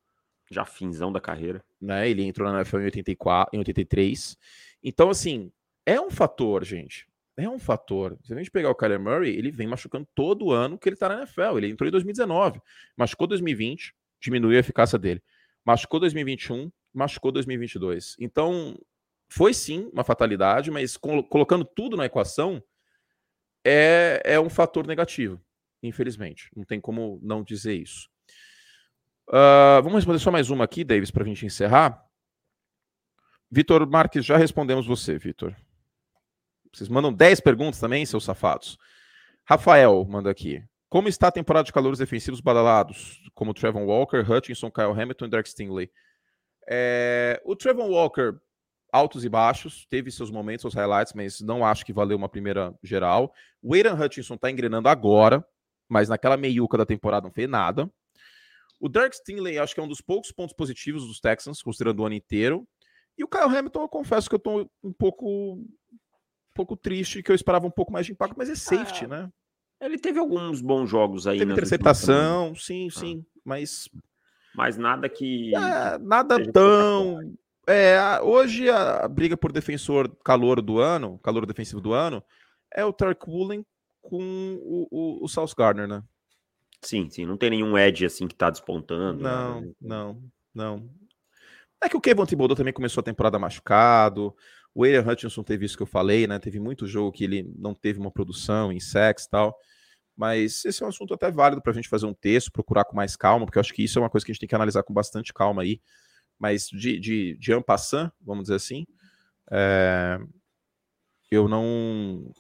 já 0.54 0.66
finzão 0.66 1.12
da 1.12 1.20
carreira. 1.20 1.64
Né? 1.82 2.10
Ele 2.10 2.24
entrou 2.24 2.50
na 2.50 2.60
NFL 2.60 2.80
em, 2.80 2.86
84, 2.86 3.56
em 3.56 3.60
83. 3.60 4.38
Então, 4.84 5.10
assim, 5.10 5.52
é 5.86 6.00
um 6.00 6.10
fator, 6.10 6.64
gente. 6.64 7.08
É 7.36 7.50
um 7.50 7.58
fator. 7.58 8.18
Se 8.24 8.34
a 8.34 8.38
gente 8.38 8.52
pegar 8.52 8.70
o 8.70 8.76
Kyler 8.76 9.00
Murray, 9.00 9.36
ele 9.36 9.50
vem 9.50 9.68
machucando 9.68 10.08
todo 10.14 10.52
ano 10.52 10.78
que 10.78 10.88
ele 10.88 10.96
tá 10.96 11.10
na 11.10 11.18
NFL. 11.20 11.58
Ele 11.58 11.70
entrou 11.70 11.88
em 11.88 11.92
2019, 11.92 12.62
machucou 12.96 13.26
2020, 13.28 13.94
diminuiu 14.22 14.56
a 14.56 14.60
eficácia 14.60 15.00
dele. 15.00 15.22
Machucou 15.66 16.00
2021, 16.00 16.72
machucou 16.94 17.32
2022. 17.32 18.16
Então, 18.20 18.78
foi 19.28 19.54
sim 19.54 19.90
uma 19.92 20.04
fatalidade, 20.04 20.70
mas 20.70 20.96
colocando 20.96 21.66
tudo 21.66 21.98
na 21.98 22.06
equação, 22.06 22.62
é, 23.66 24.22
é 24.24 24.40
um 24.40 24.50
fator 24.50 24.86
negativo, 24.86 25.42
infelizmente. 25.82 26.52
Não 26.56 26.64
tem 26.64 26.80
como 26.80 27.20
não 27.24 27.44
dizer 27.44 27.74
isso. 27.74 28.10
Uh, 29.30 29.82
vamos 29.82 29.96
responder 29.96 30.20
só 30.20 30.32
mais 30.32 30.50
uma 30.50 30.66
aqui, 30.66 30.84
Davis, 30.84 31.12
para 31.12 31.24
a 31.24 31.28
gente 31.28 31.46
encerrar. 31.46 32.04
Vitor 33.50 33.88
Marques, 33.88 34.26
já 34.26 34.38
respondemos 34.38 34.86
você, 34.86 35.18
Vitor. 35.18 35.56
Vocês 36.74 36.90
mandam 36.90 37.14
10 37.14 37.40
perguntas 37.40 37.80
também, 37.80 38.06
seus 38.06 38.24
safados. 38.24 38.78
Rafael 39.46 40.04
manda 40.06 40.30
aqui. 40.30 40.64
Como 40.90 41.08
está 41.08 41.28
a 41.28 41.32
temporada 41.32 41.66
de 41.66 41.74
calores 41.74 42.00
defensivos 42.00 42.42
badalados, 42.42 43.22
como 43.34 43.54
Trevon 43.54 43.86
Walker, 43.86 44.20
Hutchinson, 44.20 44.72
Kyle 44.72 44.92
Hamilton 44.92 45.26
e 45.26 45.30
Derek 45.30 45.50
Stingley? 45.50 45.92
É, 46.68 47.42
o 47.46 47.56
Trevon 47.56 47.90
Walker, 47.90 48.36
altos 48.92 49.26
e 49.26 49.30
baixos, 49.30 49.86
teve 49.90 50.12
seus 50.12 50.30
momentos, 50.32 50.62
seus 50.62 50.74
highlights, 50.74 51.14
mas 51.14 51.42
não 51.42 51.66
acho 51.66 51.86
que 51.86 51.94
valeu 51.94 52.18
uma 52.18 52.30
primeira 52.30 52.74
geral. 52.84 53.34
O 53.62 53.74
Aidan 53.74 53.96
Hutchinson 53.96 54.36
está 54.36 54.52
engrenando 54.52 54.88
agora, 54.88 55.46
mas 55.90 56.10
naquela 56.10 56.38
meiuca 56.38 56.78
da 56.78 56.86
temporada 56.86 57.26
não 57.26 57.34
fez 57.34 57.50
nada. 57.50 57.90
O 58.84 58.90
Derek 58.90 59.16
Stingley 59.16 59.58
acho 59.58 59.74
que 59.74 59.80
é 59.80 59.84
um 59.84 59.88
dos 59.88 60.02
poucos 60.02 60.30
pontos 60.34 60.54
positivos 60.54 61.08
dos 61.08 61.22
Texans, 61.22 61.62
considerando 61.62 62.02
o 62.02 62.06
ano 62.06 62.16
inteiro. 62.16 62.68
E 63.18 63.24
o 63.24 63.28
Kyle 63.30 63.44
Hamilton, 63.44 63.84
eu 63.84 63.88
confesso 63.88 64.28
que 64.28 64.36
eu 64.36 64.40
tô 64.40 64.70
um 64.84 64.92
pouco, 64.92 65.54
um 65.54 65.66
pouco 66.54 66.76
triste, 66.76 67.24
que 67.24 67.32
eu 67.32 67.36
esperava 67.36 67.66
um 67.66 67.72
pouco 67.72 67.94
mais 67.94 68.06
de 68.06 68.12
impacto, 68.12 68.36
mas 68.38 68.50
é 68.50 68.56
safety, 68.56 69.06
ah, 69.06 69.08
né? 69.08 69.30
Ele 69.80 69.98
teve 69.98 70.20
alguns 70.20 70.60
bons 70.60 70.90
jogos 70.90 71.26
aí. 71.26 71.40
Teve 71.40 71.54
interceptação, 71.54 72.54
sim, 72.56 72.90
ah. 72.90 73.00
sim, 73.00 73.26
mas... 73.46 73.88
Mas 74.54 74.76
nada 74.76 75.08
que... 75.08 75.56
É, 75.56 75.98
nada 76.00 76.52
tão... 76.52 77.34
É, 77.66 78.20
hoje 78.22 78.70
a 78.70 79.08
briga 79.08 79.38
por 79.38 79.54
defensor 79.54 80.14
calor 80.26 80.62
do 80.62 80.80
ano, 80.80 81.18
calor 81.20 81.46
defensivo 81.46 81.80
do 81.80 81.94
ano, 81.94 82.22
é 82.70 82.84
o 82.84 82.92
Tark 82.92 83.26
Woolen 83.30 83.66
com 84.02 84.60
o, 84.62 84.88
o, 84.92 85.24
o 85.24 85.28
South 85.30 85.54
Gardner, 85.58 85.88
né? 85.88 86.04
Sim, 86.84 87.10
sim. 87.10 87.26
Não 87.26 87.38
tem 87.38 87.50
nenhum 87.50 87.78
Edge 87.78 88.06
assim 88.06 88.28
que 88.28 88.36
tá 88.36 88.50
despontando. 88.50 89.24
Não, 89.24 89.62
né? 89.62 89.72
não, 89.82 90.24
não. 90.54 90.90
É 91.82 91.90
que 91.90 91.98
o 91.98 92.02
Kevin 92.02 92.26
Thibodeau 92.26 92.56
também 92.56 92.74
começou 92.74 93.02
a 93.02 93.04
temporada 93.04 93.40
machucado. 93.40 94.36
O 94.76 94.82
William 94.82 95.02
Hutchinson 95.02 95.44
teve 95.44 95.66
isso 95.66 95.78
que 95.78 95.84
eu 95.84 95.88
falei, 95.88 96.28
né? 96.28 96.40
Teve 96.40 96.60
muito 96.60 96.86
jogo 96.86 97.12
que 97.12 97.24
ele 97.24 97.50
não 97.58 97.74
teve 97.74 98.00
uma 98.00 98.12
produção 98.12 98.72
em 98.72 98.80
sex 98.80 99.24
e 99.24 99.30
tal. 99.30 99.58
Mas 100.16 100.64
esse 100.66 100.84
é 100.84 100.86
um 100.86 100.90
assunto 100.90 101.14
até 101.14 101.32
válido 101.32 101.62
para 101.62 101.72
a 101.72 101.76
gente 101.76 101.90
fazer 101.90 102.06
um 102.06 102.14
texto, 102.14 102.52
procurar 102.52 102.86
com 102.86 102.96
mais 102.96 103.16
calma, 103.16 103.46
porque 103.46 103.58
eu 103.58 103.62
acho 103.62 103.74
que 103.74 103.84
isso 103.84 103.98
é 103.98 104.02
uma 104.02 104.10
coisa 104.10 104.26
que 104.26 104.32
a 104.32 104.34
gente 104.34 104.42
tem 104.42 104.50
que 104.50 104.56
analisar 104.56 104.84
com 104.84 104.94
bastante 104.94 105.34
calma 105.34 105.62
aí. 105.62 105.82
Mas 106.38 106.68
de, 106.68 107.00
de, 107.00 107.38
de 107.38 107.62
passant, 107.62 108.12
vamos 108.22 108.44
dizer 108.44 108.56
assim, 108.56 108.86
é... 109.50 110.20
eu 111.32 111.48
não. 111.48 112.32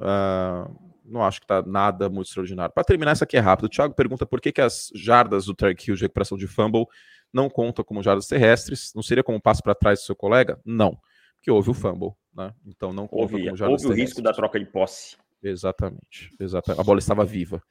Uh 0.00 0.95
não 1.08 1.22
acho 1.22 1.40
que 1.40 1.46
tá 1.46 1.62
nada 1.62 2.08
muito 2.08 2.28
extraordinário. 2.28 2.74
Para 2.74 2.84
terminar, 2.84 3.12
essa 3.12 3.24
aqui 3.24 3.36
é 3.36 3.40
rápido. 3.40 3.66
O 3.66 3.68
Thiago 3.68 3.94
pergunta 3.94 4.26
por 4.26 4.40
que, 4.40 4.52
que 4.52 4.60
as 4.60 4.90
jardas 4.94 5.46
do 5.46 5.54
Tark 5.54 5.80
Hill 5.86 5.96
de 5.96 6.02
recuperação 6.02 6.36
de 6.36 6.46
fumble 6.46 6.86
não 7.32 7.48
contam 7.48 7.84
como 7.84 8.02
jardas 8.02 8.26
terrestres. 8.26 8.92
Não 8.94 9.02
seria 9.02 9.22
como 9.22 9.38
um 9.38 9.40
passo 9.40 9.62
para 9.62 9.74
trás 9.74 10.00
do 10.00 10.04
seu 10.04 10.16
colega? 10.16 10.60
Não, 10.64 10.98
porque 11.34 11.50
houve 11.50 11.70
o 11.70 11.74
fumble, 11.74 12.10
né? 12.34 12.52
Então 12.66 12.92
não 12.92 13.06
conta 13.06 13.22
houve, 13.22 13.44
como 13.44 13.56
jardas 13.56 13.60
houve 13.60 13.68
terrestres. 13.68 13.90
Houve 13.90 14.00
o 14.00 14.04
risco 14.04 14.22
da 14.22 14.32
troca 14.32 14.58
de 14.58 14.66
posse. 14.66 15.16
Exatamente, 15.42 16.30
exatamente. 16.40 16.80
A 16.80 16.84
bola 16.84 16.98
estava 16.98 17.24
viva. 17.24 17.62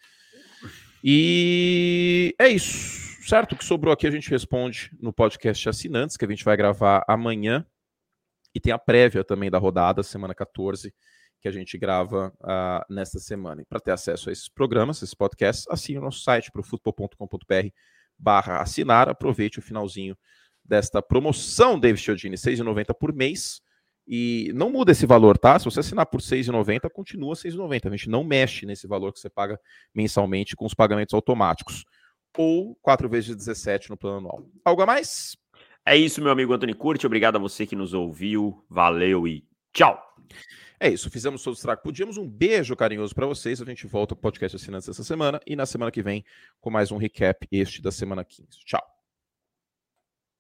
E 1.03 2.33
é 2.39 2.47
isso, 2.47 3.21
certo? 3.27 3.53
O 3.53 3.57
que 3.57 3.65
sobrou 3.65 3.93
aqui 3.93 4.07
a 4.07 4.11
gente 4.11 4.29
responde 4.29 4.91
no 4.99 5.13
podcast 5.13 5.69
Assinantes, 5.69 6.17
que 6.17 6.25
a 6.25 6.27
gente 6.27 6.43
vai 6.43 6.55
gravar 6.57 7.03
amanhã. 7.07 7.65
E 8.53 8.59
tem 8.59 8.71
a 8.71 8.79
prévia 8.79 9.21
também 9.21 9.51
da 9.51 9.57
rodada, 9.57 10.01
semana 10.01 10.33
14 10.33 10.93
que 11.45 11.49
a 11.49 11.51
gente 11.51 11.77
grava 11.77 12.33
uh, 12.41 12.91
nesta 12.91 13.19
semana. 13.19 13.61
E 13.61 13.65
para 13.65 13.79
ter 13.79 13.91
acesso 13.91 14.29
a 14.29 14.31
esses 14.31 14.49
programas, 14.49 14.97
esses 14.97 15.13
podcasts, 15.13 15.67
assine 15.69 15.99
o 15.99 16.01
nosso 16.01 16.23
site 16.23 16.51
para 16.51 16.63
futebol.com.br 16.63 17.67
barra 18.17 18.63
assinar. 18.63 19.07
Aproveite 19.07 19.59
o 19.59 19.61
finalzinho 19.61 20.17
desta 20.63 21.03
promoção, 21.03 21.79
David 21.79 22.01
Chiodini, 22.01 22.35
R$ 22.35 22.41
6,90 22.41 22.95
por 22.95 23.13
mês. 23.13 23.61
E 24.07 24.51
não 24.55 24.71
muda 24.71 24.91
esse 24.91 25.05
valor, 25.05 25.37
tá? 25.37 25.59
Se 25.59 25.65
você 25.65 25.81
assinar 25.81 26.07
por 26.07 26.19
R$ 26.19 26.25
6,90, 26.25 26.89
continua 26.89 27.35
R$ 27.35 27.39
6,90. 27.47 27.89
A 27.89 27.91
gente 27.91 28.09
não 28.09 28.23
mexe 28.23 28.65
nesse 28.65 28.87
valor 28.87 29.13
que 29.13 29.19
você 29.19 29.29
paga 29.29 29.59
mensalmente 29.93 30.55
com 30.55 30.65
os 30.65 30.73
pagamentos 30.73 31.13
automáticos. 31.13 31.85
Ou 32.35 32.75
4 32.81 33.07
vezes 33.07 33.35
17 33.35 33.91
no 33.91 33.97
plano 33.97 34.17
anual. 34.17 34.49
Algo 34.65 34.81
a 34.81 34.87
mais? 34.87 35.37
É 35.85 35.95
isso, 35.95 36.23
meu 36.23 36.31
amigo 36.31 36.53
Antônio 36.53 36.75
Curti. 36.75 37.05
Obrigado 37.05 37.35
a 37.35 37.39
você 37.39 37.67
que 37.67 37.75
nos 37.75 37.93
ouviu. 37.93 38.65
Valeu 38.67 39.27
e 39.27 39.45
tchau! 39.71 40.01
É 40.79 40.89
isso, 40.89 41.09
fizemos 41.09 41.43
todos 41.43 41.59
os 41.59 41.63
tracos. 41.63 41.83
Podíamos 41.83 42.17
um 42.17 42.27
beijo 42.27 42.75
carinhoso 42.75 43.13
para 43.13 43.25
vocês. 43.25 43.61
A 43.61 43.65
gente 43.65 43.87
volta 43.87 44.13
com 44.13 44.19
o 44.19 44.21
podcast 44.21 44.55
assinantes 44.55 44.89
essa 44.89 45.03
semana 45.03 45.39
e 45.45 45.55
na 45.55 45.65
semana 45.65 45.91
que 45.91 46.01
vem 46.01 46.23
com 46.59 46.69
mais 46.69 46.91
um 46.91 46.97
recap, 46.97 47.47
este 47.51 47.81
da 47.81 47.91
semana 47.91 48.23
15. 48.23 48.47
Tchau. 48.65 48.94